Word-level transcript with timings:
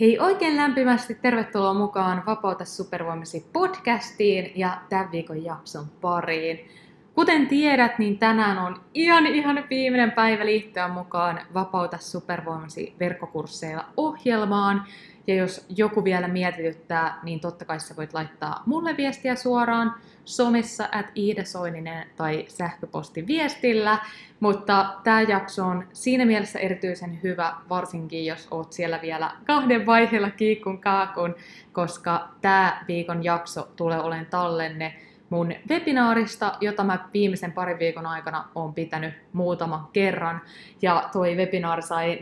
Hei 0.00 0.18
oikein 0.18 0.56
lämpimästi 0.56 1.14
tervetuloa 1.14 1.74
mukaan 1.74 2.22
Vapauta 2.26 2.64
supervoimasi 2.64 3.46
podcastiin 3.52 4.52
ja 4.54 4.80
tämän 4.88 5.12
viikon 5.12 5.44
jakson 5.44 5.86
pariin. 6.00 6.68
Kuten 7.14 7.46
tiedät, 7.46 7.98
niin 7.98 8.18
tänään 8.18 8.58
on 8.58 8.80
ihan 8.94 9.26
ihan 9.26 9.64
viimeinen 9.70 10.12
päivä 10.12 10.46
liittyä 10.46 10.88
mukaan 10.88 11.40
Vapauta 11.54 11.98
supervoimasi 11.98 12.94
verkkokursseilla 13.00 13.84
ohjelmaan. 13.96 14.86
Ja 15.26 15.34
jos 15.34 15.66
joku 15.76 16.04
vielä 16.04 16.28
mietityttää, 16.28 17.18
niin 17.22 17.40
totta 17.40 17.64
kai 17.64 17.80
sä 17.80 17.96
voit 17.96 18.14
laittaa 18.14 18.62
mulle 18.66 18.96
viestiä 18.96 19.34
suoraan 19.34 19.94
somessa 20.24 20.88
at 20.92 21.06
Iidesoininen 21.16 22.06
tai 22.16 22.44
sähköpostiviestillä. 22.48 23.98
Mutta 24.40 24.94
tämä 25.04 25.22
jakso 25.22 25.64
on 25.64 25.88
siinä 25.92 26.24
mielessä 26.24 26.58
erityisen 26.58 27.22
hyvä, 27.22 27.54
varsinkin 27.68 28.26
jos 28.26 28.48
oot 28.50 28.72
siellä 28.72 28.98
vielä 29.02 29.30
kahden 29.46 29.86
vaiheella 29.86 30.30
kiikun 30.30 30.80
kaakun, 30.80 31.34
koska 31.72 32.28
tämä 32.40 32.84
viikon 32.88 33.24
jakso 33.24 33.68
tulee 33.76 34.00
olemaan 34.00 34.26
tallenne 34.26 34.94
mun 35.30 35.54
webinaarista, 35.68 36.52
jota 36.60 36.84
mä 36.84 37.08
viimeisen 37.14 37.52
parin 37.52 37.78
viikon 37.78 38.06
aikana 38.06 38.44
oon 38.54 38.74
pitänyt 38.74 39.14
muutaman 39.32 39.88
kerran. 39.92 40.40
Ja 40.82 41.08
toi 41.12 41.36
webinaari 41.36 41.82
sai 41.82 42.18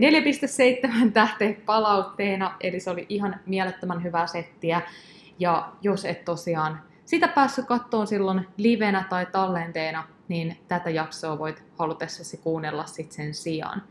4.7 1.04 1.10
tähteä 1.12 1.54
palautteena, 1.66 2.56
eli 2.60 2.80
se 2.80 2.90
oli 2.90 3.06
ihan 3.08 3.40
mielettömän 3.46 4.02
hyvää 4.02 4.26
settiä. 4.26 4.80
Ja 5.38 5.72
jos 5.82 6.04
et 6.04 6.24
tosiaan 6.24 6.80
sitä 7.04 7.28
päässyt 7.28 7.66
kattoon 7.66 8.06
silloin 8.06 8.46
livenä 8.56 9.04
tai 9.10 9.26
tallenteena, 9.26 10.04
niin 10.28 10.56
tätä 10.68 10.90
jaksoa 10.90 11.38
voit 11.38 11.62
halutessasi 11.78 12.36
kuunnella 12.36 12.86
sitten 12.86 13.16
sen 13.16 13.34
sijaan. 13.34 13.82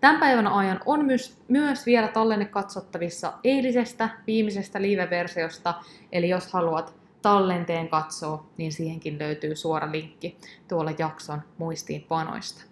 Tämän 0.00 0.20
päivän 0.20 0.46
ajan 0.46 0.80
on 0.86 1.04
myös, 1.04 1.38
myös 1.48 1.86
vielä 1.86 2.08
tallenne 2.08 2.44
katsottavissa 2.44 3.32
eilisestä 3.44 4.08
viimeisestä 4.26 4.82
live-versiosta, 4.82 5.74
eli 6.12 6.28
jos 6.28 6.52
haluat 6.52 6.94
tallenteen 7.26 7.88
katsoa, 7.88 8.46
niin 8.56 8.72
siihenkin 8.72 9.18
löytyy 9.18 9.56
suora 9.56 9.92
linkki 9.92 10.36
tuolla 10.68 10.90
jakson 10.98 11.42
muistiinpanoista. 11.58 12.64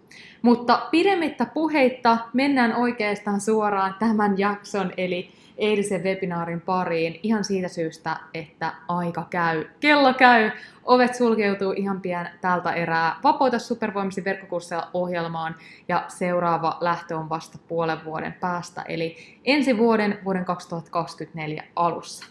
Mutta 0.43 0.89
pidemmittä 0.91 1.47
puheitta 1.47 2.19
mennään 2.33 2.77
oikeastaan 2.77 3.41
suoraan 3.41 3.95
tämän 3.99 4.39
jakson, 4.39 4.93
eli 4.97 5.31
eilisen 5.57 6.03
webinaarin 6.05 6.61
pariin 6.61 7.21
ihan 7.23 7.45
siitä 7.45 7.69
syystä, 7.69 8.17
että 8.35 8.73
aika 8.89 9.27
käy. 9.31 9.65
Kello 9.81 10.15
käy, 10.15 10.51
ovet 10.85 11.15
sulkeutuu 11.15 11.73
ihan 11.73 12.01
pian 12.01 12.29
tältä 12.41 12.73
erää. 12.73 13.17
Vapauta 13.25 13.59
supervoimasi 13.59 14.25
verkkokursseilla 14.25 14.91
ohjelmaan 14.95 15.57
ja 15.89 16.05
seuraava 16.09 16.79
lähtö 16.81 17.17
on 17.17 17.29
vasta 17.29 17.59
puolen 17.69 18.05
vuoden 18.05 18.33
päästä, 18.33 18.83
eli 18.83 19.17
ensi 19.45 19.79
vuoden, 19.79 20.19
vuoden 20.25 20.45
2024 20.45 21.65
alussa. 21.77 22.27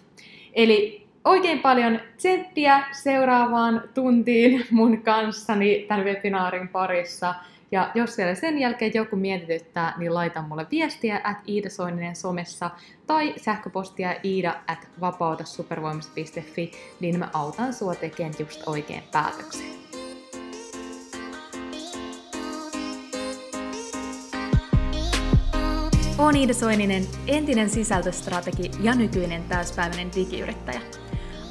Eli 0.54 1.03
oikein 1.26 1.60
paljon 1.60 2.00
tsemppiä 2.18 2.84
seuraavaan 2.92 3.84
tuntiin 3.94 4.66
mun 4.72 5.02
kanssani 5.02 5.86
tämän 5.88 6.06
webinaarin 6.06 6.68
parissa. 6.68 7.36
Ja 7.72 7.92
jos 7.96 8.16
siellä 8.16 8.36
sen 8.36 8.60
jälkeen 8.60 8.92
joku 8.96 9.16
mietityttää, 9.16 9.94
niin 9.98 10.14
laita 10.14 10.42
mulle 10.42 10.66
viestiä 10.72 11.22
at 11.24 11.38
Iida 11.48 11.70
Soininen 11.70 12.16
somessa 12.16 12.72
tai 13.08 13.34
sähköpostia 13.38 14.16
iida 14.24 14.56
at 14.68 14.88
vapautasupervoimassa.fi, 15.02 16.72
niin 17.00 17.20
mä 17.20 17.30
autan 17.34 17.74
sua 17.74 17.96
tekemään 17.96 18.34
just 18.40 18.68
oikein 18.68 19.04
päätöksen. 19.12 19.66
Olen 26.18 26.36
Iida 26.36 26.54
Soininen, 26.54 27.04
entinen 27.28 27.70
sisältöstrategi 27.70 28.72
ja 28.82 28.96
nykyinen 28.96 29.44
täyspäiväinen 29.44 30.10
digiyrittäjä. 30.16 31.03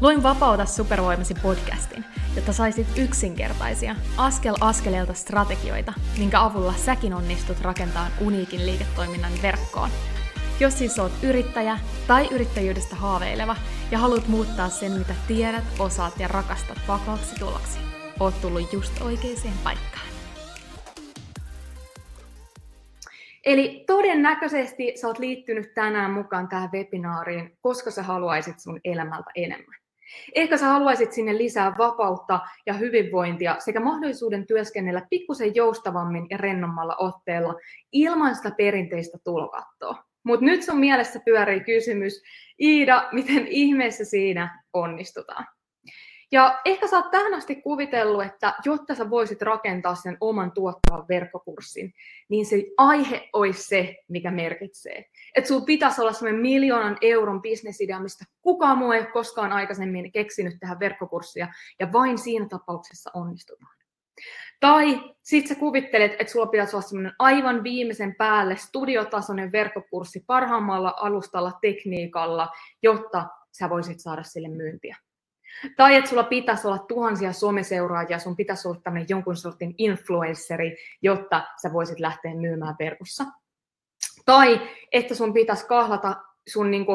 Luin 0.00 0.22
Vapauta 0.22 0.66
supervoimasi 0.66 1.34
podcastin, 1.42 2.04
jotta 2.36 2.52
saisit 2.52 2.86
yksinkertaisia, 2.98 3.96
askel 4.16 4.54
askeleelta 4.60 5.14
strategioita, 5.14 5.92
minkä 6.18 6.42
avulla 6.42 6.72
säkin 6.72 7.14
onnistut 7.14 7.60
rakentamaan 7.60 8.12
uniikin 8.20 8.66
liiketoiminnan 8.66 9.32
verkkoon. 9.42 9.90
Jos 10.60 10.78
siis 10.78 10.98
oot 10.98 11.12
yrittäjä 11.22 11.78
tai 12.06 12.28
yrittäjyydestä 12.32 12.96
haaveileva 12.96 13.56
ja 13.90 13.98
haluat 13.98 14.28
muuttaa 14.28 14.68
sen, 14.68 14.92
mitä 14.92 15.14
tiedät, 15.28 15.64
osaat 15.78 16.20
ja 16.20 16.28
rakastat 16.28 16.78
vakaaksi 16.88 17.34
tuloksi, 17.38 17.78
oot 18.20 18.40
tullut 18.40 18.72
just 18.72 19.02
oikeaan 19.02 19.58
paikkaan. 19.64 20.06
Eli 23.44 23.84
todennäköisesti 23.86 24.92
sä 24.96 25.06
oot 25.06 25.18
liittynyt 25.18 25.74
tänään 25.74 26.10
mukaan 26.10 26.48
tähän 26.48 26.70
webinaariin, 26.72 27.56
koska 27.60 27.90
sä 27.90 28.02
haluaisit 28.02 28.60
sun 28.60 28.80
elämältä 28.84 29.30
enemmän. 29.34 29.75
Ehkä 30.34 30.56
sä 30.56 30.66
haluaisit 30.66 31.12
sinne 31.12 31.38
lisää 31.38 31.74
vapautta 31.78 32.40
ja 32.66 32.72
hyvinvointia 32.72 33.56
sekä 33.58 33.80
mahdollisuuden 33.80 34.46
työskennellä 34.46 35.06
pikkusen 35.10 35.54
joustavammin 35.54 36.26
ja 36.30 36.36
rennommalla 36.36 36.96
otteella 36.98 37.54
ilman 37.92 38.36
sitä 38.36 38.50
perinteistä 38.50 39.18
tulokattoa. 39.24 40.04
Mutta 40.24 40.46
nyt 40.46 40.62
sun 40.62 40.78
mielessä 40.78 41.20
pyörii 41.24 41.60
kysymys, 41.60 42.22
Iida, 42.60 43.08
miten 43.12 43.46
ihmeessä 43.46 44.04
siinä 44.04 44.62
onnistutaan? 44.72 45.46
Ja 46.32 46.60
ehkä 46.64 46.86
sä 46.86 46.96
oot 46.96 47.10
tähän 47.10 47.34
asti 47.34 47.56
kuvitellut, 47.56 48.24
että 48.24 48.54
jotta 48.64 48.94
sä 48.94 49.10
voisit 49.10 49.42
rakentaa 49.42 49.94
sen 49.94 50.16
oman 50.20 50.52
tuottavan 50.52 51.08
verkkokurssin, 51.08 51.94
niin 52.28 52.46
se 52.46 52.64
aihe 52.76 53.28
olisi 53.32 53.62
se, 53.62 53.96
mikä 54.08 54.30
merkitsee. 54.30 55.04
Että 55.34 55.48
sulla 55.48 55.64
pitäisi 55.64 56.00
olla 56.00 56.12
semmoinen 56.12 56.42
miljoonan 56.42 56.98
euron 57.00 57.42
bisnesidea, 57.42 58.00
mistä 58.00 58.24
kukaan 58.42 58.78
muu 58.78 58.92
ei 58.92 59.00
ole 59.00 59.06
koskaan 59.12 59.52
aikaisemmin 59.52 60.12
keksinyt 60.12 60.56
tähän 60.60 60.80
verkkokurssia, 60.80 61.48
ja 61.80 61.92
vain 61.92 62.18
siinä 62.18 62.46
tapauksessa 62.48 63.10
onnistutaan. 63.14 63.76
Tai 64.60 65.00
sitten 65.22 65.54
sä 65.54 65.60
kuvittelet, 65.60 66.12
että 66.12 66.32
sulla 66.32 66.46
pitäisi 66.46 66.76
olla 66.76 66.86
semmoinen 66.86 67.12
aivan 67.18 67.64
viimeisen 67.64 68.14
päälle 68.14 68.56
studiotasoinen 68.56 69.52
verkkokurssi 69.52 70.24
parhaimmalla 70.26 70.94
alustalla 70.96 71.52
tekniikalla, 71.60 72.48
jotta 72.82 73.26
sä 73.58 73.70
voisit 73.70 74.00
saada 74.00 74.22
sille 74.22 74.48
myyntiä. 74.48 74.96
Tai 75.76 75.94
että 75.94 76.10
sulla 76.10 76.24
pitäisi 76.24 76.66
olla 76.66 76.78
tuhansia 76.78 77.32
someseuraajia, 77.32 78.18
sun 78.18 78.36
pitäisi 78.36 78.68
olla 78.68 78.80
tämmöinen 78.84 79.06
jonkun 79.08 79.36
sortin 79.36 79.74
influenceri, 79.78 80.76
jotta 81.02 81.46
sä 81.62 81.72
voisit 81.72 82.00
lähteä 82.00 82.34
myymään 82.34 82.76
verkossa. 82.78 83.24
Tai 84.24 84.60
että 84.92 85.14
sun 85.14 85.32
pitäisi 85.32 85.66
kahlata 85.66 86.16
sun 86.48 86.70
niin 86.70 86.86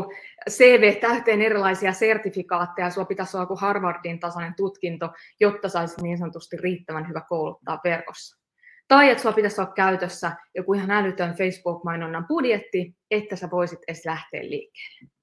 CV 0.49 0.99
täyteen 0.99 1.41
erilaisia 1.41 1.93
sertifikaatteja, 1.93 2.89
sulla 2.89 3.05
pitäisi 3.05 3.37
olla 3.37 3.43
joku 3.43 3.55
Harvardin 3.55 4.19
tasainen 4.19 4.55
tutkinto, 4.55 5.09
jotta 5.39 5.69
saisit 5.69 6.01
niin 6.01 6.17
sanotusti 6.17 6.57
riittävän 6.57 7.09
hyvä 7.09 7.21
kouluttaa 7.29 7.79
verkossa. 7.83 8.41
Tai 8.87 9.09
että 9.09 9.21
sulla 9.21 9.35
pitäisi 9.35 9.61
olla 9.61 9.73
käytössä 9.73 10.31
joku 10.55 10.73
ihan 10.73 10.91
älytön 10.91 11.35
Facebook-mainonnan 11.35 12.27
budjetti, 12.27 12.95
että 13.11 13.35
sä 13.35 13.51
voisit 13.51 13.79
edes 13.87 14.05
lähteä 14.05 14.41
liikkeelle. 14.41 15.20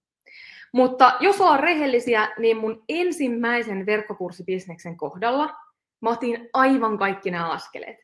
Mutta 0.73 1.17
jos 1.21 1.41
ollaan 1.41 1.61
rehellisiä, 1.61 2.29
niin 2.39 2.57
mun 2.57 2.85
ensimmäisen 2.89 3.87
verkkokurssibisneksen 3.87 4.97
kohdalla 4.97 5.55
mä 6.01 6.11
otin 6.11 6.49
aivan 6.53 6.99
kaikki 6.99 7.31
nämä 7.31 7.51
askeleet. 7.51 7.97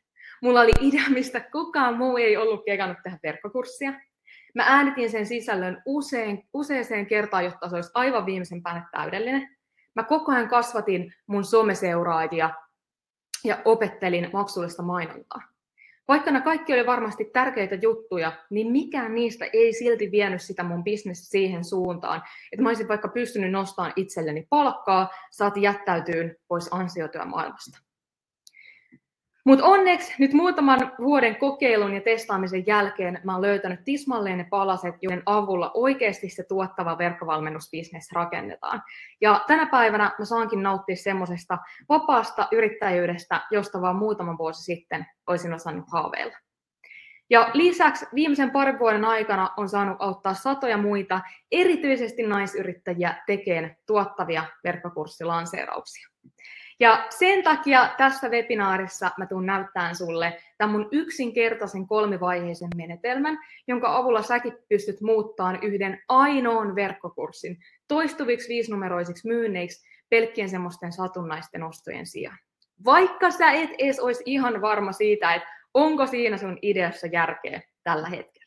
Mulla 0.42 0.60
oli 0.60 0.72
idea, 0.80 1.02
mistä 1.08 1.40
kukaan 1.40 1.96
muu 1.96 2.16
ei 2.16 2.36
ollut 2.36 2.64
kekannut 2.64 2.98
tehdä 3.02 3.18
verkkokurssia. 3.22 3.92
Mä 4.54 4.64
äänitin 4.66 5.10
sen 5.10 5.26
sisällön 5.26 5.82
usein, 5.86 6.48
useaseen 6.52 7.06
kertaan, 7.06 7.44
jotta 7.44 7.68
se 7.68 7.74
olisi 7.74 7.90
aivan 7.94 8.26
viimeisen 8.26 8.62
päälle 8.62 8.82
täydellinen. 8.92 9.56
Mä 9.94 10.02
koko 10.02 10.32
ajan 10.32 10.48
kasvatin 10.48 11.14
mun 11.26 11.44
someseuraajia 11.44 12.50
ja 13.44 13.62
opettelin 13.64 14.30
maksullista 14.32 14.82
mainontaa. 14.82 15.53
Vaikka 16.08 16.30
nämä 16.30 16.44
kaikki 16.44 16.72
oli 16.72 16.86
varmasti 16.86 17.24
tärkeitä 17.24 17.74
juttuja, 17.74 18.32
niin 18.50 18.72
mikään 18.72 19.14
niistä 19.14 19.46
ei 19.52 19.72
silti 19.72 20.10
vienyt 20.10 20.42
sitä 20.42 20.62
mun 20.62 20.84
bisnes 20.84 21.30
siihen 21.30 21.64
suuntaan, 21.64 22.22
että 22.52 22.62
mä 22.62 22.68
olisin 22.68 22.88
vaikka 22.88 23.08
pystynyt 23.08 23.52
nostamaan 23.52 23.92
itselleni 23.96 24.46
palkkaa, 24.50 25.08
saati 25.30 25.62
jättäytyyn 25.62 26.36
pois 26.48 26.68
ansiotyömaailmasta. 26.70 27.78
Mutta 29.44 29.64
onneksi 29.64 30.14
nyt 30.18 30.32
muutaman 30.32 30.92
vuoden 30.98 31.36
kokeilun 31.36 31.94
ja 31.94 32.00
testaamisen 32.00 32.66
jälkeen 32.66 33.20
mä 33.24 33.32
oon 33.32 33.42
löytänyt 33.42 33.80
tismalleen 33.84 34.38
ne 34.38 34.46
palaset, 34.50 34.94
joiden 35.02 35.22
avulla 35.26 35.70
oikeasti 35.74 36.28
se 36.28 36.44
tuottava 36.48 36.98
verkkovalmennusbisnes 36.98 38.12
rakennetaan. 38.12 38.82
Ja 39.20 39.44
tänä 39.46 39.66
päivänä 39.66 40.10
mä 40.18 40.24
saankin 40.24 40.62
nauttia 40.62 40.96
semmoisesta 40.96 41.58
vapaasta 41.88 42.48
yrittäjyydestä, 42.52 43.40
josta 43.50 43.80
vaan 43.80 43.96
muutama 43.96 44.38
vuosi 44.38 44.62
sitten 44.62 45.06
olisin 45.26 45.54
osannut 45.54 45.84
haaveilla. 45.92 46.36
Ja 47.30 47.50
lisäksi 47.52 48.06
viimeisen 48.14 48.50
parin 48.50 48.78
vuoden 48.78 49.04
aikana 49.04 49.50
on 49.56 49.68
saanut 49.68 49.96
auttaa 49.98 50.34
satoja 50.34 50.78
muita, 50.78 51.20
erityisesti 51.52 52.22
naisyrittäjiä, 52.22 53.22
tekemään 53.26 53.76
tuottavia 53.86 54.44
verkkokurssilanseerauksia. 54.64 56.08
Ja 56.80 57.06
sen 57.10 57.44
takia 57.44 57.94
tässä 57.96 58.28
webinaarissa 58.28 59.10
mä 59.18 59.26
tuun 59.26 59.46
näyttämään 59.46 59.96
sulle 59.96 60.38
tämän 60.58 60.72
mun 60.72 60.88
yksinkertaisen 60.92 61.86
kolmivaiheisen 61.86 62.68
menetelmän, 62.76 63.38
jonka 63.68 63.96
avulla 63.96 64.22
säkin 64.22 64.52
pystyt 64.68 65.00
muuttamaan 65.00 65.58
yhden 65.62 66.02
ainoan 66.08 66.74
verkkokurssin 66.74 67.58
toistuviksi 67.88 68.48
viisinumeroisiksi 68.48 69.28
myynneiksi 69.28 69.86
pelkkien 70.08 70.48
semmoisten 70.48 70.92
satunnaisten 70.92 71.62
ostojen 71.62 72.06
sijaan. 72.06 72.38
Vaikka 72.84 73.30
sä 73.30 73.50
et 73.50 73.70
edes 73.78 74.00
olisi 74.00 74.22
ihan 74.26 74.60
varma 74.60 74.92
siitä, 74.92 75.34
että 75.34 75.48
onko 75.74 76.06
siinä 76.06 76.36
sun 76.36 76.58
ideassa 76.62 77.06
järkeä 77.06 77.60
tällä 77.84 78.08
hetkellä. 78.08 78.43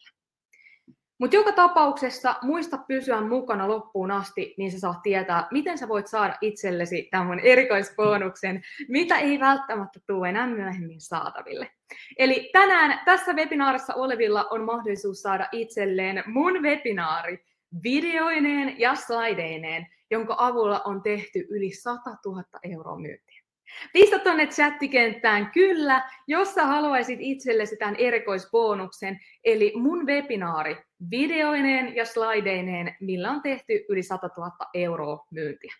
Mutta 1.19 1.35
joka 1.35 1.51
tapauksessa 1.51 2.35
muista 2.41 2.77
pysyä 2.77 3.21
mukana 3.21 3.67
loppuun 3.67 4.11
asti, 4.11 4.55
niin 4.57 4.71
sä 4.71 4.79
saat 4.79 5.01
tietää, 5.03 5.47
miten 5.51 5.77
sä 5.77 5.87
voit 5.87 6.07
saada 6.07 6.37
itsellesi 6.41 7.07
tämän 7.11 7.39
erikoisbonuksen, 7.39 8.61
mitä 8.89 9.17
ei 9.17 9.39
välttämättä 9.39 9.99
tule 10.07 10.29
enää 10.29 10.47
myöhemmin 10.47 11.01
saataville. 11.01 11.71
Eli 12.17 12.49
tänään 12.53 12.99
tässä 13.05 13.33
webinaarissa 13.33 13.93
olevilla 13.93 14.47
on 14.51 14.65
mahdollisuus 14.65 15.21
saada 15.21 15.47
itselleen 15.51 16.23
mun 16.25 16.63
webinaari 16.63 17.45
videoineen 17.83 18.79
ja 18.79 18.95
slaideineen, 18.95 19.87
jonka 20.11 20.35
avulla 20.37 20.81
on 20.85 21.01
tehty 21.01 21.47
yli 21.49 21.71
100 21.71 22.17
000 22.25 22.43
euroa 22.63 22.99
myyntiä. 22.99 23.46
Pistä 23.93 24.19
tuonne 24.19 24.47
chattikenttään 24.47 25.51
kyllä, 25.51 26.09
jos 26.27 26.53
sä 26.53 26.65
haluaisit 26.65 27.19
itsellesi 27.21 27.77
tämän 27.77 27.95
erikoisbonuksen, 27.95 29.19
eli 29.43 29.73
mun 29.75 30.07
webinaari 30.07 30.77
videoineen 31.11 31.95
ja 31.95 32.05
slaideineen, 32.05 32.95
millä 33.01 33.31
on 33.31 33.41
tehty 33.41 33.85
yli 33.89 34.03
100 34.03 34.29
000 34.37 34.51
euroa 34.73 35.25
myyntiä. 35.31 35.73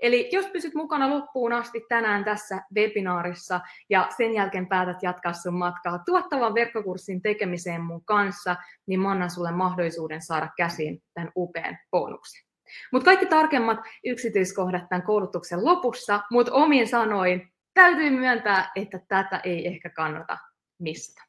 Eli 0.00 0.28
jos 0.32 0.46
pysyt 0.46 0.74
mukana 0.74 1.10
loppuun 1.10 1.52
asti 1.52 1.84
tänään 1.88 2.24
tässä 2.24 2.62
webinaarissa 2.74 3.60
ja 3.90 4.08
sen 4.16 4.34
jälkeen 4.34 4.68
päätät 4.68 5.02
jatkaa 5.02 5.32
sun 5.32 5.54
matkaa 5.54 5.98
tuottavan 5.98 6.54
verkkokurssin 6.54 7.22
tekemiseen 7.22 7.80
mun 7.80 8.04
kanssa, 8.04 8.56
niin 8.86 9.00
mä 9.00 9.10
annan 9.10 9.30
sulle 9.30 9.52
mahdollisuuden 9.52 10.22
saada 10.22 10.48
käsiin 10.56 11.02
tämän 11.14 11.32
upean 11.36 11.78
bonuksen. 11.90 12.53
Mutta 12.92 13.04
kaikki 13.04 13.26
tarkemmat 13.26 13.78
yksityiskohdat 14.04 14.88
tämän 14.88 15.02
koulutuksen 15.02 15.64
lopussa, 15.64 16.20
mutta 16.30 16.52
omin 16.52 16.88
sanoin 16.88 17.52
täytyy 17.74 18.10
myöntää, 18.10 18.72
että 18.76 19.00
tätä 19.08 19.40
ei 19.44 19.66
ehkä 19.66 19.90
kannata 19.90 20.38
mistä. 20.78 21.22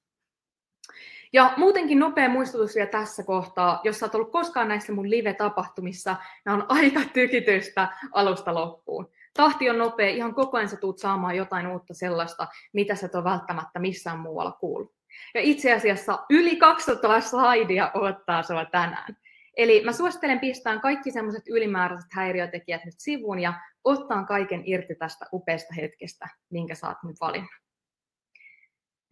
Ja 1.33 1.53
muutenkin 1.57 2.00
nopea 2.00 2.30
muistutus 2.30 2.75
vielä 2.75 2.89
tässä 2.89 3.24
kohtaa, 3.24 3.81
jos 3.83 4.03
oot 4.03 4.15
ollut 4.15 4.31
koskaan 4.31 4.68
näissä 4.68 4.94
mun 4.94 5.09
live-tapahtumissa, 5.09 6.15
nämä 6.45 6.57
on 6.57 6.65
aika 6.69 7.00
tykitystä 7.13 7.88
alusta 8.12 8.53
loppuun. 8.53 9.12
Tahti 9.33 9.69
on 9.69 9.77
nopea, 9.77 10.09
ihan 10.09 10.36
koko 10.36 10.57
ajan 10.57 10.69
sä 10.69 10.77
tuut 10.77 11.00
saamaan 11.00 11.36
jotain 11.36 11.68
uutta 11.68 11.94
sellaista, 11.94 12.47
mitä 12.74 12.95
sä 12.95 13.06
et 13.06 13.15
ole 13.15 13.24
välttämättä 13.24 13.80
missään 13.80 14.19
muualla 14.19 14.51
kuullut. 14.51 14.94
Ja 15.33 15.42
itse 15.42 15.74
asiassa 15.74 16.19
yli 16.30 16.56
200 16.56 17.21
slaidia 17.21 17.92
ottaa 17.94 18.44
sua 18.44 18.65
tänään. 18.65 19.18
Eli 19.57 19.84
mä 19.84 19.92
suosittelen 19.92 20.40
pistämään 20.40 20.81
kaikki 20.81 21.12
semmoiset 21.12 21.44
ylimääräiset 21.48 22.13
häiriötekijät 22.13 22.86
nyt 22.86 22.96
sivuun 22.98 23.40
ja 23.40 23.54
ottaa 23.84 24.24
kaiken 24.24 24.63
irti 24.66 24.96
tästä 24.96 25.25
upeasta 25.34 25.74
hetkestä, 25.74 26.28
minkä 26.50 26.75
sä 26.75 26.88
oot 26.88 26.98
nyt 27.04 27.16
valinnut. 27.22 27.52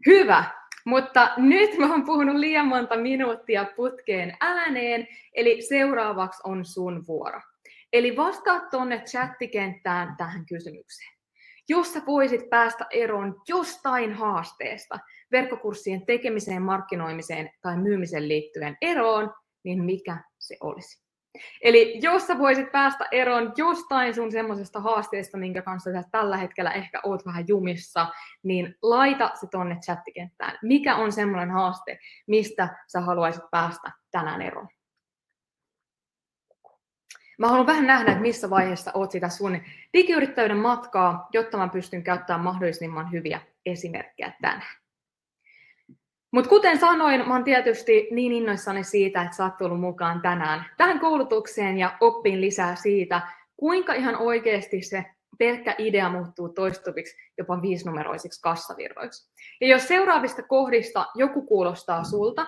Hyvä, 0.05 0.45
mutta 0.85 1.33
nyt 1.37 1.77
mä 1.77 1.91
oon 1.91 2.05
puhunut 2.05 2.35
liian 2.35 2.67
monta 2.67 2.97
minuuttia 2.97 3.65
putkeen 3.75 4.37
ääneen, 4.41 5.07
eli 5.33 5.61
seuraavaksi 5.61 6.41
on 6.43 6.65
sun 6.65 7.03
vuoro. 7.07 7.41
Eli 7.93 8.17
vastaa 8.17 8.59
tuonne 8.59 8.99
chattikenttään 8.99 10.15
tähän 10.17 10.45
kysymykseen. 10.45 11.13
Jos 11.69 11.93
sä 11.93 12.01
voisit 12.07 12.49
päästä 12.49 12.85
eroon 12.91 13.41
jostain 13.47 14.13
haasteesta, 14.13 14.99
verkkokurssien 15.31 16.05
tekemiseen, 16.05 16.61
markkinoimiseen 16.61 17.49
tai 17.61 17.77
myymiseen 17.77 18.27
liittyen 18.27 18.77
eroon, 18.81 19.33
niin 19.63 19.83
mikä 19.83 20.17
se 20.47 20.57
olisi. 20.61 21.03
Eli 21.61 21.99
jos 22.01 22.27
sä 22.27 22.39
voisit 22.39 22.71
päästä 22.71 23.07
eroon 23.11 23.53
jostain 23.57 24.15
sun 24.15 24.31
semmoisesta 24.31 24.79
haasteesta, 24.79 25.37
minkä 25.37 25.61
kanssa 25.61 25.91
sä 25.91 26.03
tällä 26.11 26.37
hetkellä 26.37 26.71
ehkä 26.71 26.99
oot 27.03 27.25
vähän 27.25 27.47
jumissa, 27.47 28.07
niin 28.43 28.75
laita 28.81 29.31
se 29.33 29.47
tonne 29.51 29.75
chattikenttään. 29.75 30.59
Mikä 30.61 30.95
on 30.95 31.11
semmoinen 31.11 31.51
haaste, 31.51 31.99
mistä 32.27 32.77
sä 32.87 33.01
haluaisit 33.01 33.43
päästä 33.51 33.91
tänään 34.11 34.41
eroon? 34.41 34.67
Mä 37.37 37.47
haluan 37.47 37.67
vähän 37.67 37.87
nähdä, 37.87 38.11
että 38.11 38.21
missä 38.21 38.49
vaiheessa 38.49 38.91
oot 38.93 39.11
sitä 39.11 39.29
sun 39.29 39.61
digiyrittäjyyden 39.93 40.57
matkaa, 40.57 41.27
jotta 41.33 41.57
mä 41.57 41.67
pystyn 41.67 42.03
käyttämään 42.03 42.43
mahdollisimman 42.43 43.11
hyviä 43.11 43.41
esimerkkejä 43.65 44.33
tänään. 44.41 44.82
Mutta 46.33 46.49
kuten 46.49 46.79
sanoin, 46.79 47.27
mä 47.27 47.33
oon 47.33 47.43
tietysti 47.43 48.07
niin 48.11 48.31
innoissani 48.31 48.83
siitä, 48.83 49.21
että 49.21 49.35
sä 49.35 49.43
oot 49.43 49.57
tullut 49.57 49.79
mukaan 49.79 50.21
tänään 50.21 50.65
tähän 50.77 50.99
koulutukseen 50.99 51.77
ja 51.77 51.97
oppiin 52.01 52.41
lisää 52.41 52.75
siitä, 52.75 53.21
kuinka 53.57 53.93
ihan 53.93 54.15
oikeasti 54.15 54.81
se 54.81 55.05
pelkkä 55.37 55.75
idea 55.77 56.09
muuttuu 56.09 56.49
toistuviksi 56.49 57.15
jopa 57.37 57.61
viisinumeroisiksi 57.61 58.41
kassavirroiksi. 58.41 59.31
Ja 59.61 59.67
jos 59.67 59.87
seuraavista 59.87 60.43
kohdista 60.43 61.05
joku 61.15 61.41
kuulostaa 61.41 62.03
sulta, 62.03 62.47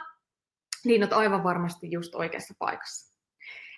niin 0.86 1.02
olet 1.02 1.14
aivan 1.14 1.44
varmasti 1.44 1.92
just 1.92 2.16
oikeassa 2.16 2.54
paikassa. 2.60 3.15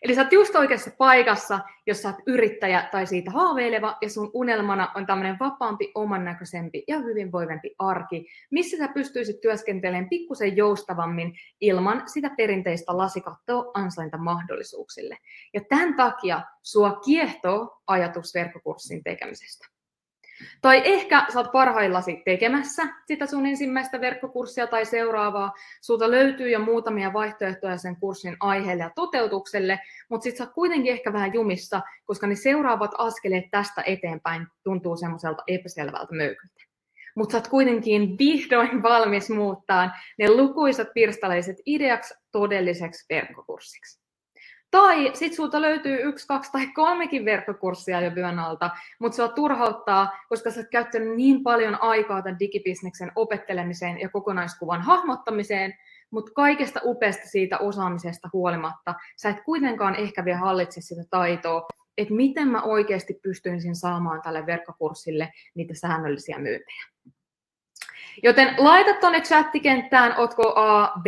Eli 0.02 0.16
sä 0.16 0.22
oot 0.22 0.32
just 0.32 0.56
oikeassa 0.56 0.92
paikassa, 0.98 1.60
jos 1.86 2.02
sä 2.02 2.10
oot 2.10 2.18
yrittäjä 2.28 2.90
tai 2.92 3.08
siitä 3.08 3.32
haaveileva 3.32 3.98
ja 4.02 4.10
sun 4.10 4.32
unelmana 4.34 4.92
on 4.96 5.06
tämmöinen 5.06 5.38
vapaampi, 5.40 5.92
oman 5.96 6.26
näköisempi 6.26 6.84
ja 6.88 7.00
hyvinvoivempi 7.00 7.76
arki, 7.80 8.28
missä 8.52 8.78
sä 8.78 8.88
pystyisit 8.88 9.42
työskentelemään 9.42 10.10
pikkusen 10.10 10.58
joustavammin 10.58 11.34
ilman 11.62 12.04
sitä 12.10 12.30
perinteistä 12.38 12.98
lasikattoa 12.98 13.72
ansaintamahdollisuuksille. 13.74 15.18
Ja 15.54 15.62
tämän 15.70 15.96
takia 15.96 16.42
sua 16.64 17.00
kiehtoo 17.06 17.82
ajatus 17.88 18.34
verkkokurssin 18.34 19.04
tekemisestä. 19.04 19.77
Tai 20.62 20.82
ehkä 20.86 21.26
sä 21.34 21.40
oot 21.40 21.52
parhaillasi 21.52 22.22
tekemässä 22.26 22.84
sitä 23.06 23.26
sun 23.26 23.46
ensimmäistä 23.46 24.02
verkkokurssia 24.02 24.68
tai 24.68 24.86
seuraavaa. 24.86 25.54
Sulta 25.82 26.12
löytyy 26.12 26.50
jo 26.50 26.60
muutamia 26.60 27.14
vaihtoehtoja 27.14 27.78
sen 27.78 27.96
kurssin 27.96 28.38
aiheelle 28.40 28.84
ja 28.84 28.92
toteutukselle, 28.96 29.80
mutta 30.10 30.24
sit 30.24 30.38
sä 30.38 30.44
oot 30.44 30.54
kuitenkin 30.54 30.92
ehkä 30.92 31.14
vähän 31.14 31.34
jumissa, 31.34 31.82
koska 32.06 32.28
ne 32.28 32.36
seuraavat 32.36 32.92
askeleet 32.98 33.46
tästä 33.52 33.84
eteenpäin 33.86 34.48
tuntuu 34.64 34.98
semmoiselta 34.98 35.44
epäselvältä 35.48 36.16
möykyltä. 36.16 36.64
Mutta 37.16 37.32
sä 37.32 37.38
oot 37.38 37.48
kuitenkin 37.48 38.18
vihdoin 38.20 38.84
valmis 38.84 39.30
muuttaa 39.30 39.92
ne 40.18 40.30
lukuisat 40.30 40.88
pirstaleiset 40.94 41.58
ideaksi 41.66 42.14
todelliseksi 42.32 43.06
verkkokurssiksi. 43.10 44.07
Tai 44.72 45.12
sit 45.14 45.34
sulta 45.34 45.62
löytyy 45.62 46.00
yksi, 46.02 46.28
kaksi 46.28 46.52
tai 46.52 46.68
kolmekin 46.68 47.26
verkkokurssia 47.26 48.02
jo 48.02 48.16
vyön 48.16 48.40
alta, 48.40 48.70
mutta 49.00 49.16
sua 49.16 49.28
turhauttaa, 49.28 50.12
koska 50.30 50.52
sä 50.52 50.60
oot 50.60 50.70
käyttänyt 50.72 51.16
niin 51.16 51.44
paljon 51.44 51.82
aikaa 51.82 52.22
tämän 52.22 52.40
digibisneksen 52.40 53.12
opettelemiseen 53.16 54.00
ja 54.00 54.10
kokonaiskuvan 54.10 54.82
hahmottamiseen, 54.82 55.74
mutta 56.12 56.32
kaikesta 56.36 56.80
upeasta 56.84 57.28
siitä 57.28 57.58
osaamisesta 57.58 58.30
huolimatta, 58.34 58.96
sä 59.18 59.30
et 59.30 59.44
kuitenkaan 59.46 59.96
ehkä 59.96 60.26
vielä 60.26 60.38
hallitse 60.38 60.82
sitä 60.82 61.04
taitoa, 61.10 61.68
että 61.98 62.14
miten 62.14 62.48
mä 62.48 62.62
oikeasti 62.62 63.20
pystyisin 63.22 63.76
saamaan 63.76 64.22
tälle 64.22 64.46
verkkokurssille 64.46 65.34
niitä 65.56 65.74
säännöllisiä 65.74 66.40
myyntejä. 66.40 66.84
Joten 68.24 68.56
laita 68.58 68.94
tuonne 68.94 69.22
chattikenttään, 69.22 70.18
otko 70.18 70.54
A, 70.56 70.92
B 71.02 71.06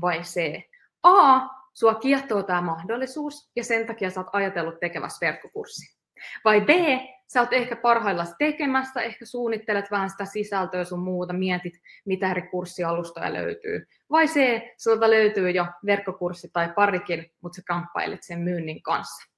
vai 0.00 0.20
C. 0.20 0.62
A 1.02 1.40
sua 1.72 1.94
kiehtoo 1.94 2.42
tämä 2.42 2.60
mahdollisuus 2.60 3.50
ja 3.56 3.64
sen 3.64 3.86
takia 3.86 4.10
sä 4.10 4.20
oot 4.20 4.28
ajatellut 4.32 4.80
tekemässä 4.80 5.26
verkkokurssi. 5.26 6.02
Vai 6.44 6.60
B, 6.60 6.68
sä 7.26 7.40
oot 7.40 7.52
ehkä 7.52 7.76
parhaillaan 7.76 8.34
tekemässä, 8.38 9.00
ehkä 9.00 9.26
suunnittelet 9.26 9.90
vähän 9.90 10.10
sitä 10.10 10.24
sisältöä 10.24 10.84
sun 10.84 11.00
muuta, 11.00 11.32
mietit, 11.32 11.74
mitä 12.04 12.30
eri 12.30 12.42
kurssialustoja 12.42 13.32
löytyy. 13.32 13.86
Vai 14.10 14.26
C, 14.26 14.60
sulta 14.78 15.10
löytyy 15.10 15.50
jo 15.50 15.66
verkkokurssi 15.86 16.50
tai 16.52 16.72
parikin, 16.74 17.32
mutta 17.40 17.56
sä 17.56 17.62
kamppailet 17.66 18.22
sen 18.22 18.38
myynnin 18.38 18.82
kanssa. 18.82 19.32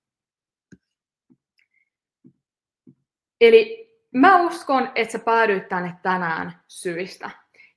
Eli 3.40 3.90
mä 4.14 4.42
uskon, 4.42 4.92
että 4.94 5.12
sä 5.12 5.18
päädyit 5.18 5.68
tänne 5.68 5.94
tänään 6.02 6.52
syistä. 6.68 7.30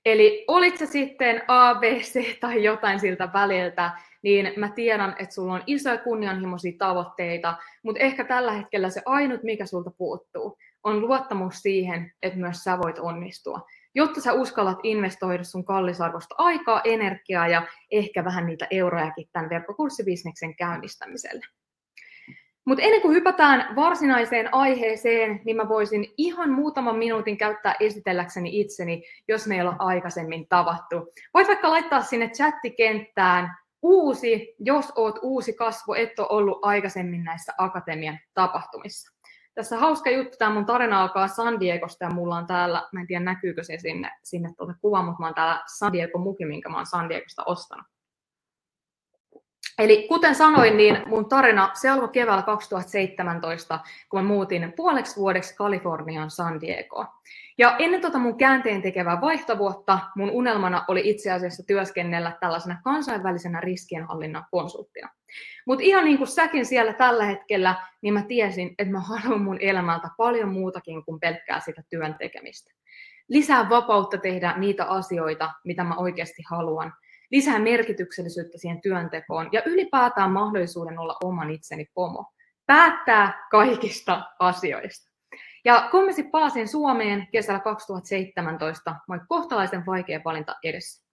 Eli 0.05 0.45
olit 0.47 0.77
se 0.77 0.85
sitten 0.85 1.41
A, 1.47 1.75
B, 1.75 1.83
C 1.83 2.39
tai 2.39 2.63
jotain 2.63 2.99
siltä 2.99 3.29
väliltä, 3.33 3.91
niin 4.23 4.53
mä 4.57 4.69
tiedän, 4.69 5.15
että 5.19 5.35
sulla 5.35 5.53
on 5.53 5.63
isoja 5.67 5.97
kunnianhimoisia 5.97 6.73
tavoitteita, 6.77 7.57
mutta 7.83 7.99
ehkä 7.99 8.23
tällä 8.23 8.51
hetkellä 8.51 8.89
se 8.89 9.01
ainut, 9.05 9.43
mikä 9.43 9.65
sulta 9.65 9.91
puuttuu, 9.97 10.57
on 10.83 11.01
luottamus 11.01 11.61
siihen, 11.61 12.11
että 12.21 12.39
myös 12.39 12.63
sä 12.63 12.77
voit 12.77 12.99
onnistua. 12.99 13.61
Jotta 13.95 14.21
sä 14.21 14.33
uskallat 14.33 14.79
investoida 14.83 15.43
sun 15.43 15.65
kallisarvosta 15.65 16.35
aikaa, 16.37 16.81
energiaa 16.83 17.47
ja 17.47 17.67
ehkä 17.91 18.25
vähän 18.25 18.45
niitä 18.45 18.67
eurojakin 18.71 19.29
tämän 19.31 19.49
verkkokurssibisneksen 19.49 20.55
käynnistämiselle. 20.55 21.45
Mutta 22.65 22.83
ennen 22.83 23.01
kuin 23.01 23.15
hypätään 23.15 23.75
varsinaiseen 23.75 24.53
aiheeseen, 24.53 25.41
niin 25.45 25.57
mä 25.57 25.69
voisin 25.69 26.05
ihan 26.17 26.51
muutaman 26.51 26.95
minuutin 26.95 27.37
käyttää 27.37 27.75
esitelläkseni 27.79 28.59
itseni, 28.59 29.03
jos 29.27 29.47
me 29.47 29.55
ei 29.55 29.61
aikaisemmin 29.79 30.47
tavattu. 30.47 31.13
Voit 31.33 31.47
vaikka 31.47 31.69
laittaa 31.69 32.01
sinne 32.01 32.29
chattikenttään 32.29 33.57
uusi, 33.81 34.55
jos 34.59 34.93
oot 34.95 35.19
uusi 35.21 35.53
kasvo, 35.53 35.93
et 35.93 36.19
ole 36.19 36.27
ollut 36.29 36.59
aikaisemmin 36.61 37.23
näissä 37.23 37.53
akatemian 37.57 38.19
tapahtumissa. 38.33 39.17
Tässä 39.55 39.77
hauska 39.77 40.09
juttu, 40.09 40.37
tämä 40.37 40.53
mun 40.53 40.65
tarina 40.65 41.01
alkaa 41.01 41.27
San 41.27 41.59
Diegosta 41.59 42.05
ja 42.05 42.09
mulla 42.09 42.35
on 42.35 42.47
täällä, 42.47 42.87
mä 42.91 43.01
en 43.01 43.07
tiedä 43.07 43.25
näkyykö 43.25 43.63
se 43.63 43.77
sinne, 43.77 44.11
sinne 44.23 44.49
tuota 44.57 44.73
kuva, 44.81 45.03
mutta 45.03 45.19
mä 45.19 45.25
oon 45.25 45.35
täällä 45.35 45.63
San 45.77 45.93
Diego 45.93 46.19
muki, 46.19 46.45
minkä 46.45 46.69
mä 46.69 46.77
oon 46.77 46.85
San 46.85 47.09
Diegosta 47.09 47.43
ostanut. 47.43 47.85
Eli 49.77 50.07
kuten 50.07 50.35
sanoin, 50.35 50.77
niin 50.77 50.97
mun 51.05 51.29
tarina 51.29 51.71
se 51.73 51.89
alkoi 51.89 52.09
keväällä 52.09 52.43
2017, 52.43 53.79
kun 54.09 54.19
mä 54.19 54.27
muutin 54.27 54.73
puoleksi 54.75 55.15
vuodeksi 55.15 55.55
Kalifornian 55.55 56.31
San 56.31 56.61
Diego. 56.61 57.05
Ja 57.57 57.75
ennen 57.79 58.01
tota 58.01 58.17
mun 58.17 58.37
käänteen 58.37 58.81
tekevää 58.81 59.21
vaihtovuotta 59.21 59.99
mun 60.15 60.29
unelmana 60.29 60.85
oli 60.87 61.01
itse 61.09 61.31
asiassa 61.31 61.63
työskennellä 61.67 62.37
tällaisena 62.39 62.81
kansainvälisenä 62.83 63.61
riskienhallinnan 63.61 64.45
konsulttina. 64.51 65.09
Mutta 65.65 65.83
ihan 65.83 66.05
niin 66.05 66.17
kuin 66.17 66.27
säkin 66.27 66.65
siellä 66.65 66.93
tällä 66.93 67.25
hetkellä, 67.25 67.75
niin 68.01 68.13
mä 68.13 68.21
tiesin, 68.21 68.75
että 68.79 68.91
mä 68.91 68.99
haluan 68.99 69.41
mun 69.41 69.57
elämältä 69.61 70.09
paljon 70.17 70.49
muutakin 70.49 71.05
kuin 71.05 71.19
pelkkää 71.19 71.59
sitä 71.59 71.83
työn 71.89 72.15
tekemistä. 72.19 72.73
Lisää 73.27 73.69
vapautta 73.69 74.17
tehdä 74.17 74.53
niitä 74.57 74.85
asioita, 74.85 75.53
mitä 75.63 75.83
mä 75.83 75.95
oikeasti 75.95 76.43
haluan– 76.49 76.93
lisää 77.31 77.59
merkityksellisyyttä 77.59 78.57
siihen 78.57 78.81
työntekoon 78.81 79.49
ja 79.51 79.61
ylipäätään 79.65 80.31
mahdollisuuden 80.31 80.99
olla 80.99 81.17
oman 81.23 81.49
itseni 81.49 81.85
pomo. 81.93 82.25
Päättää 82.65 83.47
kaikista 83.51 84.23
asioista. 84.39 85.11
Ja 85.65 85.87
kun 85.91 86.03
palasin 86.31 86.67
Suomeen 86.67 87.27
kesällä 87.31 87.59
2017, 87.59 88.95
mä 89.07 89.25
kohtalaisen 89.27 89.85
vaikea 89.85 90.21
valinta 90.25 90.55
edessä. 90.63 91.07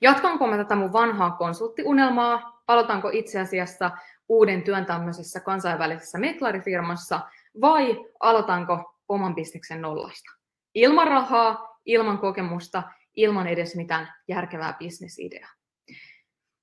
Jatkanko 0.00 0.46
mä 0.46 0.56
tätä 0.56 0.76
mun 0.76 0.92
vanhaa 0.92 1.30
konsulttiunelmaa, 1.30 2.62
aloitanko 2.68 3.10
itse 3.12 3.40
asiassa 3.40 3.90
uuden 4.28 4.62
työn 4.62 4.86
tämmöisessä 4.86 5.40
kansainvälisessä 5.40 6.18
meklarifirmassa 6.18 7.20
vai 7.60 8.04
aloitanko 8.20 8.94
oman 9.08 9.34
bisneksen 9.34 9.82
nollasta? 9.82 10.30
Ilman 10.74 11.08
rahaa, 11.08 11.78
ilman 11.84 12.18
kokemusta 12.18 12.82
ilman 13.20 13.46
edes 13.46 13.76
mitään 13.76 14.12
järkevää 14.28 14.74
bisnesideaa. 14.78 15.50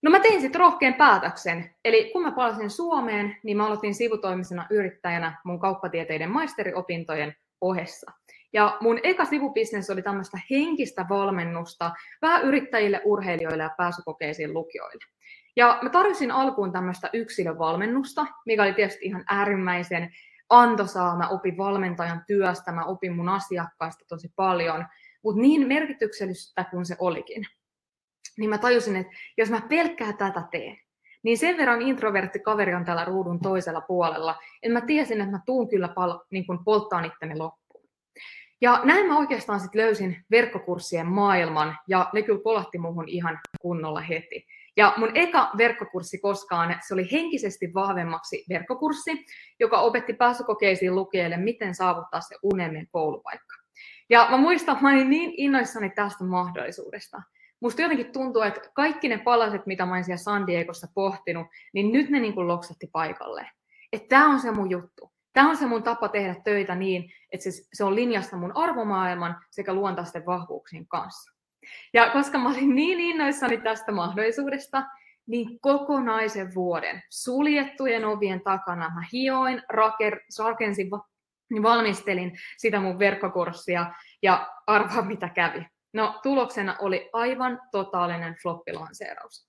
No 0.02 0.12
mä 0.12 0.20
tein 0.20 0.42
sitten 0.42 0.60
rohkean 0.60 0.94
päätöksen. 0.94 1.76
Eli 1.86 2.10
kun 2.12 2.22
mä 2.22 2.32
palasin 2.32 2.70
Suomeen, 2.70 3.38
niin 3.44 3.58
mä 3.58 3.66
aloitin 3.66 3.96
sivutoimisena 3.96 4.68
yrittäjänä 4.70 5.42
mun 5.46 5.60
kauppatieteiden 5.60 6.32
maisteriopintojen 6.32 7.36
ohessa. 7.62 8.12
Ja 8.54 8.78
mun 8.82 9.00
eka 9.04 9.26
sivubisnes 9.26 9.90
oli 9.90 10.02
tämmöistä 10.02 10.40
henkistä 10.50 11.06
valmennusta 11.10 11.92
vähän 12.22 12.44
yrittäjille, 12.44 13.02
urheilijoille 13.06 13.64
ja 13.64 13.76
pääsykokeisiin 13.78 14.54
lukijoille. 14.54 15.06
Ja 15.56 15.80
mä 15.82 15.90
tarjosin 15.90 16.32
alkuun 16.32 16.72
tämmöistä 16.72 17.10
yksilövalmennusta, 17.14 18.26
mikä 18.46 18.64
oli 18.64 18.74
tietysti 18.74 19.06
ihan 19.06 19.24
äärimmäisen 19.30 20.10
antoisaa. 20.50 21.18
Mä 21.18 21.28
opin 21.28 21.58
valmentajan 21.58 22.24
työstä, 22.28 22.72
mä 22.72 22.86
opin 22.86 23.16
mun 23.16 23.30
asiakkaista 23.30 24.06
tosi 24.08 24.32
paljon– 24.36 24.86
mutta 25.28 25.42
niin 25.42 25.68
merkityksellistä 25.68 26.66
kuin 26.72 26.86
se 26.86 26.96
olikin, 27.00 27.46
niin 28.38 28.50
mä 28.50 28.58
tajusin, 28.58 28.96
että 28.96 29.14
jos 29.38 29.50
mä 29.50 29.62
pelkkää 29.70 30.14
tätä 30.14 30.44
teen, 30.52 30.78
niin 31.24 31.38
sen 31.38 31.58
verran 31.58 31.82
introvertti 31.82 32.40
kaveri 32.40 32.74
on 32.74 32.86
täällä 32.86 33.06
ruudun 33.06 33.40
toisella 33.40 33.82
puolella, 33.82 34.36
että 34.64 34.80
mä 34.80 34.86
tiesin, 34.86 35.22
että 35.22 35.32
mä 35.32 35.40
tuun 35.46 35.70
kyllä 35.70 35.88
pal- 35.88 36.20
niin 36.32 36.46
kuin 36.46 36.60
polttaan 36.66 37.06
itteni 37.06 37.38
loppuun. 37.38 37.90
Ja 38.62 38.82
näin 38.84 39.08
mä 39.08 39.18
oikeastaan 39.18 39.60
sitten 39.60 39.82
löysin 39.82 40.26
verkkokurssien 40.32 41.08
maailman, 41.08 41.78
ja 41.88 42.10
ne 42.14 42.22
kyllä 42.22 42.44
kolahti 42.44 42.78
muuhun 42.78 43.10
ihan 43.10 43.40
kunnolla 43.62 44.02
heti. 44.02 44.46
Ja 44.78 44.94
mun 44.98 45.12
eka 45.16 45.52
verkkokurssi 45.58 46.18
koskaan, 46.18 46.76
se 46.88 46.94
oli 46.94 47.12
henkisesti 47.12 47.74
vahvemmaksi 47.74 48.46
verkkokurssi, 48.50 49.26
joka 49.60 49.80
opetti 49.80 50.14
pääsykokeisiin 50.14 50.96
lukijoille, 50.96 51.38
miten 51.38 51.76
saavuttaa 51.76 52.22
se 52.22 52.36
unelmien 52.44 52.88
koulupaikka. 52.92 53.67
Ja 54.10 54.28
mä 54.32 54.38
muistan, 54.38 54.74
että 54.74 54.84
mä 54.84 54.94
olin 54.94 55.10
niin 55.10 55.34
innoissani 55.38 55.90
tästä 55.90 56.24
mahdollisuudesta. 56.24 57.22
Musta 57.60 57.82
jotenkin 57.82 58.12
tuntuu, 58.12 58.42
että 58.42 58.70
kaikki 58.74 59.10
ne 59.10 59.18
palaset, 59.18 59.66
mitä 59.66 59.86
mä 59.86 59.94
olin 59.94 60.04
siellä 60.04 60.18
San 60.18 60.48
Diegossa 60.48 60.88
pohtinut, 60.94 61.48
niin 61.74 61.92
nyt 61.92 62.10
ne 62.10 62.20
niin 62.20 62.34
kuin 62.34 62.48
paikalle. 62.92 63.50
Että 63.94 64.08
tämä 64.08 64.30
on 64.30 64.40
se 64.40 64.52
mun 64.52 64.70
juttu. 64.70 65.12
Tämä 65.34 65.50
on 65.50 65.58
se 65.58 65.66
mun 65.66 65.84
tapa 65.84 66.10
tehdä 66.10 66.36
töitä 66.44 66.76
niin, 66.76 67.12
että 67.32 67.52
se, 67.52 67.64
se 67.74 67.84
on 67.84 67.96
linjassa 67.96 68.38
mun 68.38 68.58
arvomaailman 68.58 69.38
sekä 69.52 69.74
luontaisten 69.74 70.26
vahvuuksien 70.26 70.88
kanssa. 70.88 71.32
Ja 71.94 72.10
koska 72.10 72.38
mä 72.38 72.50
olin 72.50 72.76
niin 72.76 73.00
innoissani 73.00 73.58
tästä 73.58 73.92
mahdollisuudesta, 73.92 74.84
niin 75.28 75.60
kokonaisen 75.60 76.56
vuoden 76.56 77.02
suljettujen 77.10 78.06
ovien 78.06 78.42
takana 78.42 78.90
mä 78.96 79.02
hioin, 79.14 79.62
raker, 79.70 80.20
rakensin 80.40 80.90
niin 81.50 81.64
valmistelin 81.64 82.38
sitä 82.58 82.80
mun 82.80 83.00
verkkokurssia 83.00 83.94
ja 84.24 84.48
arvaa 84.68 85.02
mitä 85.02 85.30
kävi. 85.30 85.66
No 85.94 86.20
tuloksena 86.24 86.76
oli 86.80 87.10
aivan 87.14 87.62
totaalinen 87.72 88.36
floppilanseeraus. 88.42 89.48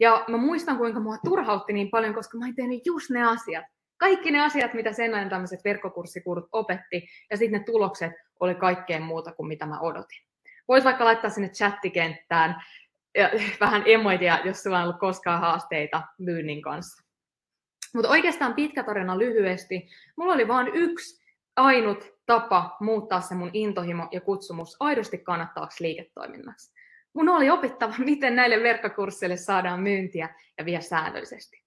Ja 0.00 0.24
mä 0.28 0.36
muistan, 0.36 0.78
kuinka 0.78 1.00
mua 1.00 1.16
turhautti 1.24 1.72
niin 1.72 1.90
paljon, 1.90 2.14
koska 2.14 2.38
mä 2.38 2.46
en 2.46 2.54
tehnyt 2.54 2.86
just 2.86 3.10
ne 3.10 3.24
asiat. 3.24 3.64
Kaikki 3.96 4.30
ne 4.30 4.44
asiat, 4.44 4.74
mitä 4.74 4.92
sen 4.92 5.14
ajan 5.14 5.28
tämmöiset 5.28 5.60
verkkokurssikurssit 5.64 6.48
opetti, 6.52 7.08
ja 7.30 7.36
sitten 7.36 7.60
ne 7.60 7.64
tulokset 7.64 8.12
oli 8.40 8.54
kaikkeen 8.54 9.02
muuta 9.02 9.32
kuin 9.32 9.46
mitä 9.46 9.66
mä 9.66 9.80
odotin. 9.80 10.18
Voit 10.68 10.84
vaikka 10.84 11.04
laittaa 11.04 11.30
sinne 11.30 11.48
chattikenttään 11.48 12.62
ja 13.14 13.30
vähän 13.60 13.82
emoidia, 13.86 14.38
jos 14.44 14.62
sulla 14.62 14.78
on 14.78 14.84
ollut 14.84 15.00
koskaan 15.00 15.40
haasteita 15.40 16.02
myynnin 16.18 16.62
kanssa. 16.62 17.08
Mutta 17.94 18.10
oikeastaan 18.10 18.54
pitkä 18.54 18.84
tarina 18.84 19.18
lyhyesti. 19.18 19.88
Mulla 20.16 20.34
oli 20.34 20.48
vain 20.48 20.68
yksi 20.74 21.17
ainut 21.58 22.14
tapa 22.26 22.76
muuttaa 22.80 23.20
se 23.20 23.34
mun 23.34 23.50
intohimo 23.52 24.08
ja 24.12 24.20
kutsumus 24.20 24.76
aidosti 24.80 25.18
kannattavaksi 25.18 25.84
liiketoiminnaksi. 25.84 26.72
Mun 27.14 27.28
oli 27.28 27.50
opittava, 27.50 27.94
miten 28.04 28.36
näille 28.36 28.62
verkkokursseille 28.62 29.36
saadaan 29.36 29.80
myyntiä 29.80 30.28
ja 30.58 30.64
vielä 30.64 30.80
säännöllisesti. 30.80 31.62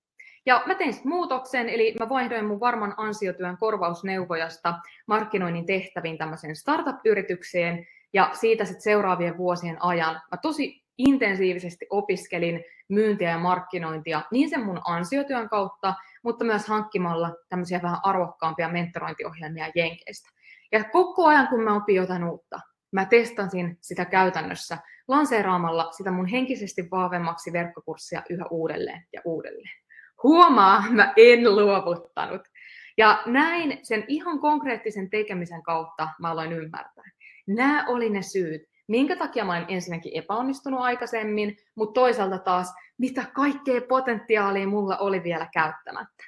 Ja 0.46 0.64
mä 0.66 0.76
tein 0.76 0.96
muutoksen, 1.04 1.70
eli 1.70 1.96
mä 2.00 2.10
vaihdoin 2.10 2.46
mun 2.46 2.60
varman 2.60 2.94
ansiotyön 2.98 3.58
korvausneuvojasta 3.58 4.74
markkinoinnin 5.08 5.66
tehtäviin 5.66 6.18
tämmöiseen 6.18 6.56
startup-yritykseen, 6.56 7.88
ja 8.14 8.30
siitä 8.34 8.66
sitten 8.66 8.82
seuraavien 8.82 9.38
vuosien 9.38 9.78
ajan 9.84 10.22
mä 10.32 10.38
tosi 10.42 10.84
intensiivisesti 10.98 11.88
opiskelin 11.90 12.64
myyntiä 12.90 13.30
ja 13.30 13.40
markkinointia 13.40 14.22
niin 14.32 14.50
sen 14.50 14.66
mun 14.66 14.82
ansiotyön 14.86 15.50
kautta, 15.50 15.94
mutta 16.24 16.46
myös 16.46 16.68
hankkimalla 16.68 17.36
tämmöisiä 17.50 17.82
vähän 17.82 18.00
arvokkaampia 18.04 18.70
mentorointiohjelmia 18.70 19.72
Jenkeistä. 19.76 20.30
Ja 20.72 20.84
koko 20.84 21.26
ajan, 21.26 21.48
kun 21.48 21.64
mä 21.64 21.76
opin 21.76 21.96
jotain 21.96 22.24
uutta, 22.24 22.60
mä 22.92 23.06
testasin 23.06 23.78
sitä 23.82 24.06
käytännössä 24.06 24.78
lanseeraamalla 25.08 25.92
sitä 25.92 26.12
mun 26.12 26.26
henkisesti 26.26 26.88
vahvemmaksi 26.92 27.54
verkkokurssia 27.54 28.22
yhä 28.30 28.46
uudelleen 28.50 29.08
ja 29.14 29.22
uudelleen. 29.26 29.76
Huomaa, 30.24 30.84
mä 30.90 31.14
en 31.16 31.56
luovuttanut. 31.56 32.42
Ja 32.98 33.24
näin 33.26 33.80
sen 33.84 34.06
ihan 34.08 34.40
konkreettisen 34.40 35.10
tekemisen 35.10 35.64
kautta 35.64 36.10
mä 36.20 36.32
aloin 36.32 36.54
ymmärtää. 36.54 37.04
Nämä 37.48 37.86
oli 37.88 38.10
ne 38.10 38.22
syyt, 38.22 38.62
minkä 38.92 39.16
takia 39.16 39.46
mä 39.46 39.52
olen 39.52 39.66
ensinnäkin 39.68 40.12
epäonnistunut 40.16 40.82
aikaisemmin, 40.82 41.58
mutta 41.76 42.02
toisaalta 42.02 42.38
taas, 42.38 42.74
mitä 42.98 43.26
kaikkea 43.34 43.82
potentiaalia 43.90 44.68
mulla 44.68 44.98
oli 44.98 45.24
vielä 45.24 45.48
käyttämättä. 45.54 46.24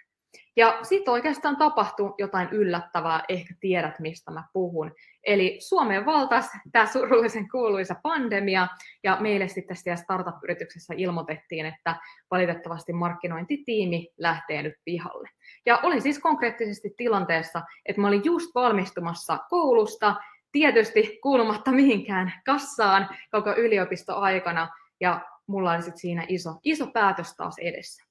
Ja 0.55 0.79
sitten 0.81 1.11
oikeastaan 1.11 1.57
tapahtui 1.57 2.13
jotain 2.17 2.49
yllättävää, 2.51 3.23
ehkä 3.29 3.53
tiedät 3.59 3.99
mistä 3.99 4.31
mä 4.31 4.43
puhun. 4.53 4.91
Eli 5.23 5.57
Suomeen 5.61 6.05
valtas 6.05 6.49
tämä 6.71 6.85
surullisen 6.85 7.49
kuuluisa 7.49 7.95
pandemia, 8.03 8.67
ja 9.03 9.17
meille 9.19 9.47
sitten 9.47 9.77
siellä 9.77 10.03
startup-yrityksessä 10.03 10.93
ilmoitettiin, 10.97 11.65
että 11.65 11.95
valitettavasti 12.31 12.93
markkinointitiimi 12.93 14.09
lähtee 14.17 14.63
nyt 14.63 14.75
pihalle. 14.85 15.29
Ja 15.65 15.79
olin 15.83 16.01
siis 16.01 16.19
konkreettisesti 16.19 16.93
tilanteessa, 16.97 17.61
että 17.85 18.01
mä 18.01 18.07
olin 18.07 18.25
just 18.25 18.55
valmistumassa 18.55 19.37
koulusta, 19.49 20.15
tietysti 20.53 21.19
kuulumatta 21.23 21.71
mihinkään 21.71 22.33
kassaan 22.45 23.09
koko 23.31 23.55
yliopistoaikana, 23.55 24.69
ja 24.99 25.21
mulla 25.47 25.71
oli 25.71 25.81
sitten 25.81 25.99
siinä 25.99 26.25
iso, 26.27 26.59
iso 26.63 26.87
päätös 26.87 27.35
taas 27.35 27.55
edessä. 27.59 28.03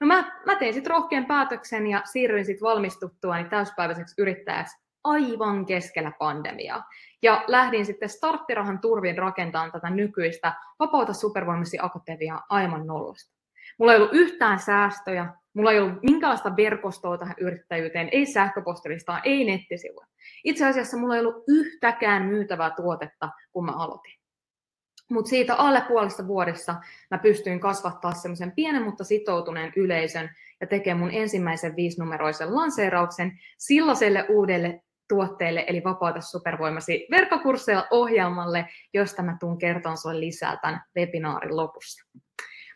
No 0.00 0.06
mä, 0.06 0.32
mä 0.46 0.56
tein 0.56 0.74
sitten 0.74 0.90
rohkean 0.90 1.26
päätöksen 1.26 1.86
ja 1.86 2.02
siirryin 2.04 2.46
sitten 2.46 2.66
valmistuttuani 2.66 3.44
täyspäiväiseksi 3.44 4.14
yrittäjäksi 4.18 4.76
aivan 5.04 5.66
keskellä 5.66 6.12
pandemiaa. 6.18 6.84
Ja 7.22 7.44
lähdin 7.46 7.86
sitten 7.86 8.08
starttirahan 8.08 8.80
turvin 8.80 9.18
rakentamaan 9.18 9.72
tätä 9.72 9.90
nykyistä 9.90 10.52
Vapauta 10.78 11.12
supervoimasi 11.12 11.78
akatemiaa 11.80 12.46
aivan 12.48 12.86
nollasta. 12.86 13.36
Mulla 13.78 13.92
ei 13.92 13.98
ollut 13.98 14.14
yhtään 14.14 14.58
säästöjä, 14.58 15.26
mulla 15.56 15.72
ei 15.72 15.80
ollut 15.80 16.02
minkäänlaista 16.02 16.56
verkostoa 16.56 17.18
tähän 17.18 17.34
yrittäjyyteen, 17.40 18.08
ei 18.12 18.26
sähköpostilistaa, 18.26 19.20
ei 19.24 19.44
nettisivuja. 19.44 20.06
Itse 20.44 20.66
asiassa 20.66 20.96
mulla 20.96 21.14
ei 21.14 21.20
ollut 21.20 21.44
yhtäkään 21.48 22.22
myytävää 22.22 22.70
tuotetta, 22.70 23.28
kun 23.52 23.64
mä 23.64 23.72
aloitin. 23.72 24.12
Mutta 25.10 25.28
siitä 25.28 25.54
alle 25.54 25.82
puolesta 25.88 26.26
vuodessa 26.26 26.74
mä 27.10 27.18
pystyin 27.18 27.60
kasvattaa 27.60 28.14
semmoisen 28.14 28.52
pienen, 28.52 28.82
mutta 28.82 29.04
sitoutuneen 29.04 29.72
yleisön 29.76 30.30
ja 30.60 30.66
tekemään 30.66 30.98
mun 30.98 31.14
ensimmäisen 31.14 31.76
viisinumeroisen 31.76 32.54
lanseerauksen 32.54 33.32
silloiselle 33.58 34.26
uudelle 34.28 34.82
tuotteelle, 35.08 35.64
eli 35.66 35.84
Vapauta 35.84 36.20
supervoimasi 36.20 37.06
verkkokursseilla 37.10 37.86
ohjelmalle, 37.90 38.68
josta 38.94 39.22
mä 39.22 39.36
tuun 39.40 39.58
kertomaan 39.58 39.98
sulle 39.98 40.20
lisää 40.20 40.56
tämän 40.62 40.80
webinaarin 40.96 41.56
lopussa. 41.56 42.06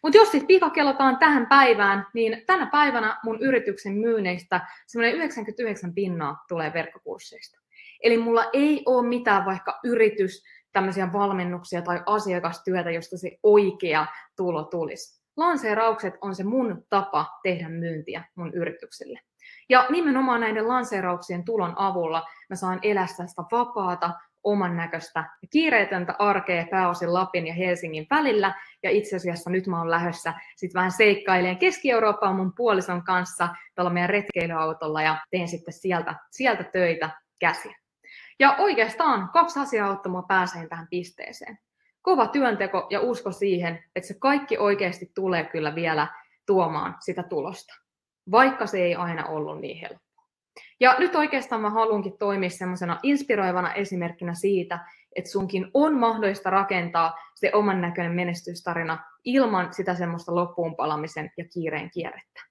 Mutta 0.03 0.19
jos 0.19 0.31
sitten 0.31 0.47
pikakellotaan 0.47 1.19
tähän 1.19 1.47
päivään, 1.47 2.07
niin 2.15 2.43
tänä 2.47 2.67
päivänä 2.67 3.21
mun 3.25 3.39
yrityksen 3.41 3.93
myynneistä 3.93 4.61
semmoinen 4.87 5.17
99 5.17 5.95
pinnaa 5.95 6.45
tulee 6.49 6.73
verkkokursseista. 6.73 7.61
Eli 8.03 8.19
mulla 8.19 8.45
ei 8.53 8.83
ole 8.87 9.09
mitään 9.09 9.45
vaikka 9.45 9.81
yritys, 9.85 10.43
tämmöisiä 10.73 11.13
valmennuksia 11.13 11.83
tai 11.83 12.03
asiakastyötä, 12.07 12.91
josta 12.91 13.19
se 13.19 13.39
oikea 13.43 14.07
tulo 14.37 14.65
tulisi. 14.65 15.21
Lanseeraukset 15.37 16.15
on 16.21 16.35
se 16.35 16.45
mun 16.45 16.85
tapa 16.89 17.27
tehdä 17.43 17.69
myyntiä 17.69 18.25
mun 18.35 18.55
yritykselle. 18.55 19.21
Ja 19.69 19.87
nimenomaan 19.91 20.41
näiden 20.41 20.69
lanseerauksien 20.69 21.45
tulon 21.45 21.73
avulla 21.77 22.27
mä 22.51 22.57
saan 22.57 22.79
elää 22.83 23.07
sitä 23.07 23.25
vapaata, 23.53 24.11
oman 24.45 24.77
näköistä 24.77 25.21
ja 25.43 25.49
kiireetöntä 25.51 26.15
arkea 26.19 26.67
pääosin 26.71 27.15
Lapin 27.15 27.47
ja 27.47 27.55
Helsingin 27.55 28.07
välillä. 28.11 28.55
Ja 28.83 28.91
itse 28.91 29.17
asiassa 29.17 29.51
nyt 29.51 29.67
mä 29.67 29.79
oon 29.79 29.91
lähdössä 29.91 30.35
sitten 30.57 30.79
vähän 30.79 30.93
seikkaileen 30.93 31.59
Keski-Eurooppaan 31.59 32.37
mun 32.37 32.53
puolison 32.57 33.05
kanssa 33.05 33.49
tällä 33.75 33.91
meidän 33.91 34.11
retkeilyautolla 34.11 35.03
ja 35.03 35.17
teen 35.31 35.49
sitten 35.49 35.75
sieltä, 35.75 36.15
sieltä 36.31 36.65
töitä 36.65 37.11
käsiä. 37.39 37.75
Ja 38.39 38.57
oikeastaan 38.59 39.29
kaksi 39.29 39.61
asiaa 39.61 40.01
mua 40.09 40.23
pääseen 40.23 40.69
tähän 40.69 40.87
pisteeseen. 40.91 41.59
Kova 42.03 42.27
työnteko 42.27 42.87
ja 42.91 43.01
usko 43.01 43.33
siihen, 43.33 43.85
että 43.97 44.09
se 44.09 44.15
kaikki 44.21 44.59
oikeasti 44.59 45.11
tulee 45.15 45.45
kyllä 45.45 45.75
vielä 45.75 46.07
tuomaan 46.47 46.97
sitä 47.01 47.23
tulosta, 47.23 47.75
vaikka 48.31 48.67
se 48.67 48.79
ei 48.79 48.95
aina 48.95 49.27
ollut 49.27 49.61
niin 49.61 49.81
helppoa. 49.81 50.10
Ja 50.81 50.97
nyt 50.99 51.15
oikeastaan 51.15 51.61
mä 51.61 51.71
haluankin 51.71 52.19
toimia 52.19 52.51
semmoisena 52.51 52.99
inspiroivana 53.03 53.75
esimerkkinä 53.75 54.35
siitä, 54.35 54.79
että 55.17 55.31
sunkin 55.31 55.71
on 55.75 55.99
mahdollista 55.99 56.51
rakentaa 56.51 57.19
se 57.35 57.51
oman 57.55 57.81
näköinen 57.81 58.13
menestystarina 58.13 59.05
ilman 59.25 59.75
sitä 59.75 59.95
semmoista 59.95 60.35
loppuun 60.35 60.77
palamisen 60.77 61.31
ja 61.37 61.45
kiireen 61.45 61.91
kierrettä. 61.91 62.51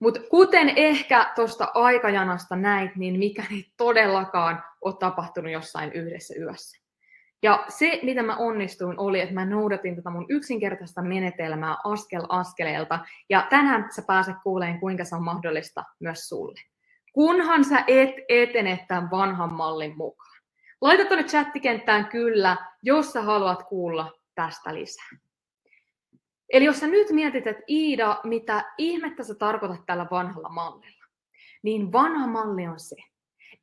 Mutta 0.00 0.20
kuten 0.30 0.72
ehkä 0.76 1.32
tuosta 1.36 1.68
aikajanasta 1.74 2.56
näit, 2.56 2.96
niin 2.96 3.18
mikä 3.18 3.44
ei 3.50 3.66
todellakaan 3.76 4.62
ole 4.80 4.94
tapahtunut 4.98 5.52
jossain 5.52 5.92
yhdessä 5.92 6.34
yössä. 6.40 6.84
Ja 7.42 7.64
se, 7.68 8.00
mitä 8.02 8.22
mä 8.22 8.36
onnistuin, 8.36 8.98
oli, 8.98 9.20
että 9.20 9.34
mä 9.34 9.44
noudatin 9.44 9.96
tätä 9.96 10.10
mun 10.10 10.26
yksinkertaista 10.28 11.02
menetelmää 11.02 11.76
askel 11.84 12.22
askeleelta. 12.28 12.98
Ja 13.30 13.46
tänään 13.50 13.88
sä 13.96 14.02
pääset 14.06 14.36
kuuleen, 14.42 14.80
kuinka 14.80 15.04
se 15.04 15.16
on 15.16 15.24
mahdollista 15.24 15.84
myös 16.00 16.28
sulle. 16.28 16.60
Kunhan 17.14 17.64
sä 17.64 17.84
et 17.86 18.14
etene 18.28 18.84
tämän 18.88 19.10
vanhan 19.10 19.52
mallin 19.52 19.96
mukaan. 19.96 20.40
Laita 20.80 21.04
tuonne 21.04 21.24
chattikenttään 21.24 22.06
kyllä, 22.06 22.56
jos 22.82 23.12
sä 23.12 23.22
haluat 23.22 23.62
kuulla 23.62 24.12
tästä 24.34 24.74
lisää. 24.74 25.08
Eli 26.52 26.64
jos 26.64 26.80
sä 26.80 26.86
nyt 26.86 27.10
mietit, 27.10 27.46
että 27.46 27.62
Iida, 27.68 28.20
mitä 28.24 28.64
ihmettä 28.78 29.24
sä 29.24 29.34
tarkoitat 29.34 29.86
tällä 29.86 30.06
vanhalla 30.10 30.48
mallilla, 30.48 31.04
niin 31.62 31.92
vanha 31.92 32.26
malli 32.26 32.66
on 32.66 32.80
se, 32.80 32.96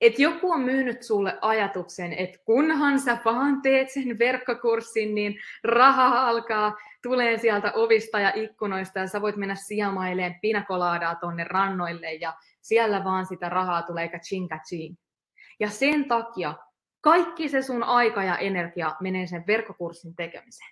että 0.01 0.21
joku 0.21 0.51
on 0.51 0.61
myynyt 0.61 1.03
sulle 1.03 1.37
ajatuksen, 1.41 2.13
että 2.13 2.37
kunhan 2.45 2.99
sä 2.99 3.17
vaan 3.25 3.61
teet 3.61 3.89
sen 3.89 4.19
verkkokurssin, 4.19 5.15
niin 5.15 5.39
raha 5.63 6.27
alkaa 6.29 6.77
tulee 7.03 7.37
sieltä 7.37 7.71
ovista 7.75 8.19
ja 8.19 8.31
ikkunoista 8.35 8.99
ja 8.99 9.07
sä 9.07 9.21
voit 9.21 9.35
mennä 9.35 9.55
siamaileen 9.55 10.39
pinakolaadaa 10.41 11.15
tonne 11.15 11.43
rannoille 11.43 12.13
ja 12.13 12.33
siellä 12.62 13.04
vaan 13.04 13.26
sitä 13.26 13.50
rahaa 13.50 13.82
tulee 13.82 14.10
kaching 14.10 14.50
kaching. 14.50 14.95
Ja 15.60 15.69
sen 15.69 16.08
takia 16.08 16.54
kaikki 17.02 17.50
se 17.50 17.62
sun 17.62 17.84
aika 17.84 18.24
ja 18.24 18.38
energia 18.38 18.95
menee 19.02 19.28
sen 19.28 19.43
verkkokurssin 19.47 20.15
tekemiseen. 20.15 20.71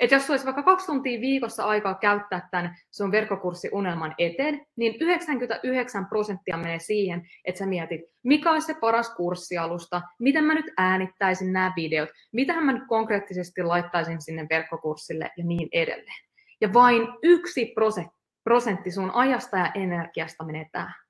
Et 0.00 0.10
jos 0.10 0.30
olisi 0.30 0.44
vaikka 0.44 0.62
kaksi 0.62 0.86
tuntia 0.86 1.20
viikossa 1.20 1.64
aikaa 1.64 1.94
käyttää 1.94 2.48
tämän 2.50 2.76
sun 2.90 3.12
verkkokurssiunelman 3.12 4.14
eteen, 4.18 4.66
niin 4.76 4.94
99 5.00 6.06
prosenttia 6.06 6.56
menee 6.56 6.78
siihen, 6.78 7.28
että 7.44 7.58
sä 7.58 7.66
mietit, 7.66 8.00
mikä 8.22 8.52
olisi 8.52 8.66
se 8.66 8.74
paras 8.80 9.14
kurssialusta, 9.14 10.02
miten 10.18 10.44
mä 10.44 10.54
nyt 10.54 10.66
äänittäisin 10.76 11.52
nämä 11.52 11.72
videot, 11.76 12.08
mitä 12.32 12.60
mä 12.60 12.72
nyt 12.72 12.82
konkreettisesti 12.88 13.62
laittaisin 13.62 14.22
sinne 14.22 14.46
verkkokurssille 14.50 15.30
ja 15.36 15.44
niin 15.44 15.68
edelleen. 15.72 16.24
Ja 16.60 16.72
vain 16.72 17.08
yksi 17.22 17.74
prosentti 18.44 18.90
sun 18.90 19.10
ajasta 19.10 19.56
ja 19.56 19.72
energiasta 19.74 20.44
menee 20.44 20.66
tähän. 20.72 21.07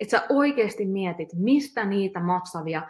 Että 0.00 0.18
sä 0.18 0.26
oikeasti 0.28 0.86
mietit, 0.86 1.28
mistä 1.34 1.84
niitä 1.84 2.20
maksavia 2.20 2.82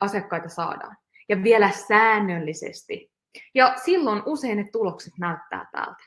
asiakkaita 0.00 0.48
saadaan. 0.48 0.96
Ja 1.28 1.42
vielä 1.42 1.70
säännöllisesti 1.70 3.10
ja 3.54 3.74
silloin 3.84 4.22
usein 4.26 4.56
ne 4.56 4.68
tulokset 4.72 5.12
näyttää 5.18 5.66
täältä. 5.72 6.04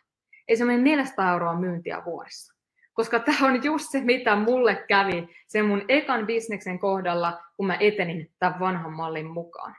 Ei 0.48 0.58
se 0.58 0.66
mene 0.66 0.84
400 0.84 1.32
euroa 1.32 1.60
myyntiä 1.60 2.02
vuodessa. 2.06 2.54
Koska 2.94 3.20
tämä 3.20 3.48
on 3.48 3.64
just 3.64 3.86
se, 3.92 4.02
mitä 4.02 4.36
mulle 4.36 4.84
kävi 4.88 5.28
sen 5.48 5.66
mun 5.66 5.86
ekan 5.88 6.28
bisneksen 6.28 6.80
kohdalla, 6.80 7.42
kun 7.58 7.68
mä 7.68 7.78
etenin 7.80 8.32
tämän 8.40 8.60
vanhan 8.60 8.94
mallin 8.94 9.32
mukaan. 9.32 9.76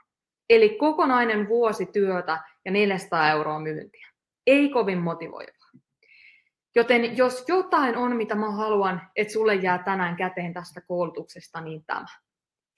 Eli 0.49 0.69
kokonainen 0.69 1.47
vuosi 1.47 1.85
työtä 1.85 2.39
ja 2.65 2.71
400 2.71 3.29
euroa 3.29 3.59
myyntiä. 3.59 4.07
Ei 4.47 4.69
kovin 4.69 4.99
motivoivaa. 4.99 5.54
Joten 6.75 7.17
jos 7.17 7.45
jotain 7.47 7.97
on, 7.97 8.15
mitä 8.15 8.35
mä 8.35 8.51
haluan, 8.51 9.01
että 9.15 9.33
sulle 9.33 9.55
jää 9.55 9.83
tänään 9.83 10.15
käteen 10.15 10.53
tästä 10.53 10.81
koulutuksesta, 10.81 11.61
niin 11.61 11.83
tämä. 11.85 12.05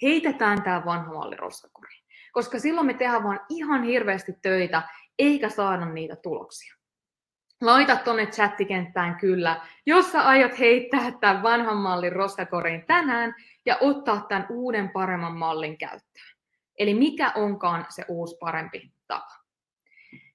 Heitetään 0.02 0.64
tämä 0.64 0.86
vanha 0.86 1.14
malli 1.14 1.36
roskakoriin 1.36 2.08
koska 2.38 2.60
silloin 2.60 2.88
me 2.88 2.94
tehdään 2.94 3.24
vaan 3.24 3.40
ihan 3.50 3.84
hirveästi 3.84 4.34
töitä, 4.42 4.82
eikä 5.20 5.50
saada 5.50 5.86
niitä 5.86 6.16
tuloksia. 6.16 6.76
Laita 7.62 7.96
tuonne 7.96 8.26
chattikenttään 8.26 9.16
kyllä, 9.16 9.62
jos 9.86 10.12
sä 10.12 10.22
aiot 10.22 10.60
heittää 10.60 11.12
tämän 11.22 11.44
vanhan 11.44 11.78
mallin 11.78 12.12
roskakoriin 12.12 12.86
tänään 12.88 13.36
ja 13.66 13.78
ottaa 13.82 14.26
tämän 14.30 14.46
uuden 14.50 14.90
paremman 14.90 15.38
mallin 15.38 15.78
käyttöön. 15.78 16.36
Eli 16.80 16.94
mikä 16.94 17.32
onkaan 17.36 17.86
se 17.90 18.06
uusi 18.08 18.38
parempi 18.40 18.92
tapa. 19.08 19.34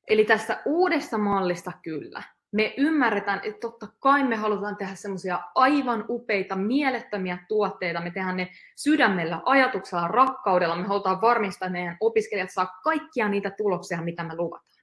Eli 0.08 0.24
tässä 0.24 0.62
uudessa 0.64 1.18
mallissa 1.18 1.72
kyllä, 1.82 2.22
me 2.52 2.74
ymmärretään, 2.76 3.40
että 3.44 3.60
totta 3.60 3.86
kai 4.00 4.24
me 4.24 4.36
halutaan 4.36 4.76
tehdä 4.76 4.94
semmoisia 4.94 5.40
aivan 5.54 6.04
upeita, 6.08 6.56
mielettömiä 6.56 7.38
tuotteita. 7.48 8.00
Me 8.00 8.10
tehdään 8.10 8.36
ne 8.36 8.48
sydämellä, 8.76 9.42
ajatuksella, 9.44 10.08
rakkaudella. 10.08 10.76
Me 10.76 10.86
halutaan 10.86 11.20
varmistaa, 11.20 11.66
että 11.66 11.78
meidän 11.78 11.96
opiskelijat 12.00 12.50
saa 12.50 12.80
kaikkia 12.84 13.28
niitä 13.28 13.50
tuloksia, 13.50 14.02
mitä 14.02 14.24
me 14.24 14.36
luvataan. 14.36 14.82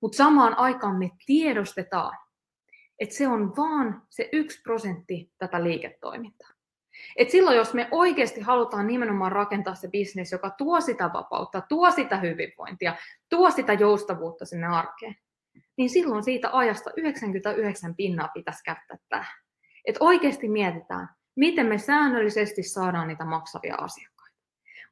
Mutta 0.00 0.16
samaan 0.16 0.58
aikaan 0.58 0.96
me 0.96 1.10
tiedostetaan, 1.26 2.18
että 2.98 3.14
se 3.14 3.28
on 3.28 3.56
vaan 3.56 4.02
se 4.10 4.28
yksi 4.32 4.62
prosentti 4.62 5.32
tätä 5.38 5.64
liiketoimintaa. 5.64 6.50
Et 7.16 7.30
silloin, 7.30 7.56
jos 7.56 7.74
me 7.74 7.88
oikeasti 7.90 8.40
halutaan 8.40 8.86
nimenomaan 8.86 9.32
rakentaa 9.32 9.74
se 9.74 9.88
bisnes, 9.88 10.32
joka 10.32 10.50
tuo 10.50 10.80
sitä 10.80 11.10
vapautta, 11.12 11.60
tuo 11.68 11.90
sitä 11.90 12.16
hyvinvointia, 12.16 12.96
tuo 13.28 13.50
sitä 13.50 13.72
joustavuutta 13.72 14.46
sinne 14.46 14.66
arkeen, 14.66 15.16
niin 15.76 15.90
silloin 15.90 16.24
siitä 16.24 16.50
ajasta 16.52 16.90
99 16.96 17.94
pinnaa 17.94 18.28
pitäisi 18.34 18.64
käyttää 18.64 18.96
tähän. 19.08 19.42
Että 19.84 20.04
oikeasti 20.04 20.48
mietitään, 20.48 21.08
miten 21.36 21.66
me 21.66 21.78
säännöllisesti 21.78 22.62
saadaan 22.62 23.08
niitä 23.08 23.24
maksavia 23.24 23.74
asiakkaita. 23.74 24.36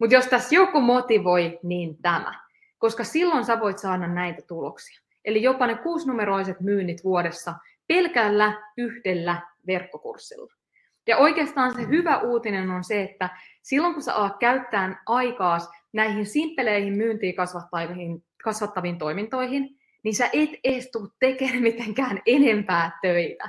Mutta 0.00 0.14
jos 0.14 0.26
tässä 0.26 0.54
joku 0.54 0.80
motivoi, 0.80 1.58
niin 1.62 2.02
tämä. 2.02 2.40
Koska 2.78 3.04
silloin 3.04 3.44
sä 3.44 3.60
voit 3.60 3.78
saada 3.78 4.06
näitä 4.06 4.42
tuloksia. 4.48 5.00
Eli 5.24 5.42
jopa 5.42 5.66
ne 5.66 5.74
kuusinumeroiset 5.74 6.60
myynnit 6.60 7.04
vuodessa 7.04 7.54
pelkällä 7.86 8.62
yhdellä 8.76 9.42
verkkokurssilla. 9.66 10.52
Ja 11.06 11.16
oikeastaan 11.16 11.74
se 11.74 11.88
hyvä 11.88 12.18
uutinen 12.18 12.70
on 12.70 12.84
se, 12.84 13.02
että 13.02 13.28
silloin 13.62 13.94
kun 13.94 14.02
sä 14.02 14.14
alat 14.14 14.38
käyttää 14.38 15.02
aikaa 15.06 15.58
näihin 15.92 16.26
simppeleihin 16.26 16.96
myyntiin 16.96 17.34
kasvattaviin, 17.34 18.24
kasvattaviin 18.44 18.98
toimintoihin, 18.98 19.79
niin 20.04 20.14
sä 20.14 20.30
et 20.32 20.50
edes 20.64 20.90
tule 20.90 21.08
tekemään 21.20 21.62
mitenkään 21.70 22.22
enempää 22.26 22.98
töitä. 23.02 23.48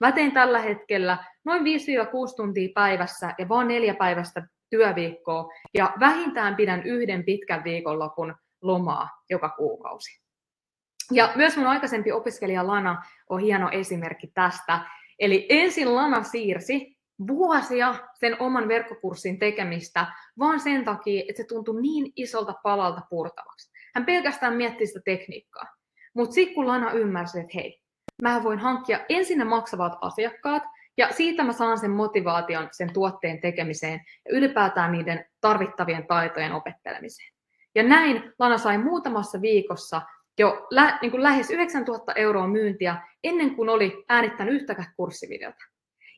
Mä 0.00 0.12
teen 0.12 0.32
tällä 0.32 0.58
hetkellä 0.58 1.18
noin 1.44 1.62
5-6 1.62 1.64
tuntia 2.36 2.68
päivässä 2.74 3.34
ja 3.38 3.48
vaan 3.48 3.68
neljä 3.68 3.94
päivästä 3.94 4.46
työviikkoa 4.70 5.48
ja 5.74 5.94
vähintään 6.00 6.56
pidän 6.56 6.82
yhden 6.82 7.24
pitkän 7.24 7.64
viikonlopun 7.64 8.34
lomaa 8.62 9.08
joka 9.30 9.48
kuukausi. 9.48 10.22
Ja 11.10 11.32
myös 11.36 11.56
mun 11.56 11.66
aikaisempi 11.66 12.12
opiskelija 12.12 12.66
Lana 12.66 13.02
on 13.28 13.40
hieno 13.40 13.68
esimerkki 13.70 14.26
tästä. 14.34 14.80
Eli 15.18 15.46
ensin 15.48 15.94
Lana 15.94 16.22
siirsi 16.22 16.96
vuosia 17.28 17.94
sen 18.20 18.36
oman 18.42 18.68
verkkokurssin 18.68 19.38
tekemistä, 19.38 20.06
vaan 20.38 20.60
sen 20.60 20.84
takia, 20.84 21.24
että 21.28 21.42
se 21.42 21.46
tuntui 21.48 21.82
niin 21.82 22.12
isolta 22.16 22.54
palalta 22.62 23.00
purtavaksi. 23.10 23.70
Hän 23.94 24.06
pelkästään 24.06 24.54
mietti 24.54 24.86
sitä 24.86 25.00
tekniikkaa. 25.04 25.66
Mutta 26.14 26.34
sitten 26.34 26.54
kun 26.54 26.68
Lana 26.68 26.92
ymmärsi, 26.92 27.40
että 27.40 27.52
hei, 27.54 27.80
mä 28.22 28.42
voin 28.42 28.58
hankkia 28.58 29.00
ensin 29.08 29.38
ne 29.38 29.44
maksavat 29.44 29.92
asiakkaat, 30.00 30.62
ja 30.96 31.12
siitä 31.12 31.44
mä 31.44 31.52
saan 31.52 31.78
sen 31.78 31.90
motivaation 31.90 32.68
sen 32.72 32.92
tuotteen 32.92 33.40
tekemiseen 33.40 34.00
ja 34.24 34.36
ylipäätään 34.36 34.92
niiden 34.92 35.24
tarvittavien 35.40 36.06
taitojen 36.06 36.52
opettelemiseen. 36.52 37.32
Ja 37.74 37.82
näin 37.82 38.32
Lana 38.38 38.58
sai 38.58 38.78
muutamassa 38.78 39.40
viikossa 39.40 40.02
jo 40.38 40.66
lä- 40.70 40.98
niin 41.02 41.10
kuin 41.10 41.22
lähes 41.22 41.50
9000 41.50 42.12
euroa 42.12 42.46
myyntiä 42.46 42.96
ennen 43.24 43.56
kuin 43.56 43.68
oli 43.68 44.04
äänittänyt 44.08 44.54
yhtäkään 44.54 44.92
kurssivideota. 44.96 45.64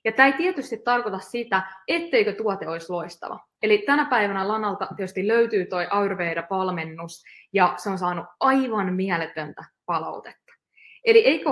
Ja 0.05 0.13
tämä 0.13 0.27
ei 0.27 0.33
tietysti 0.33 0.79
tarkoita 0.85 1.19
sitä, 1.19 1.63
etteikö 1.89 2.33
tuote 2.33 2.69
olisi 2.69 2.93
loistava. 2.93 3.41
Eli 3.63 3.79
tänä 3.79 4.05
päivänä 4.05 4.49
Lanalta 4.49 4.89
tietysti 4.97 5.29
löytyy 5.29 5.67
tuo 5.67 5.79
Ayurveda-valmennus, 5.79 7.25
ja 7.53 7.75
se 7.77 7.91
on 7.91 7.99
saanut 7.99 8.27
aivan 8.41 8.95
mieletöntä 8.95 9.65
palautetta. 9.87 10.53
Eli 11.05 11.19
eikö, 11.19 11.51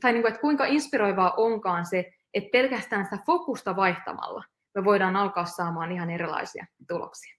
tai 0.00 0.12
niin 0.12 0.22
kuin, 0.22 0.28
että 0.28 0.40
kuinka 0.40 0.64
inspiroivaa 0.64 1.34
onkaan 1.36 1.86
se, 1.86 2.12
että 2.34 2.50
pelkästään 2.52 3.04
sitä 3.04 3.18
fokusta 3.26 3.76
vaihtamalla 3.76 4.44
me 4.74 4.84
voidaan 4.84 5.16
alkaa 5.16 5.44
saamaan 5.44 5.92
ihan 5.92 6.10
erilaisia 6.10 6.66
tuloksia. 6.88 7.38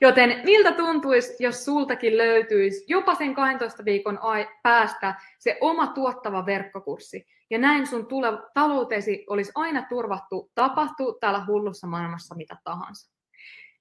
Joten 0.00 0.40
miltä 0.44 0.72
tuntuisi, 0.72 1.44
jos 1.44 1.64
sultakin 1.64 2.18
löytyisi 2.18 2.84
jopa 2.88 3.14
sen 3.14 3.34
12 3.34 3.84
viikon 3.84 4.18
päästä 4.62 5.14
se 5.38 5.58
oma 5.60 5.86
tuottava 5.86 6.46
verkkokurssi, 6.46 7.26
ja 7.50 7.58
näin 7.58 7.86
sun 7.86 8.06
tule- 8.06 8.50
taloutesi 8.54 9.24
olisi 9.28 9.52
aina 9.54 9.86
turvattu, 9.88 10.50
tapahtuu 10.54 11.12
täällä 11.20 11.44
hullussa 11.46 11.86
maailmassa 11.86 12.34
mitä 12.34 12.56
tahansa. 12.64 13.11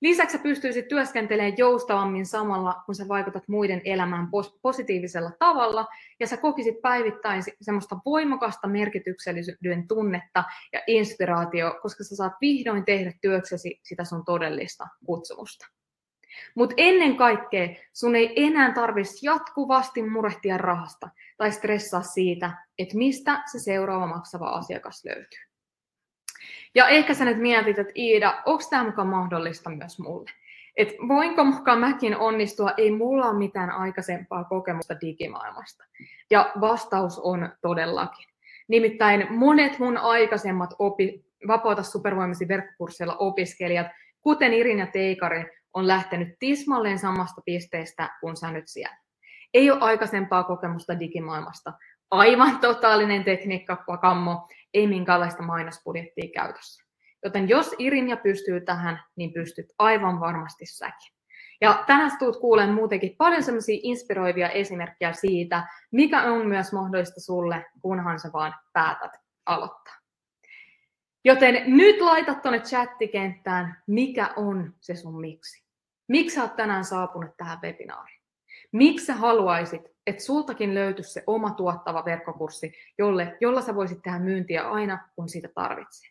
Lisäksi 0.01 0.37
sä 0.37 0.43
pystyisit 0.43 0.87
työskentelemään 0.87 1.57
joustavammin 1.57 2.25
samalla, 2.25 2.81
kun 2.85 2.95
sä 2.95 3.07
vaikutat 3.07 3.47
muiden 3.47 3.81
elämään 3.85 4.27
positiivisella 4.61 5.31
tavalla, 5.39 5.87
ja 6.19 6.27
sä 6.27 6.37
kokisit 6.37 6.81
päivittäin 6.81 7.43
semmoista 7.61 7.97
voimakasta 8.05 8.67
merkityksellisyyden 8.67 9.87
tunnetta 9.87 10.43
ja 10.73 10.81
inspiraatio, 10.87 11.79
koska 11.81 12.03
sä 12.03 12.15
saat 12.15 12.33
vihdoin 12.41 12.85
tehdä 12.85 13.13
työksesi 13.21 13.79
sitä 13.83 14.03
sun 14.03 14.25
todellista 14.25 14.87
kutsumusta. 15.05 15.67
Mutta 16.55 16.75
ennen 16.77 17.17
kaikkea 17.17 17.67
sun 17.93 18.15
ei 18.15 18.33
enää 18.35 18.73
tarvitsisi 18.73 19.25
jatkuvasti 19.25 20.09
murehtia 20.09 20.57
rahasta 20.57 21.09
tai 21.37 21.51
stressaa 21.51 22.01
siitä, 22.01 22.51
että 22.77 22.97
mistä 22.97 23.43
se 23.51 23.59
seuraava 23.59 24.07
maksava 24.07 24.49
asiakas 24.49 25.05
löytyy. 25.05 25.50
Ja 26.75 26.87
ehkä 26.87 27.13
sä 27.13 27.25
nyt 27.25 27.37
mietit, 27.37 27.79
että 27.79 27.93
Iida, 27.95 28.41
onko 28.45 28.63
tämä 28.69 28.83
mukaan 28.83 29.07
mahdollista 29.07 29.69
myös 29.69 29.99
mulle? 29.99 30.31
Et 30.77 30.89
voinko 31.07 31.43
mukaan 31.43 31.79
mäkin 31.79 32.17
onnistua? 32.17 32.71
Ei 32.77 32.91
mulla 32.91 33.25
ole 33.25 33.37
mitään 33.37 33.69
aikaisempaa 33.69 34.43
kokemusta 34.43 35.01
digimaailmasta. 35.01 35.83
Ja 36.29 36.51
vastaus 36.61 37.19
on 37.19 37.49
todellakin. 37.61 38.25
Nimittäin 38.67 39.27
monet 39.29 39.79
mun 39.79 39.97
aikaisemmat 39.97 40.69
opi, 40.79 41.25
vapaata 41.47 41.83
supervoimasi 41.83 42.47
verkkokursseilla 42.47 43.15
opiskelijat, 43.15 43.87
kuten 44.21 44.53
Irin 44.53 44.79
ja 44.79 44.87
Teikari, 44.87 45.45
on 45.73 45.87
lähtenyt 45.87 46.35
tismalleen 46.39 46.99
samasta 46.99 47.41
pisteestä 47.45 48.09
kuin 48.21 48.37
sä 48.37 48.51
nyt 48.51 48.67
siellä. 48.67 48.97
Ei 49.53 49.71
ole 49.71 49.79
aikaisempaa 49.81 50.43
kokemusta 50.43 50.99
digimaailmasta. 50.99 51.73
Aivan 52.11 52.57
totaalinen 52.59 53.23
tekniikka, 53.23 53.75
kammo, 54.01 54.47
ei 54.73 54.87
minkäänlaista 54.87 55.43
mainosbudjettia 55.43 56.29
käytössä. 56.33 56.83
Joten 57.23 57.49
jos 57.49 57.75
Irinja 57.79 58.17
pystyy 58.17 58.61
tähän, 58.61 59.03
niin 59.15 59.33
pystyt 59.33 59.65
aivan 59.79 60.19
varmasti 60.19 60.65
säkin. 60.65 61.13
Ja 61.61 61.83
tänään 61.87 62.11
tulet 62.19 62.39
kuulemaan 62.41 62.75
muutenkin 62.75 63.15
paljon 63.17 63.43
sellaisia 63.43 63.79
inspiroivia 63.83 64.49
esimerkkejä 64.49 65.13
siitä, 65.13 65.67
mikä 65.91 66.23
on 66.23 66.47
myös 66.47 66.73
mahdollista 66.73 67.21
sulle, 67.21 67.65
kunhan 67.81 68.19
sä 68.19 68.29
vaan 68.33 68.55
päätät 68.73 69.11
aloittaa. 69.45 69.93
Joten 71.25 71.63
nyt 71.67 72.01
laita 72.01 72.33
tuonne 72.33 72.59
chattikenttään, 72.59 73.83
mikä 73.87 74.33
on 74.35 74.73
se 74.79 74.95
sun 74.95 75.21
miksi. 75.21 75.63
Miksi 76.07 76.35
sä 76.35 76.41
oot 76.41 76.55
tänään 76.55 76.85
saapunut 76.85 77.37
tähän 77.37 77.59
webinaariin? 77.63 78.20
Miksi 78.71 79.05
sä 79.05 79.13
haluaisit, 79.13 79.81
että 80.07 80.23
sultakin 80.23 80.73
löytyisi 80.73 81.11
se 81.11 81.23
oma 81.27 81.51
tuottava 81.51 82.05
verkkokurssi, 82.05 82.73
jolle, 82.97 83.37
jolla 83.41 83.61
sä 83.61 83.75
voisit 83.75 84.01
tehdä 84.01 84.19
myyntiä 84.19 84.69
aina, 84.69 85.07
kun 85.15 85.29
sitä 85.29 85.47
tarvitsee? 85.55 86.09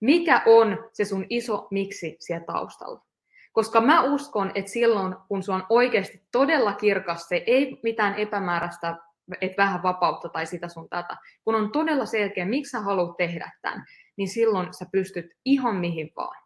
Mikä 0.00 0.42
on 0.46 0.88
se 0.92 1.04
sun 1.04 1.26
iso 1.30 1.68
miksi 1.70 2.16
siellä 2.20 2.44
taustalla? 2.46 3.04
Koska 3.52 3.80
mä 3.80 4.02
uskon, 4.02 4.52
että 4.54 4.70
silloin, 4.70 5.14
kun 5.28 5.42
se 5.42 5.52
on 5.52 5.66
oikeasti 5.68 6.22
todella 6.32 6.72
kirkas, 6.72 7.28
se 7.28 7.44
ei 7.46 7.80
mitään 7.82 8.14
epämääräistä, 8.14 8.96
että 9.40 9.62
vähän 9.62 9.82
vapautta 9.82 10.28
tai 10.28 10.46
sitä 10.46 10.68
sun 10.68 10.88
tätä, 10.88 11.16
kun 11.44 11.54
on 11.54 11.72
todella 11.72 12.06
selkeä, 12.06 12.44
miksi 12.44 12.70
sä 12.70 12.80
haluat 12.80 13.16
tehdä 13.16 13.52
tämän, 13.62 13.84
niin 14.16 14.28
silloin 14.28 14.74
sä 14.74 14.86
pystyt 14.92 15.26
ihan 15.44 15.76
mihin 15.76 16.12
vaan. 16.16 16.42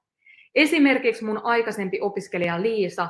Esimerkiksi 0.54 1.24
mun 1.24 1.40
aikaisempi 1.44 2.00
opiskelija 2.00 2.62
Liisa, 2.62 3.08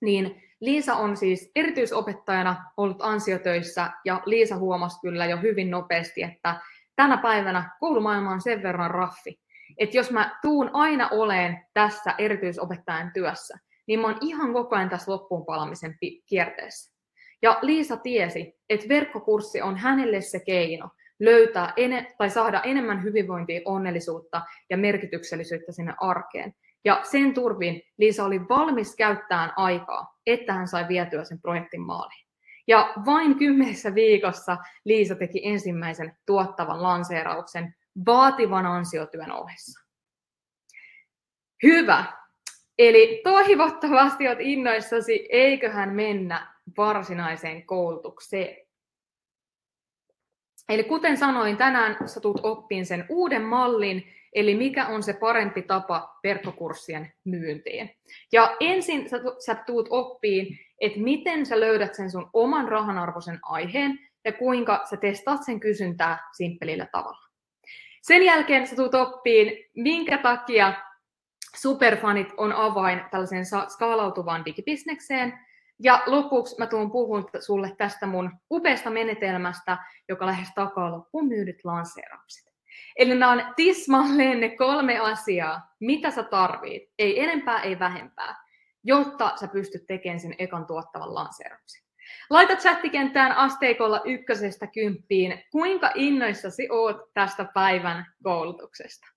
niin 0.00 0.42
Liisa 0.60 0.94
on 0.94 1.16
siis 1.16 1.50
erityisopettajana 1.56 2.64
ollut 2.76 3.02
ansiotöissä 3.02 3.90
ja 4.04 4.22
Liisa 4.26 4.56
huomasi 4.56 5.00
kyllä 5.00 5.26
jo 5.26 5.36
hyvin 5.36 5.70
nopeasti, 5.70 6.22
että 6.22 6.60
tänä 6.96 7.16
päivänä 7.16 7.70
koulumaailma 7.80 8.30
on 8.30 8.40
sen 8.40 8.62
verran 8.62 8.90
raffi, 8.90 9.40
että 9.78 9.96
jos 9.96 10.10
mä 10.10 10.38
tuun 10.42 10.70
aina 10.72 11.08
oleen 11.08 11.66
tässä 11.74 12.14
erityisopettajan 12.18 13.10
työssä, 13.12 13.58
niin 13.86 14.00
mä 14.00 14.06
oon 14.06 14.18
ihan 14.20 14.52
koko 14.52 14.76
ajan 14.76 14.90
tässä 14.90 15.12
loppuun 15.12 15.46
palamisen 15.46 15.96
kierteessä. 16.26 16.94
Ja 17.42 17.58
Liisa 17.62 17.96
tiesi, 17.96 18.54
että 18.68 18.88
verkkokurssi 18.88 19.62
on 19.62 19.76
hänelle 19.76 20.20
se 20.20 20.40
keino 20.40 20.90
löytää 21.20 21.72
ene- 21.76 22.14
tai 22.18 22.30
saada 22.30 22.62
enemmän 22.62 23.02
hyvinvointia, 23.02 23.60
onnellisuutta 23.64 24.42
ja 24.70 24.76
merkityksellisyyttä 24.76 25.72
sinne 25.72 25.94
arkeen. 26.00 26.54
Ja 26.84 27.00
sen 27.02 27.34
turvin 27.34 27.82
Liisa 27.98 28.24
oli 28.24 28.48
valmis 28.48 28.96
käyttämään 28.96 29.52
aikaa, 29.56 30.18
että 30.26 30.52
hän 30.52 30.68
sai 30.68 30.88
vietyä 30.88 31.24
sen 31.24 31.40
projektin 31.40 31.80
maaliin. 31.80 32.24
Ja 32.66 32.92
vain 33.06 33.38
kymmenessä 33.38 33.94
viikossa 33.94 34.56
Liisa 34.84 35.14
teki 35.14 35.40
ensimmäisen 35.44 36.16
tuottavan 36.26 36.82
lanseerauksen 36.82 37.74
vaativan 38.06 38.66
ansiotyön 38.66 39.32
ohessa. 39.32 39.80
Hyvä. 41.62 42.04
Eli 42.78 43.20
toivottavasti 43.24 44.28
olet 44.28 44.38
innoissasi, 44.40 45.26
eiköhän 45.30 45.94
mennä 45.94 46.54
varsinaiseen 46.76 47.66
koulutukseen. 47.66 48.63
Eli 50.68 50.84
kuten 50.84 51.16
sanoin, 51.16 51.56
tänään 51.56 51.96
sä 52.08 52.20
tulet 52.20 52.44
oppiin 52.44 52.86
sen 52.86 53.06
uuden 53.08 53.42
mallin, 53.42 54.04
eli 54.32 54.54
mikä 54.54 54.86
on 54.86 55.02
se 55.02 55.12
parempi 55.12 55.62
tapa 55.62 56.18
verkkokurssien 56.24 57.12
myyntiin. 57.24 57.90
Ja 58.32 58.56
ensin 58.60 59.08
sä, 59.08 59.20
sä 59.46 59.54
tuut 59.54 59.88
oppiin, 59.90 60.58
että 60.80 61.00
miten 61.00 61.46
sä 61.46 61.60
löydät 61.60 61.94
sen 61.94 62.10
sun 62.10 62.30
oman 62.32 62.68
rahanarvoisen 62.68 63.38
aiheen 63.42 63.98
ja 64.24 64.32
kuinka 64.32 64.80
sä 64.90 64.96
testaat 64.96 65.44
sen 65.44 65.60
kysyntää 65.60 66.18
simppelillä 66.36 66.86
tavalla. 66.92 67.28
Sen 68.02 68.22
jälkeen 68.22 68.66
sä 68.66 68.76
tuut 68.76 68.94
oppiin, 68.94 69.64
minkä 69.76 70.18
takia 70.18 70.72
superfanit 71.56 72.28
on 72.36 72.52
avain 72.52 73.00
tällaiseen 73.10 73.44
skaalautuvaan 73.68 74.44
digibisnekseen, 74.44 75.38
ja 75.82 76.02
lopuksi 76.06 76.56
mä 76.58 76.66
tuun 76.66 76.90
puhun 76.90 77.28
sulle 77.40 77.74
tästä 77.78 78.06
mun 78.06 78.30
upeasta 78.50 78.90
menetelmästä, 78.90 79.78
joka 80.08 80.26
lähes 80.26 80.48
takaa 80.54 80.92
loppuun 80.92 81.28
myydyt 81.28 81.64
lanseeraukset. 81.64 82.54
Eli 82.96 83.14
nämä 83.14 83.32
on 83.32 83.42
tismalleen 83.56 84.40
ne 84.40 84.56
kolme 84.56 84.98
asiaa, 84.98 85.60
mitä 85.80 86.10
sä 86.10 86.22
tarvit, 86.22 86.82
ei 86.98 87.20
enempää, 87.20 87.62
ei 87.62 87.78
vähempää, 87.78 88.36
jotta 88.84 89.32
sä 89.40 89.48
pystyt 89.48 89.86
tekemään 89.86 90.20
sen 90.20 90.34
ekan 90.38 90.66
tuottavan 90.66 91.14
lanseerauksen. 91.14 91.84
Laita 92.30 92.56
chattikenttään 92.56 93.32
asteikolla 93.32 94.00
ykkösestä 94.04 94.66
kymppiin, 94.66 95.44
kuinka 95.50 95.90
innoissasi 95.94 96.68
oot 96.70 96.96
tästä 97.14 97.44
päivän 97.54 98.06
koulutuksesta. 98.22 99.13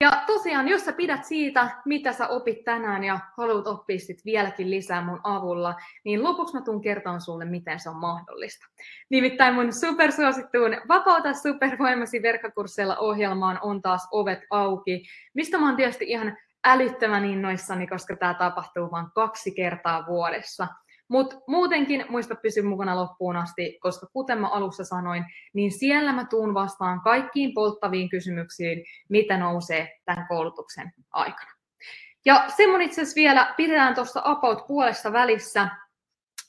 Ja 0.00 0.22
tosiaan, 0.26 0.68
jos 0.68 0.84
sä 0.84 0.92
pidät 0.92 1.24
siitä, 1.24 1.68
mitä 1.84 2.12
sä 2.12 2.28
opit 2.28 2.64
tänään 2.64 3.04
ja 3.04 3.18
haluat 3.36 3.66
oppia 3.66 3.98
sit 3.98 4.24
vieläkin 4.24 4.70
lisää 4.70 5.04
mun 5.04 5.20
avulla, 5.24 5.74
niin 6.04 6.22
lopuksi 6.22 6.54
mä 6.54 6.62
tuun 6.62 6.80
kertomaan 6.80 7.20
sulle, 7.20 7.44
miten 7.44 7.80
se 7.80 7.90
on 7.90 7.96
mahdollista. 7.96 8.66
Nimittäin 9.10 9.54
mun 9.54 9.72
supersuosittuun 9.72 10.76
Vapauta 10.88 11.34
supervoimasi 11.34 12.22
verkkokursseilla 12.22 12.96
ohjelmaan 12.96 13.58
on 13.62 13.82
taas 13.82 14.08
ovet 14.10 14.40
auki, 14.50 15.02
mistä 15.34 15.58
mä 15.58 15.66
oon 15.66 15.76
tietysti 15.76 16.04
ihan 16.08 16.36
älyttömän 16.64 17.24
innoissani, 17.24 17.86
koska 17.86 18.16
tämä 18.16 18.34
tapahtuu 18.34 18.90
vain 18.90 19.06
kaksi 19.14 19.54
kertaa 19.54 20.06
vuodessa. 20.06 20.68
Mutta 21.10 21.36
muutenkin 21.46 22.04
muista 22.08 22.34
pysyä 22.34 22.62
mukana 22.62 22.96
loppuun 22.96 23.36
asti, 23.36 23.78
koska 23.80 24.06
kuten 24.12 24.40
mä 24.40 24.48
alussa 24.48 24.84
sanoin, 24.84 25.24
niin 25.54 25.72
siellä 25.72 26.12
mä 26.12 26.24
tuun 26.24 26.54
vastaan 26.54 27.00
kaikkiin 27.00 27.54
polttaviin 27.54 28.08
kysymyksiin, 28.08 28.84
mitä 29.08 29.36
nousee 29.36 29.98
tämän 30.04 30.26
koulutuksen 30.28 30.92
aikana. 31.10 31.50
Ja 32.24 32.44
semmoinen 32.56 32.86
itse 32.86 33.02
asiassa 33.02 33.18
vielä 33.18 33.54
pidetään 33.56 33.94
tuossa 33.94 34.22
about 34.24 34.66
puolessa 34.66 35.12
välissä, 35.12 35.68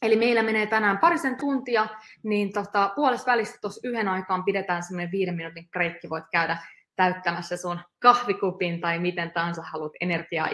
Eli 0.01 0.15
meillä 0.15 0.43
menee 0.43 0.65
tänään 0.65 0.97
parisen 0.97 1.37
tuntia, 1.37 1.87
niin 2.23 2.53
tota, 2.53 2.91
puolessa 2.95 3.31
välissä 3.31 3.57
tuossa 3.61 3.87
yhden 3.87 4.07
aikaan 4.07 4.43
pidetään 4.43 4.83
semmoinen 4.83 5.11
viiden 5.11 5.35
minuutin 5.35 5.69
breikki, 5.69 6.09
voit 6.09 6.23
käydä 6.31 6.57
täyttämässä 6.95 7.57
sun 7.57 7.79
kahvikupin 7.99 8.81
tai 8.81 8.99
miten 8.99 9.31
tahansa 9.31 9.61
haluat 9.61 9.91
energiaa 10.01 10.49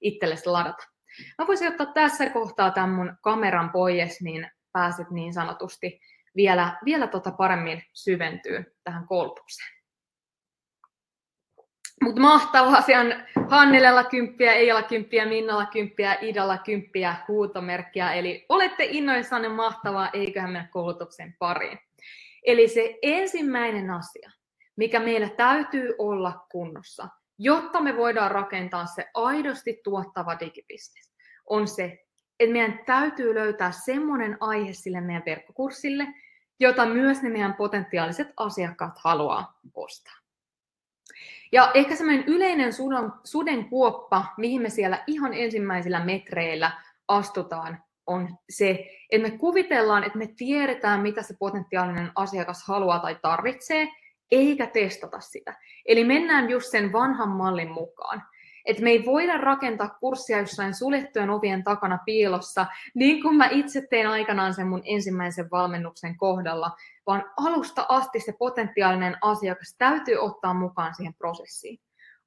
itsellesi 0.00 0.46
ladata. 0.46 0.91
Mä 1.38 1.46
voisin 1.46 1.68
ottaa 1.68 1.86
tässä 1.86 2.30
kohtaa 2.30 2.70
tämän 2.70 2.90
mun 2.90 3.16
kameran 3.22 3.70
pois, 3.70 4.20
niin 4.20 4.50
pääset 4.72 5.10
niin 5.10 5.34
sanotusti 5.34 6.00
vielä, 6.36 6.78
vielä 6.84 7.06
tota 7.06 7.30
paremmin 7.30 7.82
syventyä 7.92 8.64
tähän 8.84 9.06
koulutukseen. 9.06 9.82
Mutta 12.02 12.20
mahtavaa, 12.20 12.76
asian 12.76 13.14
Hannelella 13.48 14.04
kymppiä, 14.04 14.52
Eijalla 14.52 14.82
kymppiä, 14.82 15.26
Minnalla 15.26 15.66
kymppiä, 15.66 16.16
Idalla 16.20 16.58
kymppiä, 16.58 17.16
huutomerkkiä. 17.28 18.12
Eli 18.12 18.46
olette 18.48 18.84
innoissanne 18.84 19.48
mahtavaa, 19.48 20.10
eiköhän 20.12 20.50
mennä 20.50 20.68
koulutuksen 20.72 21.36
pariin. 21.38 21.78
Eli 22.42 22.68
se 22.68 22.98
ensimmäinen 23.02 23.90
asia, 23.90 24.30
mikä 24.76 25.00
meillä 25.00 25.28
täytyy 25.28 25.94
olla 25.98 26.46
kunnossa, 26.52 27.08
jotta 27.42 27.80
me 27.80 27.96
voidaan 27.96 28.30
rakentaa 28.30 28.86
se 28.86 29.10
aidosti 29.14 29.80
tuottava 29.84 30.40
digibisnes, 30.40 31.12
on 31.46 31.68
se, 31.68 32.04
että 32.40 32.52
meidän 32.52 32.80
täytyy 32.86 33.34
löytää 33.34 33.72
semmoinen 33.72 34.36
aihe 34.40 34.72
sille 34.72 35.00
meidän 35.00 35.22
verkkokurssille, 35.26 36.06
jota 36.60 36.86
myös 36.86 37.22
ne 37.22 37.30
meidän 37.30 37.54
potentiaaliset 37.54 38.28
asiakkaat 38.36 38.94
haluaa 38.96 39.60
ostaa. 39.74 40.14
Ja 41.52 41.70
ehkä 41.74 41.96
semmoinen 41.96 42.24
yleinen 42.26 42.72
suden, 42.72 43.12
sudenkuoppa, 43.24 44.24
mihin 44.36 44.62
me 44.62 44.70
siellä 44.70 45.04
ihan 45.06 45.34
ensimmäisillä 45.34 46.04
metreillä 46.04 46.70
astutaan, 47.08 47.82
on 48.06 48.38
se, 48.50 48.90
että 49.10 49.28
me 49.28 49.38
kuvitellaan, 49.38 50.04
että 50.04 50.18
me 50.18 50.26
tiedetään, 50.36 51.00
mitä 51.00 51.22
se 51.22 51.34
potentiaalinen 51.38 52.12
asiakas 52.14 52.64
haluaa 52.66 52.98
tai 52.98 53.18
tarvitsee, 53.22 53.88
eikä 54.32 54.66
testata 54.66 55.20
sitä. 55.20 55.54
Eli 55.86 56.04
mennään 56.04 56.50
just 56.50 56.70
sen 56.70 56.92
vanhan 56.92 57.28
mallin 57.28 57.70
mukaan. 57.70 58.22
Et 58.64 58.80
me 58.80 58.90
ei 58.90 59.04
voida 59.06 59.38
rakentaa 59.38 59.88
kurssia 60.00 60.38
jossain 60.38 60.74
suljettujen 60.74 61.30
ovien 61.30 61.64
takana 61.64 61.98
piilossa, 62.04 62.66
niin 62.94 63.22
kuin 63.22 63.36
mä 63.36 63.48
itse 63.50 63.86
tein 63.90 64.06
aikanaan 64.06 64.54
sen 64.54 64.66
mun 64.66 64.82
ensimmäisen 64.84 65.50
valmennuksen 65.50 66.16
kohdalla, 66.16 66.70
vaan 67.06 67.24
alusta 67.36 67.86
asti 67.88 68.20
se 68.20 68.32
potentiaalinen 68.38 69.16
asiakas 69.20 69.74
täytyy 69.78 70.16
ottaa 70.16 70.54
mukaan 70.54 70.94
siihen 70.94 71.14
prosessiin. 71.14 71.78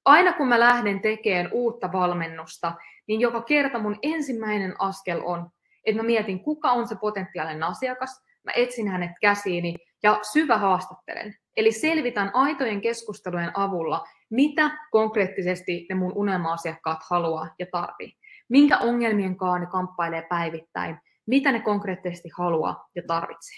Aina 0.06 0.34
kun 0.34 0.48
mä 0.48 0.60
lähden 0.60 1.02
tekemään 1.02 1.50
uutta 1.52 1.92
valmennusta, 1.92 2.74
niin 3.08 3.22
joka 3.22 3.42
kerta 3.42 3.80
mun 3.80 4.00
ensimmäinen 4.02 4.82
askel 4.82 5.22
on, 5.24 5.50
että 5.86 6.02
mä 6.02 6.06
mietin, 6.06 6.44
kuka 6.44 6.72
on 6.72 6.88
se 6.88 6.96
potentiaalinen 6.96 7.64
asiakas, 7.64 8.24
mä 8.44 8.52
etsin 8.56 8.88
hänet 8.88 9.12
käsiini 9.22 9.76
ja 10.06 10.20
syvä 10.22 10.58
haastattelen. 10.58 11.36
Eli 11.58 11.72
selvitän 11.72 12.32
aitojen 12.34 12.82
keskustelujen 12.82 13.52
avulla, 13.54 14.06
mitä 14.30 14.72
konkreettisesti 14.92 15.86
ne 15.90 15.96
mun 15.96 16.14
unelma-asiakkaat 16.16 17.00
haluaa 17.10 17.56
ja 17.60 17.66
tarvii. 17.72 18.14
Minkä 18.50 18.78
ongelmien 18.78 19.38
kanssa 19.38 19.60
ne 19.60 19.66
kamppailee 19.66 20.22
päivittäin, 20.30 20.98
mitä 21.26 21.52
ne 21.52 21.60
konkreettisesti 21.60 22.30
haluaa 22.38 22.90
ja 22.96 23.02
tarvitsee. 23.08 23.58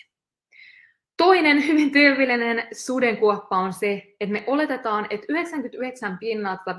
Toinen 1.18 1.68
hyvin 1.68 1.92
tyypillinen 1.92 2.68
sudenkuoppa 2.72 3.58
on 3.58 3.74
se, 3.74 4.04
että 4.20 4.34
me 4.34 4.44
oletetaan, 4.48 5.08
että 5.10 5.26
99 5.30 6.18
pinnaa 6.18 6.58
tätä 6.58 6.78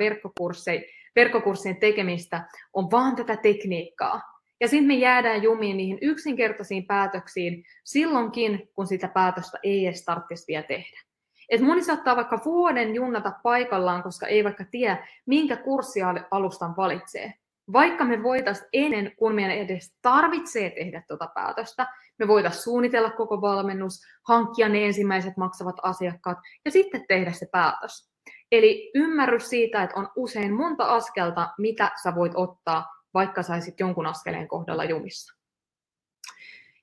verkkokurssien 1.17 1.77
tekemistä 1.81 2.49
on 2.73 2.91
vaan 2.91 3.17
tätä 3.17 3.37
tekniikkaa. 3.37 4.38
Ja 4.61 4.69
sitten 4.69 4.87
me 4.87 4.95
jäädään 4.95 5.43
jumiin 5.43 5.77
niihin 5.77 5.99
yksinkertaisiin 6.03 6.87
päätöksiin 6.87 7.65
silloinkin, 7.85 8.69
kun 8.75 8.87
sitä 8.87 9.09
päätöstä 9.09 9.59
ei 9.63 9.87
edes 9.87 10.05
tarvitsisi 10.05 10.45
vielä 10.49 10.63
tehdä. 10.63 11.01
Et 11.49 11.61
moni 11.61 11.83
saattaa 11.83 12.17
vaikka 12.17 12.41
vuoden 12.45 12.95
junnata 12.95 13.33
paikallaan, 13.43 14.03
koska 14.03 14.27
ei 14.27 14.45
vaikka 14.45 14.65
tiedä, 14.71 15.07
minkä 15.27 15.57
kurssialustan 15.57 16.77
valitsee. 16.77 17.33
Vaikka 17.73 18.05
me 18.05 18.23
voitaisiin 18.23 18.69
ennen 18.73 19.13
kuin 19.17 19.35
meidän 19.35 19.57
edes 19.57 19.97
tarvitsee 20.03 20.71
tehdä 20.71 21.03
tuota 21.09 21.29
päätöstä, 21.35 21.87
me 22.19 22.29
voitaisiin 22.29 22.63
suunnitella 22.63 23.11
koko 23.11 23.41
valmennus, 23.41 24.01
hankkia 24.29 24.69
ne 24.69 24.87
ensimmäiset 24.87 25.37
maksavat 25.37 25.77
asiakkaat 25.83 26.39
ja 26.65 26.71
sitten 26.71 27.05
tehdä 27.09 27.33
se 27.33 27.47
päätös. 27.53 28.11
Eli 28.53 28.91
ymmärrys 28.95 29.49
siitä, 29.49 29.83
että 29.83 30.01
on 30.01 30.09
usein 30.17 30.55
monta 30.55 30.85
askelta, 30.85 31.49
mitä 31.59 31.91
sä 32.03 32.15
voit 32.15 32.33
ottaa, 32.35 32.87
vaikka 33.19 33.43
saisit 33.43 33.81
jonkun 33.81 34.07
askeleen 34.07 34.49
kohdalla 34.49 34.85
jumissa. 34.85 35.35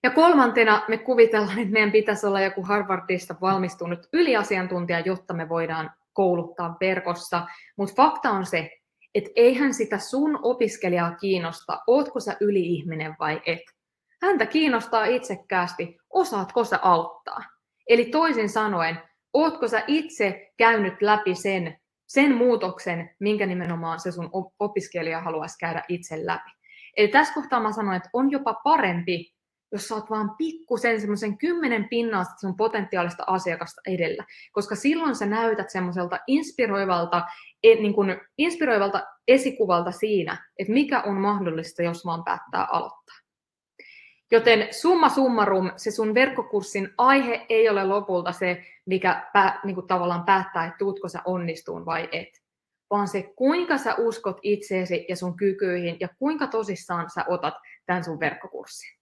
Ja 0.03 0.11
kolmantena 0.11 0.83
me 0.87 0.97
kuvitellaan, 0.97 1.59
että 1.59 1.73
meidän 1.73 1.91
pitäisi 1.91 2.25
olla 2.25 2.41
joku 2.41 2.63
Harvardista 2.63 3.35
valmistunut 3.41 3.99
yliasiantuntija, 4.13 4.99
jotta 4.99 5.33
me 5.33 5.49
voidaan 5.49 5.91
kouluttaa 6.13 6.77
verkossa. 6.81 7.47
Mutta 7.77 7.95
fakta 7.95 8.31
on 8.31 8.45
se, 8.45 8.71
että 9.15 9.29
eihän 9.35 9.73
sitä 9.73 9.97
sun 9.97 10.39
opiskelijaa 10.43 11.15
kiinnosta, 11.15 11.81
ootko 11.87 12.19
sä 12.19 12.37
yli-ihminen 12.41 13.15
vai 13.19 13.41
et. 13.45 13.61
Häntä 14.21 14.45
kiinnostaa 14.45 15.05
itsekkäästi, 15.05 15.97
osaatko 16.09 16.63
sä 16.63 16.79
auttaa. 16.81 17.43
Eli 17.89 18.05
toisin 18.05 18.49
sanoen, 18.49 19.01
ootko 19.33 19.67
sä 19.67 19.83
itse 19.87 20.51
käynyt 20.57 21.01
läpi 21.01 21.35
sen, 21.35 21.79
sen 22.07 22.35
muutoksen, 22.35 23.09
minkä 23.19 23.45
nimenomaan 23.45 23.99
se 23.99 24.11
sun 24.11 24.29
opiskelija 24.59 25.21
haluaisi 25.21 25.57
käydä 25.59 25.83
itse 25.89 26.25
läpi. 26.25 26.51
Eli 26.97 27.07
tässä 27.07 27.33
kohtaa 27.33 27.59
mä 27.59 27.71
sanoin, 27.71 27.97
että 27.97 28.09
on 28.13 28.31
jopa 28.31 28.53
parempi, 28.53 29.35
jos 29.71 29.87
sä 29.87 29.95
oot 29.95 30.09
vaan 30.09 30.35
pikkusen 30.37 31.01
semmoisen 31.01 31.37
kymmenen 31.37 31.89
pinnaa 31.89 32.23
sun 32.41 32.57
potentiaalista 32.57 33.23
asiakasta 33.27 33.81
edellä, 33.87 34.25
koska 34.51 34.75
silloin 34.75 35.15
sä 35.15 35.25
näytät 35.25 35.69
semmoiselta 35.69 36.19
inspiroivalta, 36.27 37.23
e, 37.63 37.75
niin 37.75 37.93
kuin 37.93 38.21
inspiroivalta 38.37 39.03
esikuvalta 39.27 39.91
siinä, 39.91 40.45
että 40.59 40.73
mikä 40.73 41.01
on 41.01 41.15
mahdollista, 41.15 41.83
jos 41.83 42.05
vaan 42.05 42.23
päättää 42.23 42.67
aloittaa. 42.71 43.15
Joten 44.35 44.67
summa 44.71 45.09
summarum, 45.09 45.71
se 45.77 45.91
sun 45.91 46.13
verkkokurssin 46.13 46.93
aihe 46.97 47.45
ei 47.49 47.69
ole 47.69 47.83
lopulta 47.83 48.31
se, 48.31 48.63
mikä 48.85 49.29
pää, 49.33 49.59
niin 49.63 49.75
kuin 49.75 49.87
tavallaan 49.87 50.23
päättää, 50.23 50.65
että 50.65 50.77
tuutko 50.77 51.09
sä 51.09 51.21
onnistuun 51.25 51.85
vai 51.85 52.09
et, 52.11 52.41
vaan 52.89 53.07
se, 53.07 53.33
kuinka 53.35 53.77
sä 53.77 53.95
uskot 53.95 54.37
itseesi 54.41 55.05
ja 55.09 55.15
sun 55.15 55.37
kykyihin 55.37 55.97
ja 55.99 56.07
kuinka 56.19 56.47
tosissaan 56.47 57.09
sä 57.09 57.25
otat 57.27 57.53
tämän 57.85 58.03
sun 58.03 58.19
verkkokurssin. 58.19 58.99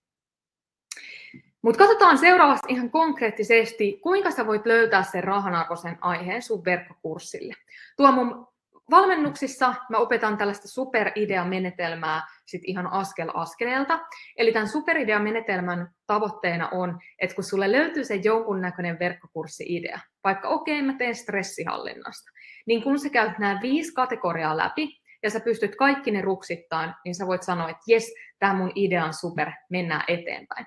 Mutta 1.62 1.78
katsotaan 1.78 2.17
seuraavasti 2.17 2.74
ihan 2.74 2.91
konkreettisesti, 2.91 4.00
kuinka 4.04 4.32
sä 4.32 4.48
voit 4.48 4.65
löytää 4.65 5.04
sen 5.04 5.24
rahanarvoisen 5.24 5.98
aiheen 6.02 6.41
sun 6.41 6.65
verkkokurssille. 6.65 7.54
Tuo 7.98 8.12
mun 8.12 8.48
valmennuksissa 8.91 9.76
mä 9.89 9.98
opetan 9.98 10.38
tällaista 10.38 10.67
superidea-menetelmää 10.67 12.22
sit 12.46 12.62
ihan 12.65 12.88
askel 12.88 13.32
askeleelta. 13.34 14.00
Eli 14.38 14.54
tämän 14.54 14.67
superidea-menetelmän 14.67 15.88
tavoitteena 16.08 16.69
on, 16.69 17.00
että 17.19 17.36
kun 17.36 17.43
sulle 17.43 17.72
löytyy 17.72 18.06
se 18.06 18.15
jonkunnäköinen 18.15 19.00
verkkokurssi-idea, 19.00 20.00
vaikka 20.24 20.48
okei, 20.48 20.80
okay, 20.80 20.86
mä 20.86 20.98
teen 20.98 21.15
stressihallinnasta, 21.15 22.32
niin 22.65 22.84
kun 22.84 23.00
sä 23.00 23.10
käyt 23.10 23.38
nämä 23.39 23.60
viisi 23.62 23.93
kategoriaa 23.93 24.58
läpi, 24.58 25.04
ja 25.24 25.30
sä 25.30 25.39
pystyt 25.39 25.76
kaikki 25.76 26.12
ne 26.12 26.22
ruksittaan, 26.22 26.96
niin 27.06 27.15
sä 27.15 27.28
voit 27.28 27.43
sanoa, 27.43 27.69
että 27.69 27.84
jes, 27.88 28.13
tämä 28.39 28.54
mun 28.54 28.72
idea 28.76 29.06
on 29.06 29.13
super, 29.13 29.52
mennään 29.69 30.04
eteenpäin. 30.08 30.65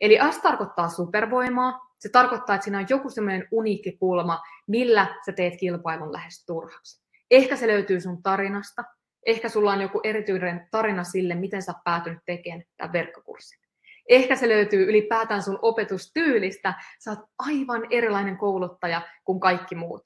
Eli 0.00 0.18
S 0.30 0.38
tarkoittaa 0.38 0.88
supervoimaa, 0.88 1.80
Se 1.98 2.08
tarkoittaa, 2.08 2.54
että 2.54 2.64
siinä 2.64 2.78
on 2.78 2.86
joku 2.88 3.10
semmoinen 3.10 3.48
uniikki 3.50 3.92
kulma, 3.92 4.42
millä 4.66 5.06
sä 5.26 5.32
teet 5.32 5.54
kilpailun 5.60 6.12
lähes 6.12 6.46
turhaksi. 6.46 7.01
Ehkä 7.32 7.56
se 7.56 7.66
löytyy 7.66 8.00
sun 8.00 8.22
tarinasta, 8.22 8.84
ehkä 9.26 9.48
sulla 9.48 9.72
on 9.72 9.80
joku 9.80 10.00
erityinen 10.04 10.68
tarina 10.70 11.04
sille, 11.04 11.34
miten 11.34 11.62
sä 11.62 11.72
oot 11.72 11.84
päätynyt 11.84 12.18
tekemään 12.26 12.62
tämän 12.76 12.92
verkkokurssin. 12.92 13.58
Ehkä 14.08 14.36
se 14.36 14.48
löytyy 14.48 14.90
ylipäätään 14.90 15.42
sun 15.42 15.58
opetustyylistä, 15.62 16.74
sä 17.04 17.10
oot 17.10 17.18
aivan 17.38 17.86
erilainen 17.90 18.36
kouluttaja 18.36 19.02
kuin 19.24 19.40
kaikki 19.40 19.74
muut. 19.74 20.02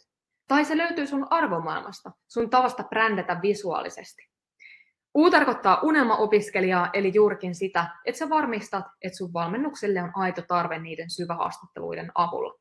Tai 0.49 0.65
se 0.65 0.77
löytyy 0.77 1.07
sun 1.07 1.27
arvomaailmasta, 1.31 2.11
sun 2.29 2.51
tavasta 2.51 2.83
brändätä 2.83 3.39
visuaalisesti. 3.43 4.23
U 5.19 5.31
tarkoittaa 5.31 5.81
unelmaopiskelijaa, 5.83 6.91
eli 6.93 7.15
juurikin 7.15 7.55
sitä, 7.55 7.87
että 8.05 8.19
sä 8.19 8.29
varmistat, 8.29 8.85
että 9.03 9.19
sun 9.19 9.33
valmennukselle 9.33 10.03
on 10.03 10.12
aito 10.15 10.43
tarve 10.43 10.79
niiden 10.79 11.11
syvähaastatteluiden 11.11 12.12
avulla. 12.15 12.55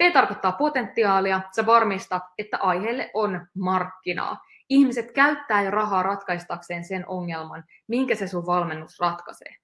P 0.00 0.12
tarkoittaa 0.12 0.52
potentiaalia, 0.52 1.40
sä 1.56 1.66
varmistat, 1.66 2.22
että 2.38 2.58
aiheelle 2.58 3.10
on 3.14 3.46
markkinaa. 3.58 4.40
Ihmiset 4.68 5.12
käyttää 5.12 5.62
jo 5.62 5.70
rahaa 5.70 6.02
ratkaistakseen 6.02 6.84
sen 6.84 7.08
ongelman, 7.08 7.64
minkä 7.88 8.14
se 8.14 8.28
sun 8.28 8.46
valmennus 8.46 9.00
ratkaisee. 9.00 9.54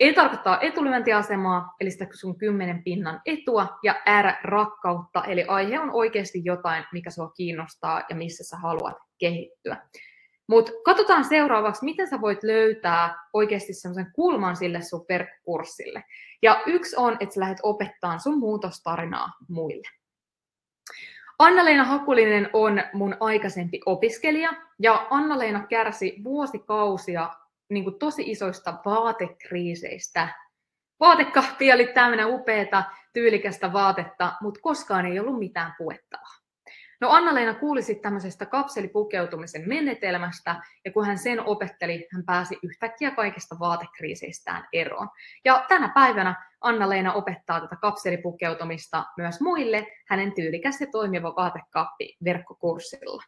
E 0.00 0.12
tarkoittaa 0.12 0.60
etulyöntiasemaa, 0.60 1.74
eli 1.80 1.90
sitä 1.90 2.06
sun 2.14 2.38
kymmenen 2.38 2.82
pinnan 2.84 3.20
etua, 3.26 3.78
ja 3.82 3.94
R 4.22 4.32
rakkautta, 4.44 5.24
eli 5.24 5.44
aihe 5.48 5.80
on 5.80 5.90
oikeasti 5.90 6.40
jotain, 6.44 6.84
mikä 6.92 7.10
sua 7.10 7.28
kiinnostaa 7.36 8.02
ja 8.08 8.16
missä 8.16 8.44
sä 8.44 8.56
haluat 8.56 8.96
kehittyä. 9.18 9.76
Mutta 10.52 10.72
katsotaan 10.84 11.24
seuraavaksi, 11.24 11.84
miten 11.84 12.08
sä 12.08 12.20
voit 12.20 12.42
löytää 12.42 13.26
oikeasti 13.32 13.74
semmoisen 13.74 14.12
kulman 14.12 14.56
sille 14.56 14.80
sun 14.80 15.04
verkkokurssille. 15.08 16.04
Ja 16.42 16.62
yksi 16.66 16.96
on, 16.96 17.16
että 17.20 17.34
sä 17.34 17.40
lähdet 17.40 17.58
opettaa 17.62 18.18
sun 18.18 18.38
muutostarinaa 18.38 19.30
muille. 19.48 19.88
Anna-Leena 21.38 21.84
Hakulinen 21.84 22.50
on 22.52 22.82
mun 22.92 23.16
aikaisempi 23.20 23.80
opiskelija, 23.86 24.52
ja 24.78 25.06
Anna-Leena 25.10 25.66
kärsi 25.66 26.16
vuosikausia 26.24 27.30
niin 27.70 27.84
kuin 27.84 27.98
tosi 27.98 28.30
isoista 28.30 28.74
vaatekriiseistä. 28.84 30.28
Vaatekahvi 31.00 31.72
oli 31.72 31.86
tämmöinen 31.86 32.26
upeata, 32.26 32.84
tyylikästä 33.12 33.72
vaatetta, 33.72 34.32
mutta 34.40 34.60
koskaan 34.60 35.06
ei 35.06 35.20
ollut 35.20 35.38
mitään 35.38 35.74
puettavaa. 35.78 36.41
No 37.02 37.10
Anna-Leena 37.10 37.54
kuuli 37.54 37.82
sitten 37.82 38.02
tämmöisestä 38.02 38.46
kapselipukeutumisen 38.46 39.68
menetelmästä, 39.68 40.56
ja 40.84 40.92
kun 40.92 41.06
hän 41.06 41.18
sen 41.18 41.40
opetteli, 41.40 42.08
hän 42.12 42.24
pääsi 42.24 42.58
yhtäkkiä 42.62 43.10
kaikista 43.10 43.56
vaatekriiseistään 43.60 44.68
eroon. 44.72 45.08
Ja 45.44 45.64
tänä 45.68 45.88
päivänä 45.88 46.48
Anna-Leena 46.60 47.12
opettaa 47.12 47.60
tätä 47.60 47.76
kapselipukeutumista 47.76 49.04
myös 49.16 49.40
muille 49.40 49.86
hänen 50.08 50.32
tyylikäs 50.32 50.80
ja 50.80 50.86
toimiva 50.92 51.34
vaatekappi 51.36 52.16
verkkokurssilla. 52.24 53.22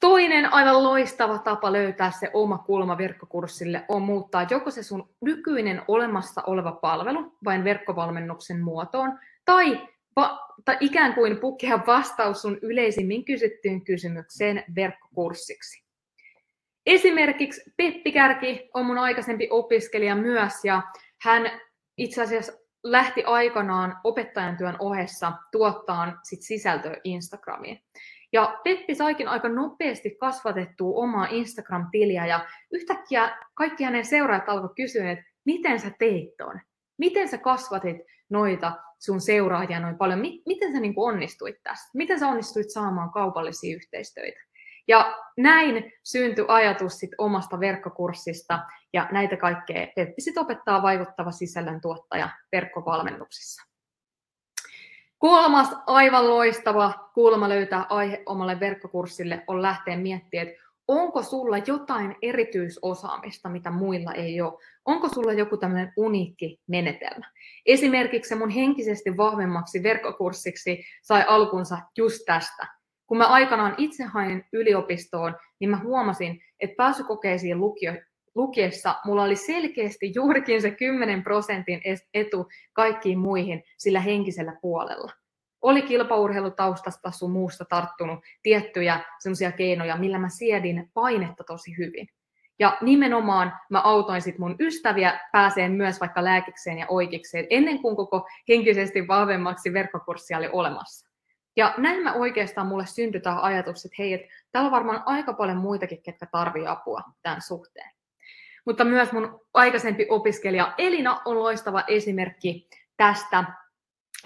Toinen 0.00 0.52
aivan 0.52 0.84
loistava 0.84 1.38
tapa 1.38 1.72
löytää 1.72 2.10
se 2.10 2.30
oma 2.32 2.58
kulma 2.58 2.98
verkkokurssille 2.98 3.84
on 3.88 4.02
muuttaa 4.02 4.46
joko 4.50 4.70
se 4.70 4.82
sun 4.82 5.14
nykyinen 5.20 5.82
olemassa 5.88 6.42
oleva 6.46 6.72
palvelu 6.72 7.36
vain 7.44 7.64
verkkovalmennuksen 7.64 8.60
muotoon, 8.60 9.18
tai 9.44 9.88
va- 10.16 10.38
tai 10.64 10.76
ikään 10.80 11.14
kuin 11.14 11.36
pukea 11.36 11.80
vastaus 11.86 12.42
sun 12.42 12.58
yleisimmin 12.62 13.24
kysyttyyn 13.24 13.84
kysymykseen 13.84 14.64
verkkokurssiksi. 14.76 15.84
Esimerkiksi 16.86 17.72
Peppi 17.76 18.12
Kärki 18.12 18.70
on 18.74 18.86
mun 18.86 18.98
aikaisempi 18.98 19.48
opiskelija 19.50 20.16
myös, 20.16 20.64
ja 20.64 20.82
hän 21.22 21.60
itse 21.96 22.22
asiassa 22.22 22.52
lähti 22.84 23.24
aikanaan 23.24 23.96
opettajan 24.04 24.56
työn 24.56 24.76
ohessa 24.78 25.32
tuottaa 25.52 26.20
sit 26.22 26.42
sisältöä 26.42 26.96
Instagramiin. 27.04 27.82
Ja 28.32 28.60
Peppi 28.64 28.94
saikin 28.94 29.28
aika 29.28 29.48
nopeasti 29.48 30.16
kasvatettua 30.20 31.02
omaa 31.02 31.26
Instagram-tiliä 31.30 32.26
ja 32.26 32.46
yhtäkkiä 32.72 33.36
kaikki 33.54 33.84
hänen 33.84 34.04
seuraajat 34.04 34.48
alkoi 34.48 34.70
kysyä, 34.76 35.10
että 35.10 35.24
miten 35.44 35.80
sä 35.80 35.90
teit 35.98 36.36
ton? 36.36 36.60
Miten 36.98 37.28
sä 37.28 37.38
kasvatit 37.38 37.96
noita 38.30 38.72
sun 38.98 39.20
seuraajia 39.20 39.80
noin 39.80 39.98
paljon. 39.98 40.20
Miten 40.46 40.72
sä 40.72 40.80
niin 40.80 40.94
kuin 40.94 41.14
onnistuit 41.14 41.56
tässä? 41.62 41.90
Miten 41.94 42.18
sä 42.20 42.28
onnistuit 42.28 42.70
saamaan 42.70 43.10
kaupallisia 43.10 43.76
yhteistöitä? 43.76 44.40
Ja 44.88 45.18
näin 45.36 45.92
syntyi 46.02 46.44
ajatus 46.48 46.98
sit 46.98 47.10
omasta 47.18 47.60
verkkokurssista, 47.60 48.58
ja 48.92 49.08
näitä 49.12 49.36
kaikkea 49.36 49.86
Peppi 49.96 50.22
sit 50.22 50.38
opettaa 50.38 50.82
vaikuttava 50.82 51.30
sisällöntuottaja 51.30 52.28
verkkovalmennuksissa. 52.52 53.62
Kolmas 55.18 55.68
aivan 55.86 56.28
loistava 56.28 57.10
kulma 57.14 57.48
löytää 57.48 57.86
aihe 57.88 58.22
omalle 58.26 58.60
verkkokurssille 58.60 59.44
on 59.46 59.62
lähteä 59.62 59.96
miettimään, 59.96 60.48
että 60.48 60.62
onko 60.90 61.22
sulla 61.22 61.58
jotain 61.58 62.16
erityisosaamista, 62.22 63.48
mitä 63.48 63.70
muilla 63.70 64.12
ei 64.12 64.40
ole? 64.40 64.58
Onko 64.84 65.08
sulla 65.08 65.32
joku 65.32 65.56
tämmöinen 65.56 65.92
uniikki 65.96 66.60
menetelmä? 66.66 67.30
Esimerkiksi 67.66 68.34
mun 68.34 68.50
henkisesti 68.50 69.16
vahvemmaksi 69.16 69.82
verkkokurssiksi 69.82 70.84
sai 71.02 71.24
alkunsa 71.28 71.78
just 71.98 72.22
tästä. 72.26 72.66
Kun 73.06 73.18
mä 73.18 73.26
aikanaan 73.26 73.74
itse 73.78 74.04
hain 74.04 74.44
yliopistoon, 74.52 75.36
niin 75.60 75.70
mä 75.70 75.80
huomasin, 75.82 76.40
että 76.60 76.76
pääsykokeisiin 76.76 77.60
lukio, 77.60 77.92
lukiessa 78.34 78.94
mulla 79.04 79.22
oli 79.22 79.36
selkeästi 79.36 80.12
juurikin 80.14 80.62
se 80.62 80.70
10 80.70 81.22
prosentin 81.22 81.80
etu 82.14 82.48
kaikkiin 82.72 83.18
muihin 83.18 83.62
sillä 83.78 84.00
henkisellä 84.00 84.58
puolella 84.62 85.19
oli 85.62 85.82
kilpaurheilutaustasta 85.82 87.10
sun 87.10 87.30
muusta 87.30 87.64
tarttunut 87.64 88.20
tiettyjä 88.42 89.00
semmoisia 89.18 89.52
keinoja, 89.52 89.96
millä 89.96 90.18
mä 90.18 90.28
siedin 90.28 90.90
painetta 90.94 91.44
tosi 91.44 91.78
hyvin. 91.78 92.08
Ja 92.58 92.78
nimenomaan 92.80 93.52
mä 93.70 93.80
autoin 93.80 94.22
sit 94.22 94.38
mun 94.38 94.56
ystäviä 94.60 95.20
pääseen 95.32 95.72
myös 95.72 96.00
vaikka 96.00 96.24
lääkikseen 96.24 96.78
ja 96.78 96.86
oikeikseen 96.88 97.46
ennen 97.50 97.82
kuin 97.82 97.96
koko 97.96 98.28
henkisesti 98.48 99.08
vahvemmaksi 99.08 99.72
verkkokurssia 99.72 100.38
oli 100.38 100.48
olemassa. 100.52 101.10
Ja 101.56 101.74
näin 101.78 102.02
mä 102.02 102.12
oikeastaan 102.12 102.66
mulle 102.66 102.86
syntyi 102.86 103.20
tämä 103.20 103.40
ajatus, 103.40 103.84
että 103.84 103.96
hei, 103.98 104.12
että 104.12 104.28
täällä 104.52 104.66
on 104.66 104.72
varmaan 104.72 105.02
aika 105.06 105.32
paljon 105.32 105.56
muitakin, 105.56 106.02
ketkä 106.02 106.26
tarvii 106.26 106.66
apua 106.66 107.02
tämän 107.22 107.42
suhteen. 107.42 107.90
Mutta 108.64 108.84
myös 108.84 109.12
mun 109.12 109.40
aikaisempi 109.54 110.06
opiskelija 110.08 110.74
Elina 110.78 111.20
on 111.24 111.38
loistava 111.38 111.84
esimerkki 111.88 112.68
tästä 112.96 113.44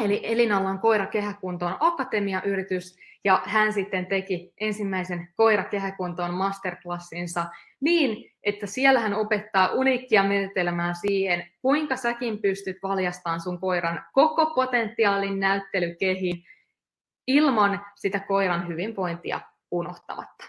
Eli 0.01 0.21
Elinalla 0.23 0.69
on 0.69 0.79
Koira 0.79 1.07
kehäkuntoon 1.07 1.77
akatemiayritys, 1.81 2.97
ja 3.25 3.43
hän 3.45 3.73
sitten 3.73 4.07
teki 4.07 4.53
ensimmäisen 4.61 5.29
Koira 5.37 5.65
kehäkuntoon 5.65 6.35
masterclassinsa 6.35 7.47
niin, 7.81 8.31
että 8.43 8.67
siellä 8.67 9.01
hän 9.01 9.15
opettaa 9.15 9.73
uniikkia 9.73 10.23
menetelmää 10.23 10.95
siihen, 10.95 11.51
kuinka 11.63 11.97
säkin 11.97 12.39
pystyt 12.43 12.77
valjastamaan 12.83 13.41
sun 13.41 13.61
koiran 13.61 14.05
koko 14.13 14.47
potentiaalin 14.47 15.41
näyttelykehiin 15.41 16.45
ilman 17.27 17.87
sitä 17.97 18.21
koiran 18.21 18.69
hyvinvointia 18.69 19.41
unohtamatta. 19.71 20.45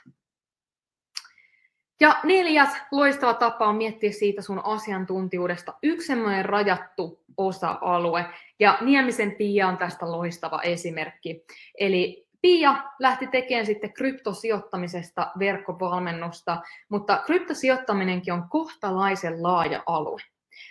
Ja 2.00 2.20
neljäs 2.24 2.70
loistava 2.92 3.34
tapa 3.34 3.68
on 3.68 3.76
miettiä 3.76 4.12
siitä 4.12 4.42
sun 4.42 4.62
asiantuntijuudesta 4.66 5.74
yksi 5.84 6.08
semmoinen 6.08 6.46
rajattu 6.46 7.24
osa-alue. 7.38 8.26
Ja 8.60 8.78
Niemisen 8.82 9.32
Pia 9.32 9.68
on 9.68 9.78
tästä 9.78 10.12
loistava 10.12 10.62
esimerkki. 10.62 11.46
Eli 11.80 12.26
Pia 12.42 12.76
lähti 13.00 13.28
tekemään 13.28 13.66
sitten 13.66 13.94
kryptosijoittamisesta 13.94 15.32
verkkovalmennusta, 15.40 16.62
mutta 16.90 17.24
kryptosijoittaminenkin 17.26 18.34
on 18.34 18.50
kohtalaisen 18.50 19.44
laaja 19.44 19.84
alue. 19.86 20.22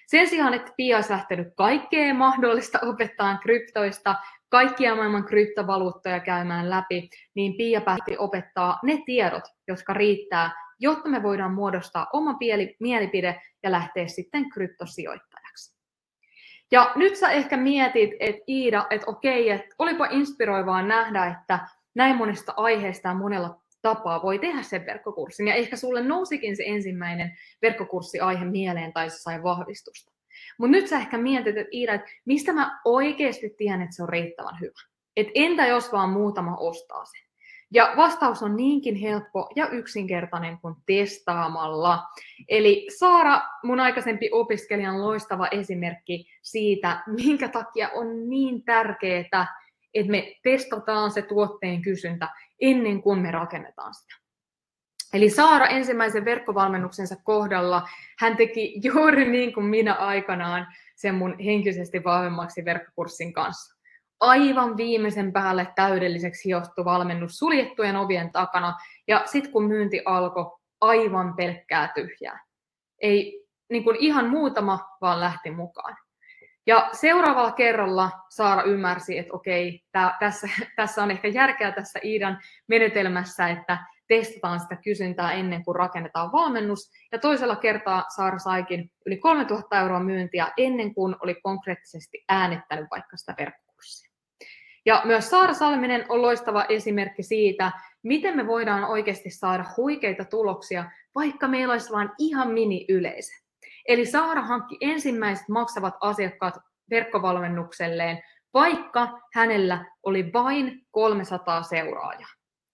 Sen 0.06 0.28
sijaan, 0.28 0.54
että 0.54 0.72
Pia 0.76 0.96
olisi 0.96 1.12
lähtenyt 1.12 1.48
kaikkea 1.56 2.14
mahdollista 2.14 2.78
opettaa 2.82 3.38
kryptoista, 3.38 4.14
kaikkia 4.48 4.94
maailman 4.94 5.24
kryptovaluuttoja 5.24 6.20
käymään 6.20 6.70
läpi, 6.70 7.08
niin 7.34 7.56
Pia 7.56 7.80
päätti 7.80 8.18
opettaa 8.18 8.78
ne 8.82 9.02
tiedot, 9.06 9.44
jotka 9.68 9.92
riittää 9.92 10.63
jotta 10.78 11.08
me 11.08 11.22
voidaan 11.22 11.54
muodostaa 11.54 12.06
oma 12.12 12.37
mielipide 12.80 13.40
ja 13.62 13.70
lähteä 13.70 14.06
sitten 14.06 14.50
kryptosijoittajaksi. 14.50 15.74
Ja 16.70 16.92
nyt 16.96 17.16
sä 17.16 17.30
ehkä 17.30 17.56
mietit, 17.56 18.10
että 18.20 18.42
Iida, 18.48 18.87
että 18.90 19.10
okei, 19.10 19.50
että 19.50 19.74
olipa 19.78 20.06
inspiroivaa 20.06 20.82
nähdä, 20.82 21.26
että 21.26 21.58
näin 21.94 22.16
monesta 22.16 22.54
aiheesta 22.56 23.08
ja 23.08 23.14
monella 23.14 23.60
tapaa 23.82 24.22
voi 24.22 24.38
tehdä 24.38 24.62
sen 24.62 24.87
verkkokurssin. 24.87 25.48
Ja 25.48 25.54
ehkä 25.54 25.76
sulle 25.76 26.02
nousikin 26.02 26.56
se 26.56 26.62
ensimmäinen 26.66 27.37
verkkokurssiaihe 27.62 28.44
mieleen 28.44 28.92
tai 28.92 29.10
se 29.10 29.18
sai 29.18 29.42
vahvistusta. 29.42 30.12
Mutta 30.58 30.70
nyt 30.70 30.88
sä 30.88 30.98
ehkä 30.98 31.18
mietit, 31.18 31.56
että 31.56 31.70
Iida, 31.72 31.94
että 31.94 32.10
mistä 32.24 32.52
mä 32.52 32.80
oikeasti 32.84 33.50
tiedän, 33.50 33.82
että 33.82 33.96
se 33.96 34.02
on 34.02 34.08
riittävän 34.08 34.60
hyvä. 34.60 34.81
Et 35.16 35.27
entä 35.35 35.66
jos 35.66 35.92
vaan 35.92 36.10
muutama 36.10 36.56
ostaa 36.56 37.04
sen? 37.04 37.23
Ja 37.75 37.92
vastaus 37.96 38.42
on 38.42 38.56
niinkin 38.56 38.96
helppo 38.96 39.50
ja 39.56 39.68
yksinkertainen 39.68 40.58
kuin 40.58 40.75
testaamalla. 40.87 42.02
Eli 42.48 42.87
Saara, 42.98 43.40
mun 43.62 43.81
aikaisempi 43.81 44.29
opiskelijan 44.33 45.02
loistava 45.02 45.48
esimerkki 45.50 46.27
siitä, 46.42 47.02
minkä 47.06 47.48
takia 47.48 47.88
on 47.94 48.31
niin 48.31 48.64
tärkeää, 48.64 49.46
että 49.94 50.10
me 50.10 50.33
testataan 50.42 51.10
se 51.10 51.22
tuotteen 51.22 51.83
kysyntä 51.83 52.29
ennen 52.60 53.02
kuin 53.02 53.18
me 53.18 53.31
rakennetaan 53.31 53.94
sitä. 53.94 54.14
Eli 55.14 55.31
Saara 55.31 55.66
ensimmäisen 55.66 56.25
verkkovalmennuksensa 56.25 57.16
kohdalla, 57.25 57.88
hän 58.18 58.37
teki 58.37 58.81
juuri 58.83 59.29
niin 59.31 59.54
kuin 59.54 59.66
minä 59.66 59.94
aikanaan 59.94 60.66
sen 60.96 61.14
mun 61.14 61.38
henkisesti 61.38 62.04
vahvemmaksi 62.04 62.64
verkkokurssin 62.64 63.33
kanssa. 63.33 63.73
Aivan 64.25 64.77
viimeisen 64.77 65.33
päälle 65.33 65.66
täydelliseksi 65.75 66.48
hiottu 66.48 66.85
valmennus 66.85 67.38
suljettujen 67.38 67.96
ovien 67.96 68.33
takana, 68.33 68.75
ja 69.08 69.22
sitten 69.25 69.52
kun 69.52 69.64
myynti 69.64 70.02
alkoi, 70.04 70.58
aivan 70.81 71.37
pelkkää 71.37 71.92
tyhjää. 71.94 72.44
Ei 73.02 73.44
niin 73.70 73.85
kuin 73.85 73.96
ihan 73.96 74.31
muutama 74.31 74.88
vaan 75.00 75.20
lähti 75.20 75.50
mukaan. 75.50 75.96
Ja 76.66 76.88
seuraavalla 76.92 77.52
kerralla 77.52 78.10
Saara 78.29 78.62
ymmärsi, 78.62 79.18
että 79.18 79.35
okei, 79.35 79.81
tää, 79.92 80.16
tässä, 80.20 80.48
tässä 80.77 81.02
on 81.02 81.10
ehkä 81.10 81.29
järkeä 81.29 81.72
tässä 81.72 82.00
Iidan 82.04 82.38
menetelmässä, 82.68 83.48
että 83.48 83.79
testataan 84.08 84.60
sitä 84.60 84.77
kysyntää 84.77 85.33
ennen 85.33 85.64
kuin 85.64 85.77
rakennetaan 85.77 86.33
valmennus. 86.33 86.90
Ja 87.12 87.18
toisella 87.18 87.56
kertaa 87.56 88.04
Saara 88.16 88.38
saikin 88.38 88.90
yli 89.06 89.16
3000 89.16 89.81
euroa 89.81 90.00
myyntiä 90.00 90.52
ennen 90.56 90.94
kuin 90.94 91.16
oli 91.22 91.35
konkreettisesti 91.42 92.25
äänettänyt 92.29 92.87
vaikka 92.90 93.16
sitä 93.16 93.35
verkkokurssia. 93.38 93.73
Ja 94.87 95.02
myös 95.04 95.30
Saara 95.30 95.54
Salminen 95.54 96.04
on 96.08 96.22
loistava 96.22 96.64
esimerkki 96.68 97.22
siitä, 97.22 97.72
miten 98.02 98.37
me 98.37 98.46
voidaan 98.46 98.85
oikeasti 98.85 99.30
saada 99.30 99.64
huikeita 99.76 100.24
tuloksia, 100.24 100.90
vaikka 101.14 101.48
meillä 101.48 101.72
olisi 101.72 101.92
vain 101.92 102.10
ihan 102.18 102.50
mini-yleisö. 102.50 103.32
Eli 103.88 104.06
Saara 104.06 104.42
hankki 104.42 104.76
ensimmäiset 104.80 105.48
maksavat 105.48 105.94
asiakkaat 106.00 106.54
verkkovalmennukselleen, 106.90 108.22
vaikka 108.54 109.20
hänellä 109.35 109.85
oli 110.02 110.32
vain 110.32 110.87
300 110.90 111.62
seuraajaa. 111.62 112.28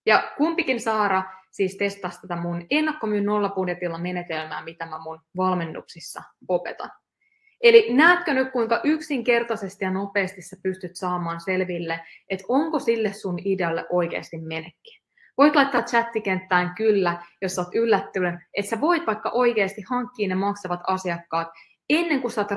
Ja 0.06 0.32
kumpikin 0.36 0.80
Saara 0.80 1.22
siis 1.50 1.76
testasi 1.76 2.20
tätä 2.20 2.36
mun 2.36 2.66
ennakkomyyn 2.70 3.26
nollabudjetilla 3.26 3.98
menetelmää, 3.98 4.64
mitä 4.64 4.86
mä 4.86 4.98
mun 4.98 5.20
valmennuksissa 5.36 6.22
opetan. 6.48 6.90
Eli 7.60 7.94
näetkö 7.94 8.34
nyt, 8.34 8.52
kuinka 8.52 8.80
yksinkertaisesti 8.84 9.84
ja 9.84 9.90
nopeasti 9.90 10.42
sä 10.42 10.56
pystyt 10.62 10.96
saamaan 10.96 11.40
selville, 11.40 12.00
että 12.28 12.44
onko 12.48 12.78
sille 12.78 13.12
sun 13.12 13.38
idealle 13.44 13.86
oikeasti 13.90 14.38
menekki. 14.38 15.00
Voit 15.38 15.56
laittaa 15.56 15.82
chattikenttään 15.82 16.74
kyllä, 16.74 17.22
jos 17.42 17.58
olet 17.58 17.74
yllättynyt, 17.74 18.34
että 18.54 18.70
sä 18.70 18.80
voit 18.80 19.06
vaikka 19.06 19.30
oikeasti 19.30 19.82
hankkia 19.88 20.28
ne 20.28 20.34
maksavat 20.34 20.80
asiakkaat 20.86 21.48
ennen 21.90 22.20
kuin 22.20 22.32
sä 22.32 22.40
oot 22.40 22.50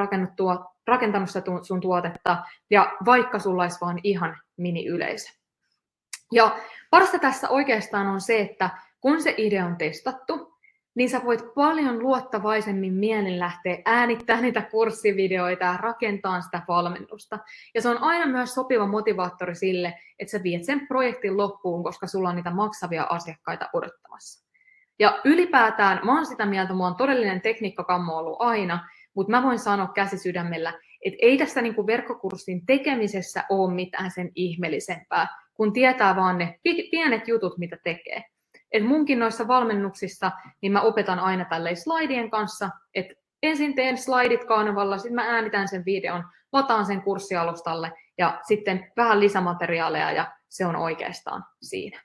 rakentanut 0.87 1.29
sun 1.63 1.81
tuotetta 1.81 2.37
ja 2.69 2.93
vaikka 3.05 3.39
sulla 3.39 3.61
olisi 3.61 3.77
vain 3.81 3.99
ihan 4.03 4.37
mini-yleisö. 4.57 5.33
Ja 6.31 6.59
parasta 6.89 7.19
tässä 7.19 7.49
oikeastaan 7.49 8.07
on 8.07 8.21
se, 8.21 8.39
että 8.39 8.69
kun 9.01 9.21
se 9.21 9.33
idea 9.37 9.65
on 9.65 9.77
testattu, 9.77 10.52
niin 10.95 11.09
sä 11.09 11.21
voit 11.25 11.53
paljon 11.55 11.99
luottavaisemmin 11.99 12.93
mielen 12.93 13.39
lähteä 13.39 13.77
äänittämään 13.85 14.43
niitä 14.43 14.61
kurssivideoita 14.61 15.65
ja 15.65 15.77
rakentaa 15.77 16.41
sitä 16.41 16.61
valmennusta. 16.67 17.39
Ja 17.75 17.81
se 17.81 17.89
on 17.89 17.97
aina 17.97 18.25
myös 18.25 18.53
sopiva 18.53 18.87
motivaattori 18.87 19.55
sille, 19.55 19.93
että 20.19 20.31
sä 20.31 20.43
viet 20.43 20.63
sen 20.63 20.87
projektin 20.87 21.37
loppuun, 21.37 21.83
koska 21.83 22.07
sulla 22.07 22.29
on 22.29 22.35
niitä 22.35 22.51
maksavia 22.51 23.03
asiakkaita 23.03 23.69
odottamassa. 23.73 24.43
Ja 24.99 25.21
ylipäätään 25.25 25.99
mä 26.05 26.15
oon 26.15 26.25
sitä 26.25 26.45
mieltä, 26.45 26.73
mä 26.73 26.83
oon 26.83 26.95
todellinen 26.95 27.41
tekniikkakammo 27.41 28.17
ollut 28.17 28.37
aina, 28.39 28.89
mutta 29.15 29.31
mä 29.31 29.43
voin 29.43 29.59
sanoa 29.59 29.87
käsi 29.87 30.17
sydämellä, 30.17 30.73
että 31.05 31.17
ei 31.21 31.37
tässä 31.37 31.61
niinku 31.61 31.87
verkkokurssin 31.87 32.65
tekemisessä 32.65 33.43
ole 33.49 33.73
mitään 33.73 34.11
sen 34.11 34.31
ihmeellisempää, 34.35 35.27
kun 35.53 35.73
tietää 35.73 36.15
vaan 36.15 36.37
ne 36.37 36.59
pienet 36.91 37.27
jutut, 37.27 37.57
mitä 37.57 37.77
tekee. 37.83 38.23
Et 38.73 38.85
munkin 38.85 39.19
noissa 39.19 39.47
valmennuksissa, 39.47 40.31
niin 40.61 40.71
mä 40.71 40.81
opetan 40.81 41.19
aina 41.19 41.45
tälleen 41.45 41.77
slaidien 41.77 42.29
kanssa, 42.29 42.69
että 42.95 43.13
ensin 43.43 43.75
teen 43.75 43.97
slaidit 43.97 44.45
kanavalla, 44.45 44.97
sitten 44.97 45.15
mä 45.15 45.35
äänitän 45.35 45.67
sen 45.67 45.85
videon, 45.85 46.23
lataan 46.51 46.85
sen 46.85 47.01
kurssialustalle 47.01 47.91
ja 48.17 48.39
sitten 48.47 48.91
vähän 48.97 49.19
lisämateriaaleja 49.19 50.11
ja 50.11 50.31
se 50.49 50.65
on 50.65 50.75
oikeastaan 50.75 51.45
siinä. 51.61 52.01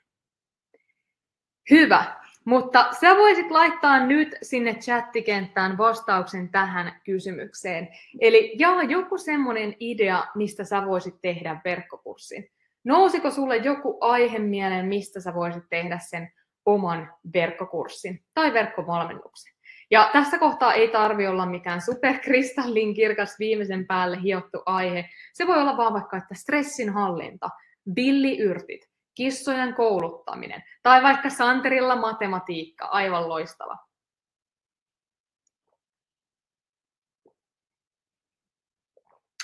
Hyvä, 1.69 2.19
mutta 2.45 2.87
sä 3.01 3.15
voisit 3.15 3.51
laittaa 3.51 4.05
nyt 4.05 4.35
sinne 4.41 4.73
chattikenttään 4.73 5.77
vastauksen 5.77 6.49
tähän 6.49 7.01
kysymykseen. 7.05 7.89
Eli 8.19 8.55
jaa 8.59 8.83
joku 8.83 9.17
semmoinen 9.17 9.75
idea, 9.79 10.25
mistä 10.35 10.63
sä 10.63 10.85
voisit 10.85 11.15
tehdä 11.21 11.61
verkkokurssin. 11.65 12.51
Nousiko 12.83 13.31
sulle 13.31 13.57
joku 13.57 13.97
aihe 14.01 14.39
mieleen, 14.39 14.85
mistä 14.85 15.19
sä 15.19 15.33
voisit 15.33 15.63
tehdä 15.69 15.99
sen 16.09 16.31
oman 16.73 17.13
verkkokurssin 17.33 18.23
tai 18.33 18.53
verkkovalmennuksen? 18.53 19.53
Ja 19.91 20.09
tässä 20.13 20.39
kohtaa 20.39 20.73
ei 20.73 20.87
tarvi 20.87 21.27
olla 21.27 21.45
mikään 21.45 21.81
superkristallin 21.81 22.93
kirkas 22.93 23.35
viimeisen 23.39 23.87
päälle 23.87 24.21
hiottu 24.21 24.61
aihe. 24.65 25.09
Se 25.33 25.47
voi 25.47 25.61
olla 25.61 25.77
vaan 25.77 25.93
vaikka, 25.93 26.17
että 26.17 26.33
stressin 26.33 26.89
hallinta, 26.89 27.49
billiyrtit, 27.93 28.89
kissojen 29.15 29.73
kouluttaminen 29.73 30.63
tai 30.83 31.03
vaikka 31.03 31.29
Santerilla 31.29 31.95
matematiikka, 31.95 32.85
aivan 32.85 33.29
loistava. 33.29 33.77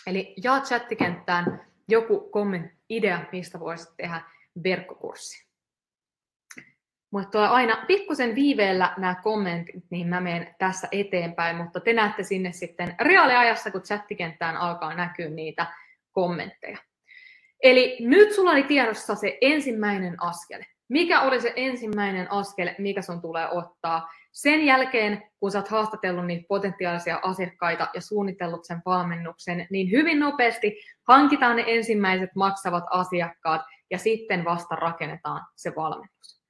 Eli 0.07 0.33
jaa 0.43 0.61
chattikenttään 0.61 1.65
joku 1.87 2.29
kommentti, 2.29 2.77
idea, 2.89 3.25
mistä 3.31 3.59
voisit 3.59 3.89
tehdä 3.97 4.21
verkkokurssi. 4.63 5.44
Mutta 7.11 7.31
tulee 7.31 7.47
aina 7.47 7.83
pikkusen 7.87 8.35
viiveellä 8.35 8.93
nämä 8.97 9.15
kommentit, 9.23 9.83
niin 9.89 10.07
mä 10.07 10.21
menen 10.21 10.55
tässä 10.59 10.87
eteenpäin, 10.91 11.55
mutta 11.55 11.79
te 11.79 11.93
näette 11.93 12.23
sinne 12.23 12.51
sitten 12.51 12.95
reaaliajassa, 13.01 13.71
kun 13.71 13.81
chattikenttään 13.81 14.57
alkaa 14.57 14.93
näkyä 14.93 15.29
niitä 15.29 15.67
kommentteja. 16.11 16.77
Eli 17.63 17.97
nyt 17.99 18.31
sulla 18.31 18.51
oli 18.51 18.63
tiedossa 18.63 19.15
se 19.15 19.37
ensimmäinen 19.41 20.23
askel. 20.23 20.61
Mikä 20.89 21.21
oli 21.21 21.41
se 21.41 21.53
ensimmäinen 21.55 22.31
askel, 22.31 22.69
mikä 22.77 23.01
sun 23.01 23.21
tulee 23.21 23.49
ottaa 23.49 24.09
sen 24.31 24.65
jälkeen, 24.65 25.23
kun 25.39 25.51
sä 25.51 25.57
oot 25.57 25.67
haastatellut 25.67 26.25
niitä 26.25 26.45
potentiaalisia 26.47 27.19
asiakkaita 27.23 27.87
ja 27.93 28.01
suunnitellut 28.01 28.65
sen 28.65 28.81
valmennuksen, 28.85 29.67
niin 29.69 29.91
hyvin 29.91 30.19
nopeasti 30.19 30.81
hankitaan 31.07 31.55
ne 31.55 31.63
ensimmäiset 31.67 32.29
maksavat 32.35 32.83
asiakkaat 32.89 33.61
ja 33.91 33.97
sitten 33.97 34.45
vasta 34.45 34.75
rakennetaan 34.75 35.41
se 35.55 35.73
valmennus. 35.75 36.44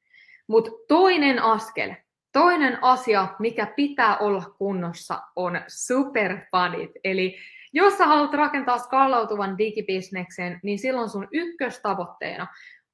Mutta 0.48 0.72
toinen 0.88 1.42
askel, 1.44 1.94
toinen 2.34 2.84
asia, 2.84 3.28
mikä 3.40 3.66
pitää 3.66 4.18
olla 4.18 4.44
kunnossa, 4.58 5.22
on 5.36 5.62
superfunit. 5.68 6.92
Eli 7.04 7.38
jos 7.74 7.98
sä 7.98 8.06
haluat 8.06 8.34
rakentaa 8.34 8.78
skaalautuvan 8.78 9.58
digibisneksen, 9.58 10.60
niin 10.64 10.80
silloin 10.80 11.10
sun 11.10 11.28
ykköstavoitteena 11.32 12.48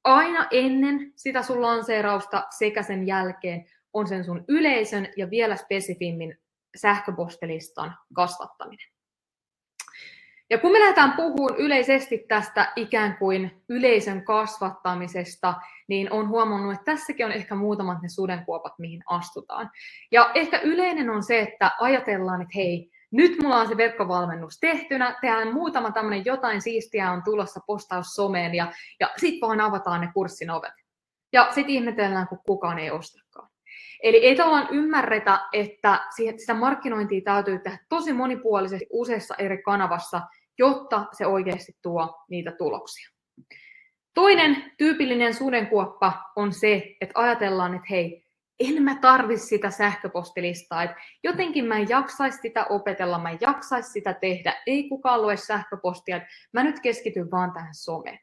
aina 0.03 0.47
ennen 0.51 1.13
sitä 1.15 1.41
sun 1.41 1.61
lanseerausta 1.61 2.43
sekä 2.57 2.83
sen 2.83 3.07
jälkeen 3.07 3.65
on 3.93 4.07
sen 4.07 4.25
sun 4.25 4.45
yleisön 4.47 5.07
ja 5.17 5.29
vielä 5.29 5.55
spesifimmin 5.55 6.37
sähköpostilistan 6.75 7.97
kasvattaminen. 8.13 8.90
Ja 10.51 10.57
kun 10.57 10.71
me 10.71 10.79
lähdetään 10.79 11.13
puhumaan 11.13 11.59
yleisesti 11.59 12.25
tästä 12.27 12.73
ikään 12.75 13.17
kuin 13.17 13.63
yleisön 13.69 14.25
kasvattamisesta, 14.25 15.53
niin 15.87 16.11
on 16.11 16.27
huomannut, 16.27 16.73
että 16.73 16.85
tässäkin 16.85 17.25
on 17.25 17.31
ehkä 17.31 17.55
muutamat 17.55 18.01
ne 18.01 18.09
sudenkuopat, 18.09 18.73
mihin 18.79 19.03
astutaan. 19.05 19.71
Ja 20.11 20.31
ehkä 20.33 20.59
yleinen 20.59 21.09
on 21.09 21.23
se, 21.23 21.39
että 21.39 21.71
ajatellaan, 21.79 22.41
että 22.41 22.53
hei, 22.55 22.91
nyt 23.11 23.41
mulla 23.43 23.57
on 23.57 23.67
se 23.67 23.77
verkkovalmennus 23.77 24.59
tehtynä, 24.59 25.17
tehdään 25.21 25.53
muutama 25.53 25.91
tämmöinen 25.91 26.25
jotain 26.25 26.61
siistiä 26.61 27.11
on 27.11 27.23
tulossa 27.23 27.59
postaus 27.67 28.07
someen 28.07 28.55
ja, 28.55 28.71
ja 28.99 29.09
sitten 29.17 29.47
vaan 29.47 29.61
avataan 29.61 30.01
ne 30.01 30.09
kurssin 30.13 30.49
ovet. 30.49 30.73
Ja 31.33 31.47
sitten 31.51 31.75
ihmetellään, 31.75 32.27
kun 32.27 32.39
kukaan 32.45 32.79
ei 32.79 32.91
ostakaan. 32.91 33.49
Eli 34.03 34.17
ei 34.17 34.35
tavallaan 34.35 34.67
ymmärretä, 34.71 35.39
että 35.53 35.99
sitä 36.37 36.53
markkinointia 36.53 37.21
täytyy 37.21 37.59
tehdä 37.59 37.77
tosi 37.89 38.13
monipuolisesti 38.13 38.87
useissa 38.89 39.35
eri 39.35 39.63
kanavassa, 39.63 40.21
jotta 40.61 41.05
se 41.11 41.25
oikeasti 41.25 41.71
tuo 41.81 42.23
niitä 42.29 42.51
tuloksia. 42.51 43.09
Toinen 44.13 44.71
tyypillinen 44.77 45.33
sudenkuoppa 45.33 46.13
on 46.35 46.53
se, 46.53 46.95
että 47.01 47.19
ajatellaan, 47.21 47.75
että 47.75 47.87
hei, 47.89 48.25
en 48.59 48.83
mä 48.83 48.95
tarvi 49.01 49.37
sitä 49.37 49.69
sähköpostilistaa, 49.69 50.83
että 50.83 50.95
jotenkin 51.23 51.65
mä 51.65 51.77
en 51.77 51.89
jaksaisi 51.89 52.37
sitä 52.41 52.65
opetella, 52.69 53.19
mä 53.19 53.29
en 53.29 53.37
jaksaisi 53.41 53.91
sitä 53.91 54.13
tehdä, 54.13 54.53
ei 54.67 54.89
kukaan 54.89 55.21
lue 55.21 55.37
sähköpostia, 55.37 56.17
että 56.17 56.29
mä 56.53 56.63
nyt 56.63 56.79
keskityn 56.79 57.31
vaan 57.31 57.51
tähän 57.51 57.75
someen. 57.75 58.19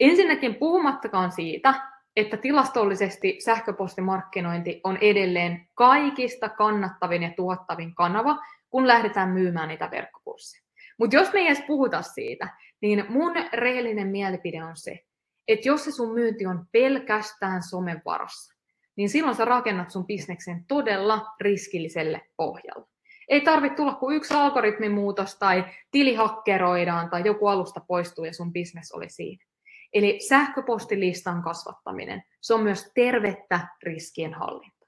Ensinnäkin 0.00 0.54
puhumattakaan 0.54 1.32
siitä, 1.32 1.74
että 2.16 2.36
tilastollisesti 2.36 3.38
sähköpostimarkkinointi 3.44 4.80
on 4.84 4.98
edelleen 5.00 5.68
kaikista 5.74 6.48
kannattavin 6.48 7.22
ja 7.22 7.30
tuottavin 7.36 7.94
kanava, 7.94 8.38
kun 8.70 8.86
lähdetään 8.86 9.28
myymään 9.28 9.68
niitä 9.68 9.90
verkkokursseja. 9.90 10.69
Mutta 11.00 11.16
jos 11.16 11.32
me 11.32 11.40
ei 11.40 11.46
edes 11.46 11.62
puhuta 11.66 12.02
siitä, 12.02 12.48
niin 12.80 13.04
mun 13.08 13.32
rehellinen 13.52 14.08
mielipide 14.08 14.64
on 14.64 14.76
se, 14.76 15.00
että 15.48 15.68
jos 15.68 15.84
se 15.84 15.92
sun 15.92 16.14
myynti 16.14 16.46
on 16.46 16.66
pelkästään 16.72 17.62
somen 17.62 18.02
varassa, 18.04 18.54
niin 18.96 19.08
silloin 19.08 19.36
sä 19.36 19.44
rakennat 19.44 19.90
sun 19.90 20.06
bisneksen 20.06 20.64
todella 20.68 21.26
riskilliselle 21.40 22.20
pohjalle. 22.36 22.86
Ei 23.28 23.40
tarvitse 23.40 23.76
tulla 23.76 23.94
kuin 23.94 24.16
yksi 24.16 24.34
algoritmimuutos 24.34 25.34
tai 25.38 25.64
tili 25.90 26.14
hakkeroidaan 26.14 27.10
tai 27.10 27.22
joku 27.24 27.46
alusta 27.46 27.80
poistuu 27.80 28.24
ja 28.24 28.32
sun 28.32 28.52
bisnes 28.52 28.92
oli 28.92 29.08
siinä. 29.08 29.44
Eli 29.92 30.18
sähköpostilistan 30.28 31.42
kasvattaminen, 31.42 32.22
se 32.40 32.54
on 32.54 32.62
myös 32.62 32.90
tervettä 32.94 33.68
riskien 33.82 34.34
hallintaa. 34.34 34.80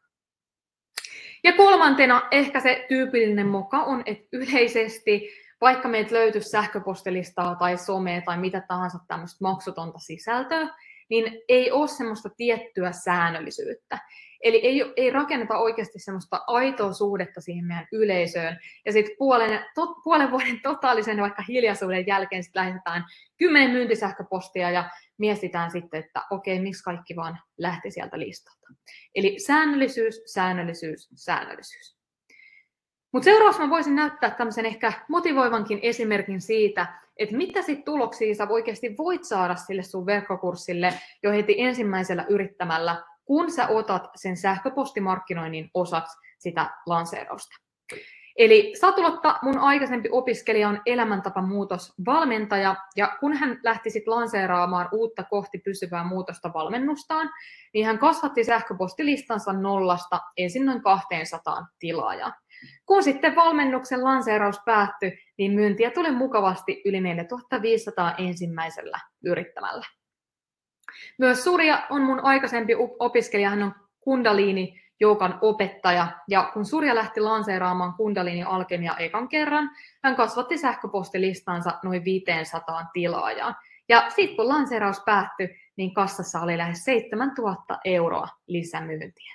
Ja 1.44 1.52
kolmantena 1.52 2.22
ehkä 2.30 2.60
se 2.60 2.84
tyypillinen 2.88 3.46
moka 3.46 3.82
on, 3.82 4.02
että 4.06 4.28
yleisesti 4.32 5.28
vaikka 5.62 5.88
meiltä 5.88 6.14
löytyisi 6.14 6.48
sähköpostilistaa 6.48 7.54
tai 7.54 7.78
somea 7.78 8.22
tai 8.22 8.38
mitä 8.38 8.62
tahansa 8.68 8.98
tämmöistä 9.08 9.38
maksutonta 9.40 9.98
sisältöä, 9.98 10.68
niin 11.08 11.42
ei 11.48 11.70
ole 11.70 11.88
semmoista 11.88 12.30
tiettyä 12.36 12.92
säännöllisyyttä. 12.92 13.98
Eli 14.42 14.56
ei, 14.56 14.92
ei 14.96 15.10
rakenneta 15.10 15.58
oikeasti 15.58 15.98
semmoista 15.98 16.40
aitoa 16.46 16.92
suhdetta 16.92 17.40
siihen 17.40 17.64
meidän 17.64 17.88
yleisöön. 17.92 18.58
Ja 18.86 18.92
sitten 18.92 19.16
puolen, 19.18 19.64
to, 19.74 19.94
puolen 20.04 20.30
vuoden 20.30 20.60
totaalisen 20.62 21.20
vaikka 21.20 21.44
hiljaisuuden 21.48 22.06
jälkeen 22.06 22.44
sitten 22.44 22.60
lähetetään 22.60 23.04
kymmenen 23.38 23.70
myyntisähköpostia 23.70 24.70
ja 24.70 24.90
mietitään 25.18 25.70
sitten, 25.70 26.04
että 26.04 26.22
okei, 26.30 26.60
miksi 26.60 26.82
kaikki 26.82 27.16
vaan 27.16 27.38
lähti 27.58 27.90
sieltä 27.90 28.18
listalta. 28.18 28.66
Eli 29.14 29.38
säännöllisyys, 29.38 30.22
säännöllisyys, 30.26 31.08
säännöllisyys. 31.14 32.01
Mutta 33.12 33.24
seuraavaksi 33.24 33.60
mä 33.60 33.70
voisin 33.70 33.96
näyttää 33.96 34.30
tämmöisen 34.30 34.66
ehkä 34.66 34.92
motivoivankin 35.08 35.78
esimerkin 35.82 36.40
siitä, 36.40 36.86
että 37.16 37.36
mitä 37.36 37.62
sitten 37.62 37.84
tuloksia 37.84 38.34
sä 38.34 38.46
oikeasti 38.50 38.96
voit 38.98 39.24
saada 39.24 39.56
sille 39.56 39.82
sun 39.82 40.06
verkkokurssille 40.06 40.94
jo 41.22 41.30
heti 41.30 41.54
ensimmäisellä 41.58 42.26
yrittämällä, 42.28 43.02
kun 43.24 43.50
sä 43.50 43.68
otat 43.68 44.10
sen 44.16 44.36
sähköpostimarkkinoinnin 44.36 45.70
osaksi 45.74 46.18
sitä 46.38 46.70
lanseerausta. 46.86 47.56
Eli 48.36 48.72
Satulotta, 48.80 49.38
mun 49.42 49.58
aikaisempi 49.58 50.08
opiskelija, 50.12 50.68
on 50.68 50.80
elämäntapamuutosvalmentaja, 50.86 52.76
ja 52.96 53.16
kun 53.20 53.32
hän 53.32 53.60
lähti 53.62 53.90
sitten 53.90 54.14
lanseeraamaan 54.14 54.88
uutta 54.92 55.24
kohti 55.24 55.58
pysyvää 55.58 56.04
muutosta 56.04 56.52
valmennustaan, 56.54 57.30
niin 57.74 57.86
hän 57.86 57.98
kasvatti 57.98 58.44
sähköpostilistansa 58.44 59.52
nollasta 59.52 60.20
ensin 60.36 60.66
noin 60.66 60.82
200 60.82 61.66
tilaajaa. 61.78 62.32
Kun 62.86 63.02
sitten 63.02 63.36
valmennuksen 63.36 64.04
lanseeraus 64.04 64.60
päättyi, 64.64 65.18
niin 65.38 65.52
myyntiä 65.52 65.90
tuli 65.90 66.10
mukavasti 66.10 66.82
yli 66.84 67.00
4500 67.00 68.14
ensimmäisellä 68.18 68.98
yrittämällä. 69.24 69.86
Myös 71.18 71.44
Surja 71.44 71.86
on 71.90 72.02
mun 72.02 72.20
aikaisempi 72.20 72.72
opiskelija, 72.98 73.50
hän 73.50 73.62
on 73.62 73.74
Kundalini 74.00 74.82
Joukan 75.00 75.38
opettaja, 75.40 76.06
ja 76.28 76.50
kun 76.54 76.66
Surja 76.66 76.94
lähti 76.94 77.20
lanseeraamaan 77.20 77.94
Kundalini 77.94 78.42
Alkemia 78.42 78.96
ekan 78.96 79.28
kerran, 79.28 79.70
hän 80.04 80.16
kasvatti 80.16 80.58
sähköpostilistansa 80.58 81.78
noin 81.84 82.04
500 82.04 82.86
tilaajaan. 82.92 83.56
Ja 83.88 84.04
sitten 84.08 84.36
kun 84.36 84.48
lanseeraus 84.48 85.02
päättyi, 85.06 85.56
niin 85.76 85.94
kassassa 85.94 86.40
oli 86.40 86.58
lähes 86.58 86.84
7000 86.84 87.78
euroa 87.84 88.28
lisämyyntiä. 88.46 89.34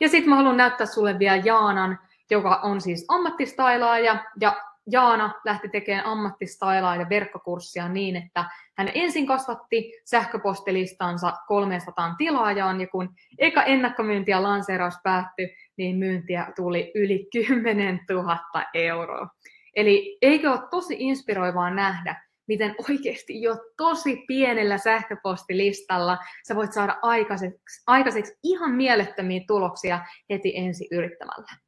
Ja 0.00 0.08
sitten 0.08 0.30
mä 0.30 0.36
haluan 0.36 0.56
näyttää 0.56 0.86
sulle 0.86 1.18
vielä 1.18 1.36
Jaanan 1.36 1.98
joka 2.30 2.60
on 2.62 2.80
siis 2.80 3.04
ammattistailaaja, 3.08 4.24
ja 4.40 4.62
Jaana 4.90 5.40
lähti 5.44 5.68
tekemään 5.68 6.06
ammattistailaaja 6.06 7.08
verkkokurssia 7.08 7.88
niin, 7.88 8.16
että 8.16 8.44
hän 8.78 8.90
ensin 8.94 9.26
kasvatti 9.26 9.92
sähköpostilistansa 10.04 11.32
300 11.48 12.14
tilaajaan, 12.18 12.80
ja 12.80 12.86
kun 12.86 13.14
eka 13.38 13.62
ennakkomyynti 13.62 14.30
ja 14.30 14.42
lanseeraus 14.42 14.94
päättyi, 15.02 15.56
niin 15.76 15.96
myyntiä 15.96 16.52
tuli 16.56 16.92
yli 16.94 17.28
10 17.32 18.00
000 18.10 18.38
euroa. 18.74 19.28
Eli 19.76 20.18
eikö 20.22 20.50
ole 20.50 20.60
tosi 20.70 20.96
inspiroivaa 20.98 21.70
nähdä, 21.70 22.22
miten 22.48 22.74
oikeasti 22.90 23.42
jo 23.42 23.56
tosi 23.76 24.24
pienellä 24.26 24.78
sähköpostilistalla 24.78 26.18
sä 26.48 26.54
voit 26.54 26.72
saada 26.72 26.98
aikaiseksi, 27.02 27.82
aikaiseksi 27.86 28.38
ihan 28.42 28.70
mielettömiä 28.70 29.40
tuloksia 29.46 30.00
heti 30.30 30.52
ensi 30.56 30.88
yrittämällä. 30.92 31.65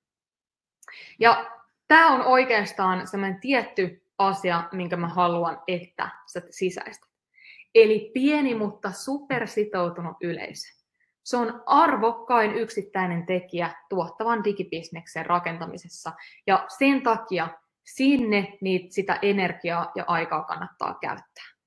Ja 1.18 1.50
tämä 1.88 2.12
on 2.12 2.22
oikeastaan 2.22 3.06
sellainen 3.06 3.40
tietty 3.40 4.02
asia, 4.18 4.64
minkä 4.72 4.96
mä 4.96 5.08
haluan, 5.08 5.62
että 5.68 6.08
sä 6.26 6.42
sisäistät. 6.50 7.10
Eli 7.74 8.10
pieni, 8.14 8.54
mutta 8.54 8.92
supersitoutunut 8.92 10.16
yleisö. 10.22 10.78
Se 11.24 11.36
on 11.36 11.62
arvokkain 11.66 12.54
yksittäinen 12.54 13.26
tekijä 13.26 13.70
tuottavan 13.88 14.44
digibisneksen 14.44 15.26
rakentamisessa. 15.26 16.12
Ja 16.46 16.64
sen 16.78 17.02
takia 17.02 17.48
sinne 17.84 18.58
niitä, 18.60 18.86
sitä 18.90 19.18
energiaa 19.22 19.92
ja 19.94 20.04
aikaa 20.06 20.44
kannattaa 20.44 20.98
käyttää. 21.00 21.57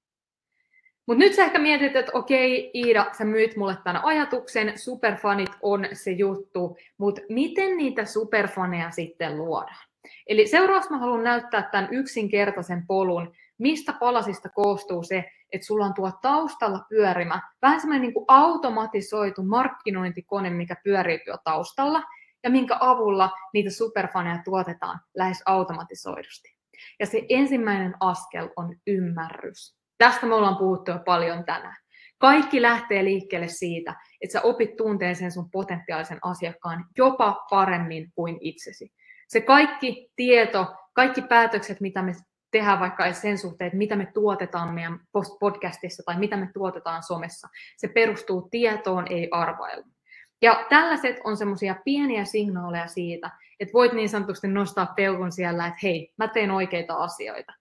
Mutta 1.12 1.24
nyt 1.24 1.34
sä 1.34 1.46
ehkä 1.46 1.60
mietit, 1.60 1.96
että 1.96 2.12
okei 2.16 2.72
Iida, 2.74 3.06
sä 3.18 3.26
myyt 3.26 3.56
mulle 3.56 3.78
tämän 3.84 4.04
ajatuksen, 4.04 4.80
superfanit 4.80 5.50
on 5.62 5.86
se 5.94 6.12
juttu, 6.12 6.78
mutta 6.98 7.22
miten 7.30 7.78
niitä 7.78 8.06
superfaneja 8.06 8.92
sitten 8.92 9.38
luodaan? 9.38 9.88
Eli 10.28 10.48
seuraavaksi 10.48 10.90
mä 10.90 10.98
haluan 10.98 11.24
näyttää 11.24 11.70
tämän 11.72 11.90
yksinkertaisen 11.92 12.88
polun, 12.88 13.34
mistä 13.58 13.94
palasista 13.94 14.50
koostuu 14.50 15.04
se, 15.04 15.32
että 15.52 15.68
sulla 15.68 15.86
on 15.86 15.94
tuo 15.94 16.12
taustalla 16.22 16.86
pyörimä, 16.90 17.42
vähän 17.62 17.82
semmoinen 17.82 18.02
niin 18.02 18.26
automatisoitu 18.28 19.44
markkinointikone, 19.44 20.50
mikä 20.50 20.76
pyörii 20.84 21.20
tuo 21.26 21.38
taustalla, 21.44 22.04
ja 22.44 22.50
minkä 22.50 22.78
avulla 22.80 23.30
niitä 23.54 23.70
superfaneja 23.70 24.42
tuotetaan 24.46 25.00
lähes 25.16 25.44
automatisoidusti. 25.46 26.56
Ja 27.00 27.06
se 27.06 27.26
ensimmäinen 27.30 27.94
askel 28.00 28.50
on 28.56 28.76
ymmärrys. 28.88 29.81
Tästä 30.02 30.26
me 30.26 30.36
ollaan 30.36 30.58
puhuttu 30.58 30.92
jo 30.92 31.00
paljon 31.06 31.46
tänään. 31.46 31.76
Kaikki 32.18 32.62
lähtee 32.62 33.04
liikkeelle 33.04 33.48
siitä, 33.48 33.96
että 34.22 34.34
sä 34.34 34.42
opit 34.42 34.76
tunteen 34.76 35.16
sen 35.16 35.32
sun 35.32 35.52
potentiaalisen 35.52 36.20
asiakkaan 36.22 36.86
jopa 36.98 37.46
paremmin 37.50 38.12
kuin 38.16 38.38
itsesi. 38.42 38.92
Se 39.28 39.42
kaikki 39.42 40.12
tieto, 40.16 40.76
kaikki 40.94 41.22
päätökset, 41.22 41.82
mitä 41.82 42.02
me 42.02 42.12
tehdään 42.52 42.80
vaikka 42.80 43.14
sen 43.14 43.38
suhteen, 43.38 43.68
että 43.68 43.78
mitä 43.78 43.96
me 43.96 44.06
tuotetaan 44.14 44.74
meidän 44.74 45.00
podcastissa 45.40 46.04
tai 46.06 46.20
mitä 46.20 46.38
me 46.38 46.50
tuotetaan 46.54 47.04
somessa, 47.04 47.48
se 47.78 47.88
perustuu 47.88 48.48
tietoon, 48.52 49.08
ei 49.10 49.28
arvailuun. 49.32 49.94
Ja 50.42 50.66
tällaiset 50.70 51.16
on 51.24 51.38
semmoisia 51.38 51.76
pieniä 51.86 52.26
signaaleja 52.26 52.88
siitä, 52.88 53.32
että 53.60 53.74
voit 53.74 53.94
niin 53.94 54.10
sanotusti 54.10 54.48
nostaa 54.48 54.94
peukun 54.96 55.32
siellä, 55.32 55.68
että 55.68 55.80
hei, 55.84 56.14
mä 56.18 56.28
teen 56.28 56.52
oikeita 56.52 56.96
asioita. 56.96 57.54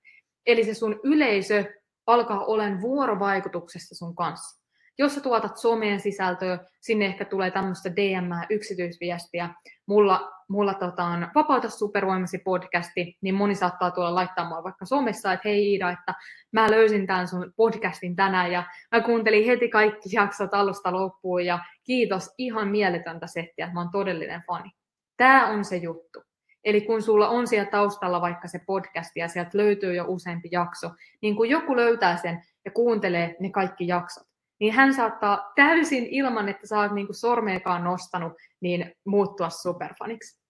Eli 0.46 0.64
se 0.64 0.74
sun 0.74 1.00
yleisö 1.04 1.79
alkaa 2.10 2.44
olemaan 2.44 2.80
vuorovaikutuksessa 2.80 3.94
sun 3.94 4.14
kanssa. 4.14 4.60
Jos 4.98 5.14
sä 5.14 5.20
tuotat 5.20 5.56
someen 5.56 6.00
sisältöä, 6.00 6.58
sinne 6.80 7.06
ehkä 7.06 7.24
tulee 7.24 7.50
tämmöistä 7.50 7.96
DM, 7.96 8.30
yksityisviestiä. 8.50 9.54
Mulla, 9.86 10.30
mulla 10.48 10.74
tota, 10.74 11.04
on 11.04 11.28
Vapauta 11.34 11.70
supervoimasi 11.70 12.38
podcasti, 12.38 13.18
niin 13.22 13.34
moni 13.34 13.54
saattaa 13.54 13.90
tulla 13.90 14.14
laittamaan 14.14 14.64
vaikka 14.64 14.84
somessa, 14.86 15.32
että 15.32 15.48
hei 15.48 15.72
Iida, 15.72 15.90
että 15.90 16.14
mä 16.52 16.70
löysin 16.70 17.06
tämän 17.06 17.28
sun 17.28 17.52
podcastin 17.56 18.16
tänään 18.16 18.52
ja 18.52 18.64
mä 18.92 19.00
kuuntelin 19.00 19.46
heti 19.46 19.68
kaikki 19.68 20.08
jaksot 20.12 20.54
alusta 20.54 20.92
loppuun 20.92 21.44
ja 21.44 21.58
kiitos, 21.84 22.30
ihan 22.38 22.68
mieletöntä 22.68 23.26
settiä, 23.26 23.70
mä 23.72 23.80
oon 23.80 23.90
todellinen 23.90 24.42
fani. 24.46 24.70
Tämä 25.16 25.46
on 25.46 25.64
se 25.64 25.76
juttu. 25.76 26.22
Eli 26.64 26.80
kun 26.80 27.02
sulla 27.02 27.28
on 27.28 27.46
siellä 27.46 27.70
taustalla 27.70 28.20
vaikka 28.20 28.48
se 28.48 28.58
podcast 28.66 29.16
ja 29.16 29.28
sieltä 29.28 29.50
löytyy 29.54 29.94
jo 29.94 30.04
useampi 30.08 30.48
jakso, 30.52 30.90
niin 31.22 31.36
kun 31.36 31.50
joku 31.50 31.76
löytää 31.76 32.16
sen 32.16 32.42
ja 32.64 32.70
kuuntelee 32.70 33.36
ne 33.40 33.50
kaikki 33.50 33.86
jaksot, 33.86 34.26
niin 34.58 34.72
hän 34.72 34.94
saattaa 34.94 35.52
täysin 35.56 36.06
ilman, 36.10 36.48
että 36.48 36.66
sä 36.66 36.78
oot 36.78 36.92
niin 36.92 37.14
sormeekaan 37.14 37.84
nostanut, 37.84 38.32
niin 38.60 38.94
muuttua 39.04 39.50
superfaniksi. 39.50 40.40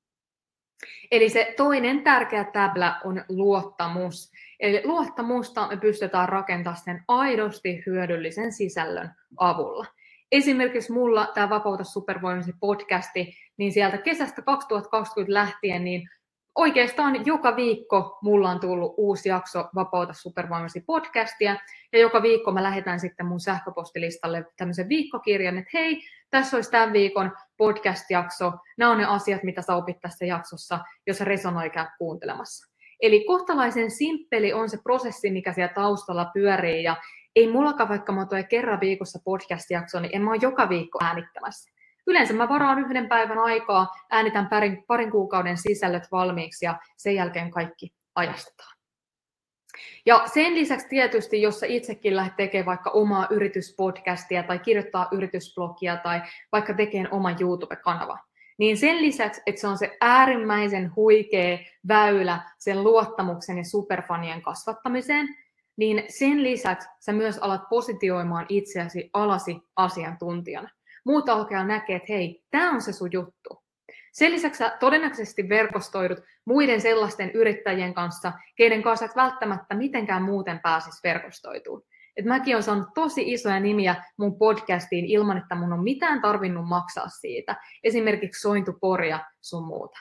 Eli 1.10 1.28
se 1.28 1.54
toinen 1.56 2.02
tärkeä 2.02 2.44
täplä 2.44 3.00
on 3.04 3.24
luottamus. 3.28 4.32
Eli 4.60 4.82
luottamusta 4.84 5.68
me 5.68 5.76
pystytään 5.76 6.28
rakentamaan 6.28 6.82
sen 6.84 7.04
aidosti 7.08 7.82
hyödyllisen 7.86 8.52
sisällön 8.52 9.10
avulla. 9.36 9.86
Esimerkiksi 10.32 10.92
mulla 10.92 11.26
tämä 11.34 11.50
Vapauta 11.50 11.84
supervoimasi 11.84 12.52
podcasti, 12.60 13.34
niin 13.56 13.72
sieltä 13.72 13.98
kesästä 13.98 14.42
2020 14.42 15.34
lähtien 15.34 15.84
niin 15.84 16.08
oikeastaan 16.54 17.26
joka 17.26 17.56
viikko 17.56 18.18
mulla 18.22 18.50
on 18.50 18.60
tullut 18.60 18.94
uusi 18.96 19.28
jakso 19.28 19.64
Vapauta 19.74 20.12
supervoimasi 20.12 20.80
podcastia, 20.86 21.56
ja 21.92 21.98
joka 21.98 22.22
viikko 22.22 22.52
mä 22.52 22.62
lähetän 22.62 23.00
sitten 23.00 23.26
mun 23.26 23.40
sähköpostilistalle 23.40 24.44
tämmöisen 24.56 24.88
viikkokirjan, 24.88 25.58
että 25.58 25.70
hei, 25.74 26.02
tässä 26.30 26.56
olisi 26.56 26.70
tämän 26.70 26.92
viikon 26.92 27.32
podcast-jakso, 27.56 28.52
nämä 28.78 28.90
on 28.90 28.98
ne 28.98 29.04
asiat, 29.04 29.42
mitä 29.42 29.62
sä 29.62 29.76
opit 29.76 30.00
tässä 30.00 30.24
jaksossa, 30.24 30.78
jos 31.06 31.20
resonoi 31.20 31.70
käy 31.70 31.86
kuuntelemassa. 31.98 32.70
Eli 33.02 33.24
kohtalaisen 33.24 33.90
simppeli 33.90 34.52
on 34.52 34.70
se 34.70 34.78
prosessi, 34.82 35.30
mikä 35.30 35.52
siellä 35.52 35.74
taustalla 35.74 36.30
pyörii, 36.34 36.82
ja 36.82 36.96
ei 37.36 37.52
mullakaan, 37.52 37.88
vaikka 37.88 38.12
mä 38.12 38.26
tuon 38.26 38.46
kerran 38.46 38.80
viikossa 38.80 39.18
podcast-jakso, 39.24 40.00
niin 40.00 40.16
en 40.16 40.22
mä 40.22 40.30
ole 40.30 40.38
joka 40.42 40.68
viikko 40.68 40.98
äänittämässä. 41.02 41.70
Yleensä 42.06 42.34
mä 42.34 42.48
varaan 42.48 42.78
yhden 42.78 43.08
päivän 43.08 43.38
aikaa, 43.38 43.92
äänitän 44.10 44.48
parin, 44.48 44.84
parin 44.86 45.10
kuukauden 45.10 45.56
sisällöt 45.56 46.12
valmiiksi 46.12 46.64
ja 46.64 46.78
sen 46.96 47.14
jälkeen 47.14 47.50
kaikki 47.50 47.92
ajastetaan. 48.14 48.80
Ja 50.06 50.22
sen 50.26 50.54
lisäksi 50.54 50.88
tietysti, 50.88 51.42
jos 51.42 51.60
sä 51.60 51.66
itsekin 51.66 52.16
lähdet 52.16 52.36
tekemään 52.36 52.66
vaikka 52.66 52.90
omaa 52.90 53.26
yrityspodcastia 53.30 54.42
tai 54.42 54.58
kirjoittaa 54.58 55.08
yritysblogia 55.12 55.96
tai 55.96 56.22
vaikka 56.52 56.74
tekemään 56.74 57.12
oman 57.12 57.36
YouTube-kanava, 57.40 58.18
niin 58.58 58.76
sen 58.76 59.02
lisäksi, 59.02 59.42
että 59.46 59.60
se 59.60 59.66
on 59.66 59.78
se 59.78 59.96
äärimmäisen 60.00 60.96
huikea 60.96 61.58
väylä 61.88 62.40
sen 62.58 62.84
luottamuksen 62.84 63.58
ja 63.58 63.64
superfanien 63.64 64.42
kasvattamiseen, 64.42 65.28
niin 65.76 66.04
sen 66.08 66.42
lisäksi 66.42 66.88
sä 67.00 67.12
myös 67.12 67.38
alat 67.38 67.62
positioimaan 67.70 68.46
itseäsi 68.48 69.10
alasi 69.12 69.58
asiantuntijana. 69.76 70.68
Muut 71.04 71.28
alkaa 71.28 71.64
näkee, 71.64 71.96
että 71.96 72.12
hei, 72.12 72.42
tämä 72.50 72.70
on 72.70 72.82
se 72.82 72.92
sun 72.92 73.12
juttu. 73.12 73.62
Sen 74.12 74.32
lisäksi 74.32 74.58
sä 74.58 74.76
todennäköisesti 74.80 75.48
verkostoidut 75.48 76.18
muiden 76.44 76.80
sellaisten 76.80 77.30
yrittäjien 77.30 77.94
kanssa, 77.94 78.32
keiden 78.56 78.82
kanssa 78.82 79.04
et 79.04 79.16
välttämättä 79.16 79.74
mitenkään 79.74 80.22
muuten 80.22 80.60
pääsis 80.60 81.00
verkostoituun. 81.04 81.82
Et 82.16 82.24
mäkin 82.24 82.54
olen 82.54 82.62
saanut 82.62 82.88
tosi 82.94 83.32
isoja 83.32 83.60
nimiä 83.60 84.04
mun 84.16 84.38
podcastiin 84.38 85.04
ilman, 85.04 85.38
että 85.38 85.54
mun 85.54 85.72
on 85.72 85.82
mitään 85.82 86.22
tarvinnut 86.22 86.68
maksaa 86.68 87.08
siitä. 87.08 87.56
Esimerkiksi 87.84 88.40
sointuporia 88.40 89.20
sun 89.40 89.66
muuta. 89.66 89.98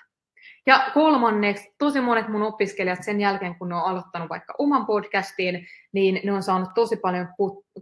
Ja 0.65 0.91
kolmanneksi, 0.93 1.75
tosi 1.77 2.01
monet 2.01 2.27
mun 2.27 2.43
opiskelijat 2.43 3.03
sen 3.03 3.21
jälkeen, 3.21 3.55
kun 3.55 3.69
ne 3.69 3.75
on 3.75 3.83
aloittanut 3.83 4.29
vaikka 4.29 4.53
oman 4.57 4.85
podcastiin, 4.85 5.67
niin 5.91 6.21
ne 6.23 6.33
on 6.33 6.43
saanut 6.43 6.69
tosi 6.75 6.95
paljon 6.95 7.27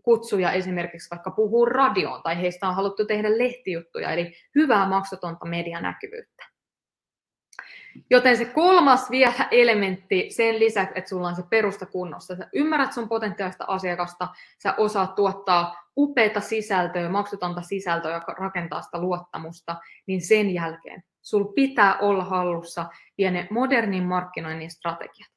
kutsuja 0.04 0.52
esimerkiksi 0.52 1.10
vaikka 1.12 1.32
puhua 1.32 1.70
radioon, 1.70 2.24
tai 2.24 2.42
heistä 2.42 2.68
on 2.68 2.76
haluttu 2.76 3.06
tehdä 3.06 3.38
lehtijuttuja, 3.38 4.12
eli 4.12 4.34
hyvää 4.56 4.90
maksutonta 4.90 5.46
medianäkyvyyttä. 5.46 6.44
Joten 8.10 8.38
se 8.38 8.46
kolmas 8.46 9.12
vielä 9.12 9.48
elementti 9.52 10.28
sen 10.30 10.60
lisäksi, 10.60 10.94
että 10.96 11.10
sulla 11.10 11.28
on 11.28 11.36
se 11.36 11.44
perusta 11.50 11.86
kunnossa. 11.86 12.36
Sä 12.36 12.48
ymmärrät 12.54 12.94
sun 12.94 13.10
potentiaalista 13.10 13.66
asiakasta, 13.68 14.28
sä 14.64 14.74
osaat 14.78 15.16
tuottaa 15.16 15.76
upeita 15.98 16.42
sisältöä, 16.42 17.10
maksutonta 17.10 17.62
sisältöä, 17.62 18.14
joka 18.14 18.34
rakentaa 18.34 18.82
sitä 18.82 19.02
luottamusta, 19.02 19.76
niin 20.06 20.22
sen 20.22 20.54
jälkeen 20.54 21.04
sul 21.30 21.44
pitää 21.44 21.98
olla 22.00 22.24
hallussa 22.24 22.86
vielä 23.18 23.32
ne 23.32 23.48
modernin 23.52 24.04
markkinoinnin 24.04 24.72
strategiat. 24.72 25.30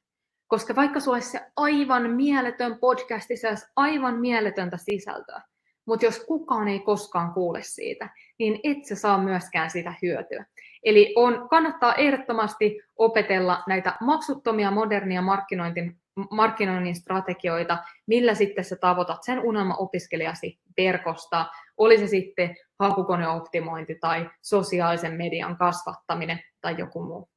Koska 0.47 0.75
vaikka 0.75 0.99
sulla 0.99 1.15
olisi 1.15 1.29
se 1.29 1.41
aivan 1.55 2.09
mieletön 2.09 2.79
podcasti, 2.79 3.37
se 3.37 3.49
olisi 3.49 3.65
aivan 3.75 4.19
mieletöntä 4.19 4.77
sisältöä, 4.77 5.41
mutta 5.85 6.05
jos 6.05 6.25
kukaan 6.25 6.67
ei 6.67 6.79
koskaan 6.79 7.33
kuule 7.33 7.63
siitä, 7.63 8.09
niin 8.39 8.59
et 8.63 8.85
sä 8.85 8.95
saa 8.95 9.17
myöskään 9.17 9.69
sitä 9.69 9.93
hyötyä. 10.01 10.45
Eli 10.83 11.13
on, 11.15 11.47
kannattaa 11.49 11.95
ehdottomasti 11.95 12.81
opetella 12.95 13.63
näitä 13.67 13.97
maksuttomia 14.01 14.71
modernia 14.71 15.21
markkinointin, 15.21 16.00
markkinoinnin 16.31 16.95
strategioita, 16.95 17.77
millä 18.07 18.33
sitten 18.35 18.65
sä 18.65 18.75
tavoitat 18.75 19.23
sen 19.23 19.39
unelma-opiskelijasi 19.39 20.59
verkosta, 20.77 21.45
oli 21.77 21.97
se 21.97 22.07
sitten 22.07 22.55
hakukoneoptimointi 22.79 23.95
tai 23.95 24.29
sosiaalisen 24.41 25.13
median 25.13 25.57
kasvattaminen 25.57 26.39
tai 26.61 26.75
joku 26.77 27.03
muu. 27.03 27.29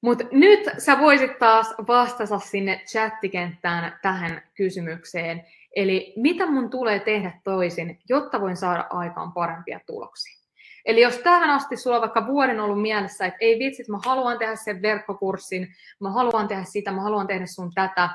Mutta 0.00 0.24
nyt 0.32 0.60
sä 0.78 0.98
voisit 0.98 1.38
taas 1.38 1.74
vastata 1.88 2.38
sinne 2.38 2.82
chattikenttään 2.86 3.98
tähän 4.02 4.42
kysymykseen. 4.54 5.46
Eli 5.76 6.12
mitä 6.16 6.46
mun 6.46 6.70
tulee 6.70 7.00
tehdä 7.00 7.40
toisin, 7.44 7.98
jotta 8.08 8.40
voin 8.40 8.56
saada 8.56 8.86
aikaan 8.90 9.32
parempia 9.32 9.80
tuloksia? 9.86 10.41
Eli 10.84 11.00
jos 11.00 11.18
tähän 11.18 11.50
asti 11.50 11.76
sulla 11.76 11.96
on 11.96 12.02
vaikka 12.02 12.26
vuoden 12.26 12.60
ollut 12.60 12.82
mielessä, 12.82 13.26
että 13.26 13.38
ei 13.40 13.58
vitsit, 13.58 13.88
mä 13.88 13.98
haluan 14.04 14.38
tehdä 14.38 14.56
sen 14.56 14.82
verkkokurssin, 14.82 15.68
mä 16.00 16.10
haluan 16.10 16.48
tehdä 16.48 16.64
sitä, 16.64 16.92
mä 16.92 17.02
haluan 17.02 17.26
tehdä 17.26 17.46
sun 17.46 17.72
tätä, 17.74 18.10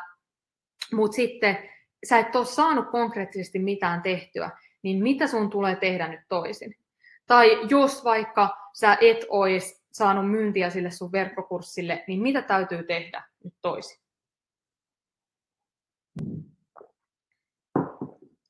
mutta 0.94 1.16
sitten 1.16 1.58
sä 2.10 2.20
et 2.20 2.36
ole 2.36 2.46
saanut 2.46 2.90
konkreettisesti 2.92 3.60
mitään 3.60 4.02
tehtyä, 4.02 4.50
niin 4.82 5.04
mitä 5.04 5.28
sun 5.28 5.50
tulee 5.50 5.76
tehdä 5.76 6.08
nyt 6.08 6.22
toisin? 6.30 6.76
Tai 7.28 7.60
jos 7.70 8.04
vaikka 8.04 8.58
sä 8.74 8.98
et 9.02 9.26
olisi 9.30 9.84
saanut 9.92 10.32
myyntiä 10.32 10.70
sille 10.70 10.92
sun 10.92 11.12
verkkokurssille, 11.12 12.04
niin 12.08 12.22
mitä 12.22 12.42
täytyy 12.42 12.84
tehdä 12.84 13.24
nyt 13.44 13.54
toisin? 13.62 14.02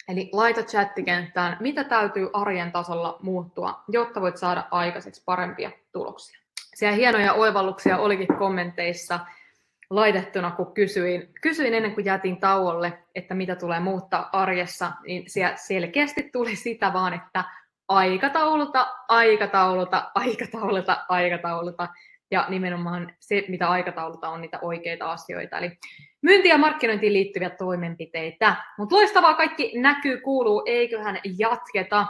Eli 0.07 0.29
laita 0.33 0.63
chattikenttään, 0.63 1.57
mitä 1.59 1.83
täytyy 1.83 2.29
arjen 2.33 2.71
tasolla 2.71 3.17
muuttua, 3.21 3.83
jotta 3.87 4.21
voit 4.21 4.37
saada 4.37 4.63
aikaiseksi 4.71 5.21
parempia 5.25 5.71
tuloksia. 5.91 6.39
Siellä 6.75 6.95
hienoja 6.95 7.33
oivalluksia 7.33 7.97
olikin 7.97 8.37
kommenteissa 8.37 9.19
laitettuna, 9.89 10.51
kun 10.51 10.73
kysyin, 10.73 11.33
kysyin 11.41 11.73
ennen 11.73 11.93
kuin 11.95 12.05
jätin 12.05 12.37
tauolle, 12.37 13.03
että 13.15 13.33
mitä 13.33 13.55
tulee 13.55 13.79
muuttaa 13.79 14.29
arjessa, 14.33 14.91
niin 15.07 15.23
siellä 15.27 15.55
selkeästi 15.55 16.29
tuli 16.33 16.55
sitä 16.55 16.93
vaan, 16.93 17.13
että 17.13 17.43
aikatauluta, 17.87 18.87
aikatauluta, 19.07 20.11
aikatauluta, 20.15 21.05
aikatauluta. 21.09 21.87
Ja 22.31 22.45
nimenomaan 22.49 23.15
se, 23.19 23.43
mitä 23.47 23.69
aikatauluta 23.69 24.29
on 24.29 24.41
niitä 24.41 24.59
oikeita 24.61 25.11
asioita. 25.11 25.57
Eli 25.57 25.77
myynti- 26.21 26.49
ja 26.49 26.57
markkinointiin 26.57 27.13
liittyviä 27.13 27.49
toimenpiteitä. 27.49 28.55
Mutta 28.77 28.95
loistavaa 28.95 29.33
kaikki 29.33 29.71
näkyy, 29.79 30.21
kuuluu, 30.21 30.63
eiköhän 30.65 31.19
jatketa. 31.37 32.07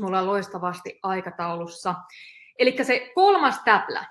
Mulla 0.00 0.18
on 0.20 0.26
loistavasti 0.26 0.98
aikataulussa. 1.02 1.94
Eli 2.58 2.76
se 2.82 3.12
kolmas 3.14 3.60
täplä. 3.64 4.06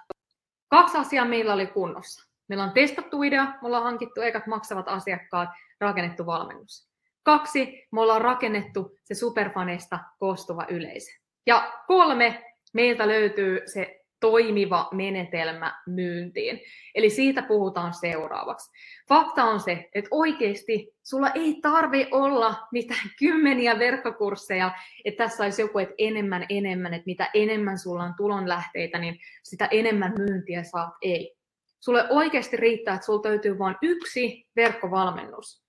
Kaksi 0.68 0.98
asiaa 0.98 1.26
meillä 1.26 1.54
oli 1.54 1.68
kunnossa. 1.68 2.32
Meillä 2.48 2.64
on 2.64 2.72
testattu 2.72 3.24
idea, 3.24 3.44
me 3.44 3.60
ollaan 3.62 3.84
hankittu 3.84 4.22
ekat 4.22 4.48
maksavat 4.48 4.88
asiakkaat, 4.88 5.50
rakennettu 5.80 6.26
valmennus. 6.26 6.90
Kaksi, 7.24 7.88
me 7.92 8.02
ollaan 8.02 8.22
rakennettu 8.22 8.98
se 9.04 9.16
superfaneista 9.16 10.00
koostuva 10.20 10.66
yleisö. 10.70 11.12
Ja 11.48 11.74
kolme, 11.88 12.44
meiltä 12.74 13.08
löytyy 13.08 13.62
se 13.66 14.01
toimiva 14.22 14.90
menetelmä 14.92 15.82
myyntiin. 15.88 16.62
Eli 16.96 17.10
siitä 17.10 17.42
puhutaan 17.42 17.94
seuraavaksi. 17.94 18.72
Fakta 19.10 19.44
on 19.44 19.60
se, 19.60 19.90
että 19.96 20.08
oikeasti 20.12 20.94
sulla 21.04 21.30
ei 21.30 21.60
tarvi 21.62 22.08
olla 22.12 22.56
mitään 22.72 23.10
kymmeniä 23.20 23.80
verkkokursseja, 23.80 24.72
että 25.06 25.24
tässä 25.24 25.44
olisi 25.44 25.62
joku, 25.62 25.80
että 25.80 25.96
enemmän 25.98 26.46
enemmän, 26.50 26.94
että 26.94 27.06
mitä 27.06 27.30
enemmän 27.34 27.78
sulla 27.78 28.04
on 28.04 28.14
tulonlähteitä, 28.18 28.98
niin 28.98 29.20
sitä 29.44 29.66
enemmän 29.72 30.14
myyntiä 30.18 30.64
saat. 30.64 30.94
Ei. 31.02 31.36
Sulle 31.80 32.10
oikeasti 32.10 32.58
riittää, 32.58 32.96
että 32.96 33.06
sulla 33.06 33.30
löytyy 33.30 33.60
vain 33.60 33.76
yksi 33.82 34.48
verkkovalmennus. 34.56 35.64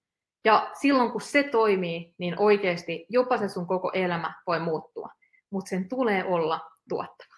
Ja 0.45 0.71
silloin 0.81 1.11
kun 1.11 1.21
se 1.21 1.43
toimii, 1.43 2.15
niin 2.19 2.39
oikeasti 2.39 3.07
jopa 3.09 3.39
se 3.39 3.49
sun 3.49 3.67
koko 3.67 3.91
elämä 3.95 4.35
voi 4.47 4.61
muuttua. 4.61 5.09
Mutta 5.51 5.69
sen 5.69 5.89
tulee 5.89 6.25
olla 6.25 6.61
tuottava. 6.89 7.32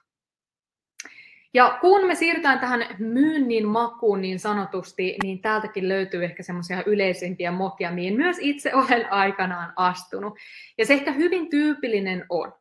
Ja 1.55 1.79
kun 1.81 2.07
me 2.07 2.15
siirrytään 2.15 2.61
tähän 2.61 2.87
myynnin 2.99 3.69
makuun 3.69 4.21
niin 4.21 4.39
sanotusti, 4.39 5.17
niin 5.23 5.43
täältäkin 5.43 5.89
löytyy 5.89 6.25
ehkä 6.25 6.43
semmoisia 6.43 6.83
yleisimpiä 6.87 7.53
mokia, 7.53 7.91
mihin 7.91 8.17
myös 8.17 8.37
itse 8.41 8.75
olen 8.75 9.13
aikanaan 9.23 9.73
astunut. 9.77 10.35
Ja 10.79 10.87
se 10.87 10.95
ehkä 10.95 11.13
hyvin 11.13 11.51
tyypillinen 11.51 12.27
on, 12.29 12.53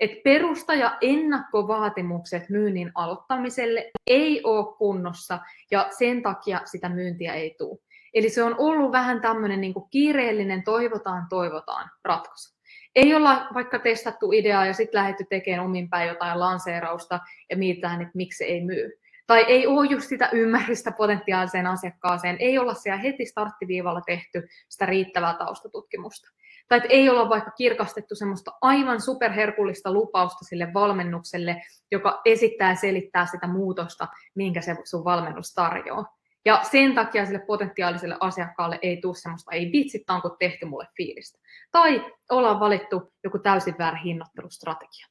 että 0.00 0.16
perusta 0.24 0.74
ja 0.74 0.98
ennakkovaatimukset 1.00 2.50
myynnin 2.50 2.92
aloittamiselle 2.94 3.90
ei 4.06 4.40
ole 4.44 4.76
kunnossa 4.76 5.38
ja 5.70 5.86
sen 5.98 6.22
takia 6.22 6.60
sitä 6.64 6.88
myyntiä 6.88 7.34
ei 7.34 7.54
tule. 7.58 7.78
Eli 8.14 8.30
se 8.30 8.42
on 8.42 8.54
ollut 8.58 8.92
vähän 8.92 9.20
tämmöinen 9.20 9.60
niin 9.60 9.74
kiireellinen 9.90 10.64
toivotaan, 10.64 11.26
toivotaan 11.28 11.90
ratkaisu. 12.04 12.55
Ei 12.96 13.14
olla 13.14 13.46
vaikka 13.54 13.78
testattu 13.78 14.32
ideaa 14.32 14.66
ja 14.66 14.72
sitten 14.72 14.98
lähdetty 14.98 15.24
tekemään 15.30 15.66
omin 15.66 15.90
päin 15.90 16.08
jotain 16.08 16.40
lanseerausta 16.40 17.20
ja 17.50 17.56
mietitään, 17.56 18.02
että 18.02 18.12
miksi 18.14 18.38
se 18.38 18.44
ei 18.44 18.64
myy. 18.64 19.00
Tai 19.26 19.44
ei 19.48 19.66
ole 19.66 19.86
just 19.90 20.08
sitä 20.08 20.28
ymmärrystä 20.32 20.92
potentiaaliseen 20.92 21.66
asiakkaaseen, 21.66 22.36
ei 22.40 22.58
olla 22.58 22.74
siellä 22.74 23.02
heti 23.02 23.26
starttiviivalla 23.26 24.00
tehty 24.00 24.46
sitä 24.68 24.86
riittävää 24.86 25.34
taustatutkimusta. 25.34 26.30
Tai 26.68 26.78
että 26.78 26.88
ei 26.90 27.08
olla 27.10 27.28
vaikka 27.28 27.50
kirkastettu 27.50 28.14
semmoista 28.14 28.52
aivan 28.60 29.00
superherkullista 29.00 29.92
lupausta 29.92 30.44
sille 30.44 30.74
valmennukselle, 30.74 31.62
joka 31.90 32.20
esittää 32.24 32.70
ja 32.70 32.76
selittää 32.76 33.26
sitä 33.26 33.46
muutosta, 33.46 34.08
minkä 34.34 34.60
se 34.60 34.76
sun 34.84 35.04
valmennus 35.04 35.54
tarjoaa. 35.54 36.16
Ja 36.46 36.60
sen 36.62 36.94
takia 36.94 37.26
sille 37.26 37.38
potentiaaliselle 37.38 38.16
asiakkaalle 38.20 38.78
ei 38.82 39.00
tule 39.00 39.14
semmoista, 39.14 39.52
ei 39.52 39.72
vitsi, 39.72 40.04
onko 40.08 40.28
tehty 40.28 40.66
mulle 40.66 40.86
fiilistä. 40.96 41.38
Tai 41.72 42.12
ollaan 42.30 42.60
valittu 42.60 43.12
joku 43.24 43.38
täysin 43.38 43.74
väärä 43.78 43.98
hinnoittelustrategia. 43.98 45.06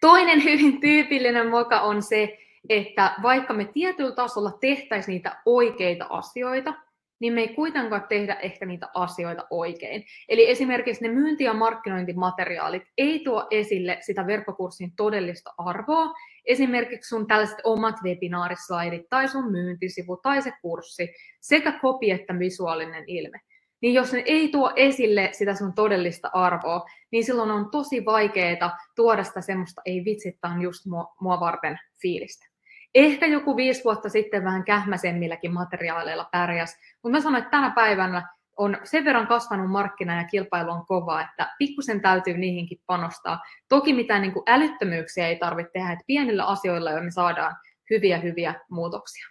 Toinen 0.00 0.44
hyvin 0.44 0.80
tyypillinen 0.80 1.50
moka 1.50 1.80
on 1.80 2.02
se, 2.02 2.38
että 2.68 3.14
vaikka 3.22 3.54
me 3.54 3.64
tietyllä 3.64 4.12
tasolla 4.12 4.52
tehtäisiin 4.60 5.12
niitä 5.12 5.36
oikeita 5.46 6.06
asioita, 6.10 6.74
niin 7.20 7.32
me 7.32 7.40
ei 7.40 7.54
kuitenkaan 7.54 8.06
tehdä 8.08 8.34
ehkä 8.34 8.66
niitä 8.66 8.88
asioita 8.94 9.46
oikein. 9.50 10.04
Eli 10.28 10.50
esimerkiksi 10.50 11.02
ne 11.02 11.14
myynti- 11.14 11.44
ja 11.44 11.54
markkinointimateriaalit 11.54 12.82
ei 12.98 13.20
tuo 13.24 13.46
esille 13.50 13.98
sitä 14.00 14.26
verkkokurssin 14.26 14.92
todellista 14.96 15.54
arvoa. 15.58 16.12
Esimerkiksi 16.46 17.08
sun 17.08 17.26
tällaiset 17.26 17.58
omat 17.64 17.96
webinaarislaidit 18.04 19.08
tai 19.10 19.28
sun 19.28 19.52
myyntisivu 19.52 20.16
tai 20.16 20.42
se 20.42 20.52
kurssi, 20.62 21.14
sekä 21.40 21.72
kopi 21.72 22.10
että 22.10 22.38
visuaalinen 22.38 23.04
ilme. 23.06 23.40
Niin 23.80 23.94
jos 23.94 24.12
ne 24.12 24.22
ei 24.26 24.48
tuo 24.48 24.72
esille 24.76 25.28
sitä 25.32 25.54
sun 25.54 25.74
todellista 25.74 26.30
arvoa, 26.32 26.84
niin 27.10 27.24
silloin 27.24 27.50
on 27.50 27.70
tosi 27.70 28.04
vaikeaa 28.04 28.78
tuoda 28.96 29.24
sitä 29.24 29.40
semmoista 29.40 29.82
ei 29.84 30.04
vitsi, 30.04 30.38
on 30.44 30.62
just 30.62 30.86
mua, 30.86 31.14
mua 31.20 31.40
varten 31.40 31.78
fiilistä. 32.02 32.46
Ehkä 32.94 33.26
joku 33.26 33.56
viisi 33.56 33.84
vuotta 33.84 34.08
sitten 34.08 34.44
vähän 34.44 34.64
kähmäisemmilläkin 34.64 35.52
materiaaleilla 35.52 36.28
pärjäs, 36.32 36.76
mutta 37.02 37.18
mä 37.18 37.20
sanoin, 37.20 37.42
että 37.42 37.50
tänä 37.50 37.70
päivänä 37.70 38.35
on 38.56 38.78
sen 38.84 39.04
verran 39.04 39.26
kasvanut 39.26 39.70
markkina 39.70 40.16
ja 40.16 40.24
kilpailu 40.24 40.70
on 40.70 40.86
kova, 40.86 41.20
että 41.20 41.54
pikkusen 41.58 42.00
täytyy 42.00 42.38
niihinkin 42.38 42.80
panostaa. 42.86 43.40
Toki 43.68 43.92
mitään 43.92 44.22
niin 44.22 44.32
kuin 44.32 44.42
älyttömyyksiä 44.46 45.28
ei 45.28 45.36
tarvitse 45.36 45.70
tehdä, 45.72 45.92
että 45.92 46.04
pienillä 46.06 46.44
asioilla 46.44 46.90
jo 46.90 47.02
me 47.02 47.10
saadaan 47.10 47.56
hyviä, 47.90 48.18
hyviä 48.18 48.54
muutoksia. 48.70 49.26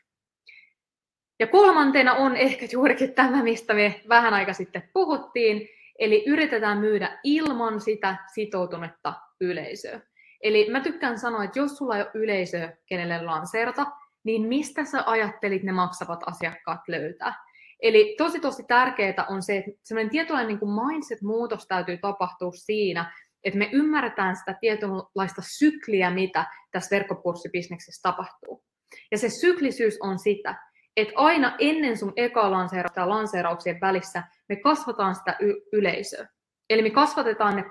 Ja 1.40 1.48
kolmantena 1.48 2.14
on 2.14 2.36
ehkä 2.36 2.66
juurikin 2.72 3.14
tämä, 3.14 3.44
mistä 3.44 3.74
me 3.74 4.02
vähän 4.10 4.34
aika 4.34 4.54
sitten 4.54 4.90
puhuttiin, 4.94 5.68
eli 6.00 6.24
yritetään 6.28 6.78
myydä 6.78 7.20
ilman 7.24 7.82
sitä 7.82 8.16
sitoutunutta 8.34 9.14
yleisöä. 9.42 10.02
Eli 10.44 10.70
mä 10.72 10.80
tykkään 10.80 11.20
sanoa, 11.20 11.44
että 11.44 11.60
jos 11.60 11.78
sulla 11.78 11.98
ei 11.98 12.02
ole 12.02 12.12
yleisöä, 12.14 12.74
kenelle 12.86 13.22
lanseerata, 13.22 13.86
niin 14.24 14.48
mistä 14.48 14.86
sä 14.86 15.04
ajattelit 15.06 15.64
ne 15.64 15.72
maksavat 15.72 16.20
asiakkaat 16.26 16.82
löytää? 16.88 17.45
Eli 17.82 18.16
tosi 18.18 18.40
tosi 18.40 18.64
tärkeää 18.64 19.26
on 19.30 19.44
se, 19.44 19.58
että 19.58 19.72
semmoinen 19.84 20.12
tietynlainen 20.12 20.60
niin 20.62 20.72
mindset-muutos 20.92 21.68
täytyy 21.68 21.98
tapahtua 21.98 22.52
siinä, 22.52 23.14
että 23.44 23.60
me 23.60 23.70
ymmärretään 23.72 24.36
sitä 24.36 24.54
tietynlaista 24.60 25.42
sykliä, 25.42 26.12
mitä 26.12 26.46
tässä 26.72 26.96
verkkokurssibisneksessä 26.96 28.10
tapahtuu. 28.10 28.64
Ja 29.12 29.18
se 29.18 29.30
syklisyys 29.30 29.98
on 30.02 30.20
sitä, 30.20 30.56
että 30.98 31.14
aina 31.16 31.56
ennen 31.60 31.98
sun 31.98 32.14
eka 32.16 32.52
lanseerausta 32.52 33.00
ja 33.00 33.10
lanseerauksien 33.10 33.82
välissä 33.82 34.24
me 34.50 34.56
kasvataan 34.56 35.16
sitä 35.16 35.36
y- 35.40 35.62
yleisöä. 35.74 36.28
Eli 36.70 36.82
me 36.82 36.90
kasvatetaan 36.90 37.56
ne 37.56 37.66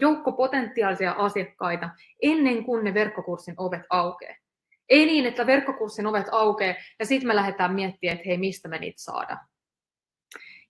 joukko 0.00 0.32
potentiaalisia 0.32 1.12
asiakkaita 1.12 1.90
ennen 2.22 2.64
kuin 2.64 2.84
ne 2.84 2.94
verkkokurssin 2.94 3.54
ovet 3.56 3.82
aukeaa. 3.90 4.34
Ei 4.90 5.06
niin, 5.06 5.26
että 5.26 5.46
verkkokurssin 5.46 6.06
ovet 6.06 6.26
aukeaa 6.32 6.74
ja 6.98 7.06
sitten 7.06 7.28
me 7.28 7.36
lähdetään 7.36 7.74
miettimään, 7.74 8.16
että 8.16 8.28
hei, 8.28 8.38
mistä 8.38 8.68
me 8.68 8.78
niitä 8.78 9.02
saadaan. 9.02 9.46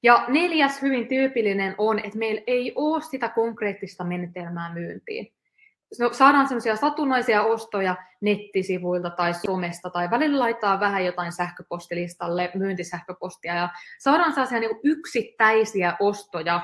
Ja 0.03 0.25
neljäs 0.29 0.83
hyvin 0.83 1.09
tyypillinen 1.09 1.75
on, 1.79 1.99
että 1.99 2.18
meillä 2.18 2.43
ei 2.47 2.73
ole 2.75 3.03
sitä 3.03 3.29
konkreettista 3.29 4.05
menetelmää 4.05 4.75
myyntiin. 4.75 5.33
No, 5.99 6.12
saadaan 6.12 6.49
sellaisia 6.49 6.77
satunnaisia 6.77 7.43
ostoja 7.43 7.97
nettisivuilta 8.21 9.11
tai 9.11 9.35
somesta 9.35 9.91
tai 9.91 10.11
välillä 10.11 10.39
laittaa 10.39 10.81
vähän 10.81 11.05
jotain 11.05 11.33
sähköpostilistalle, 11.33 12.51
myyntisähköpostia 12.55 13.55
ja 13.55 13.68
saadaan 13.99 14.33
sellaisia 14.33 14.61
niin 14.61 14.81
yksittäisiä 14.85 15.97
ostoja 16.01 16.61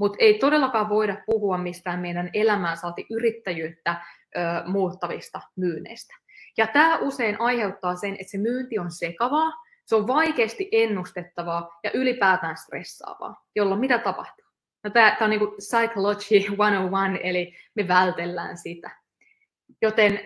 mutta 0.00 0.16
ei 0.20 0.38
todellakaan 0.38 0.88
voida 0.88 1.16
puhua 1.26 1.58
mistään 1.58 2.00
meidän 2.00 2.30
elämään 2.32 2.76
saati 2.76 3.06
yrittäjyyttä 3.10 3.96
ö, 4.36 4.40
muuttavista 4.66 5.40
myynneistä. 5.56 6.14
Ja 6.58 6.66
tämä 6.66 6.98
usein 6.98 7.40
aiheuttaa 7.40 7.96
sen, 7.96 8.12
että 8.12 8.30
se 8.30 8.38
myynti 8.38 8.78
on 8.78 8.90
sekavaa, 8.90 9.52
se 9.84 9.96
on 9.96 10.06
vaikeasti 10.06 10.68
ennustettavaa 10.72 11.78
ja 11.84 11.90
ylipäätään 11.94 12.56
stressaavaa, 12.56 13.44
jolloin 13.56 13.80
mitä 13.80 13.98
tapahtuu? 13.98 14.46
No 14.84 14.90
tämä, 14.90 15.10
tämä 15.10 15.26
on 15.26 15.30
niin 15.30 15.40
kuin 15.40 15.56
psychology 15.56 16.40
101, 16.40 17.20
eli 17.22 17.54
me 17.74 17.88
vältellään 17.88 18.58
sitä. 18.58 18.90
Joten 19.82 20.20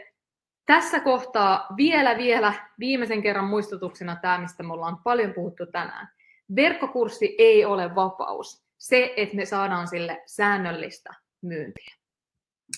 tässä 0.66 1.00
kohtaa 1.00 1.66
vielä 1.76 2.16
vielä 2.16 2.52
viimeisen 2.78 3.22
kerran 3.22 3.44
muistutuksena 3.44 4.16
tämä, 4.16 4.38
mistä 4.38 4.62
me 4.62 4.72
ollaan 4.72 4.98
paljon 5.04 5.34
puhuttu 5.34 5.66
tänään. 5.66 6.08
Verkkokurssi 6.56 7.34
ei 7.38 7.64
ole 7.64 7.94
vapaus 7.94 8.64
se, 8.78 9.14
että 9.16 9.36
me 9.36 9.44
saadaan 9.44 9.88
sille 9.88 10.22
säännöllistä 10.26 11.14
myyntiä. 11.42 11.94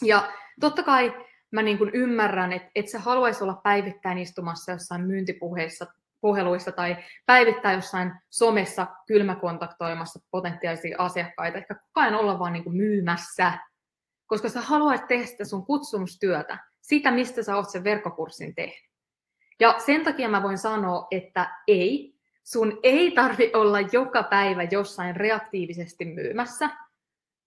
Ja 0.02 0.32
totta 0.60 0.82
kai 0.82 1.25
mä 1.50 1.62
niin 1.62 1.78
kuin 1.78 1.90
ymmärrän, 1.94 2.52
että 2.52 2.70
et 2.74 2.88
sä 2.88 2.98
haluaisi 2.98 3.44
olla 3.44 3.60
päivittäin 3.62 4.18
istumassa 4.18 4.72
jossain 4.72 5.06
myyntipuheissa 5.06 5.86
puheluissa 6.20 6.72
tai 6.72 6.96
päivittää 7.26 7.72
jossain 7.72 8.12
somessa 8.30 8.86
kylmäkontaktoimassa 9.06 10.20
potentiaalisia 10.30 10.96
asiakkaita, 10.98 11.58
ehkä 11.58 11.74
koko 11.74 12.00
ajan 12.00 12.14
olla 12.14 12.38
vaan 12.38 12.52
niin 12.52 12.64
kuin 12.64 12.76
myymässä, 12.76 13.52
koska 14.26 14.48
sä 14.48 14.60
haluat 14.60 15.06
tehdä 15.08 15.26
sitä 15.26 15.44
sun 15.44 15.66
kutsumustyötä, 15.66 16.58
sitä 16.80 17.10
mistä 17.10 17.42
sä 17.42 17.56
oot 17.56 17.70
sen 17.70 17.84
verkkokurssin 17.84 18.54
tehnyt. 18.54 18.86
Ja 19.60 19.74
sen 19.78 20.04
takia 20.04 20.28
mä 20.28 20.42
voin 20.42 20.58
sanoa, 20.58 21.06
että 21.10 21.56
ei, 21.68 22.14
sun 22.44 22.78
ei 22.82 23.10
tarvi 23.10 23.50
olla 23.54 23.80
joka 23.80 24.22
päivä 24.22 24.62
jossain 24.62 25.16
reaktiivisesti 25.16 26.04
myymässä, 26.04 26.70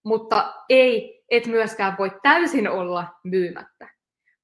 mutta 0.04 0.54
ei, 0.70 1.24
et 1.32 1.46
myöskään 1.48 1.96
voi 2.00 2.12
täysin 2.24 2.70
olla 2.70 3.08
myymättä. 3.24 3.90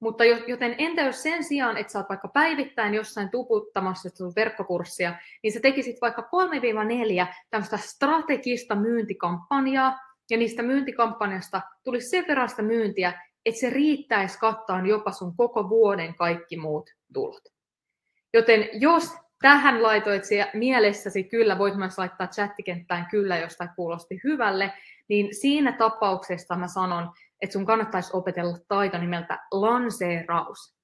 Mutta 0.00 0.24
joten 0.24 0.74
entä 0.78 1.02
jos 1.02 1.22
sen 1.22 1.44
sijaan, 1.44 1.76
että 1.76 1.92
sä 1.92 1.98
oot 1.98 2.08
vaikka 2.08 2.28
päivittäin 2.28 2.94
jossain 2.94 3.30
tuputtamassa 3.30 4.08
sun 4.08 4.32
verkkokurssia, 4.36 5.14
niin 5.42 5.52
sä 5.52 5.60
tekisit 5.60 5.96
vaikka 6.00 6.22
3-4 7.22 7.26
tämmöistä 7.50 7.76
strategista 7.76 8.74
myyntikampanjaa, 8.74 9.98
ja 10.30 10.36
niistä 10.36 10.62
myyntikampanjasta 10.62 11.60
tulisi 11.84 12.08
sen 12.08 12.24
verran 12.28 12.48
sitä 12.48 12.62
myyntiä, 12.62 13.22
että 13.46 13.60
se 13.60 13.70
riittäisi 13.70 14.38
kattaan 14.38 14.86
jopa 14.86 15.12
sun 15.12 15.36
koko 15.36 15.68
vuoden 15.68 16.14
kaikki 16.14 16.56
muut 16.56 16.90
tulot. 17.14 17.42
Joten 18.34 18.68
jos 18.72 19.10
tähän 19.42 19.82
laitoit 19.82 20.22
mielessäsi 20.54 21.24
kyllä, 21.24 21.58
voit 21.58 21.76
myös 21.76 21.98
laittaa 21.98 22.26
chattikenttään 22.26 23.06
kyllä, 23.10 23.36
jos 23.36 23.56
tämä 23.56 23.74
kuulosti 23.76 24.20
hyvälle, 24.24 24.72
niin 25.08 25.34
siinä 25.34 25.72
tapauksessa 25.72 26.56
mä 26.56 26.68
sanon, 26.68 27.12
että 27.42 27.52
sun 27.52 27.66
kannattaisi 27.66 28.10
opetella 28.12 28.58
taito 28.68 28.98
nimeltä 28.98 29.38
lanseeraus. 29.52 30.76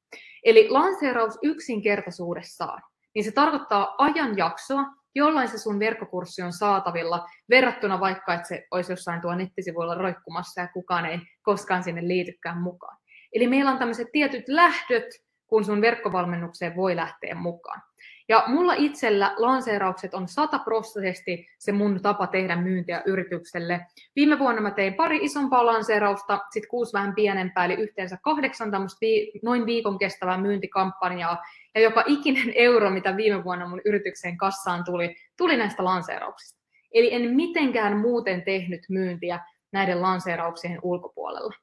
Eli 0.44 0.68
lanseeraus 0.68 1.38
yksinkertaisuudessaan, 1.42 2.82
niin 3.14 3.24
se 3.24 3.32
tarkoittaa 3.32 3.94
ajanjaksoa, 3.98 4.84
jolloin 5.14 5.48
se 5.48 5.58
sun 5.58 5.78
verkkokurssi 5.78 6.42
on 6.42 6.52
saatavilla, 6.52 7.26
verrattuna 7.50 8.00
vaikka, 8.00 8.34
että 8.34 8.48
se 8.48 8.66
olisi 8.70 8.92
jossain 8.92 9.20
tuo 9.20 9.34
nettisivuilla 9.34 9.94
roikkumassa 9.94 10.60
ja 10.60 10.68
kukaan 10.68 11.06
ei 11.06 11.18
koskaan 11.42 11.82
sinne 11.82 12.08
liitykään 12.08 12.62
mukaan. 12.62 12.98
Eli 13.32 13.46
meillä 13.46 13.70
on 13.70 13.78
tämmöiset 13.78 14.08
tietyt 14.12 14.48
lähdöt, 14.48 15.04
kun 15.46 15.64
sun 15.64 15.80
verkkovalmennukseen 15.80 16.76
voi 16.76 16.96
lähteä 16.96 17.34
mukaan. 17.34 17.82
Ja 18.28 18.44
mulla 18.46 18.74
itsellä 18.74 19.34
lanseeraukset 19.36 20.14
on 20.14 20.28
sataprosenttisesti 20.28 21.46
se 21.58 21.72
mun 21.72 22.00
tapa 22.02 22.26
tehdä 22.26 22.56
myyntiä 22.56 23.02
yritykselle. 23.06 23.86
Viime 24.16 24.38
vuonna 24.38 24.60
mä 24.62 24.70
tein 24.70 24.94
pari 24.94 25.18
isompaa 25.22 25.66
lanseerausta, 25.66 26.40
sitten 26.50 26.68
kuusi 26.70 26.92
vähän 26.92 27.14
pienempää, 27.14 27.64
eli 27.64 27.74
yhteensä 27.74 28.18
kahdeksan 28.22 28.70
tämmöistä 28.70 28.98
vi- 29.00 29.32
noin 29.42 29.66
viikon 29.66 29.98
kestävää 29.98 30.38
myyntikampanjaa. 30.38 31.42
Ja 31.74 31.80
joka 31.80 32.04
ikinen 32.06 32.52
euro, 32.68 32.90
mitä 32.90 33.16
viime 33.16 33.44
vuonna 33.44 33.68
mun 33.68 33.80
yrityksen 33.84 34.36
kassaan 34.36 34.84
tuli, 34.84 35.16
tuli 35.38 35.56
näistä 35.56 35.84
lanseerauksista. 35.84 36.62
Eli 36.94 37.14
en 37.14 37.34
mitenkään 37.34 37.96
muuten 37.96 38.42
tehnyt 38.42 38.80
myyntiä 38.88 39.40
näiden 39.72 40.02
lanseerauksien 40.02 40.78
ulkopuolella. 40.82 41.54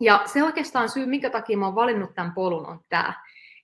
Ja 0.00 0.22
se 0.24 0.42
oikeastaan 0.42 0.88
syy, 0.88 1.06
minkä 1.06 1.30
takia 1.30 1.56
mä 1.56 1.66
oon 1.66 1.74
valinnut 1.74 2.14
tämän 2.14 2.34
polun, 2.34 2.66
on 2.66 2.80
tämä. 2.88 3.14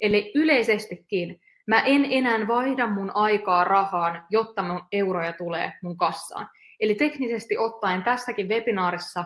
Eli 0.02 0.32
yleisestikin 0.34 1.40
Mä 1.66 1.80
en 1.80 2.06
enää 2.10 2.46
vaihda 2.46 2.86
mun 2.86 3.10
aikaa 3.14 3.64
rahaan, 3.64 4.24
jotta 4.30 4.62
mun 4.62 4.82
euroja 4.92 5.32
tulee 5.32 5.72
mun 5.82 5.96
kassaan. 5.96 6.48
Eli 6.80 6.94
teknisesti 6.94 7.58
ottaen 7.58 8.02
tässäkin 8.02 8.48
webinaarissa, 8.48 9.24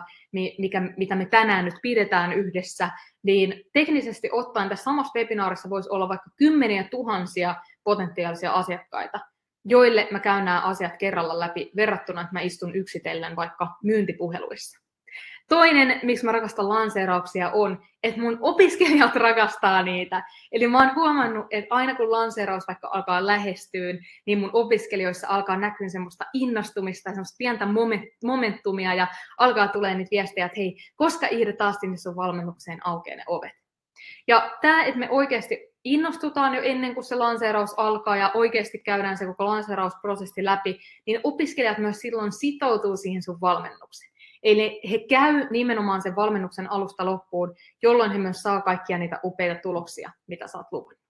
mikä, 0.57 0.81
mitä 0.97 1.15
me 1.15 1.25
tänään 1.25 1.65
nyt 1.65 1.73
pidetään 1.81 2.33
yhdessä, 2.33 2.89
niin 3.23 3.63
teknisesti 3.73 4.29
ottaen 4.31 4.69
tässä 4.69 4.83
samassa 4.83 5.19
webinaarissa 5.19 5.69
voisi 5.69 5.89
olla 5.89 6.09
vaikka 6.09 6.29
kymmeniä 6.37 6.83
tuhansia 6.83 7.55
potentiaalisia 7.83 8.51
asiakkaita. 8.51 9.19
joille 9.65 10.07
mä 10.11 10.19
käyn 10.19 10.45
nämä 10.45 10.61
asiat 10.61 10.97
kerralla 10.97 11.39
läpi 11.39 11.71
verrattuna, 11.75 12.21
että 12.21 12.33
mä 12.33 12.41
istun 12.41 12.75
yksitellen 12.75 13.35
vaikka 13.35 13.67
myyntipuheluissa. 13.83 14.90
Toinen, 15.49 15.99
miksi 16.03 16.25
mä 16.25 16.31
rakastan 16.31 16.69
lanseerauksia, 16.69 17.49
on, 17.49 17.81
että 18.03 18.21
mun 18.21 18.37
opiskelijat 18.41 19.15
rakastaa 19.25 19.83
niitä. 19.83 20.23
Eli 20.51 20.67
mä 20.67 20.77
oon 20.77 20.95
huomannut, 20.95 21.45
että 21.49 21.75
aina 21.75 21.95
kun 21.95 22.11
lanseeraus 22.11 22.67
vaikka 22.67 22.89
alkaa 22.93 23.25
lähestyä, 23.25 23.93
niin 24.25 24.39
mun 24.39 24.49
opiskelijoissa 24.53 25.27
alkaa 25.27 25.57
näkyä 25.57 25.89
semmoista 25.89 26.25
innostumista, 26.33 27.09
semmoista 27.09 27.35
pientä 27.37 27.67
momentumia 28.23 28.93
ja 28.93 29.07
alkaa 29.37 29.67
tulee 29.67 29.95
niitä 29.95 30.11
viestejä, 30.11 30.45
että 30.45 30.59
hei, 30.59 30.77
koska 30.95 31.27
Iida 31.31 31.53
taas 31.53 31.75
sinne 31.75 31.97
sun 31.97 32.15
valmennukseen 32.15 32.87
aukeaa 32.87 33.17
ne 33.17 33.23
ovet. 33.27 33.61
Ja 34.27 34.57
tämä, 34.61 34.83
että 34.83 34.99
me 34.99 35.09
oikeasti 35.09 35.71
innostutaan 35.83 36.55
jo 36.55 36.61
ennen 36.61 36.93
kuin 36.93 37.03
se 37.03 37.15
lanseeraus 37.15 37.73
alkaa 37.77 38.17
ja 38.17 38.31
oikeasti 38.33 38.79
käydään 38.79 39.17
se 39.17 39.25
koko 39.25 39.45
lanseerausprosessi 39.45 40.45
läpi, 40.45 40.79
niin 41.05 41.19
opiskelijat 41.23 41.77
myös 41.77 41.99
silloin 41.99 42.31
sitoutuu 42.31 42.97
siihen 42.97 43.23
sun 43.23 43.41
valmennukseen. 43.41 44.10
Eli 44.43 44.81
he 44.91 44.99
käy 45.09 45.47
nimenomaan 45.49 46.01
sen 46.01 46.15
valmennuksen 46.15 46.71
alusta 46.71 47.05
loppuun, 47.05 47.55
jolloin 47.81 48.11
he 48.11 48.17
myös 48.17 48.41
saa 48.41 48.61
kaikkia 48.61 48.97
niitä 48.97 49.19
upeita 49.23 49.61
tuloksia, 49.61 50.11
mitä 50.27 50.47
saat 50.47 50.67
luvannut. 50.71 51.01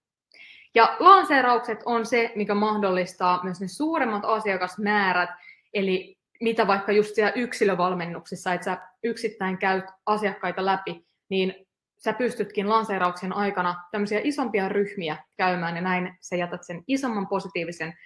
Ja 0.74 0.96
lanseeraukset 0.98 1.78
on 1.84 2.06
se, 2.06 2.32
mikä 2.36 2.54
mahdollistaa 2.54 3.40
myös 3.44 3.60
ne 3.60 3.68
suuremmat 3.68 4.24
asiakasmäärät, 4.24 5.30
eli 5.74 6.18
mitä 6.40 6.66
vaikka 6.66 6.92
just 6.92 7.14
siellä 7.14 7.32
yksilövalmennuksessa, 7.32 8.54
että 8.54 8.64
sä 8.64 8.78
yksittäin 9.02 9.58
käyt 9.58 9.84
asiakkaita 10.06 10.64
läpi, 10.64 11.06
niin 11.28 11.66
sä 11.98 12.12
pystytkin 12.12 12.68
lanseerauksen 12.68 13.32
aikana 13.32 13.74
tämmöisiä 13.90 14.20
isompia 14.24 14.68
ryhmiä 14.68 15.16
käymään 15.36 15.76
ja 15.76 15.82
näin 15.82 16.16
sä 16.20 16.36
jätät 16.36 16.62
sen 16.62 16.84
isomman 16.86 17.28
positiivisen 17.28 17.98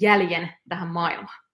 jäljen 0.00 0.52
tähän 0.68 0.88
maailmaan. 0.88 1.44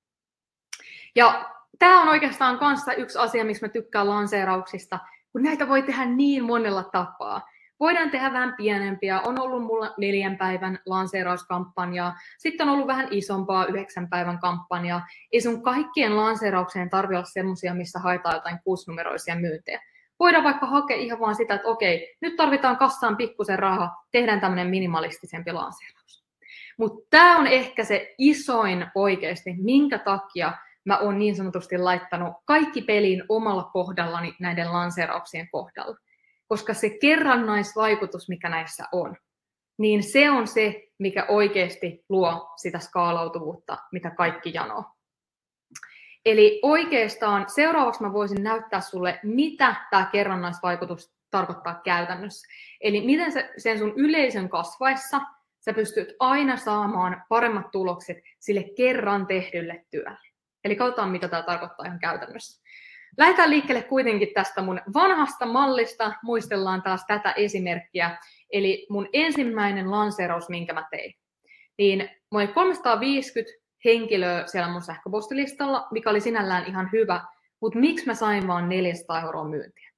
Ja 1.15 1.58
tämä 1.79 2.03
on 2.03 2.09
oikeastaan 2.09 2.59
kanssa 2.59 2.93
yksi 2.93 3.19
asia, 3.19 3.45
miksi 3.45 3.65
mä 3.65 3.69
tykkään 3.69 4.09
lanseerauksista, 4.09 4.99
kun 5.33 5.43
näitä 5.43 5.69
voi 5.69 5.83
tehdä 5.83 6.05
niin 6.05 6.45
monella 6.45 6.83
tapaa. 6.83 7.43
Voidaan 7.81 8.11
tehdä 8.11 8.33
vähän 8.33 8.55
pienempiä. 8.57 9.21
On 9.21 9.41
ollut 9.41 9.63
mulla 9.63 9.95
neljän 9.99 10.39
päivän 10.39 10.79
lanseerauskampanjaa. 10.87 12.15
Sitten 12.39 12.69
on 12.69 12.75
ollut 12.75 12.87
vähän 12.87 13.09
isompaa 13.11 13.67
yhdeksän 13.67 14.09
päivän 14.09 14.39
kampanjaa. 14.39 15.07
Ei 15.33 15.41
sun 15.41 15.63
kaikkien 15.63 16.17
lanseeraukseen 16.17 16.91
tarvitse 16.91 17.17
olla 17.17 17.25
semmoisia, 17.25 17.75
missä 17.75 17.99
haetaan 17.99 18.35
jotain 18.35 18.59
kuusinumeroisia 18.65 19.37
myyntejä. 19.37 19.81
Voidaan 20.19 20.45
vaikka 20.45 20.67
hakea 20.67 20.97
ihan 20.97 21.21
vaan 21.21 21.35
sitä, 21.35 21.55
että 21.55 21.69
okei, 21.69 22.17
nyt 22.21 22.37
tarvitaan 22.37 22.77
kassaan 22.77 23.17
pikkusen 23.17 23.59
rahaa, 23.59 24.05
tehdään 24.11 24.41
tämmöinen 24.41 24.67
minimalistisempi 24.67 25.53
lanseeraus. 25.53 26.25
Mutta 26.79 27.07
tämä 27.11 27.39
on 27.39 27.47
ehkä 27.47 27.85
se 27.85 28.15
isoin 28.19 28.87
oikeasti, 28.95 29.55
minkä 29.59 29.99
takia 29.99 30.53
mä 30.89 30.99
oon 30.99 31.19
niin 31.19 31.37
sanotusti 31.37 31.79
laittanut 31.79 32.35
kaikki 32.45 32.83
peliin 32.83 33.25
omalla 33.29 33.63
kohdallani 33.63 34.35
näiden 34.41 34.73
lanseerauksien 34.73 35.49
kohdalla. 35.53 35.97
Koska 36.47 36.75
se 36.75 36.91
kerrannaisvaikutus, 36.91 38.29
mikä 38.29 38.49
näissä 38.49 38.85
on, 38.93 39.17
niin 39.79 40.03
se 40.03 40.31
on 40.31 40.47
se, 40.47 40.89
mikä 40.99 41.27
oikeasti 41.29 42.05
luo 42.09 42.53
sitä 42.57 42.79
skaalautuvuutta, 42.79 43.79
mitä 43.93 44.11
kaikki 44.11 44.51
janoo. 44.55 44.85
Eli 46.25 46.61
oikeastaan 46.63 47.45
seuraavaksi 47.49 48.03
mä 48.03 48.13
voisin 48.13 48.43
näyttää 48.43 48.81
sulle, 48.81 49.21
mitä 49.23 49.75
tämä 49.91 50.09
kerrannaisvaikutus 50.13 51.13
tarkoittaa 51.31 51.81
käytännössä. 51.85 52.49
Eli 52.81 53.07
miten 53.07 53.33
se, 53.33 53.53
sen 53.57 53.79
sun 53.79 53.93
yleisön 53.97 54.49
kasvaessa 54.49 55.21
sä 55.61 55.73
pystyt 55.73 56.09
aina 56.19 56.57
saamaan 56.57 57.23
paremmat 57.29 57.71
tulokset 57.71 58.19
sille 58.39 58.65
kerran 58.77 59.27
tehdylle 59.27 59.85
työlle. 59.91 60.28
Eli 60.65 60.77
katsotaan, 60.77 61.11
mitä 61.11 61.29
tämä 61.29 61.43
tarkoittaa 61.43 61.87
ihan 61.87 61.99
käytännössä. 61.99 62.63
Lähdetään 63.19 63.51
liikkeelle 63.51 63.83
kuitenkin 63.83 64.29
tästä 64.35 64.63
mun 64.63 64.81
vanhasta 64.95 65.47
mallista. 65.47 66.13
Muistellaan 66.23 66.83
taas 66.83 67.05
tätä 67.07 67.33
esimerkkiä. 67.33 68.19
Eli 68.53 68.87
mun 68.91 69.09
ensimmäinen 69.13 69.91
lanseeraus, 69.91 70.49
minkä 70.49 70.73
mä 70.73 70.89
tein. 70.91 71.15
Niin 71.79 72.11
mulla 72.31 72.45
oli 72.45 72.53
350 72.55 73.53
henkilöä 73.85 74.47
siellä 74.47 74.73
mun 74.73 74.83
sähköpostilistalla, 74.83 75.89
mikä 75.91 76.11
oli 76.11 76.21
sinällään 76.21 76.65
ihan 76.67 76.89
hyvä, 76.93 77.21
mutta 77.61 77.79
miksi 77.79 78.07
mä 78.07 78.15
sain 78.15 78.47
vaan 78.47 78.69
400 78.69 79.23
euroa 79.23 79.49
myyntiä? 79.49 79.89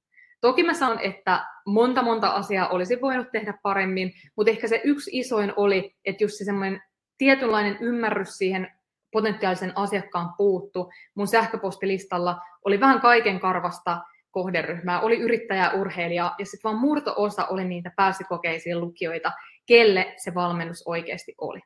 Toki 0.41 0.63
mä 0.63 0.73
sanon, 0.73 0.99
että 0.99 1.45
monta 1.65 2.01
monta 2.01 2.29
asiaa 2.29 2.69
olisi 2.69 3.01
voinut 3.01 3.27
tehdä 3.31 3.53
paremmin, 3.63 4.13
mutta 4.35 4.51
ehkä 4.51 4.67
se 4.67 4.81
yksi 4.83 5.11
isoin 5.13 5.53
oli, 5.55 5.95
että 6.05 6.23
just 6.23 6.37
se 6.37 6.45
semmoinen 6.45 6.81
tietynlainen 7.17 7.77
ymmärrys 7.81 8.37
siihen 8.37 8.71
potentiaalisen 9.11 9.77
asiakkaan 9.77 10.33
puuttu. 10.37 10.91
Mun 11.15 11.27
sähköpostilistalla 11.27 12.37
oli 12.65 12.79
vähän 12.79 13.01
kaiken 13.01 13.39
karvasta 13.39 14.01
kohderyhmää. 14.31 15.01
Oli 15.01 15.17
yrittäjä, 15.17 15.71
urheilija 15.71 16.35
ja 16.39 16.45
sitten 16.45 16.69
vaan 16.69 16.81
murto-osa 16.81 17.45
oli 17.45 17.65
niitä 17.65 17.91
pääsykokeisiin 17.95 18.81
lukijoita, 18.81 19.31
kelle 19.65 20.13
se 20.17 20.33
valmennus 20.33 20.83
oikeasti 20.87 21.35
oli. 21.37 21.59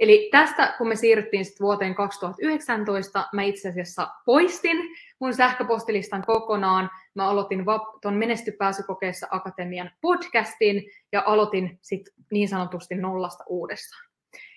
Eli 0.00 0.28
tästä, 0.32 0.74
kun 0.78 0.88
me 0.88 0.96
siirryttiin 0.96 1.44
sitten 1.44 1.64
vuoteen 1.64 1.94
2019, 1.94 3.28
mä 3.32 3.42
itse 3.42 3.68
asiassa 3.68 4.08
poistin 4.26 4.76
mun 5.18 5.34
sähköpostilistan 5.34 6.22
kokonaan. 6.26 6.90
Mä 7.14 7.28
aloitin 7.28 7.64
tuon 8.02 8.14
Menesty 8.14 8.52
pääsykokeessa 8.52 9.26
Akatemian 9.30 9.90
podcastin 10.00 10.82
ja 11.12 11.22
aloitin 11.26 11.78
sitten 11.82 12.14
niin 12.32 12.48
sanotusti 12.48 12.94
nollasta 12.94 13.44
uudestaan. 13.48 14.05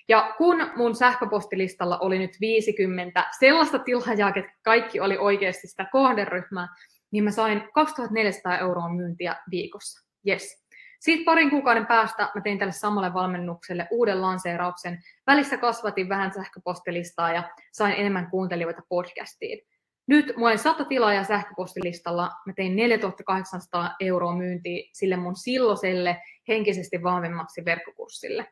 Ja 0.10 0.36
kun 0.38 0.72
mun 0.76 0.96
sähköpostilistalla 0.96 1.98
oli 1.98 2.20
nyt 2.20 2.32
50 2.42 3.26
sellaista 3.40 3.80
tilaajaa, 3.80 4.32
että 4.36 4.54
kaikki 4.64 5.00
oli 5.00 5.18
oikeasti 5.18 5.68
sitä 5.68 5.86
kohderyhmää, 5.92 6.68
niin 7.12 7.24
mä 7.24 7.32
sain 7.32 7.64
2400 7.74 8.58
euroa 8.58 8.94
myyntiä 8.94 9.36
viikossa. 9.52 10.10
Yes. 10.28 10.66
Sitten 11.00 11.26
parin 11.26 11.50
kuukauden 11.50 11.86
päästä 11.86 12.32
mä 12.36 12.42
tein 12.42 12.60
tälle 12.60 12.72
samalle 12.72 13.14
valmennukselle 13.14 13.88
uuden 13.92 14.22
lanseerauksen. 14.22 15.00
Välissä 15.28 15.58
kasvatin 15.58 16.10
vähän 16.10 16.34
sähköpostilistaa 16.34 17.34
ja 17.34 17.44
sain 17.72 17.94
enemmän 17.94 18.30
kuuntelijoita 18.32 18.82
podcastiin. 18.90 19.68
Nyt 20.08 20.34
mulla 20.38 20.50
oli 20.50 20.58
100 20.58 20.86
tilaajaa 20.86 21.24
sähköpostilistalla. 21.24 22.32
Mä 22.46 22.54
tein 22.54 22.76
4800 22.76 23.96
euroa 24.00 24.36
myyntiä 24.36 24.90
sille 24.94 25.16
mun 25.16 25.36
silloiselle 25.36 26.22
henkisesti 26.48 27.04
vahvemmaksi 27.04 27.66
verkkokurssille. 27.66 28.48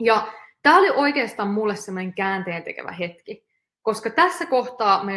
Ja 0.00 0.32
Tämä 0.62 0.78
oli 0.78 0.90
oikeastaan 0.90 1.48
mulle 1.48 1.76
semmoinen 1.76 2.14
käänteen 2.14 2.62
tekevä 2.62 2.92
hetki, 2.92 3.46
koska 3.82 4.10
tässä 4.10 4.46
kohtaa 4.46 5.04
mä 5.04 5.12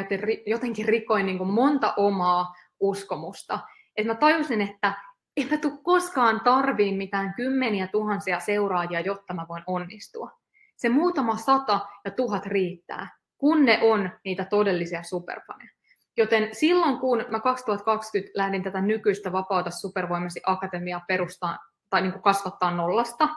jotenkin 0.45 0.85
rikoin 0.85 1.25
niin 1.25 1.37
kuin 1.37 1.49
monta 1.49 1.93
omaa 1.97 2.53
uskomusta. 2.79 3.59
Että 3.97 4.13
mä 4.13 4.19
tajusin, 4.19 4.61
että 4.61 4.93
en 5.37 5.47
mä 5.51 5.57
tule 5.57 5.73
koskaan 5.83 6.41
tarviin 6.43 6.95
mitään 6.95 7.33
kymmeniä 7.33 7.87
tuhansia 7.87 8.39
seuraajia, 8.39 8.99
jotta 8.99 9.33
mä 9.33 9.45
voin 9.49 9.63
onnistua. 9.67 10.31
Se 10.75 10.89
muutama 10.89 11.37
sata 11.37 11.79
ja 12.05 12.11
tuhat 12.11 12.45
riittää, 12.45 13.17
kun 13.37 13.65
ne 13.65 13.79
on 13.81 14.09
niitä 14.25 14.45
todellisia 14.45 15.03
superfaneja. 15.03 15.71
Joten 16.17 16.49
silloin, 16.51 16.97
kun 16.97 17.25
mä 17.29 17.39
2020 17.39 18.31
lähdin 18.35 18.63
tätä 18.63 18.81
nykyistä 18.81 19.31
Vapauta 19.31 19.71
supervoimasi 19.71 20.41
akatemiaa 20.45 21.03
perustaa 21.07 21.59
tai 21.89 22.01
niin 22.01 22.11
kuin 22.11 22.23
kasvattaa 22.23 22.71
nollasta, 22.71 23.29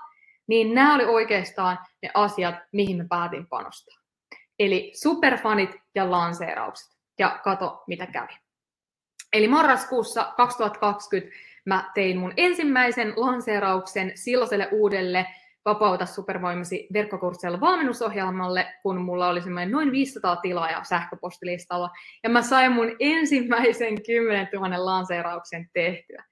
niin 0.46 0.74
nämä 0.74 0.94
oli 0.94 1.04
oikeastaan 1.04 1.78
ne 2.02 2.10
asiat, 2.14 2.54
mihin 2.72 2.96
mä 2.96 3.04
päätin 3.08 3.46
panostaa. 3.46 3.98
Eli 4.58 4.92
superfanit 4.94 5.70
ja 5.94 6.10
lanseeraukset. 6.10 6.94
Ja 7.18 7.40
kato, 7.44 7.82
mitä 7.86 8.06
kävi. 8.06 8.32
Eli 9.32 9.48
marraskuussa 9.48 10.32
2020 10.36 11.36
mä 11.66 11.90
tein 11.94 12.18
mun 12.18 12.32
ensimmäisen 12.36 13.12
lanseerauksen 13.16 14.12
silloiselle 14.14 14.68
uudelle 14.72 15.26
Vapauta 15.64 16.06
supervoimasi 16.06 16.86
verkkokurssilla 16.92 17.60
valmennusohjelmalle, 17.60 18.74
kun 18.82 19.00
mulla 19.00 19.28
oli 19.28 19.42
semmoinen 19.42 19.70
noin 19.70 19.92
500 19.92 20.36
tilaajaa 20.36 20.84
sähköpostilistalla. 20.84 21.90
Ja 22.22 22.30
mä 22.30 22.42
sain 22.42 22.72
mun 22.72 22.96
ensimmäisen 23.00 24.02
10 24.02 24.48
000 24.52 24.84
lanseerauksen 24.84 25.70
tehtyä 25.72 26.24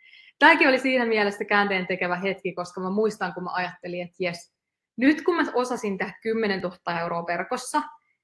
tämäkin 0.43 0.68
oli 0.68 0.78
siinä 0.78 1.07
mielessä 1.07 1.45
käänteen 1.45 1.86
tekevä 1.86 2.16
hetki, 2.16 2.53
koska 2.53 2.80
mä 2.80 2.90
muistan, 2.90 3.34
kun 3.34 3.45
mä 3.45 3.51
ajattelin, 3.53 4.03
että 4.03 4.16
jes, 4.18 4.55
nyt 4.97 5.22
kun 5.22 5.36
mä 5.36 5.45
osasin 5.55 5.99
tehdä 5.99 6.12
10 6.22 6.61
000 6.61 7.01
euroa 7.01 7.26
verkossa, 7.26 7.82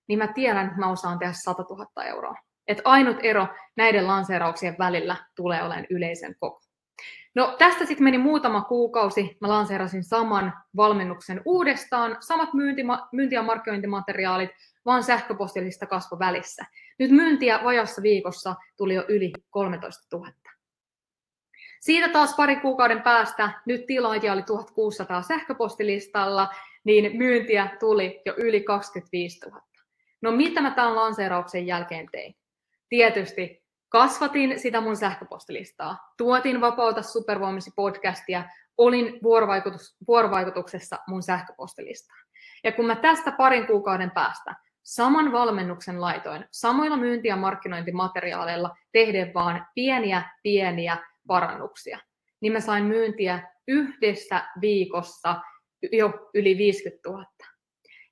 niin 0.08 0.18
mä 0.18 0.26
tiedän, 0.26 0.66
että 0.66 0.78
mä 0.78 0.90
osaan 0.90 1.18
tehdä 1.18 1.32
100 1.32 1.62
000 1.62 2.04
euroa. 2.04 2.34
Että 2.68 2.82
ainut 2.84 3.16
ero 3.22 3.46
näiden 3.76 4.06
lanseerauksien 4.06 4.76
välillä 4.78 5.16
tulee 5.36 5.62
olemaan 5.62 5.86
yleisen 5.90 6.34
koko. 6.40 6.60
No 7.34 7.56
tästä 7.58 7.84
sitten 7.84 8.04
meni 8.04 8.18
muutama 8.18 8.60
kuukausi. 8.60 9.36
Mä 9.40 9.48
lanseerasin 9.48 10.04
saman 10.04 10.52
valmennuksen 10.76 11.42
uudestaan, 11.44 12.16
samat 12.20 12.54
myynti, 12.54 12.82
myynti- 13.12 13.34
ja 13.34 13.42
markkinointimateriaalit, 13.42 14.50
vaan 14.86 15.04
sähköpostilista 15.04 15.86
kasvo 15.86 16.18
välissä. 16.18 16.64
Nyt 16.98 17.10
myyntiä 17.10 17.60
vajassa 17.64 18.02
viikossa 18.02 18.54
tuli 18.76 18.94
jo 18.94 19.04
yli 19.08 19.32
13 19.50 20.16
000. 20.16 20.32
Siitä 21.80 22.08
taas 22.08 22.34
pari 22.36 22.56
kuukauden 22.56 23.02
päästä, 23.02 23.50
nyt 23.66 23.86
tilaajia 23.86 24.32
oli 24.32 24.42
1600 24.42 25.22
sähköpostilistalla, 25.22 26.48
niin 26.84 27.16
myyntiä 27.16 27.76
tuli 27.80 28.22
jo 28.26 28.34
yli 28.36 28.60
25 28.60 29.40
000. 29.46 29.62
No 30.22 30.30
mitä 30.32 30.60
mä 30.60 30.70
tämän 30.70 30.96
lanseerauksen 30.96 31.66
jälkeen 31.66 32.08
tein? 32.12 32.36
Tietysti 32.88 33.62
kasvatin 33.88 34.60
sitä 34.60 34.80
mun 34.80 34.96
sähköpostilistaa, 34.96 36.12
tuotin 36.16 36.60
Vapauta 36.60 37.02
supervoimasi 37.02 37.70
podcastia, 37.76 38.44
olin 38.78 39.18
vuorovaikutus, 39.22 39.96
vuorovaikutuksessa 40.08 40.98
mun 41.08 41.22
sähköpostilistaan. 41.22 42.18
Ja 42.64 42.72
kun 42.72 42.86
mä 42.86 42.96
tästä 42.96 43.32
parin 43.32 43.66
kuukauden 43.66 44.10
päästä 44.10 44.54
saman 44.82 45.32
valmennuksen 45.32 46.00
laitoin, 46.00 46.44
samoilla 46.50 46.96
myynti- 46.96 47.28
ja 47.28 47.36
markkinointimateriaaleilla 47.36 48.76
tehden 48.92 49.34
vaan 49.34 49.66
pieniä, 49.74 50.22
pieniä 50.42 50.96
parannuksia, 51.28 51.98
niin 52.40 52.52
mä 52.52 52.60
sain 52.60 52.84
myyntiä 52.84 53.48
yhdessä 53.68 54.44
viikossa 54.60 55.40
jo 55.92 56.30
yli 56.34 56.58
50 56.58 57.10
000. 57.10 57.24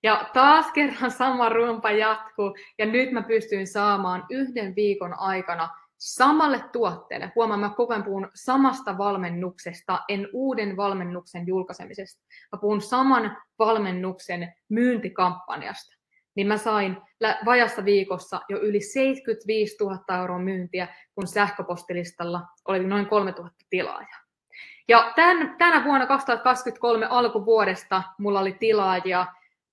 Ja 0.02 0.30
taas 0.32 0.72
kerran 0.72 1.10
sama 1.10 1.48
rumpa 1.48 1.90
jatkuu, 1.90 2.56
ja 2.78 2.86
nyt 2.86 3.12
mä 3.12 3.22
pystyin 3.22 3.66
saamaan 3.66 4.24
yhden 4.30 4.76
viikon 4.76 5.14
aikana 5.18 5.68
samalle 5.98 6.64
tuotteelle. 6.72 7.32
Huomaan, 7.34 7.60
mä 7.60 7.68
koko 7.76 7.92
ajan 7.92 8.04
puhun 8.04 8.30
samasta 8.34 8.98
valmennuksesta, 8.98 10.00
en 10.08 10.28
uuden 10.32 10.76
valmennuksen 10.76 11.46
julkaisemisesta. 11.46 12.24
Mä 12.52 12.58
puhun 12.60 12.80
saman 12.80 13.36
valmennuksen 13.58 14.54
myyntikampanjasta. 14.68 15.95
Niin 16.37 16.47
mä 16.47 16.57
sain 16.57 16.97
vajassa 17.45 17.84
viikossa 17.84 18.41
jo 18.49 18.59
yli 18.59 18.80
75 18.80 19.76
000 19.80 20.18
euroa 20.20 20.39
myyntiä, 20.39 20.89
kun 21.14 21.26
sähköpostilistalla 21.26 22.41
oli 22.68 22.84
noin 22.84 23.07
3 23.07 23.30
000 23.30 23.51
tilaajaa. 23.70 24.20
Ja 24.89 25.12
tämän, 25.16 25.55
tänä 25.59 25.84
vuonna 25.84 26.07
2023 26.07 27.07
alkuvuodesta 27.07 28.03
mulla 28.18 28.41
oli 28.41 28.53
tilaajia 28.53 29.26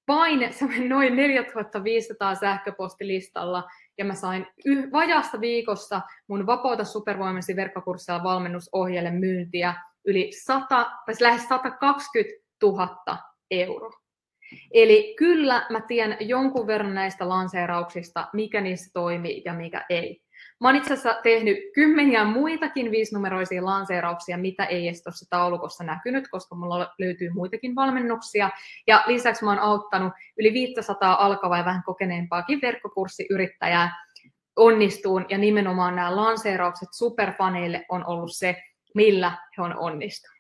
vain 0.07 0.39
noin 0.88 1.16
4500 1.16 2.36
sähköpostilistalla, 2.36 3.70
ja 3.97 4.05
mä 4.05 4.16
sain 4.16 4.47
yh- 4.66 4.91
vajasta 4.91 5.41
viikossa 5.41 6.01
mun 6.28 6.45
Vapauta 6.45 6.84
supervoimasi 6.84 7.55
verkkokurssilla 7.55 8.24
valmennusohjeelle 8.24 9.11
myyntiä 9.11 9.74
yli 10.05 10.32
100, 10.32 10.68
tai 11.05 11.16
lähes 11.22 11.47
120 11.47 12.43
000 12.64 13.18
euroa. 13.51 14.02
Eli 14.73 15.13
kyllä 15.17 15.65
mä 15.69 15.81
tiedän 15.81 16.17
jonkun 16.19 16.67
verran 16.67 16.95
näistä 16.95 17.29
lanseerauksista, 17.29 18.27
mikä 18.33 18.61
niissä 18.61 18.91
toimii 18.93 19.41
ja 19.45 19.53
mikä 19.53 19.85
ei. 19.89 20.23
Mä 20.61 20.67
oon 20.67 20.75
itse 20.75 20.93
asiassa 20.93 21.21
tehnyt 21.23 21.57
kymmeniä 21.73 22.25
muitakin 22.25 22.91
viisinumeroisia 22.91 23.65
lanseerauksia, 23.65 24.37
mitä 24.37 24.65
ei 24.65 24.87
edes 24.87 25.03
tuossa 25.03 25.25
taulukossa 25.29 25.83
näkynyt, 25.83 26.27
koska 26.31 26.55
mulla 26.55 26.93
löytyy 26.99 27.29
muitakin 27.29 27.75
valmennuksia. 27.75 28.49
Ja 28.87 29.03
lisäksi 29.07 29.43
mä 29.43 29.51
oon 29.51 29.59
auttanut 29.59 30.13
yli 30.39 30.53
500 30.53 31.25
alkavaa 31.25 31.57
ja 31.57 31.65
vähän 31.65 31.83
kokeneempaakin 31.85 32.59
verkkokurssiyrittäjää 32.61 33.91
onnistuun. 34.55 35.25
Ja 35.29 35.37
nimenomaan 35.37 35.95
nämä 35.95 36.15
lanseeraukset 36.15 36.89
superfaneille 36.91 37.85
on 37.89 38.05
ollut 38.05 38.35
se, 38.35 38.55
millä 38.95 39.37
he 39.57 39.61
on 39.63 39.77
onnistunut. 39.77 40.32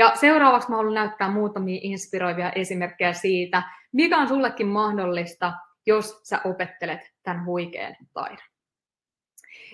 Ja 0.00 0.12
seuraavaksi 0.14 0.70
mä 0.70 0.76
haluan 0.76 0.94
näyttää 0.94 1.30
muutamia 1.30 1.80
inspiroivia 1.82 2.52
esimerkkejä 2.52 3.12
siitä, 3.12 3.62
mikä 3.92 4.18
on 4.18 4.28
sullekin 4.28 4.66
mahdollista, 4.66 5.52
jos 5.86 6.20
sä 6.22 6.40
opettelet 6.44 7.00
tämän 7.22 7.44
huikean 7.44 7.96
taidon. 8.12 8.46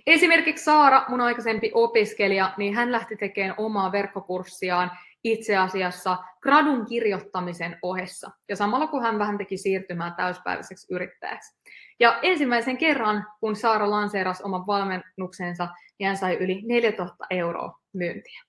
Esimerkiksi 0.07 0.64
Saara, 0.64 1.05
mun 1.09 1.20
aikaisempi 1.20 1.70
opiskelija, 1.74 2.55
niin 2.57 2.74
hän 2.74 2.93
lähti 2.93 3.16
tekemään 3.16 3.55
omaa 3.59 3.93
verkkokurssiaan 3.93 4.91
itse 5.24 5.57
asiassa 5.57 6.16
gradun 6.41 6.87
kirjoittamisen 6.87 7.79
ohessa. 7.83 8.31
Ja 8.49 8.57
samalla 8.57 8.87
kun 8.87 9.03
hän 9.03 9.18
vähän 9.18 9.39
teki 9.39 9.57
siirtymään 9.57 10.14
täyspäiväiseksi 10.14 10.95
yrittäjäksi. 10.95 11.57
Ja 12.01 12.18
ensimmäisen 12.22 12.79
kerran, 12.79 13.27
kun 13.41 13.57
Saara 13.57 13.91
lanseerasi 13.91 14.43
oman 14.43 14.66
valmennuksensa, 14.66 15.68
niin 15.99 16.07
hän 16.07 16.16
sai 16.16 16.35
yli 16.35 16.62
4000 16.64 17.27
euroa 17.31 17.79
myyntiä. 17.93 18.46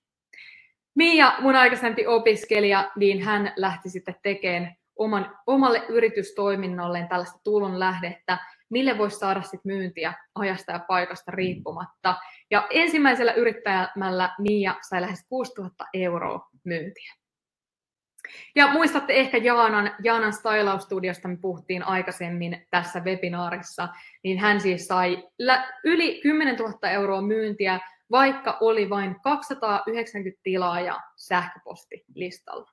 Mia, 0.98 1.34
mun 1.40 1.56
aikaisempi 1.56 2.06
opiskelija, 2.06 2.90
niin 2.96 3.22
hän 3.22 3.52
lähti 3.56 3.90
sitten 3.90 4.14
tekemään 4.22 4.74
oman, 4.96 5.36
omalle 5.46 5.82
yritystoiminnolleen 5.88 7.08
tällaista 7.08 7.40
tulon 7.44 7.80
lähdettä, 7.80 8.38
mille 8.70 8.98
voisi 8.98 9.18
saada 9.18 9.42
sit 9.42 9.64
myyntiä 9.64 10.14
ajasta 10.34 10.72
ja 10.72 10.78
paikasta 10.78 11.32
riippumatta. 11.32 12.16
Ja 12.50 12.66
ensimmäisellä 12.70 13.32
yrittäjämällä 13.32 14.34
Mia 14.38 14.74
sai 14.88 15.00
lähes 15.00 15.24
6000 15.28 15.84
euroa 15.94 16.48
myyntiä. 16.64 17.14
Ja 18.56 18.72
muistatte 18.72 19.12
ehkä 19.12 19.36
Jaanan, 19.36 19.94
Jaanan 20.02 20.32
Stylaus-studiosta, 20.32 21.28
me 21.28 21.36
puhuttiin 21.36 21.82
aikaisemmin 21.82 22.66
tässä 22.70 23.00
webinaarissa, 23.00 23.88
niin 24.24 24.38
hän 24.38 24.60
siis 24.60 24.86
sai 24.86 25.28
yli 25.84 26.20
10 26.22 26.56
000 26.56 26.90
euroa 26.90 27.22
myyntiä, 27.22 27.80
vaikka 28.10 28.58
oli 28.60 28.90
vain 28.90 29.20
290 29.20 30.40
tilaajaa 30.42 31.02
sähköpostilistalla. 31.16 32.70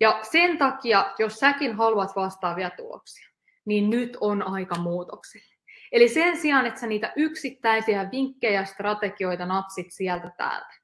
Ja 0.00 0.18
sen 0.22 0.58
takia, 0.58 1.14
jos 1.18 1.34
säkin 1.34 1.76
haluat 1.76 2.16
vastaavia 2.16 2.70
tuloksia, 2.70 3.28
niin 3.64 3.90
nyt 3.90 4.16
on 4.20 4.42
aika 4.42 4.78
muutokselle. 4.78 5.58
Eli 5.92 6.08
sen 6.08 6.36
sijaan, 6.36 6.66
että 6.66 6.80
sä 6.80 6.86
niitä 6.86 7.12
yksittäisiä 7.16 8.08
vinkkejä, 8.10 8.64
strategioita 8.64 9.46
napsit 9.46 9.86
sieltä 9.90 10.30
täältä, 10.36 10.74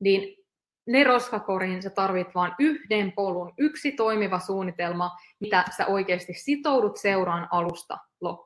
niin 0.00 0.46
ne 0.86 1.04
roskakoriin 1.04 1.82
sä 1.82 1.90
tarvit 1.90 2.34
vain 2.34 2.52
yhden 2.58 3.12
polun, 3.12 3.54
yksi 3.58 3.92
toimiva 3.92 4.40
suunnitelma, 4.40 5.10
mitä 5.40 5.64
sä 5.76 5.86
oikeasti 5.86 6.34
sitoudut 6.34 6.96
seuraan 6.96 7.48
alusta 7.50 7.98
loppuun. 8.20 8.45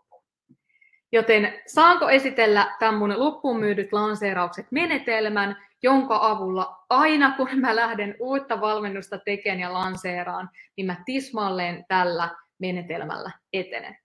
Joten 1.12 1.60
saanko 1.66 2.10
esitellä 2.10 2.76
tämän 2.78 2.94
mun 2.94 3.18
loppuun 3.18 3.60
myydyt 3.60 3.92
lanseeraukset 3.92 4.66
menetelmän, 4.70 5.56
jonka 5.82 6.18
avulla 6.22 6.84
aina 6.90 7.34
kun 7.36 7.48
mä 7.54 7.76
lähden 7.76 8.16
uutta 8.20 8.60
valmennusta 8.60 9.18
tekemään 9.18 9.60
ja 9.60 9.72
lanseeraan, 9.72 10.50
niin 10.76 10.86
mä 10.86 10.96
tismalleen 11.06 11.84
tällä 11.88 12.28
menetelmällä 12.58 13.30
etenen. 13.52 13.98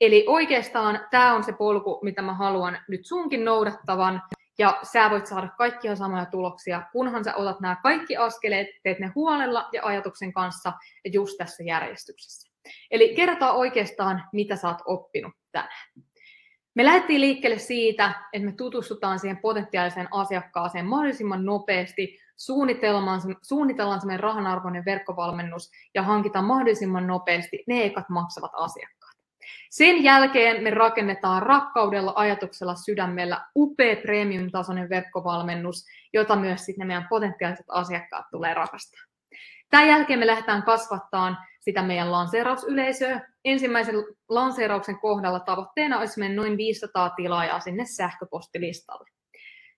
Eli 0.00 0.24
oikeastaan 0.28 1.06
tämä 1.10 1.34
on 1.34 1.44
se 1.44 1.52
polku, 1.52 2.00
mitä 2.02 2.22
mä 2.22 2.34
haluan 2.34 2.78
nyt 2.88 3.06
sunkin 3.06 3.44
noudattavan, 3.44 4.22
ja 4.58 4.78
sä 4.82 5.10
voit 5.10 5.26
saada 5.26 5.48
kaikkia 5.58 5.96
samoja 5.96 6.26
tuloksia, 6.26 6.82
kunhan 6.92 7.24
sä 7.24 7.34
otat 7.34 7.60
nämä 7.60 7.76
kaikki 7.82 8.16
askeleet, 8.16 8.68
teet 8.82 8.98
ne 8.98 9.12
huolella 9.14 9.68
ja 9.72 9.82
ajatuksen 9.84 10.32
kanssa 10.32 10.72
ja 11.04 11.10
just 11.10 11.38
tässä 11.38 11.62
järjestyksessä. 11.62 12.52
Eli 12.90 13.14
kerrotaan 13.14 13.56
oikeastaan, 13.56 14.24
mitä 14.32 14.56
sä 14.56 14.68
oot 14.68 14.82
oppinut 14.86 15.32
tänään. 15.52 15.72
Me 16.74 16.84
lähdettiin 16.84 17.20
liikkeelle 17.20 17.58
siitä, 17.58 18.12
että 18.32 18.46
me 18.46 18.52
tutustutaan 18.52 19.18
siihen 19.18 19.38
potentiaaliseen 19.38 20.08
asiakkaaseen 20.10 20.86
mahdollisimman 20.86 21.44
nopeasti, 21.44 22.18
suunnitellaan, 22.36 23.20
suunnitellaan 23.42 24.00
semmoinen 24.00 24.20
rahanarvoinen 24.20 24.84
verkkovalmennus 24.84 25.70
ja 25.94 26.02
hankitaan 26.02 26.44
mahdollisimman 26.44 27.06
nopeasti 27.06 27.64
ne 27.66 27.84
ekat 27.84 28.08
maksavat 28.08 28.50
asiakkaat. 28.54 29.14
Sen 29.70 30.04
jälkeen 30.04 30.62
me 30.62 30.70
rakennetaan 30.70 31.42
rakkaudella, 31.42 32.12
ajatuksella, 32.16 32.74
sydämellä 32.74 33.46
upea 33.56 33.96
premium-tasoinen 33.96 34.88
verkkovalmennus, 34.88 35.84
jota 36.12 36.36
myös 36.36 36.64
sitten 36.64 36.86
meidän 36.86 37.06
potentiaaliset 37.10 37.66
asiakkaat 37.68 38.26
tulee 38.30 38.54
rakastaa. 38.54 39.13
Tämän 39.74 39.88
jälkeen 39.88 40.18
me 40.18 40.26
lähdetään 40.26 40.62
kasvattaa 40.62 41.36
sitä 41.60 41.82
meidän 41.82 42.12
lanseerausyleisöä. 42.12 43.20
Ensimmäisen 43.44 43.94
lanseerauksen 44.28 44.98
kohdalla 44.98 45.40
tavoitteena 45.40 45.98
olisi 45.98 46.18
mennä 46.18 46.42
noin 46.42 46.56
500 46.56 47.10
tilaajaa 47.10 47.60
sinne 47.60 47.84
sähköpostilistalle. 47.86 49.10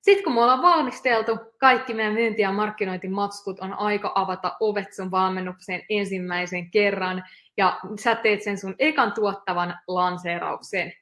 Sitten 0.00 0.24
kun 0.24 0.34
me 0.34 0.42
ollaan 0.42 0.62
valmisteltu 0.62 1.38
kaikki 1.60 1.94
meidän 1.94 2.12
myynti- 2.12 2.42
ja 2.42 2.52
markkinointimatskut, 2.52 3.60
on 3.60 3.72
aika 3.72 4.12
avata 4.14 4.56
ovet 4.60 4.94
sun 4.94 5.10
valmennukseen 5.10 5.82
ensimmäisen 5.88 6.70
kerran 6.70 7.24
ja 7.56 7.80
sä 8.00 8.14
teet 8.14 8.42
sen 8.42 8.58
sun 8.58 8.74
ekan 8.78 9.12
tuottavan 9.12 9.78
lanseerauksen. 9.88 10.92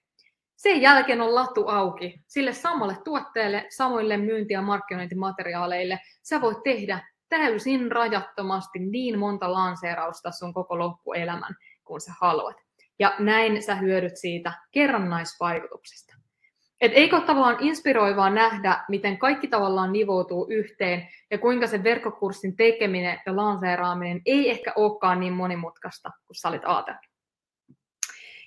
Sen 0.57 0.83
jälkeen 0.83 1.21
on 1.21 1.35
latu 1.35 1.69
auki. 1.69 2.21
Sille 2.27 2.53
samalle 2.53 2.97
tuotteelle, 3.05 3.67
samoille 3.69 4.17
myynti- 4.17 4.55
ja 4.55 4.63
markkinointimateriaaleille 4.63 6.01
sä 6.23 6.41
voit 6.41 6.63
tehdä 6.65 7.14
täysin 7.29 7.93
rajattomasti 7.93 8.79
niin 8.79 9.19
monta 9.19 9.53
lanseerausta 9.53 10.31
sun 10.31 10.55
koko 10.55 10.79
loppuelämän, 10.79 11.57
kun 11.85 12.01
sä 12.01 12.13
haluat. 12.21 12.57
Ja 12.99 13.15
näin 13.19 13.63
sä 13.63 13.75
hyödyt 13.75 14.17
siitä 14.17 14.53
kerrannaisvaikutuksesta. 14.71 16.15
Et 16.81 16.93
eikö 16.95 17.21
tavallaan 17.21 17.57
inspiroivaa 17.61 18.31
nähdä, 18.31 18.85
miten 18.89 19.19
kaikki 19.19 19.49
tavallaan 19.49 19.93
nivoutuu 19.93 20.47
yhteen 20.51 21.09
ja 21.31 21.39
kuinka 21.39 21.67
se 21.67 21.85
verkkokurssin 21.85 22.57
tekeminen 22.57 23.21
ja 23.27 23.37
lanseeraaminen 23.37 24.21
ei 24.27 24.51
ehkä 24.51 24.73
olekaan 24.77 25.21
niin 25.21 25.33
monimutkaista 25.33 26.11
kuin 26.27 26.37
sä 26.37 26.49
olit 26.49 26.63
ajatellut. 26.65 27.15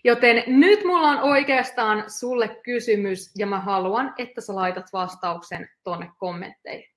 Joten 0.03 0.43
nyt 0.47 0.83
mulla 0.83 1.09
on 1.09 1.19
oikeastaan 1.19 2.03
sulle 2.07 2.59
kysymys 2.63 3.31
ja 3.37 3.47
mä 3.47 3.59
haluan, 3.59 4.13
että 4.17 4.41
sä 4.41 4.55
laitat 4.55 4.85
vastauksen 4.93 5.69
tuonne 5.83 6.11
kommentteihin. 6.17 6.96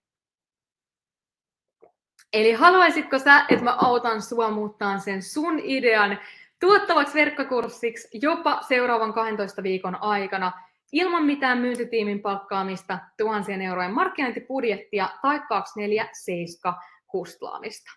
Eli 2.32 2.52
haluaisitko 2.52 3.18
sä, 3.18 3.44
että 3.48 3.64
mä 3.64 3.76
autan 3.78 4.22
sua 4.22 4.50
muuttaa 4.50 4.98
sen 4.98 5.22
sun 5.22 5.60
idean 5.62 6.18
tuottavaksi 6.60 7.14
verkkokurssiksi 7.14 8.08
jopa 8.12 8.60
seuraavan 8.68 9.12
12 9.12 9.62
viikon 9.62 10.02
aikana 10.02 10.52
ilman 10.92 11.24
mitään 11.24 11.58
myyntitiimin 11.58 12.20
palkkaamista, 12.20 12.98
tuhansien 13.18 13.62
eurojen 13.62 13.94
markkinointibudjettia 13.94 15.08
tai 15.22 15.40
247 15.48 16.74
hustlaamista. 17.12 17.90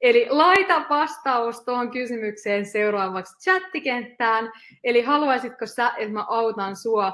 Eli 0.00 0.26
laita 0.30 0.82
vastaus 0.90 1.60
tuohon 1.60 1.90
kysymykseen 1.90 2.66
seuraavaksi 2.66 3.38
chattikenttään. 3.38 4.52
Eli 4.84 5.02
haluaisitko 5.02 5.66
sä, 5.66 5.92
että 5.96 6.12
mä 6.12 6.24
autan 6.28 6.76
sua 6.76 7.12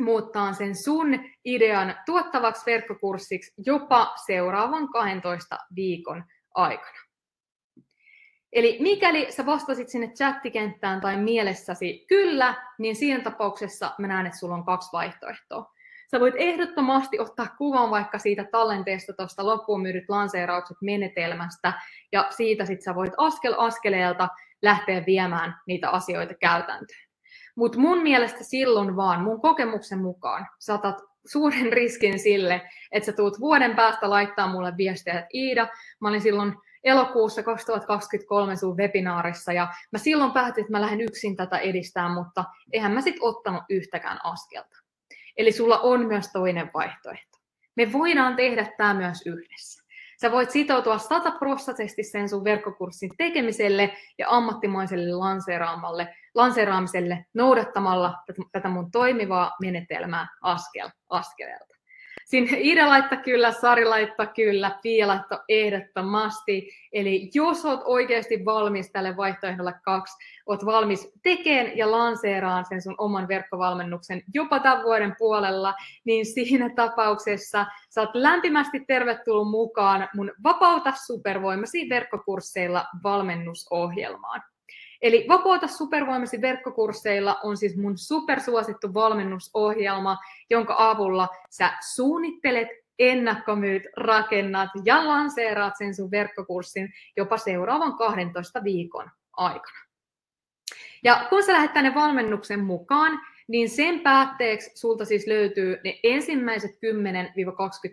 muuttaa 0.00 0.52
sen 0.52 0.76
sun 0.76 1.18
idean 1.44 1.94
tuottavaksi 2.06 2.66
verkkokurssiksi 2.66 3.52
jopa 3.66 4.14
seuraavan 4.26 4.88
12 4.88 5.58
viikon 5.76 6.24
aikana. 6.54 6.98
Eli 8.52 8.76
mikäli 8.80 9.32
sä 9.32 9.46
vastasit 9.46 9.88
sinne 9.88 10.08
chattikenttään 10.08 11.00
tai 11.00 11.16
mielessäsi 11.16 12.04
kyllä, 12.08 12.54
niin 12.78 12.96
siinä 12.96 13.22
tapauksessa 13.22 13.94
mä 13.98 14.06
näen, 14.06 14.26
että 14.26 14.38
sulla 14.38 14.54
on 14.54 14.64
kaksi 14.64 14.88
vaihtoehtoa. 14.92 15.72
Sä 16.10 16.20
voit 16.20 16.34
ehdottomasti 16.38 17.20
ottaa 17.20 17.46
kuvan 17.58 17.90
vaikka 17.90 18.18
siitä 18.18 18.44
tallenteesta 18.52 19.12
tuosta 19.12 19.46
loppuun 19.46 19.82
myydyt 19.82 20.08
lanseeraukset 20.08 20.76
menetelmästä, 20.80 21.72
ja 22.12 22.26
siitä 22.30 22.64
sit 22.64 22.82
sä 22.82 22.94
voit 22.94 23.12
askel 23.16 23.54
askeleelta 23.58 24.28
lähteä 24.62 25.06
viemään 25.06 25.56
niitä 25.66 25.90
asioita 25.90 26.34
käytäntöön. 26.34 27.05
Mutta 27.56 27.78
mun 27.78 28.02
mielestä 28.02 28.44
silloin 28.44 28.96
vaan, 28.96 29.22
mun 29.22 29.40
kokemuksen 29.40 29.98
mukaan, 29.98 30.46
saatat 30.58 30.96
suuren 31.26 31.72
riskin 31.82 32.18
sille, 32.18 32.62
että 32.92 33.06
sä 33.06 33.12
tuut 33.12 33.40
vuoden 33.40 33.76
päästä 33.76 34.10
laittaa 34.10 34.52
mulle 34.52 34.76
viestiä, 34.76 35.14
että 35.14 35.28
Iida, 35.34 35.68
mä 36.00 36.08
olin 36.08 36.20
silloin 36.20 36.52
elokuussa 36.84 37.42
2023 37.42 38.56
sun 38.56 38.76
webinaarissa 38.76 39.52
ja 39.52 39.68
mä 39.92 39.98
silloin 39.98 40.32
päätin, 40.32 40.60
että 40.60 40.72
mä 40.72 40.80
lähden 40.80 41.00
yksin 41.00 41.36
tätä 41.36 41.58
edistämään, 41.58 42.12
mutta 42.12 42.44
eihän 42.72 42.92
mä 42.92 43.00
sit 43.00 43.16
ottanut 43.20 43.62
yhtäkään 43.70 44.18
askelta. 44.24 44.76
Eli 45.36 45.52
sulla 45.52 45.78
on 45.78 46.06
myös 46.06 46.32
toinen 46.32 46.70
vaihtoehto. 46.74 47.38
Me 47.76 47.92
voidaan 47.92 48.36
tehdä 48.36 48.66
tämä 48.76 48.94
myös 48.94 49.22
yhdessä. 49.26 49.85
Sä 50.20 50.32
voit 50.32 50.50
sitoutua 50.50 50.98
sataprosenttisesti 50.98 52.02
sen 52.02 52.28
sun 52.28 52.44
verkkokurssin 52.44 53.10
tekemiselle 53.18 53.96
ja 54.18 54.26
ammattimaiselle 54.30 55.14
lanseeraamalle, 55.14 56.14
lanseeraamiselle 56.34 57.26
noudattamalla 57.34 58.14
tätä 58.52 58.68
mun 58.68 58.90
toimivaa 58.90 59.56
menetelmää 59.60 60.26
askel 60.42 60.88
askeleelta. 61.08 61.75
Siinä 62.26 62.56
Ida 62.56 62.88
laittaa 62.88 63.18
kyllä, 63.18 63.52
Sari 63.52 63.84
laittaa 63.84 64.26
kyllä, 64.26 64.78
Pia 64.82 65.06
laittaa 65.08 65.44
ehdottomasti. 65.48 66.68
Eli 66.92 67.30
jos 67.34 67.64
olet 67.64 67.80
oikeasti 67.84 68.44
valmis 68.44 68.90
tälle 68.90 69.16
vaihtoehdolle 69.16 69.74
kaksi, 69.82 70.16
olet 70.46 70.64
valmis 70.64 71.12
tekemään 71.22 71.76
ja 71.76 71.90
lanseeraan 71.90 72.64
sen 72.64 72.82
sun 72.82 72.94
oman 72.98 73.28
verkkovalmennuksen 73.28 74.22
jopa 74.34 74.60
tämän 74.60 74.82
vuoden 74.82 75.14
puolella, 75.18 75.74
niin 76.04 76.26
siinä 76.26 76.70
tapauksessa 76.76 77.66
saat 77.90 78.10
lämpimästi 78.14 78.80
tervetullut 78.80 79.50
mukaan 79.50 80.08
mun 80.14 80.32
Vapauta 80.42 80.92
supervoimasi 81.06 81.88
verkkokursseilla 81.88 82.86
valmennusohjelmaan. 83.02 84.42
Eli 85.02 85.26
Vapauta 85.28 85.66
supervoimasi 85.66 86.40
verkkokursseilla 86.40 87.40
on 87.42 87.56
siis 87.56 87.76
mun 87.76 87.98
supersuosittu 87.98 88.94
valmennusohjelma, 88.94 90.18
jonka 90.50 90.74
avulla 90.78 91.28
sä 91.50 91.72
suunnittelet, 91.94 92.68
ennakkomyyt, 92.98 93.82
rakennat 93.96 94.70
ja 94.84 95.08
lanseeraat 95.08 95.74
sen 95.78 95.94
sun 95.94 96.10
verkkokurssin 96.10 96.92
jopa 97.16 97.36
seuraavan 97.36 97.96
12 97.96 98.64
viikon 98.64 99.10
aikana. 99.36 99.86
Ja 101.04 101.26
kun 101.30 101.42
sä 101.42 101.52
lähdet 101.52 101.72
tänne 101.72 101.94
valmennuksen 101.94 102.60
mukaan, 102.60 103.20
niin 103.48 103.70
sen 103.70 104.00
päätteeksi 104.00 104.70
sulta 104.74 105.04
siis 105.04 105.26
löytyy 105.26 105.80
ne 105.84 106.00
ensimmäiset 106.02 106.70
10-20 106.70 106.76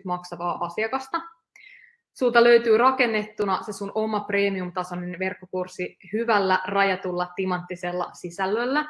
maksavaa 0.04 0.64
asiakasta, 0.64 1.20
Sulta 2.14 2.44
löytyy 2.44 2.78
rakennettuna 2.78 3.62
se 3.62 3.72
sun 3.72 3.92
oma 3.94 4.20
premium-tasoinen 4.20 5.18
verkkokurssi 5.18 5.96
hyvällä 6.12 6.60
rajatulla 6.66 7.32
timanttisella 7.36 8.10
sisällöllä. 8.12 8.84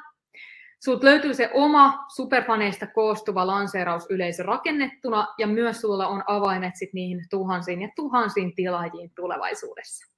Sulta 0.84 1.06
löytyy 1.06 1.34
se 1.34 1.50
oma 1.54 2.04
superfaneista 2.14 2.86
koostuva 2.86 3.46
lanseerausyleisö 3.46 4.42
rakennettuna 4.42 5.26
ja 5.38 5.46
myös 5.46 5.80
sulla 5.80 6.08
on 6.08 6.24
avaimet 6.26 6.76
sit 6.76 6.92
niihin 6.92 7.24
tuhansiin 7.30 7.82
ja 7.82 7.88
tuhansiin 7.96 8.54
tilaajiin 8.54 9.10
tulevaisuudessa. 9.16 10.14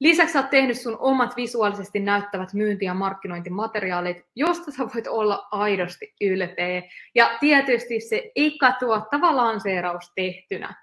Lisäksi 0.00 0.38
olet 0.38 0.50
tehnyt 0.50 0.80
sun 0.80 0.96
omat 1.00 1.36
visuaalisesti 1.36 2.00
näyttävät 2.00 2.54
myynti- 2.54 2.84
ja 2.84 2.94
markkinointimateriaalit, 2.94 4.26
josta 4.36 4.70
sä 4.70 4.84
voit 4.94 5.06
olla 5.06 5.48
aidosti 5.50 6.14
ylpeä. 6.20 6.82
Ja 7.14 7.30
tietysti 7.40 8.00
se 8.00 8.30
eka 8.36 8.72
tuottava 8.80 9.36
lanseeraus 9.36 10.12
tehtynä. 10.14 10.74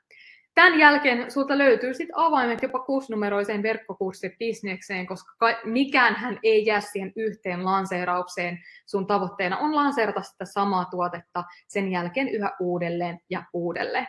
Tämän 0.57 0.79
jälkeen 0.79 1.31
sulta 1.31 1.57
löytyy 1.57 1.93
sit 1.93 2.09
avaimet 2.13 2.61
jopa 2.61 2.79
kuusinumeroiseen 2.79 3.63
verkkokurssibisnekseen, 3.63 5.07
koska 5.07 5.35
mikään 5.63 6.15
hän 6.15 6.39
ei 6.43 6.65
jää 6.65 6.81
siihen 6.81 7.13
yhteen 7.15 7.65
lanseeraukseen. 7.65 8.59
Sun 8.85 9.07
tavoitteena 9.07 9.57
on 9.57 9.75
lanseerata 9.75 10.21
sitä 10.21 10.45
samaa 10.45 10.85
tuotetta 10.85 11.43
sen 11.67 11.91
jälkeen 11.91 12.29
yhä 12.29 12.51
uudelleen 12.59 13.19
ja 13.29 13.43
uudelleen. 13.53 14.07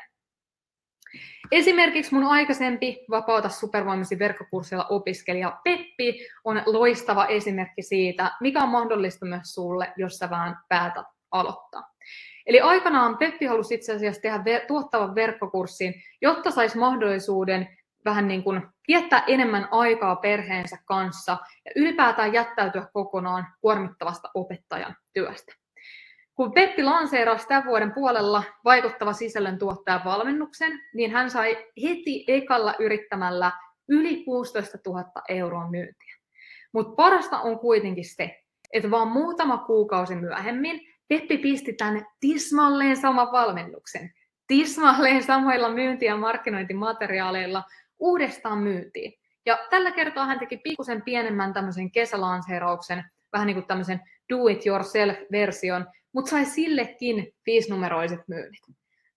Esimerkiksi 1.53 2.15
mun 2.15 2.25
aikaisempi 2.25 3.05
Vapauta 3.11 3.49
supervoimasi 3.49 4.19
verkkokurssilla 4.19 4.87
opiskelija 4.91 5.61
Peppi 5.65 6.27
on 6.45 6.63
loistava 6.67 7.27
esimerkki 7.27 7.83
siitä, 7.83 8.31
mikä 8.41 8.63
on 8.63 8.69
mahdollista 8.69 9.27
myös 9.27 9.55
sulle, 9.55 9.93
jos 9.97 10.19
sä 10.19 10.31
vaan 10.31 10.59
päätät 10.69 11.07
aloittaa. 11.31 11.98
Eli 12.49 12.61
aikanaan 12.61 13.19
Peppi 13.19 13.47
halusi 13.47 13.75
itse 13.75 13.93
asiassa 13.95 14.23
tehdä 14.23 14.39
ver- 14.39 14.67
tuottavan 14.67 15.15
verkkokurssin, 15.15 15.95
jotta 16.23 16.51
saisi 16.51 16.79
mahdollisuuden 16.79 17.79
vähän 18.05 18.29
niin 18.29 18.43
kuin 18.43 18.63
viettää 18.89 19.25
enemmän 19.27 19.69
aikaa 19.71 20.17
perheensä 20.17 20.79
kanssa 20.85 21.37
ja 21.65 21.71
ylipäätään 21.77 22.33
jättäytyä 22.33 22.87
kokonaan 22.93 23.47
kuormittavasta 23.61 24.31
opettajan 24.35 24.97
työstä. 25.13 25.55
Kun 26.35 26.53
Peppi 26.53 26.83
lanseerasi 26.83 27.47
tämän 27.47 27.65
vuoden 27.65 27.93
puolella 27.93 28.43
vaikuttava 28.65 29.13
sisällön 29.13 29.59
tuottajan 29.59 30.05
valmennuksen, 30.05 30.81
niin 30.95 31.11
hän 31.11 31.31
sai 31.31 31.67
heti 31.83 32.25
ekalla 32.29 32.75
yrittämällä 32.79 33.53
yli 33.89 34.25
16 34.25 34.79
000 34.87 35.05
euroa 35.29 35.71
myyntiä. 35.71 36.17
Mutta 36.73 36.95
parasta 36.95 37.41
on 37.41 37.59
kuitenkin 37.59 38.05
se, 38.05 38.41
että 38.73 38.91
vaan 38.91 39.09
muutama 39.09 39.59
kuukausi 39.59 40.15
myöhemmin 40.15 40.81
Peppi 41.09 41.39
pisti 41.39 41.73
tänne 41.73 42.07
tismalleen 42.21 42.97
saman 42.97 43.33
valmennuksen, 43.33 44.13
tismalleen 44.47 45.23
samoilla 45.23 45.69
myynti- 45.69 46.07
ja 46.07 46.17
markkinointimateriaaleilla 46.17 47.65
uudestaan 47.99 48.59
myyntiin. 48.59 49.13
Ja 49.47 49.59
tällä 49.71 49.91
kertaa 49.91 50.27
hän 50.27 50.39
teki 50.39 50.57
pikkusen 50.57 51.03
pienemmän 51.03 51.53
tämmöisen 51.53 51.91
kesälanseerauksen, 51.91 53.05
vähän 53.33 53.47
niin 53.47 53.55
kuin 53.55 53.67
tämmöisen 53.67 54.01
do-it-yourself-version, 54.33 55.87
mutta 56.13 56.31
sai 56.31 56.45
sillekin 56.45 57.35
viisinumeroiset 57.47 58.21
myynnit. 58.29 58.63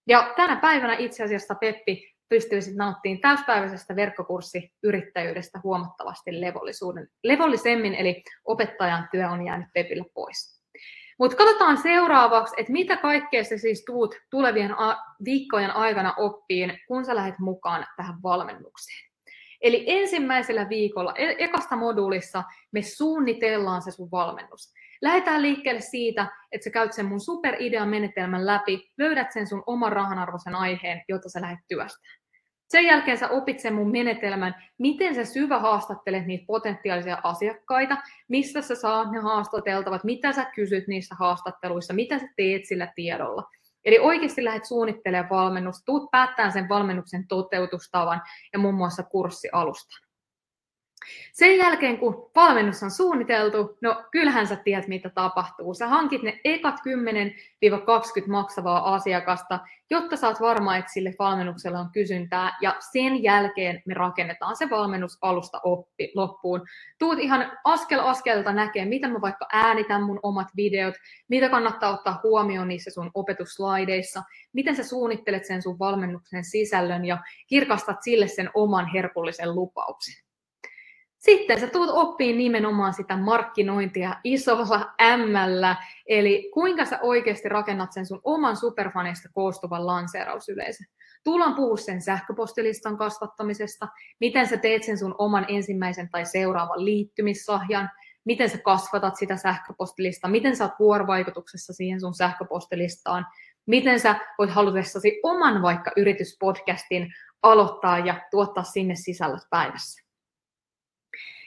Ja 0.08 0.34
tänä 0.36 0.56
päivänä 0.56 0.96
itse 0.98 1.24
asiassa 1.24 1.56
Peppi 1.56 2.12
pystyy 2.30 2.62
sitten 2.62 2.78
nauttimaan 2.78 3.22
täyspäiväisestä 3.22 3.96
verkkokurssiyrittäjyydestä 3.96 5.60
huomattavasti 5.64 6.42
levollisuuden, 6.42 7.08
levollisemmin, 7.24 7.96
eli 7.96 8.24
opettajan 8.46 9.08
työ 9.12 9.30
on 9.30 9.46
jäänyt 9.46 9.68
Pepille 9.74 10.06
pois. 10.14 10.61
Mutta 11.22 11.38
katsotaan 11.38 11.78
seuraavaksi, 11.78 12.56
että 12.58 12.72
mitä 12.72 12.98
kaikkea 12.98 13.44
sä 13.44 13.58
siis 13.58 13.84
tuut 13.86 14.16
tulevien 14.30 14.72
viikkojen 15.26 15.72
aikana 15.72 16.14
oppiin, 16.18 16.80
kun 16.88 17.06
sä 17.06 17.16
lähdet 17.16 17.40
mukaan 17.40 17.86
tähän 17.98 18.24
valmennukseen. 18.24 19.12
Eli 19.62 19.84
ensimmäisellä 19.88 20.70
viikolla, 20.70 21.14
e- 21.16 21.36
ekasta 21.38 21.76
moduulissa, 21.76 22.44
me 22.72 22.82
suunnitellaan 22.82 23.82
se 23.82 23.92
sun 23.92 24.12
valmennus. 24.12 24.74
Lähdetään 25.02 25.42
liikkeelle 25.42 25.82
siitä, 25.82 26.28
että 26.52 26.64
sä 26.64 26.70
käyt 26.70 26.94
sen 26.94 27.06
mun 27.06 27.20
superidean 27.20 27.90
menetelmän 27.90 28.46
läpi, 28.46 28.92
löydät 28.98 29.32
sen 29.32 29.48
sun 29.48 29.64
oman 29.66 29.92
rahanarvoisen 29.92 30.56
aiheen, 30.56 31.02
jota 31.08 31.30
sä 31.30 31.42
lähdet 31.42 31.60
työstämään. 31.68 32.21
Sen 32.72 32.86
jälkeen 32.86 33.18
sä 33.18 33.30
opit 33.30 33.60
sen 33.60 33.74
mun 33.74 33.92
menetelmän, 33.92 34.56
miten 34.78 35.16
sä 35.16 35.26
syvä 35.26 35.60
haastattelet 35.60 36.26
niitä 36.26 36.46
potentiaalisia 36.48 37.18
asiakkaita, 37.24 37.98
mistä 38.28 38.62
sä 38.62 38.76
saat 38.76 39.12
ne 39.12 39.20
haastateltavat, 39.20 40.04
mitä 40.04 40.34
sä 40.34 40.46
kysyt 40.46 40.88
niissä 40.88 41.16
haastatteluissa, 41.20 41.94
mitä 41.94 42.20
sä 42.20 42.28
teet 42.36 42.66
sillä 42.66 42.88
tiedolla. 42.96 43.44
Eli 43.86 44.00
oikeasti 44.00 44.44
lähdet 44.44 44.66
suunnittelemaan 44.66 45.30
valmennusta, 45.30 45.86
tuut 45.86 46.12
päättämään 46.12 46.52
sen 46.52 46.70
valmennuksen 46.70 47.28
toteutustavan 47.28 48.22
ja 48.54 48.60
muun 48.60 48.76
muassa 48.76 49.04
kurssialustan. 49.04 50.11
Sen 51.34 51.58
jälkeen, 51.58 51.98
kun 51.98 52.32
valmennus 52.36 52.84
on 52.84 52.92
suunniteltu, 52.92 53.78
no 53.82 54.04
kyllähän 54.12 54.48
sä 54.48 54.56
tiedät, 54.56 54.88
mitä 54.88 55.10
tapahtuu. 55.10 55.74
Sä 55.74 55.88
hankit 55.88 56.24
ne 56.24 56.40
ekat 56.44 56.76
10-20 58.26 58.28
maksavaa 58.28 58.94
asiakasta, 58.94 59.60
jotta 59.90 60.16
saat 60.16 60.42
varma, 60.42 60.78
että 60.78 60.92
sille 60.92 61.14
valmennuksella 61.20 61.80
on 61.80 61.90
kysyntää, 61.94 62.58
ja 62.62 62.76
sen 62.92 63.24
jälkeen 63.24 63.82
me 63.86 63.94
rakennetaan 63.94 64.56
se 64.56 64.70
valmennus 64.70 65.18
alusta 65.22 65.60
oppi 65.64 66.12
loppuun. 66.16 66.62
Tuut 67.00 67.20
ihan 67.20 67.52
askel 67.64 68.00
askelta 68.00 68.54
näkee, 68.54 68.86
mitä 68.86 69.08
mä 69.08 69.22
vaikka 69.22 69.48
äänitän 69.54 70.04
mun 70.04 70.20
omat 70.24 70.48
videot, 70.56 70.96
mitä 71.28 71.50
kannattaa 71.50 71.94
ottaa 71.94 72.20
huomioon 72.24 72.68
niissä 72.68 72.92
sun 72.92 73.12
opetuslaideissa, 73.14 74.24
miten 74.54 74.76
sä 74.76 74.84
suunnittelet 74.84 75.46
sen 75.46 75.62
sun 75.62 75.80
valmennuksen 75.80 76.44
sisällön 76.44 77.06
ja 77.06 77.18
kirkastat 77.48 77.98
sille 78.04 78.28
sen 78.28 78.50
oman 78.54 78.88
herkullisen 78.94 79.56
lupauksen. 79.56 80.31
Sitten 81.22 81.60
sä 81.60 81.68
tulet 81.68 81.90
oppiin 81.90 82.38
nimenomaan 82.38 82.94
sitä 82.94 83.18
markkinointia 83.18 84.16
isolla 84.24 84.94
M, 85.18 85.34
eli 86.08 86.52
kuinka 86.54 86.86
sä 86.86 87.00
oikeasti 87.02 87.50
rakennat 87.50 87.94
sen 87.94 88.06
sun 88.06 88.22
oman 88.24 88.58
superfaneista 88.58 89.30
koostuvan 89.34 89.86
lanseerausyleisön. 89.86 90.86
Tullaan 91.24 91.56
puhua 91.56 91.78
sen 91.78 92.02
sähköpostilistan 92.02 92.98
kasvattamisesta, 92.98 93.88
miten 94.20 94.48
sä 94.48 94.58
teet 94.58 94.84
sen 94.84 94.98
sun 94.98 95.16
oman 95.18 95.46
ensimmäisen 95.48 96.10
tai 96.10 96.26
seuraavan 96.26 96.86
liittymissahjan, 96.86 97.90
miten 98.26 98.50
sä 98.50 98.58
kasvatat 98.58 99.16
sitä 99.16 99.38
sähköpostilistaa, 99.38 100.32
miten 100.32 100.56
sä 100.56 100.64
oot 100.64 100.74
vuorovaikutuksessa 100.80 101.74
siihen 101.74 102.00
sun 102.02 102.14
sähköpostilistaan, 102.14 103.26
miten 103.66 104.00
sä 104.00 104.16
voit 104.38 104.52
halutessasi 104.52 105.20
oman 105.24 105.62
vaikka 105.62 105.92
yrityspodcastin 105.98 107.14
aloittaa 107.44 108.00
ja 108.00 108.22
tuottaa 108.32 108.64
sinne 108.64 108.96
sisällöt 108.96 109.44
päivässä. 109.50 110.11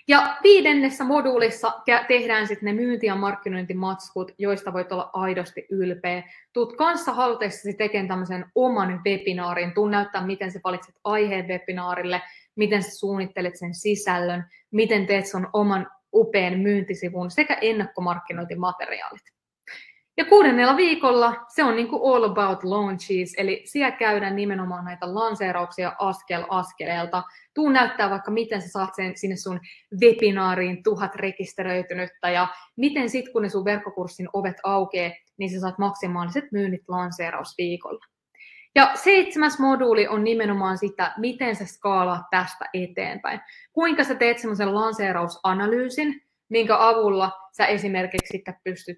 Ja 0.08 0.36
viidennessä 0.42 1.04
moduulissa 1.04 1.72
tehdään 2.08 2.46
sitten 2.46 2.66
ne 2.66 2.82
myynti- 2.82 3.06
ja 3.06 3.14
markkinointimatskut, 3.14 4.32
joista 4.38 4.72
voit 4.72 4.92
olla 4.92 5.10
aidosti 5.12 5.66
ylpeä. 5.70 6.22
Tuut 6.52 6.76
kanssa 6.76 7.12
halutessasi 7.12 7.74
tekemään 7.74 8.08
tämmöisen 8.08 8.44
oman 8.54 9.00
webinaarin, 9.06 9.74
tuu 9.74 9.88
näyttää, 9.88 10.26
miten 10.26 10.52
sä 10.52 10.60
valitset 10.64 10.94
aiheen 11.04 11.48
webinaarille, 11.48 12.22
miten 12.56 12.82
sä 12.82 12.90
suunnittelet 12.90 13.56
sen 13.56 13.74
sisällön, 13.74 14.44
miten 14.70 15.06
teet 15.06 15.26
sun 15.26 15.48
oman 15.52 15.90
upean 16.14 16.58
myyntisivun 16.58 17.30
sekä 17.30 17.58
ennakkomarkkinointimateriaalit. 17.60 19.33
Ja 20.16 20.24
kuudennella 20.24 20.76
viikolla 20.76 21.44
se 21.48 21.64
on 21.64 21.76
niin 21.76 21.88
kuin 21.88 22.02
all 22.14 22.24
about 22.24 22.64
launches, 22.64 23.34
eli 23.36 23.62
siellä 23.64 23.90
käydään 23.90 24.36
nimenomaan 24.36 24.84
näitä 24.84 25.14
lanseerauksia 25.14 25.92
askel 25.98 26.44
askeleelta. 26.48 27.22
Tuu 27.54 27.68
näyttää 27.68 28.10
vaikka, 28.10 28.30
miten 28.30 28.62
sä 28.62 28.68
saat 28.68 28.94
sen 28.94 29.16
sinne 29.16 29.36
sun 29.36 29.60
webinaariin 30.00 30.82
tuhat 30.82 31.14
rekisteröitynyttä 31.14 32.30
ja 32.30 32.48
miten 32.76 33.10
sit 33.10 33.28
kun 33.32 33.42
ne 33.42 33.48
sun 33.48 33.64
verkkokurssin 33.64 34.28
ovet 34.32 34.56
aukeaa, 34.62 35.12
niin 35.38 35.50
sä 35.50 35.60
saat 35.60 35.78
maksimaaliset 35.78 36.44
myynnit 36.52 36.82
lanseerausviikolla. 36.88 38.04
Ja 38.74 38.90
seitsemäs 38.94 39.58
moduuli 39.58 40.08
on 40.08 40.24
nimenomaan 40.24 40.78
sitä, 40.78 41.12
miten 41.18 41.56
sä 41.56 41.66
skaalaat 41.66 42.22
tästä 42.30 42.64
eteenpäin. 42.74 43.40
Kuinka 43.72 44.04
sä 44.04 44.14
teet 44.14 44.38
semmoisen 44.38 44.74
lanseerausanalyysin, 44.74 46.22
minkä 46.48 46.76
avulla 46.78 47.32
sä 47.56 47.66
esimerkiksi 47.66 48.32
sitten 48.32 48.56
pystyt 48.64 48.96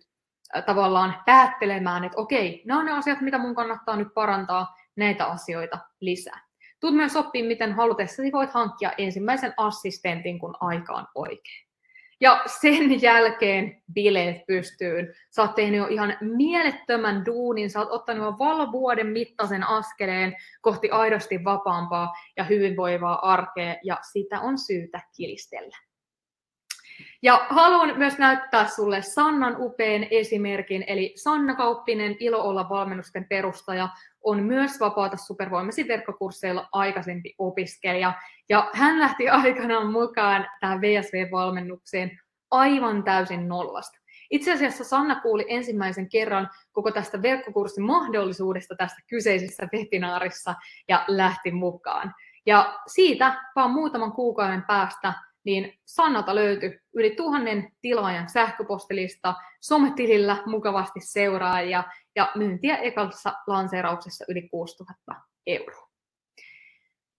tavallaan 0.66 1.22
päättelemään, 1.26 2.04
että 2.04 2.18
okei, 2.20 2.62
nämä 2.66 2.80
on 2.80 2.86
ne 2.86 2.92
asiat, 2.92 3.20
mitä 3.20 3.38
mun 3.38 3.54
kannattaa 3.54 3.96
nyt 3.96 4.08
parantaa, 4.14 4.76
näitä 4.96 5.24
asioita 5.24 5.78
lisää. 6.00 6.46
Tuut 6.80 6.94
myös 6.94 7.16
oppii, 7.16 7.42
miten 7.42 7.72
halutessasi 7.72 8.32
voit 8.32 8.50
hankkia 8.50 8.92
ensimmäisen 8.98 9.54
assistentin, 9.56 10.38
kun 10.38 10.54
aika 10.60 10.92
on 10.92 11.06
oikein. 11.14 11.66
Ja 12.20 12.42
sen 12.46 13.02
jälkeen 13.02 13.82
bileet 13.92 14.46
pystyyn. 14.46 15.14
Sä 15.30 15.42
oot 15.42 15.54
tehnyt 15.54 15.78
jo 15.78 15.86
ihan 15.86 16.16
mielettömän 16.20 17.26
duunin, 17.26 17.70
sä 17.70 17.78
oot 17.78 17.90
ottanut 17.90 18.24
jo 18.24 18.38
valovuoden 18.38 19.06
mittaisen 19.06 19.68
askeleen 19.68 20.36
kohti 20.60 20.90
aidosti 20.90 21.44
vapaampaa 21.44 22.12
ja 22.36 22.44
hyvinvoivaa 22.44 23.32
arkea, 23.32 23.76
ja 23.84 23.98
sitä 24.12 24.40
on 24.40 24.58
syytä 24.58 25.00
kilistellä. 25.16 25.76
Ja 27.22 27.46
haluan 27.48 27.98
myös 27.98 28.18
näyttää 28.18 28.66
sulle 28.66 29.02
Sannan 29.02 29.56
upean 29.58 30.06
esimerkin, 30.10 30.84
eli 30.86 31.12
Sanna 31.16 31.54
Kauppinen, 31.54 32.16
Ilo 32.20 32.42
olla 32.42 32.68
valmennusten 32.68 33.26
perustaja, 33.28 33.88
on 34.24 34.42
myös 34.42 34.80
vapaata 34.80 35.16
supervoimasi 35.16 35.88
verkkokursseilla 35.88 36.68
aikaisempi 36.72 37.34
opiskelija. 37.38 38.12
Ja 38.48 38.70
hän 38.72 39.00
lähti 39.00 39.28
aikanaan 39.44 39.92
mukaan 39.92 40.46
tähän 40.60 40.80
VSV-valmennukseen 40.80 42.20
aivan 42.50 43.04
täysin 43.04 43.48
nollasta. 43.48 43.98
Itse 44.30 44.52
asiassa 44.52 44.84
Sanna 44.84 45.20
kuuli 45.20 45.46
ensimmäisen 45.48 46.08
kerran 46.08 46.50
koko 46.72 46.90
tästä 46.90 47.22
verkkokurssin 47.22 47.84
mahdollisuudesta 47.84 48.74
tässä 48.76 48.96
kyseisessä 49.06 49.68
webinaarissa 49.72 50.54
ja 50.88 51.04
lähti 51.08 51.50
mukaan. 51.50 52.14
Ja 52.46 52.78
siitä 52.86 53.42
vaan 53.56 53.70
muutaman 53.70 54.12
kuukauden 54.12 54.62
päästä 54.62 55.12
niin 55.46 55.78
Sannalta 55.84 56.34
löytyi 56.34 56.80
yli 56.94 57.10
tuhannen 57.10 57.72
tilaajan 57.82 58.28
sähköpostilista, 58.28 59.34
sometilillä 59.60 60.36
mukavasti 60.46 61.00
seuraajia 61.00 61.84
ja 62.16 62.32
myyntiä 62.34 62.76
ekassa 62.76 63.32
lanseerauksessa 63.46 64.24
yli 64.28 64.48
6000 64.48 65.14
euroa. 65.46 65.88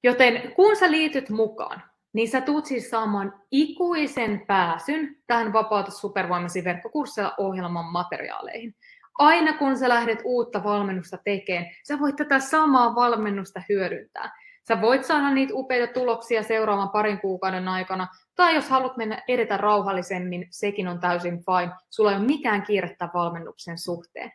Joten 0.04 0.54
kun 0.56 0.76
sä 0.76 0.92
liityt 0.92 1.30
mukaan, 1.30 1.84
niin 2.14 2.30
sä 2.30 2.42
tuut 2.42 2.66
siis 2.66 2.90
saamaan 2.90 3.34
ikuisen 3.52 4.44
pääsyn 4.48 5.16
tähän 5.28 5.54
Vapauta 5.54 5.92
supervoimasi 5.92 6.64
verkkokurssilla 6.64 7.34
ohjelman 7.38 7.86
materiaaleihin. 7.86 8.76
Aina 9.20 9.54
kun 9.54 9.78
sä 9.78 9.90
lähdet 9.90 10.20
uutta 10.24 10.64
valmennusta 10.64 11.18
tekemään, 11.24 11.66
sä 11.88 12.00
voit 12.00 12.16
tätä 12.16 12.40
samaa 12.40 12.96
valmennusta 12.96 13.62
hyödyntää. 13.70 14.32
Sä 14.68 14.82
voit 14.82 15.06
saada 15.06 15.32
niitä 15.32 15.54
upeita 15.56 15.94
tuloksia 15.94 16.44
seuraavan 16.44 16.90
parin 16.90 17.22
kuukauden 17.22 17.68
aikana, 17.68 18.08
tai 18.36 18.56
jos 18.56 18.70
haluat 18.70 18.98
mennä 18.98 19.24
edetä 19.28 19.58
rauhallisemmin, 19.58 20.48
sekin 20.50 20.88
on 20.88 21.00
täysin 21.00 21.34
fine. 21.38 21.72
Sulla 21.90 22.12
ei 22.12 22.18
ole 22.18 22.26
mikään 22.26 22.62
kiirettä 22.62 23.10
valmennuksen 23.14 23.78
suhteen. 23.78 24.32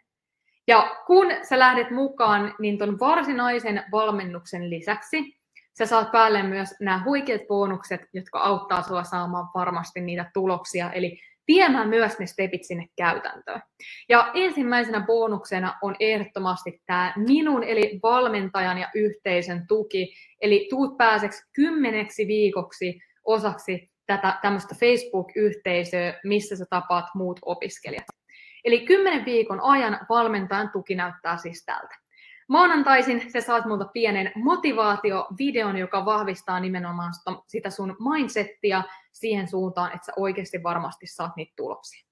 Ja 0.68 0.96
kun 1.06 1.26
sä 1.42 1.58
lähdet 1.58 1.90
mukaan, 1.90 2.54
niin 2.58 2.78
ton 2.78 3.00
varsinaisen 3.00 3.84
valmennuksen 3.92 4.70
lisäksi 4.70 5.42
sä 5.78 5.86
saat 5.86 6.12
päälle 6.12 6.42
myös 6.42 6.74
nämä 6.80 7.02
huikeat 7.04 7.42
bonukset, 7.48 8.00
jotka 8.12 8.38
auttaa 8.38 8.82
sua 8.82 9.04
saamaan 9.04 9.48
varmasti 9.54 10.00
niitä 10.00 10.30
tuloksia, 10.34 10.92
eli 10.92 11.18
viemään 11.48 11.88
myös 11.88 12.18
ne 12.18 12.26
stepit 12.26 12.64
sinne 12.64 12.86
käytäntöön. 12.96 13.62
Ja 14.08 14.30
ensimmäisenä 14.34 15.00
bonuksena 15.06 15.74
on 15.82 15.96
ehdottomasti 16.00 16.82
tämä 16.86 17.14
minun 17.16 17.64
eli 17.64 18.00
valmentajan 18.02 18.78
ja 18.78 18.88
yhteisön 18.94 19.66
tuki, 19.68 20.14
eli 20.40 20.66
tuut 20.70 20.96
pääseksi 20.96 21.42
kymmeneksi 21.52 22.26
viikoksi 22.26 23.00
osaksi 23.24 23.90
tätä 24.06 24.38
tämmöistä 24.42 24.74
Facebook-yhteisöä, 24.74 26.20
missä 26.24 26.56
sä 26.56 26.64
tapaat 26.70 27.06
muut 27.14 27.40
opiskelijat. 27.42 28.06
Eli 28.64 28.80
kymmenen 28.80 29.24
viikon 29.24 29.60
ajan 29.60 30.06
valmentajan 30.08 30.70
tuki 30.72 30.94
näyttää 30.94 31.36
siis 31.36 31.64
tältä. 31.64 32.01
Maanantaisin 32.52 33.32
sä 33.32 33.40
saat 33.40 33.64
multa 33.64 33.84
pienen 33.84 34.32
motivaatiovideon, 34.34 35.76
joka 35.76 36.04
vahvistaa 36.04 36.60
nimenomaan 36.60 37.12
sitä 37.46 37.70
sun 37.70 37.96
mindsettia 38.12 38.82
siihen 39.12 39.48
suuntaan, 39.48 39.92
että 39.94 40.06
sä 40.06 40.12
oikeasti 40.16 40.62
varmasti 40.62 41.06
saat 41.06 41.36
niitä 41.36 41.52
tuloksia. 41.56 42.06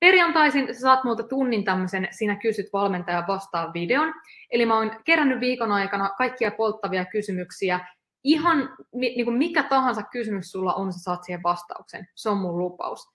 Perjantaisin 0.00 0.74
sä 0.74 0.80
saat 0.80 1.04
multa 1.04 1.22
tunnin 1.22 1.64
tämmöisen 1.64 2.08
Sinä 2.10 2.36
kysyt 2.36 2.66
valmentajan 2.72 3.26
vastaan 3.26 3.72
videon. 3.72 4.14
Eli 4.50 4.66
mä 4.66 4.76
oon 4.78 4.90
kerännyt 5.04 5.40
viikon 5.40 5.72
aikana 5.72 6.10
kaikkia 6.18 6.50
polttavia 6.50 7.04
kysymyksiä. 7.04 7.80
Ihan 8.24 8.76
niin 8.94 9.24
kuin 9.24 9.38
mikä 9.38 9.62
tahansa 9.62 10.02
kysymys 10.02 10.52
sulla 10.52 10.74
on, 10.74 10.92
sä 10.92 10.98
saat 10.98 11.24
siihen 11.24 11.42
vastauksen. 11.42 12.08
Se 12.14 12.30
on 12.30 12.38
mun 12.38 12.58
lupaus. 12.58 13.08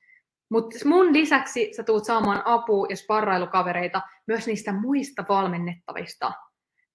Mutta 0.50 0.78
mun 0.86 1.14
lisäksi 1.14 1.74
sä 1.76 1.84
tulet 1.84 2.06
saamaan 2.06 2.41
apua 2.45 2.88
ja 2.90 2.95
sparrailukavereita 2.95 4.02
myös 4.28 4.48
niistä 4.48 4.74
muista 4.74 5.26
valmennettavista 5.30 6.32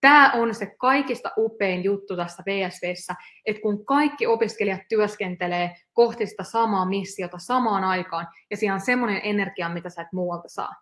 Tämä 0.00 0.32
on 0.34 0.54
se 0.54 0.74
kaikista 0.78 1.30
upein 1.36 1.84
juttu 1.84 2.16
tässä 2.16 2.42
VSVssä, 2.46 3.14
että 3.46 3.62
kun 3.62 3.84
kaikki 3.84 4.26
opiskelijat 4.26 4.80
työskentelee 4.88 5.74
kohti 5.92 6.26
sitä 6.26 6.42
samaa 6.42 6.86
missiota 6.86 7.38
samaan 7.38 7.84
aikaan, 7.84 8.26
ja 8.50 8.56
siinä 8.56 8.74
on 8.74 8.80
semmoinen 8.80 9.20
energia, 9.24 9.68
mitä 9.68 9.90
sä 9.90 10.02
et 10.02 10.12
muualta 10.12 10.48
saa. 10.48 10.74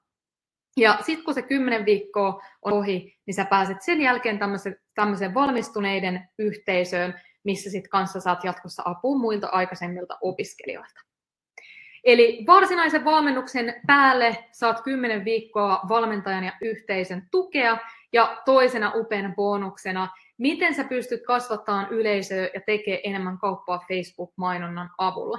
Ja 0.76 0.98
sitten 1.02 1.24
kun 1.24 1.34
se 1.34 1.42
kymmenen 1.42 1.84
viikkoa 1.84 2.42
on 2.62 2.72
ohi, 2.72 3.16
niin 3.26 3.34
sä 3.34 3.44
pääset 3.44 3.82
sen 3.82 4.00
jälkeen 4.00 4.38
tämmöisen 4.94 5.34
valmistuneiden 5.34 6.28
yhteisöön, 6.38 7.20
missä 7.44 7.70
sitten 7.70 7.90
kanssa 7.90 8.20
saat 8.20 8.44
jatkossa 8.44 8.82
apua 8.84 9.18
muilta 9.18 9.48
aikaisemmilta 9.48 10.18
opiskelijoilta. 10.20 11.00
Eli 12.04 12.44
varsinaisen 12.46 13.04
valmennuksen 13.04 13.74
päälle 13.86 14.44
saat 14.52 14.80
10 14.80 15.24
viikkoa 15.24 15.80
valmentajan 15.88 16.44
ja 16.44 16.52
yhteisön 16.62 17.28
tukea, 17.30 17.78
ja 18.12 18.42
toisena 18.44 18.92
upeana 18.94 19.32
bonuksena, 19.36 20.08
miten 20.38 20.74
sä 20.74 20.84
pystyt 20.84 21.24
kasvattamaan 21.26 21.88
yleisöä 21.90 22.50
ja 22.54 22.60
tekemään 22.66 23.00
enemmän 23.04 23.38
kauppaa 23.38 23.84
Facebook-mainonnan 23.88 24.90
avulla. 24.98 25.38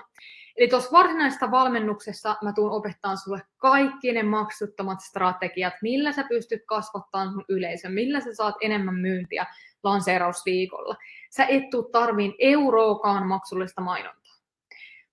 Eli 0.58 0.68
tuossa 0.68 0.92
varsinaisessa 0.92 1.52
valmennuksessa 1.52 2.36
mä 2.44 2.54
tuun 2.54 2.72
opettaa 2.72 3.16
sulle 3.16 3.42
kaikki 3.58 4.12
ne 4.12 4.24
maksuttomat 4.24 5.02
strategiat, 5.02 5.74
millä 5.82 6.12
sä 6.12 6.24
pystyt 6.30 6.62
kasvattamaan 6.66 7.34
sun 7.34 7.46
yleisön, 7.50 7.94
millä 7.94 8.20
sä 8.20 8.36
saat 8.36 8.56
enemmän 8.62 8.96
myyntiä 8.96 9.46
lanseerausviikolla. 9.84 10.96
Sä 11.30 11.46
et 11.46 11.70
tuu 11.70 11.84
tarviin 11.84 12.34
euroakaan 12.40 13.28
maksullista 13.28 13.82
mainontaa. 13.82 14.34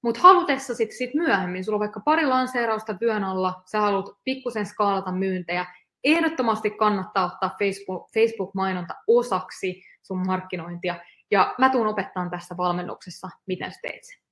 Mutta 0.03 0.21
halutessa 0.21 0.75
sitten 0.75 0.99
sit 0.99 1.15
myöhemmin, 1.15 1.65
sulla 1.65 1.77
on 1.77 1.81
vaikka 1.81 2.01
pari 2.01 2.27
lanseerausta 2.27 2.95
työn 2.95 3.25
alla, 3.25 3.63
sä 3.65 3.81
haluat 3.81 4.07
pikkusen 4.25 4.67
skaalata 4.67 5.13
myyntejä, 5.13 5.67
ehdottomasti 6.05 6.71
kannattaa 6.71 7.27
ottaa 7.27 7.57
Facebook, 7.59 8.11
Facebook-mainonta 8.15 8.95
osaksi 9.07 9.83
sun 10.03 10.27
markkinointia. 10.27 10.97
Ja 11.31 11.55
mä 11.59 11.71
tuun 11.71 11.87
opettaa 11.87 12.31
tässä 12.31 12.57
valmennuksessa, 12.57 13.29
miten 13.47 13.73
sä 13.73 13.79
teet 13.83 14.05
sen. 14.05 14.25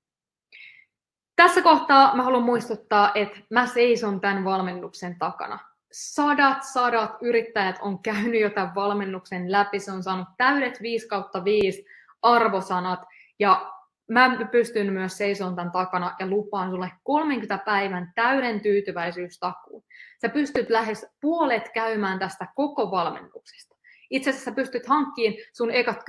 Tässä 1.37 1.63
kohtaa 1.63 2.17
mä 2.17 2.23
haluan 2.23 2.43
muistuttaa, 2.43 3.13
että 3.15 3.41
mä 3.51 3.67
seison 3.67 4.21
tämän 4.21 4.45
valmennuksen 4.45 5.19
takana. 5.19 5.59
Sadat, 5.93 6.63
sadat 6.63 7.17
yrittäjät 7.21 7.79
on 7.81 8.03
käynyt 8.03 8.41
jo 8.41 8.51
tämän 8.51 8.75
valmennuksen 8.75 9.53
läpi. 9.53 9.81
Se 9.81 9.93
on 9.93 10.03
saanut 10.03 10.29
täydet 10.37 10.83
5 10.83 11.09
kautta 11.09 11.45
5 11.45 11.85
arvosanat. 12.23 13.01
Ja 13.39 13.73
mä 14.13 14.37
pystyn 14.51 14.93
myös 14.93 15.17
seisomaan 15.17 15.57
tämän 15.57 15.73
takana 15.73 16.17
ja 16.19 16.27
lupaan 16.27 16.71
sulle 16.71 16.93
30 17.03 17.59
päivän 17.65 18.13
täyden 18.15 18.61
tyytyväisyystakuun. 18.61 19.85
Sä 20.21 20.29
pystyt 20.29 20.71
lähes 20.71 21.07
puolet 21.21 21.69
käymään 21.75 22.19
tästä 22.19 22.47
koko 22.55 22.91
valmennuksesta. 22.91 23.77
Itse 24.11 24.31
asiassa 24.31 24.51
sä 24.51 24.55
pystyt 24.55 24.87
hankkiin 24.87 25.35
sun 25.53 25.71
ekat 25.71 25.97
10-20 25.97 26.03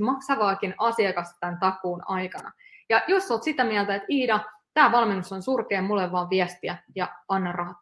maksavaakin 0.00 0.74
asiakasta 0.78 1.36
tämän 1.40 1.58
takuun 1.58 2.02
aikana. 2.06 2.52
Ja 2.88 3.02
jos 3.08 3.30
oot 3.30 3.42
sitä 3.42 3.64
mieltä, 3.64 3.94
että 3.94 4.06
Iida, 4.10 4.40
tämä 4.74 4.92
valmennus 4.92 5.32
on 5.32 5.42
surkea, 5.42 5.82
mulle 5.82 6.12
vaan 6.12 6.30
viestiä 6.30 6.76
ja 6.94 7.08
anna 7.28 7.52
rahat. 7.52 7.76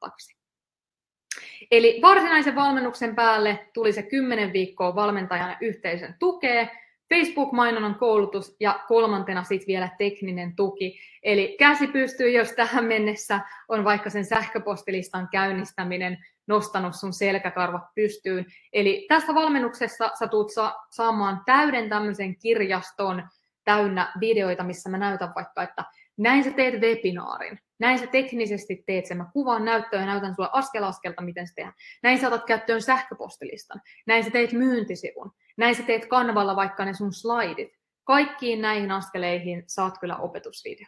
Eli 1.70 1.98
varsinaisen 2.02 2.54
valmennuksen 2.54 3.14
päälle 3.14 3.70
tuli 3.74 3.92
se 3.92 4.02
10 4.02 4.52
viikkoa 4.52 4.94
valmentajan 4.94 5.56
yhteisön 5.60 6.14
tukea, 6.18 6.66
Facebook-mainonnan 7.14 7.94
koulutus 7.94 8.56
ja 8.60 8.80
kolmantena 8.88 9.44
sitten 9.44 9.66
vielä 9.66 9.88
tekninen 9.98 10.56
tuki. 10.56 10.98
Eli 11.22 11.56
käsi 11.58 11.86
pystyy, 11.86 12.30
jos 12.30 12.52
tähän 12.52 12.84
mennessä 12.84 13.40
on 13.68 13.84
vaikka 13.84 14.10
sen 14.10 14.24
sähköpostilistan 14.24 15.28
käynnistäminen 15.32 16.18
nostanut 16.46 16.94
sun 16.94 17.12
selkäkarvat 17.12 17.82
pystyyn. 17.94 18.46
Eli 18.72 19.06
tässä 19.08 19.34
valmennuksessa 19.34 20.10
sä 20.18 20.28
tulet 20.28 20.50
sa- 20.50 20.76
saamaan 20.90 21.42
täyden 21.46 21.88
tämmöisen 21.88 22.36
kirjaston 22.36 23.22
täynnä 23.64 24.12
videoita, 24.20 24.64
missä 24.64 24.90
mä 24.90 24.98
näytän 24.98 25.32
vaikka, 25.36 25.62
että 25.62 25.84
näin 26.16 26.44
sä 26.44 26.50
teet 26.50 26.80
webinaarin, 26.80 27.58
näin 27.78 27.98
sä 27.98 28.06
teknisesti 28.06 28.82
teet 28.86 29.06
sen, 29.06 29.16
mä 29.16 29.30
kuvaan 29.32 29.64
näyttöä 29.64 30.00
ja 30.00 30.06
näytän 30.06 30.34
sulle 30.34 30.48
askel 30.52 30.84
askelta, 30.84 31.22
miten 31.22 31.46
se 31.46 31.54
tehdään. 31.54 31.74
Näin 32.02 32.18
sä 32.18 32.28
otat 32.28 32.44
käyttöön 32.44 32.82
sähköpostilistan, 32.82 33.80
näin 34.06 34.24
sä 34.24 34.30
teet 34.30 34.52
myyntisivun, 34.52 35.32
näin 35.58 35.74
sä 35.74 35.82
teet 35.82 36.06
kanavalla 36.06 36.56
vaikka 36.56 36.84
ne 36.84 36.94
sun 36.94 37.12
slaidit. 37.12 37.72
Kaikkiin 38.04 38.62
näihin 38.62 38.90
askeleihin 38.90 39.64
saat 39.66 39.98
kyllä 39.98 40.16
opetusvideo. 40.16 40.86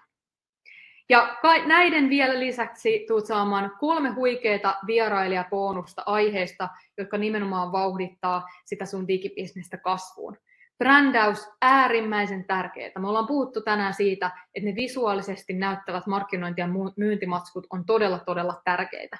Ja 1.08 1.36
näiden 1.66 2.10
vielä 2.10 2.40
lisäksi 2.40 3.04
tulet 3.08 3.26
saamaan 3.26 3.72
kolme 3.78 4.10
huikeaa 4.10 4.78
vierailijabonusta 4.86 6.02
aiheesta, 6.06 6.68
jotka 6.98 7.18
nimenomaan 7.18 7.72
vauhdittaa 7.72 8.46
sitä 8.64 8.86
sun 8.86 9.08
digibisnestä 9.08 9.76
kasvuun 9.76 10.36
brändäys 10.80 11.48
äärimmäisen 11.62 12.44
tärkeää. 12.44 12.90
Me 12.98 13.08
ollaan 13.08 13.26
puhuttu 13.26 13.60
tänään 13.60 13.94
siitä, 13.94 14.30
että 14.54 14.68
ne 14.68 14.74
visuaalisesti 14.74 15.52
näyttävät 15.52 16.06
markkinointi- 16.06 16.60
ja 16.60 16.68
myyntimatskut 16.96 17.66
on 17.70 17.84
todella, 17.84 18.18
todella 18.18 18.60
tärkeitä. 18.64 19.18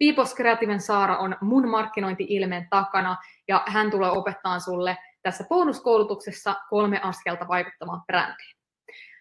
Piipos 0.00 0.34
Kreativen 0.34 0.80
Saara 0.80 1.16
on 1.16 1.36
mun 1.40 1.68
markkinointi-ilmeen 1.68 2.66
takana 2.70 3.16
ja 3.48 3.62
hän 3.66 3.90
tulee 3.90 4.10
opettaa 4.10 4.58
sulle 4.58 4.98
tässä 5.22 5.44
bonuskoulutuksessa 5.48 6.54
kolme 6.70 7.00
askelta 7.02 7.48
vaikuttamaan 7.48 8.02
brändiin. 8.06 8.56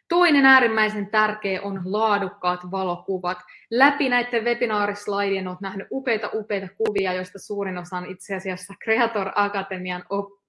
Toinen 0.10 0.46
äärimmäisen 0.46 1.10
tärkeä 1.10 1.62
on 1.62 1.82
laadukkaat 1.86 2.72
valokuvat. 2.72 3.38
Läpi 3.72 4.10
näiden 4.10 4.44
webinaarislaidien 4.44 5.48
olet 5.48 5.62
nähnyt 5.62 5.88
upeita, 5.92 6.30
upeita 6.34 6.68
kuvia, 6.78 7.14
joista 7.14 7.40
suurin 7.40 7.78
osa 7.78 7.98
on 7.98 8.06
itse 8.06 8.36
asiassa 8.36 8.74
Creator 8.84 9.32
Akatemian 9.36 10.04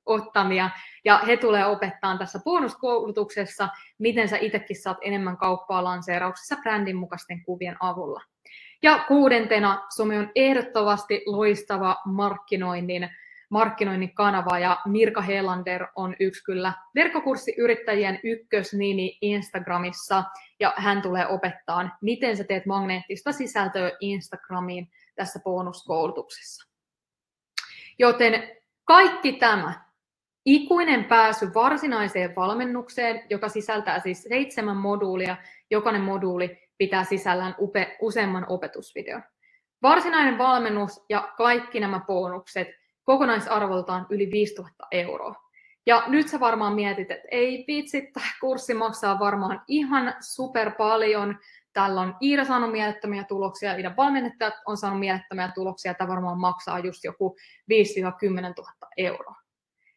ottamia. 0.06 0.70
Ja 1.04 1.18
he 1.26 1.36
tulee 1.36 1.66
opettaa 1.66 2.18
tässä 2.18 2.40
bonuskoulutuksessa, 2.44 3.68
miten 3.98 4.28
sä 4.28 4.36
itsekin 4.40 4.82
saat 4.82 4.98
enemmän 5.00 5.36
kauppaa 5.36 5.84
lanseerauksessa 5.84 6.56
brändin 6.56 6.96
mukaisten 6.96 7.44
kuvien 7.44 7.76
avulla. 7.80 8.22
Ja 8.82 9.04
kuudentena 9.08 9.86
Some 9.96 10.18
on 10.18 10.30
ehdottomasti 10.34 11.22
loistava 11.26 11.96
markkinoinnin, 12.04 13.10
markkinoinnin 13.48 14.14
kanava 14.14 14.58
ja 14.58 14.78
Mirka 14.86 15.20
Helander 15.20 15.86
on 15.96 16.16
yksi 16.20 16.44
kyllä 16.44 16.72
verkkokurssiyrittäjien 16.94 18.20
ykkösnimi 18.24 19.18
Instagramissa 19.20 20.24
ja 20.60 20.74
hän 20.76 21.02
tulee 21.02 21.26
opettaa, 21.26 21.98
miten 22.00 22.36
sä 22.36 22.44
teet 22.44 22.66
magneettista 22.66 23.32
sisältöä 23.32 23.90
Instagramiin 24.00 24.90
tässä 25.14 25.40
bonuskoulutuksessa. 25.44 26.70
Joten 27.98 28.56
kaikki 28.84 29.32
tämä 29.32 29.90
ikuinen 30.44 31.04
pääsy 31.04 31.54
varsinaiseen 31.54 32.36
valmennukseen, 32.36 33.22
joka 33.30 33.48
sisältää 33.48 34.00
siis 34.00 34.22
seitsemän 34.22 34.76
moduulia. 34.76 35.36
Jokainen 35.70 36.02
moduuli 36.02 36.59
pitää 36.80 37.04
sisällään 37.04 37.54
upe, 37.58 37.96
useamman 38.00 38.46
opetusvideon. 38.48 39.22
Varsinainen 39.82 40.38
valmennus 40.38 41.04
ja 41.08 41.32
kaikki 41.36 41.80
nämä 41.80 42.00
bonukset 42.06 42.68
kokonaisarvoltaan 43.04 44.06
yli 44.10 44.30
5000 44.30 44.86
euroa. 44.90 45.34
Ja 45.86 46.02
nyt 46.06 46.28
sä 46.28 46.40
varmaan 46.40 46.74
mietit, 46.74 47.10
että 47.10 47.28
ei 47.30 47.64
vitsi, 47.68 48.10
tämä 48.12 48.26
kurssi 48.40 48.74
maksaa 48.74 49.18
varmaan 49.18 49.62
ihan 49.68 50.14
super 50.20 50.70
paljon. 50.70 51.38
Tällä 51.72 52.00
on 52.00 52.16
Iida 52.22 52.44
saanut 52.44 52.72
mielettömiä 52.72 53.24
tuloksia, 53.24 53.76
Iidan 53.76 53.96
valmennettajat 53.96 54.54
on 54.66 54.76
saanut 54.76 55.00
mielettömiä 55.00 55.52
tuloksia, 55.54 55.94
tämä 55.94 56.08
varmaan 56.08 56.38
maksaa 56.38 56.78
just 56.78 57.04
joku 57.04 57.36
5-10 57.72 57.74
000 58.32 58.72
euroa. 58.96 59.36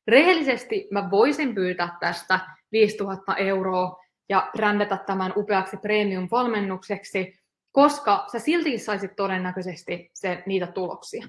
Rehellisesti 0.07 0.87
mä 0.91 1.11
voisin 1.11 1.55
pyytää 1.55 1.97
tästä 1.99 2.39
5000 2.71 3.35
euroa 3.35 4.02
ja 4.29 4.49
brändätä 4.57 4.97
tämän 4.97 5.33
upeaksi 5.35 5.77
premium-valmennukseksi, 5.77 7.39
koska 7.71 8.25
sä 8.31 8.39
silti 8.39 8.77
saisit 8.77 9.15
todennäköisesti 9.15 10.09
se, 10.13 10.43
niitä 10.45 10.67
tuloksia. 10.67 11.27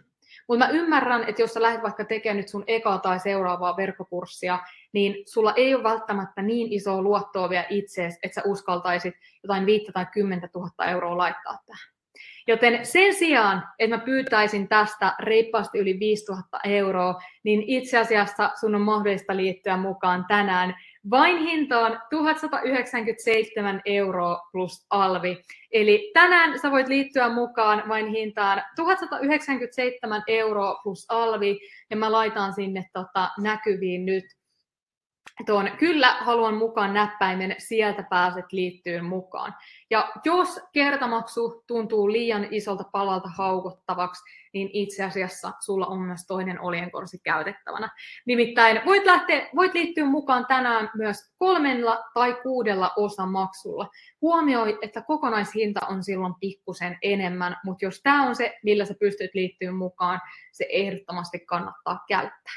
Mutta 0.49 0.67
mä 0.67 0.73
ymmärrän, 0.73 1.29
että 1.29 1.43
jos 1.43 1.55
sä 1.55 1.63
lähdet 1.63 1.83
vaikka 1.83 2.05
tekemään 2.05 2.37
nyt 2.37 2.49
sun 2.49 2.65
ekaa 2.67 2.99
tai 2.99 3.21
seuraavaa 3.21 3.77
verkkokurssia, 3.77 4.59
niin 4.93 5.17
sulla 5.27 5.53
ei 5.57 5.75
ole 5.75 5.83
välttämättä 5.83 6.43
niin 6.43 6.73
isoa 6.73 7.03
luottoa 7.03 7.51
vielä 7.51 7.67
itseesi, 7.71 8.19
että 8.23 8.35
sä 8.35 8.43
uskaltaisit 8.47 9.15
jotain 9.43 9.67
5 9.67 9.93
tai 9.93 10.07
10 10.13 10.51
000 10.55 10.91
euroa 10.91 11.17
laittaa 11.17 11.59
tähän. 11.67 11.95
Joten 12.47 12.87
sen 12.87 13.15
sijaan, 13.15 13.69
että 13.79 13.97
mä 13.97 14.05
pyytäisin 14.05 14.69
tästä 14.69 15.15
reippaasti 15.21 15.79
yli 15.79 15.99
5000 16.01 16.61
euroa, 16.65 17.15
niin 17.43 17.63
itse 17.67 17.99
asiassa 17.99 18.51
sun 18.61 18.75
on 18.75 18.81
mahdollista 18.81 19.37
liittyä 19.37 19.77
mukaan 19.77 20.25
tänään 20.29 20.75
vain 21.11 21.39
hintaan 21.39 22.03
1197 22.11 23.83
euroa 23.85 24.49
plus 24.53 24.87
alvi. 24.91 25.43
Eli 25.73 26.11
tänään 26.15 26.59
sä 26.61 26.71
voit 26.71 26.89
liittyä 26.89 27.29
mukaan 27.29 27.83
vain 27.89 28.07
hintaan 28.07 28.63
1197 28.77 30.23
euroa 30.27 30.81
plus 30.83 31.07
alvi, 31.09 31.61
ja 31.91 31.97
mä 31.97 32.13
laitan 32.13 32.53
sinne 32.53 32.85
tota 32.93 33.31
näkyviin 33.39 34.07
nyt 34.07 34.25
tuon 35.47 35.71
kyllä 35.79 36.13
haluan 36.21 36.55
mukaan 36.55 36.95
näppäimen, 36.95 37.55
sieltä 37.59 38.03
pääset 38.11 38.53
liittyyn 38.53 39.05
mukaan. 39.05 39.55
Ja 39.91 40.13
jos 40.25 40.61
kertamaksu 40.73 41.65
tuntuu 41.67 42.13
liian 42.13 42.47
isolta 42.51 42.85
palalta 42.93 43.29
haukottavaksi, 43.29 44.23
niin 44.55 44.71
itse 44.73 45.05
asiassa 45.05 45.53
sulla 45.61 45.87
on 45.87 45.99
myös 45.99 46.27
toinen 46.27 46.61
oljenkorsi 46.61 47.19
käytettävänä. 47.19 47.91
Nimittäin 48.27 48.81
voit, 48.87 49.05
lähteä, 49.05 49.49
voit 49.57 49.75
liittyä 49.75 50.05
mukaan 50.05 50.47
tänään 50.47 50.91
myös 50.97 51.17
kolmella 51.39 52.05
tai 52.15 52.37
kuudella 52.43 52.91
osamaksulla. 52.97 53.89
Huomioi, 54.23 54.79
että 54.83 55.03
kokonaishinta 55.03 55.87
on 55.87 56.05
silloin 56.05 56.35
pikkusen 56.41 56.99
enemmän, 57.03 57.57
mutta 57.65 57.85
jos 57.85 58.01
tämä 58.03 58.27
on 58.27 58.37
se, 58.37 58.59
millä 58.63 58.85
sä 58.85 58.95
pystyt 59.01 59.31
liittyä 59.35 59.73
mukaan, 59.73 60.21
se 60.53 60.67
ehdottomasti 60.71 61.41
kannattaa 61.41 62.05
käyttää. 62.09 62.55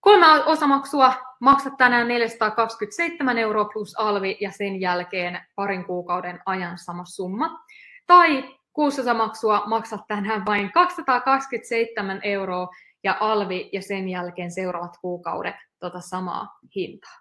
Kolme 0.00 0.26
osamaksua 0.26 1.14
maksat 1.40 1.76
tänään 1.78 2.08
427 2.08 3.38
euroa 3.38 3.64
plus 3.64 3.94
alvi 3.98 4.36
ja 4.40 4.50
sen 4.50 4.80
jälkeen 4.80 5.40
parin 5.54 5.84
kuukauden 5.84 6.40
ajan 6.46 6.78
sama 6.78 7.04
summa. 7.04 7.60
Tai 8.06 8.59
kuusosamaksua 8.72 9.62
maksat 9.66 10.00
tänään 10.08 10.46
vain 10.46 10.72
227 10.72 12.20
euroa 12.22 12.68
ja 13.04 13.16
alvi 13.20 13.70
ja 13.72 13.82
sen 13.82 14.08
jälkeen 14.08 14.50
seuraavat 14.50 14.96
kuukaudet 15.00 15.54
tota 15.78 16.00
samaa 16.00 16.58
hintaa. 16.76 17.20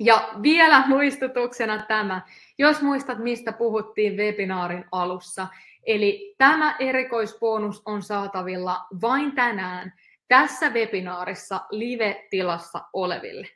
Ja 0.00 0.28
vielä 0.42 0.86
muistutuksena 0.86 1.84
tämä, 1.88 2.22
jos 2.58 2.82
muistat 2.82 3.18
mistä 3.18 3.52
puhuttiin 3.52 4.16
webinaarin 4.16 4.84
alussa, 4.92 5.46
eli 5.86 6.34
tämä 6.38 6.76
erikoisbonus 6.78 7.82
on 7.84 8.02
saatavilla 8.02 8.86
vain 9.02 9.32
tänään 9.32 9.92
tässä 10.28 10.70
webinaarissa 10.70 11.60
live-tilassa 11.70 12.80
oleville. 12.92 13.48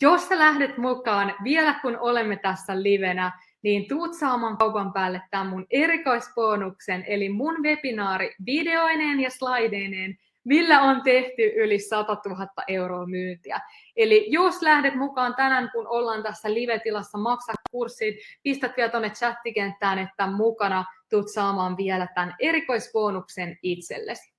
Jos 0.00 0.28
sä 0.28 0.38
lähdet 0.38 0.78
mukaan 0.78 1.34
vielä 1.44 1.74
kun 1.82 1.98
olemme 1.98 2.36
tässä 2.36 2.82
livenä, 2.82 3.32
niin 3.64 3.88
tuut 3.88 4.14
saamaan 4.14 4.56
kaupan 4.56 4.92
päälle 4.92 5.22
tämän 5.30 5.46
mun 5.46 5.66
erikoisbonuksen, 5.70 7.04
eli 7.06 7.28
mun 7.28 7.62
webinaari 7.62 8.34
videoineen 8.46 9.20
ja 9.20 9.30
slaideineen, 9.30 10.18
millä 10.44 10.82
on 10.82 11.02
tehty 11.02 11.52
yli 11.56 11.78
100 11.78 12.16
000 12.26 12.48
euroa 12.68 13.06
myyntiä. 13.06 13.60
Eli 13.96 14.26
jos 14.28 14.62
lähdet 14.62 14.94
mukaan 14.94 15.34
tänään, 15.34 15.70
kun 15.72 15.86
ollaan 15.88 16.22
tässä 16.22 16.54
live-tilassa, 16.54 17.18
maksa 17.18 17.52
kurssit, 17.70 18.14
pistät 18.42 18.76
vielä 18.76 18.90
tuonne 18.90 19.10
chattikenttään, 19.10 19.98
että 19.98 20.26
mukana 20.26 20.84
tuut 21.10 21.32
saamaan 21.32 21.76
vielä 21.76 22.08
tämän 22.14 22.34
erikoisbonuksen 22.38 23.58
itsellesi. 23.62 24.33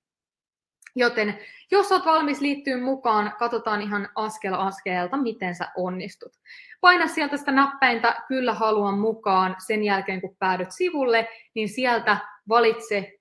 Joten 0.96 1.38
jos 1.70 1.92
olet 1.92 2.06
valmis 2.06 2.40
liittyä 2.40 2.76
mukaan, 2.76 3.32
katsotaan 3.38 3.82
ihan 3.82 4.08
askel 4.14 4.54
askelta, 4.54 5.16
miten 5.16 5.54
sä 5.54 5.68
onnistut. 5.76 6.32
Paina 6.80 7.06
sieltä 7.06 7.36
sitä 7.36 7.52
näppäintä 7.52 8.22
Kyllä 8.28 8.54
haluan 8.54 8.98
mukaan 8.98 9.56
sen 9.66 9.84
jälkeen, 9.84 10.20
kun 10.20 10.36
päädyt 10.38 10.72
sivulle, 10.72 11.28
niin 11.54 11.68
sieltä 11.68 12.16
valitse 12.48 13.12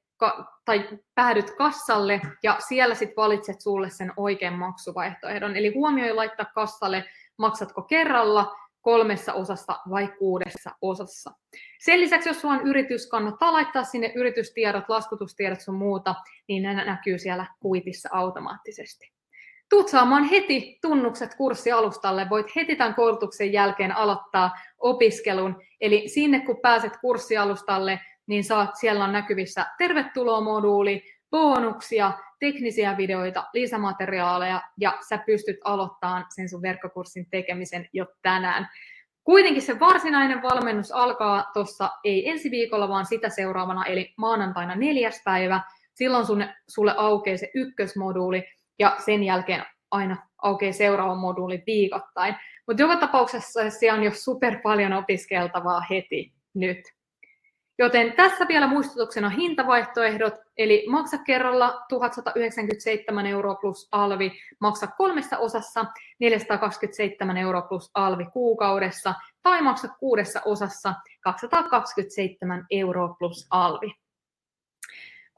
tai 0.66 0.90
päädyt 1.16 1.52
kassalle 1.58 2.22
ja 2.44 2.58
siellä 2.68 2.96
sitten 2.96 3.16
valitset 3.16 3.62
sulle 3.62 3.90
sen 3.90 4.14
oikean 4.18 4.54
maksuvaihtoehdon. 4.54 5.56
Eli 5.56 5.74
huomioi 5.74 6.14
laittaa 6.14 6.46
kassalle, 6.56 7.06
maksatko 7.38 7.82
kerralla, 7.82 8.56
kolmessa 8.86 9.34
osassa 9.34 9.80
vai 9.90 10.08
kuudessa 10.20 10.72
osassa. 10.82 11.32
Sen 11.80 12.00
lisäksi, 12.00 12.30
jos 12.30 12.42
sulla 12.42 12.54
on 12.54 12.68
yritys, 12.68 13.08
kannattaa 13.08 13.54
laittaa 13.54 13.84
sinne 13.84 14.12
yritystiedot, 14.16 14.90
laskutustiedot 14.90 15.62
sun 15.62 15.76
muuta, 15.76 16.16
niin 16.48 16.64
ne 16.64 16.86
näkyy 16.86 17.20
siellä 17.20 17.46
kuitissa 17.60 18.10
automaattisesti. 18.12 19.12
Tuut 19.70 19.88
saamaan 19.88 20.24
heti 20.24 20.80
tunnukset 20.82 21.36
kurssialustalle, 21.36 22.28
voit 22.30 22.56
heti 22.56 22.76
tämän 22.76 22.96
koulutuksen 22.96 23.54
jälkeen 23.54 23.98
aloittaa 23.98 24.52
opiskelun. 24.78 25.62
Eli 25.82 26.08
sinne 26.08 26.40
kun 26.40 26.62
pääset 26.62 26.98
kurssialustalle, 27.02 28.00
niin 28.28 28.44
saat, 28.44 28.76
siellä 28.76 29.04
on 29.04 29.12
näkyvissä 29.12 29.66
tervetuloa-moduuli, 29.78 31.04
bonuksia, 31.32 32.14
teknisiä 32.40 32.98
videoita, 32.98 33.44
lisämateriaaleja 33.54 34.62
ja 34.80 34.98
sä 35.10 35.18
pystyt 35.26 35.58
aloittamaan 35.64 36.26
sen 36.36 36.50
sun 36.50 36.62
verkkokurssin 36.62 37.30
tekemisen 37.30 37.90
jo 37.94 38.06
tänään. 38.22 38.68
Kuitenkin 39.24 39.62
se 39.62 39.80
varsinainen 39.80 40.42
valmennus 40.42 40.92
alkaa 40.92 41.46
tuossa 41.54 41.90
ei 42.04 42.30
ensi 42.30 42.52
viikolla, 42.52 42.90
vaan 42.90 43.06
sitä 43.06 43.30
seuraavana, 43.30 43.86
eli 43.86 44.14
maanantaina 44.18 44.76
neljäs 44.76 45.22
päivä. 45.26 45.62
Silloin 45.94 46.26
sun, 46.26 46.46
sulle 46.68 46.94
aukeaa 46.98 47.38
se 47.38 47.52
ykkösmoduuli 47.56 48.44
ja 48.80 48.96
sen 49.06 49.24
jälkeen 49.24 49.66
aina 49.92 50.28
aukeaa 50.42 50.74
seuraava 50.74 51.16
moduuli 51.16 51.64
viikoittain. 51.66 52.36
Mutta 52.68 52.84
joka 52.84 52.98
tapauksessa 52.98 53.70
siellä 53.70 53.98
on 53.98 54.04
jo 54.04 54.12
super 54.14 54.60
paljon 54.64 54.94
opiskeltavaa 54.94 55.82
heti 55.90 56.34
nyt. 56.54 56.78
Joten 57.78 58.14
tässä 58.14 58.48
vielä 58.48 58.68
muistutuksena 58.68 59.30
hintavaihtoehdot, 59.30 60.34
eli 60.58 60.86
maksa 60.90 61.18
kerralla 61.18 61.86
1197 61.90 63.26
euroa 63.26 63.56
plus 63.56 63.88
alvi, 63.92 64.32
maksa 64.60 64.88
kolmessa 64.88 65.38
osassa 65.38 65.86
427 66.20 67.38
euroa 67.38 67.62
plus 67.62 67.92
alvi 67.94 68.26
kuukaudessa, 68.26 69.14
tai 69.44 69.62
maksa 69.62 69.88
kuudessa 69.88 70.42
osassa 70.46 70.94
227 71.22 72.66
euroa 72.70 73.16
plus 73.20 73.48
alvi. 73.50 73.94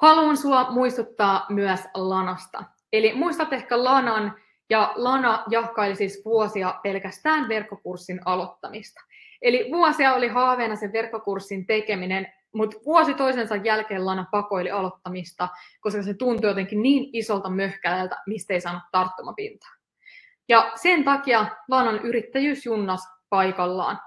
Haluan 0.01 0.37
sinua 0.37 0.71
muistuttaa 0.71 1.45
myös 1.49 1.79
Lanasta. 1.93 2.63
Eli 2.93 3.13
muistat 3.13 3.53
ehkä 3.53 3.83
Lanan, 3.83 4.35
ja 4.69 4.93
Lana 4.95 5.43
jahkaili 5.49 5.95
siis 5.95 6.21
vuosia 6.25 6.79
pelkästään 6.83 7.49
verkkokurssin 7.49 8.19
aloittamista. 8.25 9.01
Eli 9.41 9.71
vuosia 9.71 10.13
oli 10.13 10.27
haaveena 10.27 10.75
sen 10.75 10.93
verkkokurssin 10.93 11.65
tekeminen, 11.65 12.27
mutta 12.53 12.77
vuosi 12.85 13.13
toisensa 13.13 13.55
jälkeen 13.55 14.05
Lana 14.05 14.25
pakoili 14.31 14.71
aloittamista, 14.71 15.47
koska 15.81 16.03
se 16.03 16.13
tuntui 16.13 16.49
jotenkin 16.49 16.81
niin 16.81 17.09
isolta 17.13 17.49
möhkäältä, 17.49 18.17
mistä 18.27 18.53
ei 18.53 18.61
saanut 18.61 18.83
tarttumapintaa. 18.91 19.69
Ja 20.49 20.71
sen 20.75 21.03
takia 21.03 21.45
Lanan 21.69 21.99
yrittäjyys 21.99 22.65
junnas 22.65 23.01
paikallaan. 23.29 23.99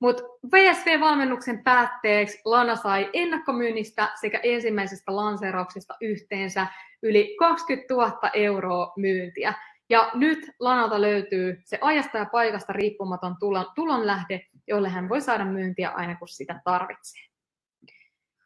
Mutta 0.00 0.22
VSV-valmennuksen 0.52 1.64
päätteeksi 1.64 2.40
Lana 2.44 2.76
sai 2.76 3.10
ennakkomyynnistä 3.12 4.08
sekä 4.20 4.40
ensimmäisestä 4.42 5.16
lanseerauksesta 5.16 5.94
yhteensä 6.00 6.66
yli 7.02 7.36
20 7.38 7.94
000 7.94 8.30
euroa 8.34 8.92
myyntiä. 8.96 9.54
Ja 9.90 10.10
nyt 10.14 10.50
Lanalta 10.60 11.00
löytyy 11.00 11.60
se 11.64 11.78
ajasta 11.80 12.18
ja 12.18 12.26
paikasta 12.32 12.72
riippumaton 12.72 13.36
tulon, 13.40 13.66
tulonlähde, 13.74 14.40
jolle 14.70 14.88
hän 14.88 15.08
voi 15.08 15.20
saada 15.20 15.44
myyntiä 15.44 15.90
aina 15.90 16.16
kun 16.16 16.28
sitä 16.28 16.60
tarvitsee. 16.64 17.30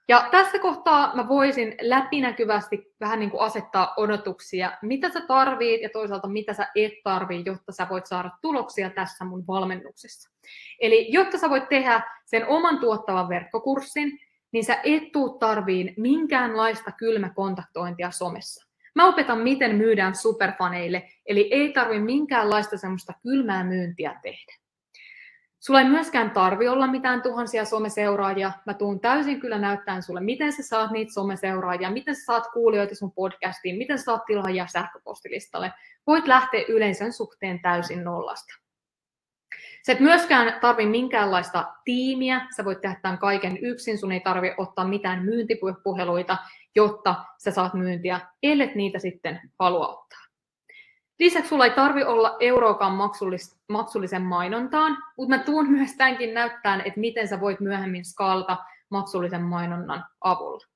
Ja 0.09 0.29
tässä 0.31 0.59
kohtaa 0.59 1.17
mä 1.17 1.29
voisin 1.29 1.75
läpinäkyvästi 1.81 2.95
vähän 3.01 3.21
niin 3.21 3.31
kuin 3.31 3.41
asettaa 3.41 3.95
odotuksia, 3.97 4.73
mitä 4.83 5.11
sä 5.11 5.21
tarvit 5.21 5.83
ja 5.83 5.89
toisaalta 5.93 6.29
mitä 6.29 6.53
sä 6.53 6.69
et 6.75 6.93
tarvii, 7.05 7.43
jotta 7.47 7.73
sä 7.73 7.87
voit 7.91 8.07
saada 8.07 8.31
tuloksia 8.43 8.91
tässä 8.91 9.25
mun 9.25 9.47
valmennuksessa. 9.47 10.31
Eli 10.81 11.13
jotta 11.13 11.39
sä 11.39 11.51
voit 11.51 11.69
tehdä 11.69 12.03
sen 12.25 12.47
oman 12.49 12.79
tuottavan 12.79 13.29
verkkokurssin, 13.29 14.19
niin 14.53 14.65
sä 14.65 14.81
et 14.85 15.13
tuu 15.13 15.39
tarviin 15.39 15.95
minkäänlaista 15.97 16.93
kylmäkontaktointia 16.93 18.11
somessa. 18.11 18.71
Mä 18.95 19.09
opetan, 19.09 19.39
miten 19.39 19.77
myydään 19.77 20.15
superfaneille, 20.15 21.09
eli 21.27 21.49
ei 21.51 21.73
tarvi 21.73 21.99
minkäänlaista 21.99 22.77
semmoista 22.77 23.13
kylmää 23.23 23.65
myyntiä 23.65 24.21
tehdä. 24.23 24.64
Sulla 25.67 25.81
ei 25.81 25.89
myöskään 25.89 26.31
tarvi 26.31 26.69
olla 26.69 26.87
mitään 26.87 27.23
tuhansia 27.23 27.65
someseuraajia. 27.65 28.53
Mä 28.67 28.75
tuun 28.75 29.01
täysin 29.01 29.41
kyllä 29.41 29.59
näyttämään 29.59 30.03
sulle, 30.03 30.21
miten 30.21 30.53
sä 30.53 30.63
saat 30.63 30.91
niitä 30.91 31.13
someseuraajia, 31.13 31.91
miten 31.91 32.15
sä 32.15 32.25
saat 32.25 32.45
kuulijoita 32.53 32.95
sun 32.95 33.13
podcastiin, 33.13 33.79
miten 33.79 33.99
sä 33.99 34.05
saat 34.05 34.25
tilaajia 34.25 34.67
sähköpostilistalle. 34.67 35.73
Voit 36.07 36.27
lähteä 36.27 36.65
yleisön 36.69 37.13
suhteen 37.13 37.61
täysin 37.61 38.05
nollasta. 38.05 38.55
Sä 39.87 39.93
et 39.93 40.01
myöskään 40.01 40.61
tarvi 40.61 40.87
minkäänlaista 40.87 41.75
tiimiä, 41.85 42.47
sä 42.57 42.65
voit 42.65 42.81
tehdä 42.81 42.97
tämän 43.03 43.19
kaiken 43.19 43.59
yksin, 43.63 43.99
sun 43.99 44.13
ei 44.13 44.21
tarvi 44.21 44.55
ottaa 44.57 44.89
mitään 44.89 45.25
myyntipuheluita, 45.25 46.37
jotta 46.75 47.15
sä 47.39 47.51
saat 47.51 47.75
myyntiä, 47.75 48.21
ellet 48.43 48.75
niitä 48.75 48.99
sitten 48.99 49.41
halua 49.59 49.89
ottaa. 49.89 50.24
Lisäksi 51.19 51.49
sulla 51.49 51.65
ei 51.65 51.71
tarvi 51.71 52.05
olla 52.05 52.37
euroakaan 52.41 52.93
maksullis, 52.93 53.59
maksullisen 53.69 54.23
mainontaan, 54.23 54.97
mutta 55.17 55.37
mä 55.37 55.43
tuun 55.43 55.71
myös 55.71 55.97
tämänkin 55.97 56.35
näyttämään, 56.35 56.81
että 56.81 57.01
miten 57.01 57.29
sä 57.29 57.41
voit 57.41 57.61
myöhemmin 57.61 58.05
skaalata 58.05 58.57
maksullisen 58.89 59.43
mainonnan 59.43 60.05
avulla. 60.21 60.67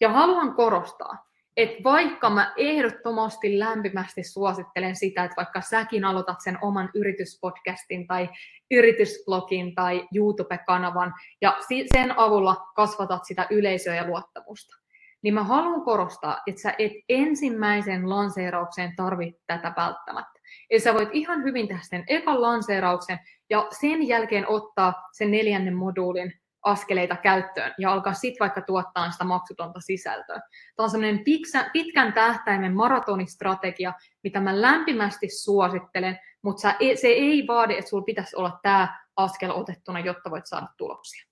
Ja 0.00 0.08
haluan 0.08 0.54
korostaa, 0.54 1.32
että 1.56 1.84
vaikka 1.84 2.30
mä 2.30 2.52
ehdottomasti 2.56 3.58
lämpimästi 3.58 4.22
suosittelen 4.24 4.96
sitä, 4.96 5.24
että 5.24 5.36
vaikka 5.36 5.60
säkin 5.60 6.04
aloitat 6.04 6.40
sen 6.40 6.58
oman 6.62 6.90
yrityspodcastin 6.94 8.06
tai 8.06 8.28
yritysblogin 8.70 9.74
tai 9.74 10.08
YouTube-kanavan 10.14 11.14
ja 11.40 11.56
sen 11.92 12.18
avulla 12.18 12.56
kasvatat 12.76 13.24
sitä 13.24 13.46
yleisöä 13.50 13.94
ja 13.94 14.06
luottamusta, 14.06 14.76
niin 15.22 15.34
mä 15.34 15.44
haluan 15.44 15.82
korostaa, 15.82 16.38
että 16.46 16.60
sä 16.60 16.74
et 16.78 16.92
ensimmäisen 17.08 18.10
lanseeraukseen 18.10 18.96
tarvitse 18.96 19.42
tätä 19.46 19.72
välttämättä. 19.76 20.40
Eli 20.70 20.80
sä 20.80 20.94
voit 20.94 21.08
ihan 21.12 21.42
hyvin 21.42 21.68
tehdä 21.68 21.82
sen 21.82 22.04
ekan 22.06 22.42
lanseerauksen 22.42 23.18
ja 23.50 23.66
sen 23.80 24.08
jälkeen 24.08 24.48
ottaa 24.48 25.08
sen 25.12 25.30
neljännen 25.30 25.76
moduulin 25.76 26.32
askeleita 26.62 27.16
käyttöön 27.16 27.74
ja 27.78 27.92
alkaa 27.92 28.14
sitten 28.14 28.40
vaikka 28.40 28.60
tuottaa 28.60 29.10
sitä 29.10 29.24
maksutonta 29.24 29.80
sisältöä. 29.80 30.40
Tämä 30.76 30.84
on 30.84 30.90
semmoinen 30.90 31.24
pitkän 31.72 32.12
tähtäimen 32.12 32.74
maratonistrategia, 32.74 33.92
mitä 34.22 34.40
mä 34.40 34.60
lämpimästi 34.60 35.28
suosittelen, 35.28 36.18
mutta 36.42 36.74
e, 36.80 36.96
se 36.96 37.08
ei 37.08 37.46
vaadi, 37.46 37.74
että 37.74 37.90
sulla 37.90 38.04
pitäisi 38.04 38.36
olla 38.36 38.58
tämä 38.62 39.02
askel 39.16 39.50
otettuna, 39.50 40.00
jotta 40.00 40.30
voit 40.30 40.46
saada 40.46 40.66
tuloksia. 40.76 41.26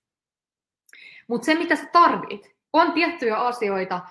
Mutta 1.27 1.45
se, 1.45 1.55
mitä 1.55 1.75
sä 1.75 1.85
tarvit, 1.91 2.55
on 2.73 2.91
tiettyjä 2.91 3.37
asioita, 3.37 4.01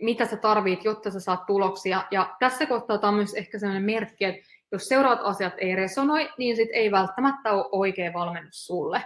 mitä 0.00 0.26
sä 0.26 0.36
tarvit, 0.36 0.84
jotta 0.84 1.10
sä 1.10 1.20
saat 1.20 1.46
tuloksia. 1.46 2.02
Ja 2.10 2.36
tässä 2.40 2.66
kohtaa 2.66 2.98
tämä 2.98 3.08
on 3.08 3.14
myös 3.14 3.34
ehkä 3.34 3.58
sellainen 3.58 3.84
merkki, 3.84 4.24
että 4.24 4.42
jos 4.72 4.88
seuraavat 4.88 5.20
asiat 5.22 5.54
ei 5.58 5.76
resonoi, 5.76 6.28
niin 6.38 6.56
sit 6.56 6.68
ei 6.72 6.90
välttämättä 6.90 7.52
ole 7.52 7.68
oikea 7.72 8.12
valmennus 8.12 8.66
sulle. 8.66 9.04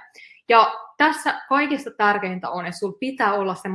Ja 0.49 0.75
tässä 0.99 1.41
kaikista 1.49 1.91
tärkeintä 1.91 2.51
on, 2.51 2.67
että 2.67 2.79
sulla 2.79 2.97
pitää 3.01 3.35
olla 3.35 3.55
se 3.55 3.69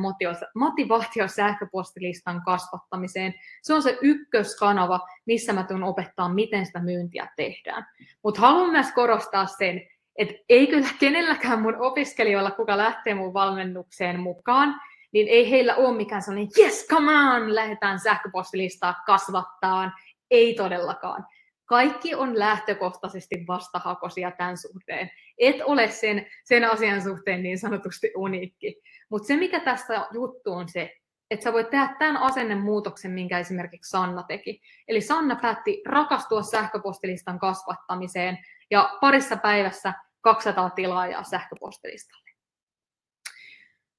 motivaatio 0.56 1.28
sähköpostilistan 1.28 2.41
kasvattamiseen. 2.45 3.34
Se 3.64 3.74
on 3.74 3.82
se 3.82 3.98
ykköskanava, 4.02 4.99
missä 5.26 5.53
mä 5.53 5.64
tulen 5.64 5.84
opettaa, 5.84 6.34
miten 6.34 6.66
sitä 6.66 6.80
myyntiä 6.80 7.28
tehdään. 7.36 7.86
Mutta 8.24 8.41
haluan 8.41 8.72
myös 8.72 8.91
korostaa 8.91 9.45
sen, 9.45 9.82
että 10.16 10.34
ei 10.49 10.68
kyllä 10.68 10.88
kenelläkään 10.99 11.61
mun 11.61 11.76
opiskelijoilla, 11.80 12.52
kuka 12.52 12.78
lähtee 12.78 13.14
mun 13.14 13.34
valmennukseen 13.34 14.20
mukaan, 14.20 14.82
niin 15.11 15.27
ei 15.27 15.52
heillä 15.52 15.76
ole 15.76 15.98
mikään 15.98 16.22
sellainen, 16.22 16.52
yes, 16.60 16.88
come 16.90 17.11
on, 17.15 17.56
lähdetään 17.56 17.99
sähköpostilistaa 17.99 18.95
kasvattaa. 19.06 19.91
Ei 20.31 20.53
todellakaan. 20.53 21.26
Kaikki 21.65 22.15
on 22.15 22.40
lähtökohtaisesti 22.40 23.44
vastahakoisia 23.48 24.31
tämän 24.31 24.57
suhteen. 24.57 25.11
Et 25.38 25.56
ole 25.65 25.91
sen, 25.91 26.27
sen 26.44 26.65
asian 26.65 27.02
suhteen 27.02 27.44
niin 27.44 27.60
sanotusti 27.60 28.11
uniikki. 28.15 28.81
Mutta 29.10 29.27
se, 29.27 29.36
mikä 29.36 29.60
tässä 29.60 30.07
juttu 30.14 30.53
on 30.53 30.69
se, 30.69 30.95
että 31.31 31.44
sä 31.44 31.53
voit 31.53 31.69
tehdä 31.69 31.95
tämän 31.99 32.18
asennemuutoksen, 32.18 33.11
minkä 33.11 33.40
esimerkiksi 33.40 33.90
Sanna 33.90 34.23
teki. 34.23 34.61
Eli 34.88 35.02
Sanna 35.02 35.36
päätti 35.36 35.81
rakastua 35.88 36.44
sähköpostilistan 36.44 37.40
kasvattamiseen 37.40 38.38
ja 38.72 38.98
parissa 39.02 39.38
päivässä 39.38 39.94
200 40.22 40.69
tilaajaa 40.69 41.23
sähköpostilistalle. 41.23 42.29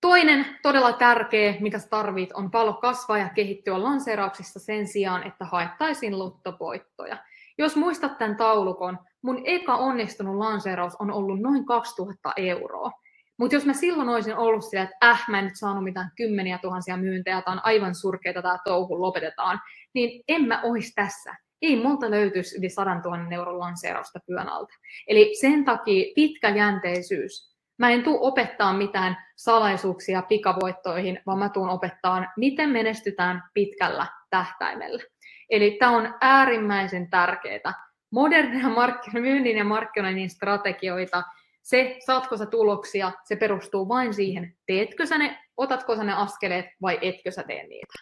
Toinen 0.01 0.47
todella 0.63 0.93
tärkeä, 0.93 1.55
mitä 1.61 1.79
tarvit, 1.91 2.33
on 2.33 2.51
palo 2.51 2.73
kasvaa 2.73 3.19
ja 3.19 3.29
kehittyä 3.29 3.83
lanseerauksissa 3.83 4.61
sen 4.61 4.87
sijaan, 4.87 5.27
että 5.27 5.45
haettaisiin 5.45 6.19
lottopoittoja. 6.19 7.17
Jos 7.59 7.77
muistat 7.77 8.19
tämän 8.19 8.37
taulukon, 8.37 8.99
mun 9.23 9.43
eka 9.45 9.77
onnistunut 9.77 10.37
lanseeraus 10.37 10.97
on 10.99 11.13
ollut 11.13 11.41
noin 11.41 11.67
2000 11.67 12.33
euroa. 12.37 12.91
Mutta 13.39 13.57
jos 13.57 13.67
mä 13.67 13.73
silloin 13.73 14.09
olisin 14.09 14.37
ollut 14.37 14.65
sillä, 14.65 14.83
että 14.83 15.11
äh, 15.11 15.25
mä 15.29 15.39
en 15.39 15.45
nyt 15.45 15.57
saanut 15.57 15.85
mitään 15.85 16.11
kymmeniä 16.17 16.59
tuhansia 16.59 16.97
myyntejä, 16.97 17.43
tämä 17.43 17.53
on 17.53 17.65
aivan 17.65 17.95
surkeita 17.95 18.43
tämä 18.43 18.59
touhu, 18.65 19.03
lopetetaan, 19.03 19.61
niin 19.95 20.25
en 20.29 20.45
mä 20.45 20.63
olisi 20.63 20.93
tässä. 20.95 21.37
Ei 21.63 21.83
multa 21.83 22.11
löytyisi 22.11 22.59
yli 22.59 22.69
100 22.69 22.95
000 22.95 23.19
euron 23.31 23.59
lanseerausta 23.59 24.19
työn 24.27 24.49
alta. 24.49 24.75
Eli 25.07 25.35
sen 25.41 25.65
takia 25.65 26.13
pitkäjänteisyys. 26.15 27.50
Mä 27.81 27.91
en 27.91 28.03
tule 28.03 28.19
opettaa 28.21 28.73
mitään 28.73 29.17
salaisuuksia 29.37 30.23
pikavoittoihin, 30.23 31.21
vaan 31.27 31.39
mä 31.39 31.49
tuun 31.49 31.71
opettaa, 31.71 32.27
miten 32.37 32.71
menestytään 32.71 33.43
pitkällä 33.55 34.07
tähtäimellä. 34.31 35.03
Eli 35.51 35.77
tämä 35.79 35.97
on 35.97 36.15
äärimmäisen 36.21 37.11
tärkeää. 37.11 37.73
Modernia 38.11 38.69
myynnin 39.13 39.57
ja 39.57 39.65
markkinoinnin 39.65 40.31
strategioita, 40.31 41.23
se, 41.63 41.97
saatko 42.07 42.37
sä 42.37 42.47
tuloksia, 42.47 43.13
se 43.25 43.37
perustuu 43.37 43.89
vain 43.89 44.15
siihen, 44.15 44.55
teetkö 44.67 45.07
sä 45.07 45.19
ne, 45.19 45.39
otatko 45.57 45.97
sä 45.97 46.05
ne 46.05 46.13
askeleet 46.13 46.67
vai 46.83 46.99
etkö 47.03 47.31
sä 47.31 47.43
tee 47.43 47.67
niitä. 47.67 47.95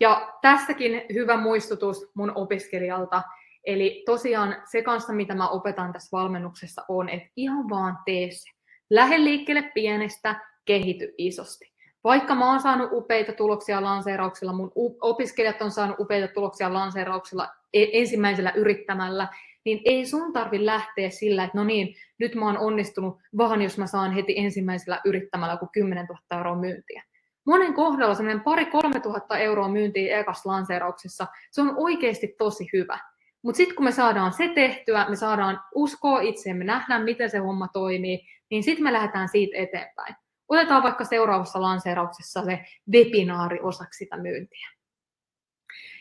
Ja 0.00 0.32
tässäkin 0.42 1.02
hyvä 1.12 1.36
muistutus 1.36 2.10
mun 2.14 2.32
opiskelijalta, 2.34 3.22
eli 3.64 4.02
tosiaan 4.06 4.62
se 4.70 4.82
kanssa, 4.82 5.12
mitä 5.12 5.34
mä 5.34 5.48
opetan 5.48 5.92
tässä 5.92 6.16
valmennuksessa 6.16 6.82
on, 6.88 7.08
että 7.08 7.28
ihan 7.36 7.68
vaan 7.68 7.98
tee 8.04 8.30
se. 8.30 8.53
Lähde 8.90 9.18
liikkeelle 9.18 9.70
pienestä, 9.74 10.40
kehity 10.64 11.14
isosti. 11.18 11.74
Vaikka 12.04 12.34
mä 12.34 12.50
oon 12.50 12.60
saanut 12.60 12.88
upeita 12.92 13.32
tuloksia 13.32 13.82
lanseerauksilla, 13.82 14.52
mun 14.52 14.72
opiskelijat 15.00 15.62
on 15.62 15.70
saanut 15.70 16.00
upeita 16.00 16.34
tuloksia 16.34 16.74
lanseerauksilla 16.74 17.48
e, 17.72 17.86
ensimmäisellä 17.92 18.52
yrittämällä, 18.56 19.28
niin 19.64 19.80
ei 19.84 20.06
sun 20.06 20.32
tarvi 20.32 20.66
lähteä 20.66 21.10
sillä, 21.10 21.44
että 21.44 21.58
no 21.58 21.64
niin, 21.64 21.94
nyt 22.18 22.34
mä 22.34 22.46
oon 22.46 22.58
onnistunut, 22.58 23.18
vaan 23.36 23.62
jos 23.62 23.78
mä 23.78 23.86
saan 23.86 24.12
heti 24.12 24.38
ensimmäisellä 24.38 25.00
yrittämällä 25.04 25.56
kuin 25.56 25.68
10 25.72 26.06
000 26.06 26.20
euroa 26.30 26.56
myyntiä. 26.56 27.02
Monen 27.46 27.74
kohdalla 27.74 28.14
semmoinen 28.14 28.44
pari 28.44 28.66
3 28.66 29.00
000 29.04 29.38
euroa 29.38 29.68
myyntiä 29.68 30.20
ekas 30.20 30.46
lanseerauksessa, 30.46 31.26
se 31.50 31.60
on 31.60 31.74
oikeasti 31.76 32.34
tosi 32.38 32.68
hyvä. 32.72 32.98
Mutta 33.42 33.56
sitten 33.56 33.76
kun 33.76 33.84
me 33.84 33.92
saadaan 33.92 34.32
se 34.32 34.48
tehtyä, 34.48 35.06
me 35.08 35.16
saadaan 35.16 35.60
uskoa 35.74 36.20
itseemme, 36.20 36.58
me 36.58 36.64
nähdään, 36.64 37.02
miten 37.02 37.30
se 37.30 37.38
homma 37.38 37.68
toimii, 37.68 38.20
niin 38.50 38.62
sitten 38.62 38.84
me 38.84 38.92
lähdetään 38.92 39.28
siitä 39.28 39.56
eteenpäin. 39.56 40.14
Otetaan 40.48 40.82
vaikka 40.82 41.04
seuraavassa 41.04 41.60
lanseerauksessa 41.60 42.44
se 42.44 42.64
webinaari 42.92 43.60
osaksi 43.62 43.98
sitä 43.98 44.16
myyntiä. 44.16 44.68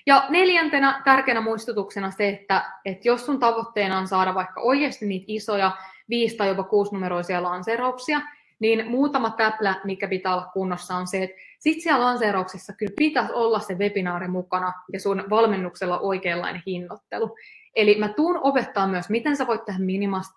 Ja 0.06 0.26
neljäntenä 0.30 1.02
tärkeänä 1.06 1.41
muistutuksena 1.41 2.11
se, 2.11 2.30
että, 2.30 2.72
että 2.86 3.07
jos 3.07 3.26
sun 3.26 3.40
tavoitteena 3.40 3.98
on 3.98 4.07
saada 4.07 4.36
vaikka 4.36 4.61
oikeasti 4.61 5.06
niitä 5.06 5.26
isoja 5.28 5.72
viisi 6.10 6.38
tai 6.38 6.48
jopa 6.48 6.64
kuusinumeroisia 6.64 7.44
lanseerauksia, 7.44 8.22
niin 8.60 8.88
muutama 8.88 9.30
täplä, 9.30 9.82
mikä 9.84 10.07
pitää 10.07 10.34
olla 10.34 10.49
kunnossa, 10.53 10.95
on 10.95 11.07
se, 11.07 11.24
että 11.24 11.41
sit 11.60 11.82
siellä 11.82 12.06
lanseerauksessa 12.06 12.74
kyllä 12.74 12.94
pitäisi 12.98 13.34
olla 13.34 13.60
se 13.60 13.74
webinaari 13.74 14.28
mukana 14.28 14.74
ja 14.94 14.99
sun 14.99 15.24
valmennuksella 15.30 15.99
oikeanlainen 15.99 16.64
hinnoittelu. 16.68 17.36
Eli 17.76 17.95
mä 17.99 18.10
tuun 18.10 18.40
opettaa 18.44 18.88
myös, 18.88 19.10
miten 19.10 19.38
sä 19.38 19.48
voit 19.48 19.65
tehdä 19.65 19.80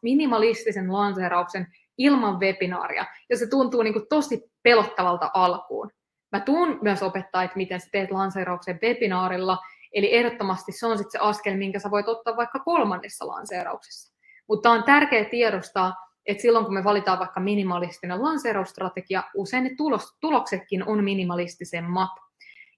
minimalistisen 0.03 0.93
lanseerauksen 0.93 1.67
ilman 1.99 2.41
webinaaria, 2.41 3.07
ja 3.31 3.37
se 3.37 3.47
tuntuu 3.47 3.83
niin 3.83 3.93
kuin 3.93 4.07
tosi 4.09 4.51
pelottavalta 4.63 5.31
alkuun. 5.35 5.91
Mä 6.33 6.41
tuun 6.41 6.79
myös 6.83 7.03
opettaa, 7.03 7.43
että 7.43 7.57
miten 7.57 7.81
sä 7.81 7.89
teet 7.93 8.11
lanseerauksen 8.11 8.79
webinaarilla, 8.83 9.59
eli 9.93 10.15
ehdottomasti 10.15 10.73
se 10.73 10.87
on 10.87 10.99
sitten 10.99 11.13
se 11.13 11.19
askel, 11.19 11.57
minkä 11.57 11.79
sä 11.79 11.91
voit 11.91 12.09
ottaa 12.09 12.37
vaikka 12.37 12.59
kolmannessa 12.59 13.27
lanseerauksessa. 13.27 14.17
Mutta 14.49 14.71
on 14.71 14.85
tärkeää 14.85 15.25
tiedostaa, 15.25 15.95
että 16.27 16.43
silloin 16.43 16.65
kun 16.65 16.75
me 16.75 16.85
valitaan 16.85 17.19
vaikka 17.19 17.41
minimalistinen 17.41 18.23
lanseerausstrategia, 18.23 19.23
usein 19.35 19.65
ne 19.65 19.71
tulos, 19.77 20.17
tuloksetkin 20.21 20.89
on 20.89 21.05
minimalistisemmat. 21.05 22.11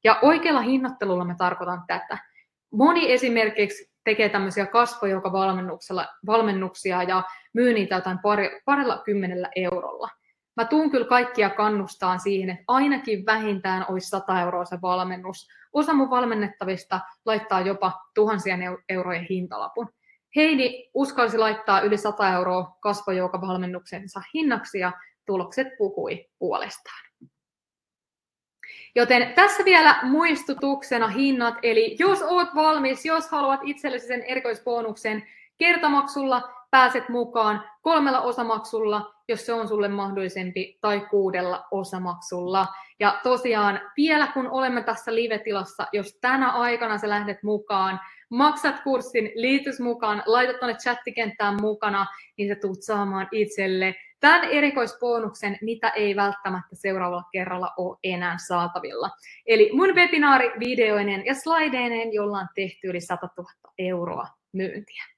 Ja 0.05 0.19
oikealla 0.23 0.61
hinnoittelulla 0.61 1.24
me 1.24 1.35
tarkoitan 1.39 1.82
tätä. 1.86 2.19
Moni 2.73 3.12
esimerkiksi 3.12 3.90
tekee 4.05 4.28
tämmöisiä 4.28 4.66
kasvojoukkovalmennuksia 4.66 7.03
ja 7.03 7.23
myy 7.59 7.75
niitä 7.75 7.95
jotain 7.95 8.19
pari, 8.19 8.61
parilla 8.65 9.03
kymmenellä 9.05 9.49
eurolla. 9.57 10.09
Mä 10.57 10.65
tuun 10.65 10.91
kyllä 10.91 11.07
kaikkia 11.07 11.51
kannustaan 11.51 12.21
siihen, 12.21 12.51
että 12.51 12.65
ainakin 12.69 13.27
vähintään 13.27 13.87
olisi 13.89 14.09
100 14.09 14.41
euroa 14.41 14.65
se 14.65 14.79
valmennus. 14.83 15.49
Osa 15.73 15.95
mun 15.95 16.11
valmennettavista 16.11 17.01
laittaa 17.27 17.61
jopa 17.61 17.93
tuhansien 18.15 18.61
eurojen 18.89 19.27
hintalapun. 19.31 19.89
Heidi 20.37 20.91
uskalsi 20.95 21.39
laittaa 21.39 21.81
yli 21.81 21.97
100 21.97 22.35
euroa 22.35 22.77
kasvojoukavalmennuksensa 22.81 24.21
hinnaksi 24.35 24.79
ja 24.79 24.93
tulokset 25.27 25.67
puhui 25.79 26.27
puolestaan. 26.39 27.09
Joten 28.95 29.33
tässä 29.35 29.65
vielä 29.65 29.99
muistutuksena 30.03 31.09
hinnat, 31.09 31.55
eli 31.63 31.97
jos 31.99 32.23
oot 32.23 32.49
valmis, 32.55 33.07
jos 33.07 33.29
haluat 33.31 33.61
itsellesi 33.63 34.07
sen 34.07 34.23
erikoisbonuksen 34.23 35.27
kertamaksulla, 35.59 36.58
pääset 36.70 37.09
mukaan 37.09 37.65
kolmella 37.82 38.20
osamaksulla, 38.20 39.15
jos 39.28 39.47
se 39.47 39.53
on 39.53 39.69
sulle 39.69 39.89
mahdollisempi, 39.89 40.78
tai 40.81 41.01
kuudella 41.11 41.65
osamaksulla. 41.70 42.66
Ja 43.01 43.20
tosiaan 43.23 43.81
vielä 43.97 44.27
kun 44.27 44.49
olemme 44.51 44.82
tässä 44.82 45.15
live-tilassa, 45.15 45.86
jos 45.93 46.19
tänä 46.20 46.51
aikana 46.51 46.99
sä 46.99 47.09
lähdet 47.09 47.43
mukaan, 47.43 48.01
maksat 48.31 48.81
kurssin, 48.81 49.31
liitys 49.35 49.81
mukaan, 49.81 50.23
laitat 50.27 50.59
tuonne 50.59 50.78
chattikenttään 50.78 51.61
mukana, 51.61 52.07
niin 52.36 52.49
sä 52.49 52.61
tulet 52.61 52.82
saamaan 52.82 53.28
itselle 53.32 53.95
tämän 54.20 54.45
erikoisbonuksen, 54.45 55.59
mitä 55.62 55.89
ei 55.89 56.16
välttämättä 56.16 56.77
seuraavalla 56.77 57.24
kerralla 57.32 57.73
ole 57.77 57.99
enää 58.05 58.36
saatavilla. 58.47 59.11
Eli 59.47 59.70
mun 59.73 59.95
webinaari 59.95 60.53
videoinen 60.59 61.27
ja 61.27 61.35
slideineen, 61.35 62.12
jolla 62.12 62.39
on 62.39 62.49
tehty 62.55 62.89
yli 62.89 63.01
100 63.01 63.28
000 63.36 63.51
euroa 63.78 64.27
myyntiä. 64.53 65.18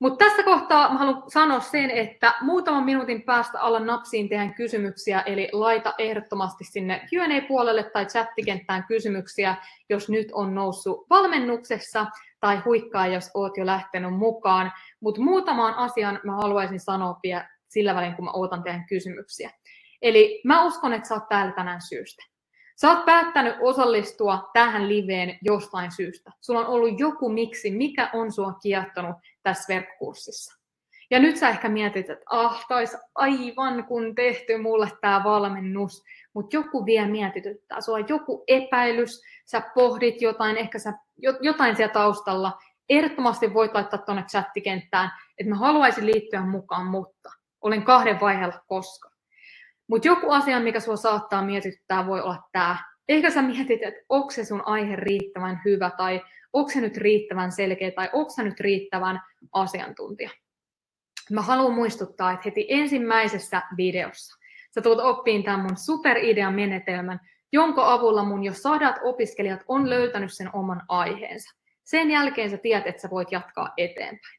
Mutta 0.00 0.24
tässä 0.24 0.42
kohtaa 0.42 0.92
mä 0.92 0.98
haluan 0.98 1.22
sanoa 1.30 1.60
sen, 1.60 1.90
että 1.90 2.34
muutaman 2.40 2.84
minuutin 2.84 3.22
päästä 3.22 3.60
alla 3.60 3.80
napsiin 3.80 4.28
tehdään 4.28 4.54
kysymyksiä, 4.54 5.20
eli 5.20 5.48
laita 5.52 5.94
ehdottomasti 5.98 6.64
sinne 6.64 6.98
Q&A-puolelle 7.10 7.82
tai 7.82 8.06
chattikenttään 8.06 8.84
kysymyksiä, 8.84 9.56
jos 9.88 10.08
nyt 10.08 10.28
on 10.32 10.54
noussut 10.54 11.06
valmennuksessa, 11.10 12.06
tai 12.40 12.56
huikkaa, 12.64 13.06
jos 13.06 13.30
oot 13.34 13.56
jo 13.56 13.66
lähtenyt 13.66 14.14
mukaan. 14.14 14.72
Mutta 15.00 15.20
muutamaan 15.20 15.74
asian 15.74 16.20
mä 16.24 16.32
haluaisin 16.32 16.80
sanoa 16.80 17.20
vielä 17.22 17.48
sillä 17.68 17.94
välin, 17.94 18.14
kun 18.14 18.24
mä 18.24 18.30
ootan 18.30 18.62
teidän 18.62 18.86
kysymyksiä. 18.86 19.50
Eli 20.02 20.40
mä 20.44 20.64
uskon, 20.64 20.92
että 20.92 21.08
sä 21.08 21.14
oot 21.14 21.28
täällä 21.28 21.52
tänään 21.52 21.82
syystä. 21.82 22.24
Sä 22.80 22.90
oot 22.90 23.04
päättänyt 23.04 23.56
osallistua 23.60 24.50
tähän 24.52 24.88
liveen 24.88 25.38
jostain 25.42 25.92
syystä. 25.92 26.32
Sulla 26.40 26.60
on 26.60 26.66
ollut 26.66 27.00
joku 27.00 27.28
miksi, 27.28 27.70
mikä 27.70 28.10
on 28.14 28.32
sua 28.32 28.52
kiehtonut 28.62 29.16
tässä 29.42 29.74
verkkokurssissa. 29.74 30.58
Ja 31.10 31.18
nyt 31.18 31.36
sä 31.36 31.48
ehkä 31.48 31.68
mietit, 31.68 32.10
että 32.10 32.24
ah, 32.30 32.66
taisi 32.68 32.96
aivan 33.14 33.84
kun 33.84 34.14
tehty 34.14 34.58
mulle 34.58 34.88
tämä 35.00 35.24
valmennus, 35.24 36.04
mutta 36.34 36.56
joku 36.56 36.86
vielä 36.86 37.08
mietityttää. 37.08 37.80
Sulla 37.80 37.98
on 37.98 38.08
joku 38.08 38.44
epäilys, 38.48 39.22
sä 39.44 39.62
pohdit 39.74 40.22
jotain, 40.22 40.56
ehkä 40.56 40.78
sä, 40.78 40.92
jotain 41.40 41.76
siellä 41.76 41.92
taustalla. 41.92 42.58
Ehdottomasti 42.88 43.54
voit 43.54 43.74
laittaa 43.74 43.98
tuonne 43.98 44.22
chattikenttään, 44.22 45.10
että 45.38 45.50
mä 45.50 45.56
haluaisin 45.56 46.06
liittyä 46.06 46.40
mukaan, 46.40 46.86
mutta 46.86 47.30
Olen 47.60 47.82
kahden 47.82 48.20
vaiheella 48.20 48.60
koska. 48.66 49.17
Mutta 49.88 50.08
joku 50.08 50.30
asia, 50.30 50.60
mikä 50.60 50.80
sua 50.80 50.96
saattaa 50.96 51.44
mietittää, 51.44 52.06
voi 52.06 52.20
olla 52.20 52.42
tämä. 52.52 52.76
Ehkä 53.08 53.30
sä 53.30 53.42
mietit, 53.42 53.82
että 53.82 54.00
onko 54.08 54.30
se 54.30 54.44
sun 54.44 54.62
aihe 54.66 54.96
riittävän 54.96 55.60
hyvä, 55.64 55.90
tai 55.96 56.20
onko 56.52 56.70
se 56.70 56.80
nyt 56.80 56.96
riittävän 56.96 57.52
selkeä, 57.52 57.90
tai 57.90 58.10
onko 58.12 58.30
se 58.30 58.42
nyt 58.42 58.60
riittävän 58.60 59.20
asiantuntija. 59.52 60.30
Mä 61.30 61.42
haluan 61.42 61.74
muistuttaa, 61.74 62.32
että 62.32 62.42
heti 62.44 62.66
ensimmäisessä 62.68 63.62
videossa 63.76 64.38
sä 64.74 64.82
tulet 64.82 65.04
oppiin 65.04 65.44
tämän 65.44 65.60
mun 65.60 65.76
superidean 65.76 66.54
menetelmän, 66.54 67.20
jonka 67.52 67.92
avulla 67.92 68.24
mun 68.24 68.44
jo 68.44 68.52
sadat 68.52 68.96
opiskelijat 69.02 69.60
on 69.68 69.90
löytänyt 69.90 70.32
sen 70.32 70.50
oman 70.54 70.82
aiheensa. 70.88 71.54
Sen 71.84 72.10
jälkeen 72.10 72.50
sä 72.50 72.56
tiedät, 72.56 72.86
että 72.86 73.02
sä 73.02 73.10
voit 73.10 73.32
jatkaa 73.32 73.72
eteenpäin. 73.76 74.37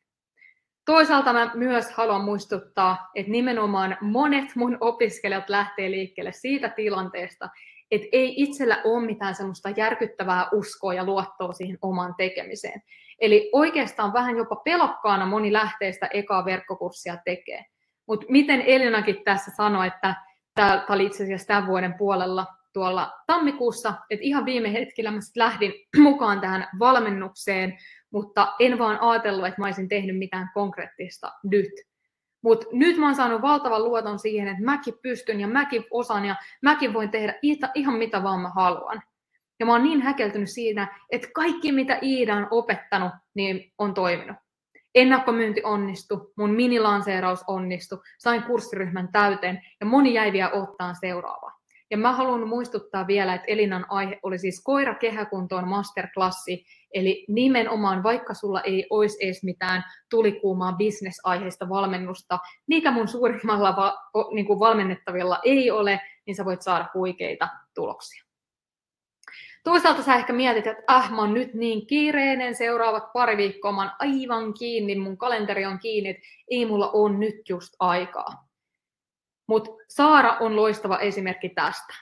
Toisaalta 0.89 1.33
mä 1.33 1.51
myös 1.55 1.91
haluan 1.91 2.23
muistuttaa, 2.23 3.09
että 3.15 3.31
nimenomaan 3.31 3.97
monet 4.01 4.55
mun 4.55 4.77
opiskelijat 4.79 5.49
lähtee 5.49 5.91
liikkeelle 5.91 6.31
siitä 6.31 6.69
tilanteesta, 6.69 7.49
että 7.91 8.07
ei 8.11 8.33
itsellä 8.37 8.81
ole 8.83 9.05
mitään 9.05 9.35
semmoista 9.35 9.69
järkyttävää 9.69 10.47
uskoa 10.53 10.93
ja 10.93 11.03
luottoa 11.03 11.53
siihen 11.53 11.77
omaan 11.81 12.15
tekemiseen. 12.17 12.81
Eli 13.19 13.49
oikeastaan 13.53 14.13
vähän 14.13 14.37
jopa 14.37 14.55
pelokkaana 14.55 15.25
moni 15.25 15.53
lähtee 15.53 15.91
sitä 15.91 16.09
ekaa 16.13 16.45
verkkokurssia 16.45 17.17
tekee. 17.25 17.65
Mutta 18.07 18.25
miten 18.29 18.61
Elinakin 18.61 19.23
tässä 19.23 19.51
sanoi, 19.57 19.87
että 19.87 20.15
tämä 20.55 20.85
oli 20.89 21.05
itse 21.05 21.23
asiassa 21.23 21.47
tämän 21.47 21.67
vuoden 21.67 21.93
puolella 21.93 22.45
tuolla 22.73 23.11
tammikuussa, 23.27 23.93
että 24.09 24.25
ihan 24.25 24.45
viime 24.45 24.73
hetkellä 24.73 25.11
mä 25.11 25.19
lähdin 25.35 25.73
mukaan 26.07 26.41
tähän 26.41 26.67
valmennukseen, 26.79 27.77
mutta 28.11 28.55
en 28.59 28.79
vaan 28.79 28.99
ajatellut, 29.01 29.47
että 29.47 29.61
mä 29.61 29.65
olisin 29.65 29.89
tehnyt 29.89 30.17
mitään 30.17 30.49
konkreettista 30.53 31.31
nyt. 31.43 31.71
Mutta 32.41 32.65
nyt 32.71 32.97
mä 32.97 33.05
oon 33.05 33.15
saanut 33.15 33.41
valtavan 33.41 33.83
luoton 33.83 34.19
siihen, 34.19 34.47
että 34.47 34.63
mäkin 34.63 34.93
pystyn 35.01 35.39
ja 35.39 35.47
mäkin 35.47 35.85
osaan 35.91 36.25
ja 36.25 36.35
mäkin 36.61 36.93
voin 36.93 37.09
tehdä 37.09 37.39
ihan 37.75 37.95
mitä 37.95 38.23
vaan 38.23 38.39
mä 38.39 38.49
haluan. 38.49 39.01
Ja 39.59 39.65
mä 39.65 39.71
oon 39.71 39.83
niin 39.83 40.01
häkeltynyt 40.01 40.49
siinä, 40.49 40.99
että 41.11 41.27
kaikki 41.35 41.71
mitä 41.71 41.99
Iida 42.01 42.35
on 42.35 42.47
opettanut, 42.51 43.11
niin 43.33 43.73
on 43.77 43.93
toiminut. 43.93 44.37
Ennakkomyynti 44.95 45.63
onnistui, 45.63 46.31
mun 46.37 46.49
minilanseeraus 46.49 47.43
onnistui, 47.47 47.99
sain 48.19 48.43
kurssiryhmän 48.43 49.11
täyteen 49.11 49.61
ja 49.79 49.85
moni 49.85 50.13
jäi 50.13 50.31
vielä 50.31 50.51
ottaan 50.51 50.95
seuraavaa. 50.95 51.58
Ja 51.91 51.97
mä 51.97 52.13
haluan 52.13 52.47
muistuttaa 52.47 53.07
vielä, 53.07 53.33
että 53.33 53.47
Elinan 53.47 53.85
aihe 53.89 54.19
oli 54.23 54.39
siis 54.39 54.61
koira 54.63 54.95
kehäkuntoon 54.95 55.67
masterklassi, 55.67 56.65
eli 56.93 57.25
nimenomaan 57.27 58.03
vaikka 58.03 58.33
sulla 58.33 58.61
ei 58.61 58.87
olisi 58.89 59.25
edes 59.25 59.43
mitään 59.43 59.83
tulikuumaa 60.09 60.73
bisnesaiheista 60.73 61.69
valmennusta, 61.69 62.39
mikä 62.67 62.91
mun 62.91 63.07
suurimmalla 63.07 63.75
va- 63.75 63.97
niin 64.33 64.45
kuin 64.45 64.59
valmennettavilla 64.59 65.39
ei 65.43 65.71
ole, 65.71 66.01
niin 66.25 66.35
sä 66.35 66.45
voit 66.45 66.61
saada 66.61 66.85
huikeita 66.93 67.47
tuloksia. 67.75 68.23
Toisaalta 69.63 70.03
sä 70.03 70.15
ehkä 70.15 70.33
mietit, 70.33 70.67
että 70.67 70.83
äh, 70.95 71.11
mä 71.11 71.21
oon 71.21 71.33
nyt 71.33 71.53
niin 71.53 71.87
kiireinen, 71.87 72.55
seuraavat 72.55 73.13
pari 73.13 73.37
viikkoa 73.37 73.71
mä 73.71 73.81
oon 73.81 73.91
aivan 73.99 74.53
kiinni, 74.53 74.95
mun 74.95 75.17
kalenteri 75.17 75.65
on 75.65 75.79
kiinni, 75.79 76.09
että 76.09 76.21
ei 76.51 76.65
mulla 76.65 76.89
on 76.93 77.19
nyt 77.19 77.49
just 77.49 77.73
aikaa. 77.79 78.48
Mutta 79.49 79.71
Saara 79.87 80.37
on 80.39 80.55
loistava 80.55 80.97
esimerkki 80.97 81.49
tästä. 81.49 81.93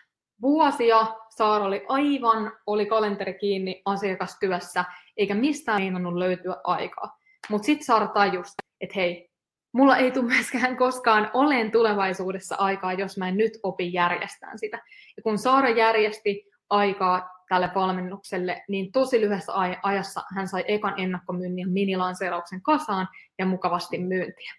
Vuosia 0.42 1.08
Saara 1.30 1.66
oli 1.66 1.86
aivan, 1.88 2.52
oli 2.66 2.86
kalenteri 2.86 3.34
kiinni 3.34 3.82
asiakastyössä, 3.86 4.86
eikä 5.18 5.36
mistään 5.36 5.82
meinannut 5.82 6.16
löytyä 6.16 6.56
aikaa. 6.64 7.18
Mutta 7.50 7.66
sitten 7.66 7.86
Saara 7.86 8.08
tajusi, 8.08 8.54
että 8.82 8.94
hei, 8.96 9.30
mulla 9.72 9.98
ei 9.98 10.12
tule 10.12 10.26
myöskään 10.26 10.78
koskaan 10.78 11.32
olen 11.34 11.72
tulevaisuudessa 11.72 12.56
aikaa, 12.56 12.94
jos 12.94 13.18
mä 13.18 13.28
en 13.28 13.38
nyt 13.38 13.54
opi 13.64 13.94
järjestään 13.94 14.60
sitä. 14.60 14.78
Ja 15.18 15.24
kun 15.24 15.38
Saara 15.38 15.70
järjesti 15.70 16.46
aikaa 16.70 17.30
tälle 17.50 17.72
valmennukselle, 17.76 18.64
niin 18.68 18.92
tosi 18.92 19.22
lyhyessä 19.22 19.54
ajassa 19.84 20.22
hän 20.36 20.48
sai 20.48 20.64
ekan 20.68 20.94
ennakkomyynnin 20.98 21.68
ja 21.68 21.74
minilanseerauksen 21.74 22.62
kasaan 22.62 23.08
ja 23.40 23.46
mukavasti 23.46 23.98
myyntiä. 23.98 24.54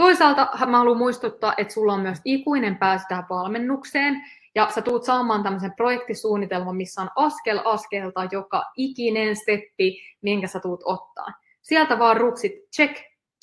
Toisaalta 0.00 0.48
mä 0.66 0.78
haluan 0.78 0.96
muistuttaa, 0.96 1.54
että 1.56 1.74
sulla 1.74 1.92
on 1.92 2.00
myös 2.00 2.20
ikuinen 2.24 2.76
pääsy 2.76 3.04
tähän 3.08 3.24
valmennukseen, 3.30 4.22
ja 4.54 4.68
sä 4.74 4.82
tuut 4.82 5.04
saamaan 5.04 5.42
tämmöisen 5.42 5.72
projektisuunnitelman, 5.76 6.76
missä 6.76 7.02
on 7.02 7.10
askel 7.16 7.60
askelta 7.64 8.28
joka 8.32 8.64
ikinen 8.76 9.36
steppi, 9.36 10.00
minkä 10.22 10.46
sä 10.46 10.60
tuut 10.60 10.80
ottaa. 10.84 11.26
Sieltä 11.62 11.98
vaan 11.98 12.16
ruksit, 12.16 12.52
check, 12.76 12.94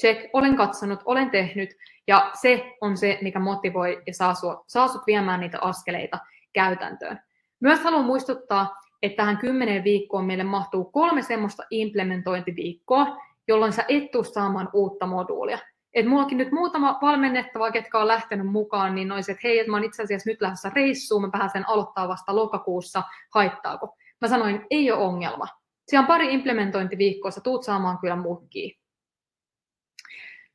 check, 0.01 0.29
olen 0.34 0.55
katsonut, 0.55 0.99
olen 1.05 1.29
tehnyt, 1.29 1.69
ja 2.07 2.31
se 2.41 2.77
on 2.81 2.97
se, 2.97 3.19
mikä 3.21 3.39
motivoi 3.39 4.01
ja 4.07 4.13
saa, 4.13 4.34
sua, 4.34 4.63
saa 4.67 4.88
sut 4.88 5.07
viemään 5.07 5.39
niitä 5.39 5.57
askeleita 5.61 6.19
käytäntöön. 6.53 7.19
Myös 7.59 7.79
haluan 7.79 8.05
muistuttaa, 8.05 8.75
että 9.01 9.15
tähän 9.15 9.38
kymmenen 9.38 9.84
viikkoon 9.84 10.25
meille 10.25 10.43
mahtuu 10.43 10.85
kolme 10.85 11.21
semmoista 11.21 11.63
implementointiviikkoa, 11.69 13.17
jolloin 13.47 13.73
sä 13.73 13.85
et 13.88 14.11
tuu 14.11 14.23
saamaan 14.23 14.69
uutta 14.73 15.05
moduulia. 15.05 15.59
Et 15.93 16.05
mullakin 16.05 16.38
nyt 16.38 16.51
muutama 16.51 16.99
valmennettava, 17.01 17.72
ketkä 17.72 17.99
on 17.99 18.07
lähtenyt 18.07 18.47
mukaan, 18.47 18.95
niin 18.95 19.11
olisi, 19.11 19.31
että 19.31 19.47
hei, 19.47 19.59
että 19.59 19.72
mä 19.72 19.77
oon 19.77 19.84
itse 19.84 20.03
asiassa 20.03 20.30
nyt 20.30 20.41
lähdössä 20.41 20.72
reissuun, 20.76 21.22
mä 21.22 21.30
pääsen 21.31 21.69
aloittaa 21.69 22.07
vasta 22.07 22.35
lokakuussa, 22.35 23.03
haittaako? 23.34 23.95
Mä 24.22 24.27
sanoin, 24.27 24.65
ei 24.69 24.91
ole 24.91 25.03
ongelma. 25.03 25.47
Siellä 25.88 26.03
on 26.03 26.07
pari 26.07 26.34
implementointiviikkoa, 26.34 27.31
sä 27.31 27.41
tuut 27.41 27.64
saamaan 27.64 27.97
kyllä 27.97 28.15
mukkiin. 28.15 28.77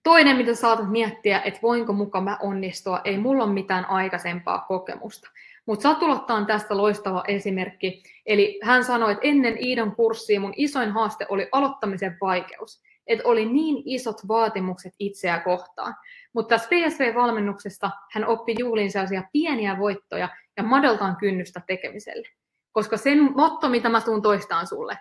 Toinen, 0.03 0.37
mitä 0.37 0.55
saatat 0.55 0.91
miettiä, 0.91 1.41
että 1.41 1.61
voinko 1.63 1.93
mukaan 1.93 2.25
mä 2.25 2.39
onnistua, 2.41 3.01
ei 3.05 3.19
mulla 3.19 3.45
ole 3.45 3.53
mitään 3.53 3.85
aikaisempaa 3.85 4.59
kokemusta. 4.59 5.31
Mutta 5.67 5.83
Satulottaa 5.83 6.37
on 6.37 6.47
tästä 6.47 6.77
loistava 6.77 7.25
esimerkki. 7.29 8.03
Eli 8.27 8.61
hän 8.63 8.85
sanoi, 8.85 9.13
että 9.13 9.27
ennen 9.27 9.65
Iidan 9.65 9.97
kurssia 9.97 10.41
mun 10.41 10.55
isoin 10.57 10.91
haaste 10.91 11.27
oli 11.29 11.49
aloittamisen 11.53 12.17
vaikeus 12.21 12.83
että 13.07 13.29
oli 13.29 13.47
niin 13.47 13.83
isot 13.85 14.29
vaatimukset 14.29 14.95
itseä 14.99 15.41
kohtaan. 15.41 15.95
Mutta 16.33 16.49
tässä 16.49 16.69
PSV-valmennuksesta 16.69 17.91
hän 18.13 18.27
oppi 18.27 18.55
juhliin 18.59 18.93
sellaisia 18.93 19.23
pieniä 19.33 19.79
voittoja 19.79 20.29
ja 20.57 20.63
madaltaan 20.63 21.17
kynnystä 21.17 21.63
tekemiselle. 21.67 22.29
Koska 22.73 22.97
sen 22.97 23.33
motto, 23.37 23.69
mitä 23.69 23.89
mä 23.89 24.01
tuun 24.01 24.23
toistaan 24.23 24.67
sulle, 24.67 24.99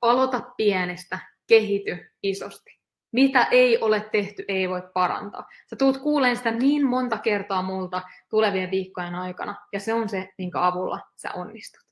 aloita 0.00 0.40
pienestä, 0.56 1.18
kehity 1.46 2.12
isosti. 2.22 2.70
Mitä 3.12 3.44
ei 3.44 3.78
ole 3.78 4.08
tehty, 4.12 4.44
ei 4.48 4.68
voi 4.68 4.82
parantaa. 4.94 5.48
Sä 5.70 5.76
tuut 5.76 5.98
kuuleen 5.98 6.36
sitä 6.36 6.50
niin 6.50 6.86
monta 6.86 7.18
kertaa 7.18 7.62
multa 7.62 8.02
tulevien 8.30 8.70
viikkojen 8.70 9.14
aikana, 9.14 9.56
ja 9.72 9.80
se 9.80 9.94
on 9.94 10.08
se, 10.08 10.28
minkä 10.38 10.66
avulla 10.66 11.00
sä 11.16 11.32
onnistut. 11.32 11.91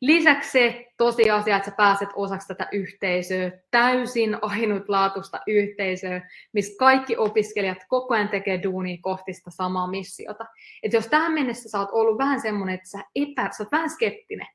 Lisäksi 0.00 0.50
se 0.50 0.86
tosiasia, 0.96 1.56
että 1.56 1.70
sä 1.70 1.76
pääset 1.76 2.08
osaksi 2.14 2.48
tätä 2.48 2.68
yhteisöä, 2.72 3.50
täysin 3.70 4.38
ainutlaatuista 4.42 5.40
yhteisöä, 5.46 6.28
missä 6.52 6.78
kaikki 6.78 7.16
opiskelijat 7.16 7.78
koko 7.88 8.14
ajan 8.14 8.28
tekee 8.28 8.62
duunia 8.62 8.98
kohti 9.00 9.32
sitä 9.32 9.50
samaa 9.50 9.90
missiota. 9.90 10.44
Et 10.82 10.92
jos 10.92 11.06
tähän 11.06 11.32
mennessä 11.32 11.68
sä 11.68 11.78
oot 11.78 11.88
ollut 11.92 12.18
vähän 12.18 12.40
semmoinen, 12.40 12.74
että 12.74 12.88
sä, 12.88 13.04
epä, 13.14 13.50
sä 13.56 13.62
oot 13.62 13.72
vähän 13.72 13.90
skeptinen, 13.90 14.46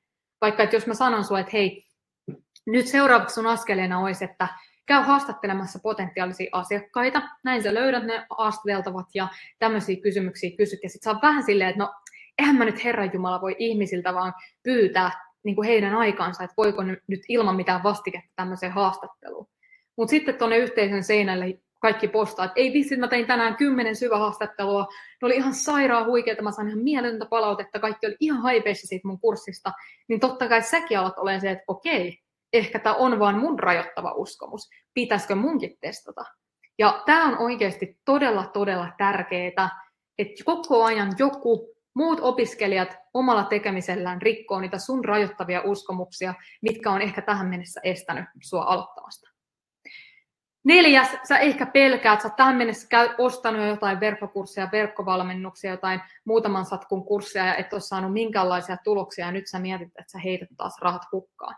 vaikka 0.41 0.63
että 0.63 0.75
jos 0.75 0.87
mä 0.87 0.93
sanon 0.93 1.23
sulle, 1.23 1.39
että 1.39 1.51
hei, 1.53 1.85
nyt 2.65 2.87
seuraavaksi 2.87 3.33
sun 3.33 3.47
askeleena 3.47 3.99
olisi, 3.99 4.25
että 4.25 4.47
käy 4.85 5.03
haastattelemassa 5.03 5.79
potentiaalisia 5.79 6.49
asiakkaita, 6.51 7.21
näin 7.43 7.63
sä 7.63 7.73
löydät 7.73 8.03
ne 8.03 8.25
haastateltavat 8.37 9.05
ja 9.13 9.27
tämmöisiä 9.59 10.01
kysymyksiä 10.01 10.57
kysyt, 10.57 10.79
ja 10.83 10.89
sitten 10.89 11.03
sä 11.03 11.11
oot 11.11 11.23
vähän 11.23 11.43
silleen, 11.43 11.69
että 11.69 11.83
no, 11.83 11.93
eihän 12.37 12.55
mä 12.55 12.65
nyt 12.65 12.83
Herran 12.83 13.11
Jumala 13.13 13.41
voi 13.41 13.55
ihmisiltä 13.59 14.13
vaan 14.13 14.33
pyytää 14.63 15.11
niin 15.45 15.55
kuin 15.55 15.67
heidän 15.67 15.95
aikansa, 15.95 16.43
että 16.43 16.53
voiko 16.57 16.83
nyt 16.83 17.23
ilman 17.29 17.55
mitään 17.55 17.83
vastiketta 17.83 18.31
tämmöiseen 18.35 18.71
haastatteluun. 18.71 19.47
Mutta 19.97 20.09
sitten 20.09 20.35
tuonne 20.35 20.57
yhteisön 20.57 21.03
seinälle 21.03 21.59
kaikki 21.81 22.07
postaa, 22.07 22.45
että 22.45 22.59
ei 22.59 22.73
vitsi, 22.73 22.97
mä 22.97 23.07
tein 23.07 23.27
tänään 23.27 23.55
kymmenen 23.55 23.95
syvähaastattelua, 23.95 24.87
ne 25.21 25.25
oli 25.25 25.35
ihan 25.35 25.53
sairaan 25.53 26.05
huikeita, 26.05 26.41
mä 26.41 26.51
sain 26.51 26.67
ihan 26.67 26.79
mieletöntä 26.79 27.25
palautetta, 27.25 27.79
kaikki 27.79 28.07
oli 28.07 28.15
ihan 28.19 28.41
haipeissa 28.41 28.87
siitä 28.87 29.07
mun 29.07 29.19
kurssista, 29.19 29.71
niin 30.07 30.19
totta 30.19 30.49
kai 30.49 30.61
säkin 30.61 30.99
alat 30.99 31.17
olemaan 31.17 31.41
se, 31.41 31.51
että 31.51 31.63
okei, 31.67 32.19
ehkä 32.53 32.79
tämä 32.79 32.95
on 32.95 33.19
vaan 33.19 33.39
mun 33.39 33.59
rajoittava 33.59 34.11
uskomus, 34.11 34.69
pitäisikö 34.93 35.35
munkin 35.35 35.77
testata. 35.81 36.25
Ja 36.79 37.03
tämä 37.05 37.25
on 37.25 37.37
oikeasti 37.37 37.97
todella, 38.05 38.49
todella 38.53 38.91
tärkeää, 38.97 39.69
että 40.17 40.43
koko 40.45 40.83
ajan 40.83 41.13
joku 41.19 41.74
muut 41.95 42.19
opiskelijat 42.21 42.97
omalla 43.13 43.43
tekemisellään 43.43 44.21
rikkoo 44.21 44.59
niitä 44.59 44.77
sun 44.77 45.05
rajoittavia 45.05 45.61
uskomuksia, 45.61 46.33
mitkä 46.61 46.91
on 46.91 47.01
ehkä 47.01 47.21
tähän 47.21 47.47
mennessä 47.47 47.81
estänyt 47.83 48.25
sua 48.43 48.63
aloittamasta. 48.63 49.29
Neljäs, 50.63 51.07
sä 51.27 51.37
ehkä 51.37 51.65
pelkäät, 51.65 52.21
sä 52.21 52.29
tähän 52.29 52.55
mennessä 52.55 52.87
käy, 52.87 53.09
ostanut 53.17 53.61
jo 53.61 53.67
jotain 53.67 53.99
verkkokursseja, 53.99 54.69
verkkovalmennuksia, 54.71 55.71
jotain 55.71 56.01
muutaman 56.25 56.65
satkun 56.65 57.05
kursseja 57.05 57.45
ja 57.45 57.55
et 57.55 57.73
ole 57.73 57.81
saanut 57.81 58.13
minkäänlaisia 58.13 58.77
tuloksia 58.83 59.25
ja 59.25 59.31
nyt 59.31 59.47
sä 59.47 59.59
mietit, 59.59 59.87
että 59.87 60.11
sä 60.11 60.19
heität 60.19 60.49
taas 60.57 60.77
rahat 60.81 61.01
hukkaan. 61.11 61.55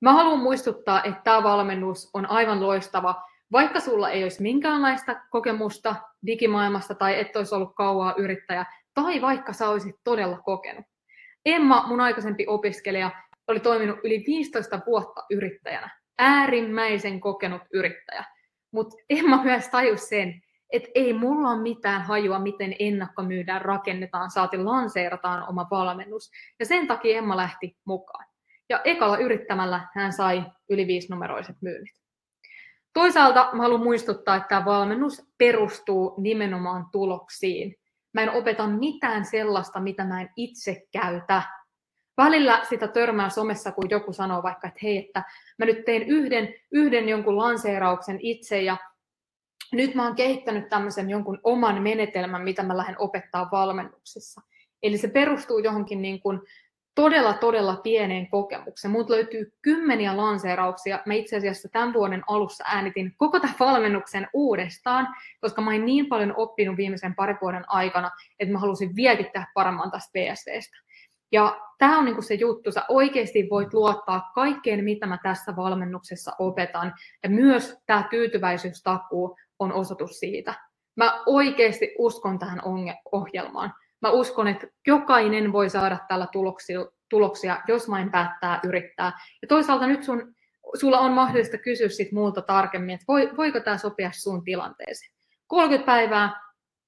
Mä 0.00 0.12
haluan 0.12 0.38
muistuttaa, 0.38 1.02
että 1.04 1.20
tämä 1.24 1.42
valmennus 1.42 2.10
on 2.14 2.30
aivan 2.30 2.62
loistava 2.62 3.22
vaikka 3.54 3.80
sulla 3.80 4.10
ei 4.10 4.22
olisi 4.22 4.42
minkäänlaista 4.42 5.16
kokemusta 5.30 5.96
digimaailmasta 6.26 6.94
tai 6.94 7.20
et 7.20 7.36
olisi 7.36 7.54
ollut 7.54 7.74
kauaa 7.74 8.14
yrittäjä, 8.18 8.66
tai 8.94 9.22
vaikka 9.22 9.52
sä 9.52 9.68
olisit 9.68 9.96
todella 10.04 10.38
kokenut. 10.38 10.84
Emma, 11.44 11.84
mun 11.86 12.00
aikaisempi 12.00 12.46
opiskelija, 12.46 13.10
oli 13.48 13.60
toiminut 13.60 13.98
yli 14.04 14.24
15 14.26 14.80
vuotta 14.86 15.24
yrittäjänä. 15.30 15.90
Äärimmäisen 16.18 17.20
kokenut 17.20 17.62
yrittäjä. 17.72 18.24
Mutta 18.70 18.96
Emma 19.10 19.42
myös 19.42 19.68
tajusi 19.68 20.06
sen, 20.06 20.42
että 20.70 20.88
ei 20.94 21.12
mulla 21.12 21.50
ole 21.50 21.62
mitään 21.62 22.02
hajua, 22.02 22.38
miten 22.38 22.76
ennakkomyydään, 22.78 23.62
rakennetaan, 23.62 24.30
saati 24.30 24.58
lanseerataan 24.58 25.48
oma 25.48 25.66
valmennus. 25.70 26.30
Ja 26.60 26.66
sen 26.66 26.86
takia 26.86 27.18
Emma 27.18 27.36
lähti 27.36 27.76
mukaan. 27.84 28.26
Ja 28.68 28.80
ekalla 28.84 29.18
yrittämällä 29.18 29.88
hän 29.94 30.12
sai 30.12 30.44
yli 30.70 30.86
viisinumeroiset 30.86 31.56
myynnit. 31.60 31.94
Toisaalta 32.92 33.50
mä 33.52 33.62
haluan 33.62 33.82
muistuttaa, 33.82 34.36
että 34.36 34.48
tämä 34.48 34.64
valmennus 34.64 35.22
perustuu 35.38 36.14
nimenomaan 36.18 36.86
tuloksiin. 36.92 37.74
Mä 38.14 38.20
en 38.20 38.30
opeta 38.30 38.66
mitään 38.66 39.24
sellaista, 39.24 39.80
mitä 39.80 40.04
mä 40.04 40.20
en 40.20 40.30
itse 40.36 40.82
käytä. 40.92 41.42
Välillä 42.16 42.60
sitä 42.68 42.88
törmää 42.88 43.28
somessa, 43.30 43.72
kun 43.72 43.90
joku 43.90 44.12
sanoo 44.12 44.42
vaikka, 44.42 44.68
että 44.68 44.80
hei, 44.82 44.98
että 45.06 45.22
mä 45.58 45.66
nyt 45.66 45.84
tein 45.84 46.02
yhden, 46.02 46.54
yhden 46.72 47.08
jonkun 47.08 47.36
lanseerauksen 47.36 48.18
itse 48.20 48.62
ja 48.62 48.76
nyt 49.72 49.94
mä 49.94 50.04
oon 50.04 50.14
kehittänyt 50.14 50.68
tämmöisen 50.68 51.10
jonkun 51.10 51.38
oman 51.42 51.82
menetelmän, 51.82 52.42
mitä 52.42 52.62
mä 52.62 52.76
lähden 52.76 52.96
opettaa 52.98 53.48
valmennuksessa. 53.52 54.40
Eli 54.82 54.98
se 54.98 55.08
perustuu 55.08 55.58
johonkin 55.58 56.02
niin 56.02 56.20
kuin 56.20 56.40
todella, 56.94 57.32
todella 57.32 57.76
pieneen 57.76 58.30
kokemukseen. 58.30 58.92
Muut 58.92 59.10
löytyy 59.10 59.52
kymmeniä 59.62 60.16
lanseerauksia. 60.16 61.00
Mä 61.06 61.14
itse 61.14 61.36
asiassa 61.36 61.68
tämän 61.68 61.92
vuoden 61.92 62.22
alussa 62.28 62.64
äänitin 62.66 63.14
koko 63.16 63.40
tämän 63.40 63.56
valmennuksen 63.60 64.28
uudestaan, 64.32 65.08
koska 65.40 65.62
mä 65.62 65.70
oon 65.70 65.86
niin 65.86 66.06
paljon 66.06 66.34
oppinut 66.36 66.76
viimeisen 66.76 67.14
parin 67.14 67.38
vuoden 67.40 67.64
aikana, 67.66 68.10
että 68.38 68.52
mä 68.52 68.58
halusin 68.58 68.94
tehdä 68.96 69.46
paremman 69.54 69.90
tästä 69.90 70.10
PSVstä. 70.18 70.76
Ja 71.32 71.60
tämä 71.78 71.98
on 71.98 72.04
niinku 72.04 72.22
se 72.22 72.34
juttu, 72.34 72.72
sä 72.72 72.82
oikeasti 72.88 73.46
voit 73.50 73.74
luottaa 73.74 74.30
kaikkeen, 74.34 74.84
mitä 74.84 75.06
mä 75.06 75.18
tässä 75.22 75.56
valmennuksessa 75.56 76.32
opetan. 76.38 76.94
Ja 77.22 77.28
myös 77.28 77.76
tämä 77.86 78.06
tyytyväisyystakuu 78.10 79.36
on 79.58 79.72
osoitus 79.72 80.18
siitä. 80.18 80.54
Mä 80.96 81.22
oikeasti 81.26 81.94
uskon 81.98 82.38
tähän 82.38 82.60
ohjelmaan. 83.12 83.74
Mä 84.04 84.10
uskon, 84.10 84.48
että 84.48 84.66
jokainen 84.86 85.52
voi 85.52 85.70
saada 85.70 85.98
tällä 86.08 86.26
tuloksia, 86.32 86.80
tuloksia, 87.08 87.60
jos 87.68 87.90
vain 87.90 88.10
päättää 88.10 88.60
yrittää. 88.64 89.12
Ja 89.42 89.48
toisaalta 89.48 89.86
nyt 89.86 90.02
sun, 90.02 90.34
sulla 90.80 90.98
on 90.98 91.12
mahdollista 91.12 91.58
kysyä 91.58 91.88
sit 91.88 92.12
muulta 92.12 92.42
tarkemmin, 92.42 92.94
että 92.94 93.04
voi, 93.08 93.30
voiko 93.36 93.60
tämä 93.60 93.78
sopia 93.78 94.10
sun 94.12 94.44
tilanteeseen. 94.44 95.12
30 95.46 95.86
päivää, 95.86 96.40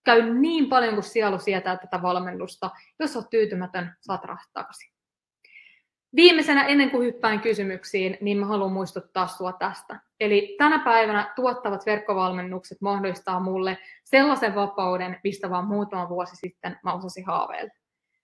käy 0.05 0.35
niin 0.35 0.69
paljon 0.69 0.95
kuin 0.95 1.05
sielu 1.05 1.39
sietää 1.39 1.77
tätä 1.77 2.03
valmennusta. 2.03 2.71
Jos 2.99 3.17
olet 3.17 3.31
tyytymätön, 3.31 3.97
saat 4.01 4.25
rahat 4.25 4.49
takaisin. 4.53 4.93
Viimeisenä 6.17 6.65
ennen 6.65 6.91
kuin 6.91 7.07
hyppään 7.07 7.41
kysymyksiin, 7.41 8.19
niin 8.21 8.39
mä 8.39 8.47
haluan 8.47 8.73
muistuttaa 8.73 9.27
sinua 9.27 9.53
tästä. 9.53 10.01
Eli 10.21 10.55
tänä 10.59 10.79
päivänä 10.79 11.33
tuottavat 11.37 11.87
verkkovalmennukset 11.87 12.81
mahdollistaa 12.81 13.41
mulle 13.41 13.79
sellaisen 14.05 14.55
vapauden, 14.55 15.21
mistä 15.25 15.51
vaan 15.51 15.67
muutama 15.67 16.09
vuosi 16.09 16.37
sitten 16.37 16.79
mä 16.85 16.93
osasin 16.93 17.27
haaveilla. 17.27 17.71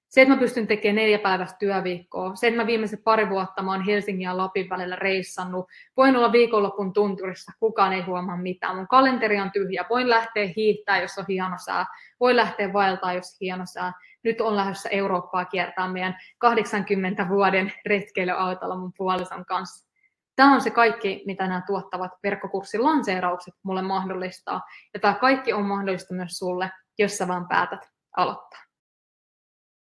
Se, 0.09 0.23
että 0.23 0.35
mä 0.35 0.41
pystyn 0.41 0.67
tekemään 0.67 0.97
neljä 0.97 1.19
päivästä 1.19 1.57
työviikkoa, 1.59 2.35
se, 2.35 2.47
että 2.47 2.61
mä 2.61 2.67
viimeiset 2.67 3.05
pari 3.05 3.29
vuotta 3.31 3.63
mä 3.63 3.71
oon 3.71 3.85
Helsingin 3.85 4.25
ja 4.25 4.37
Lapin 4.37 4.71
välillä 4.71 4.97
reissannut, 4.97 5.67
voin 5.97 6.17
olla 6.17 6.33
viikonlopun 6.33 6.93
tunturissa, 6.93 7.53
kukaan 7.61 7.93
ei 7.93 8.01
huomaa 8.01 8.37
mitään, 8.37 8.77
mun 8.77 8.89
kalenteri 8.89 9.41
on 9.41 9.53
tyhjä, 9.53 9.85
voin 9.91 10.11
lähteä 10.11 10.49
hiihtää, 10.57 11.01
jos 11.01 11.19
on 11.19 11.25
hieno 11.29 11.57
sää, 11.65 11.87
voin 12.21 12.37
lähteä 12.37 12.73
vaeltaa, 12.73 13.13
jos 13.13 13.27
on 13.27 13.37
hieno 13.41 13.65
sää. 13.67 13.93
Nyt 14.25 14.41
on 14.41 14.57
lähdössä 14.57 14.89
Eurooppaa 14.89 15.45
kiertää 15.45 15.89
meidän 15.89 16.19
80 16.39 17.29
vuoden 17.29 17.73
retkeilyautolla 17.87 18.77
mun 18.77 18.93
puolison 18.97 19.45
kanssa. 19.45 19.92
Tämä 20.37 20.55
on 20.55 20.61
se 20.61 20.71
kaikki, 20.71 21.23
mitä 21.27 21.47
nämä 21.47 21.63
tuottavat 21.67 22.11
verkkokurssin 22.23 22.85
lanseeraukset 22.85 23.55
mulle 23.63 23.83
mahdollistaa. 23.83 24.61
Ja 24.95 25.01
tämä 25.01 25.15
kaikki 25.15 25.53
on 25.53 25.67
mahdollista 25.67 26.15
myös 26.15 26.39
sulle, 26.39 26.71
jos 26.99 27.19
sä 27.19 27.29
vaan 27.29 27.49
päätät 27.49 27.81
aloittaa. 28.17 28.72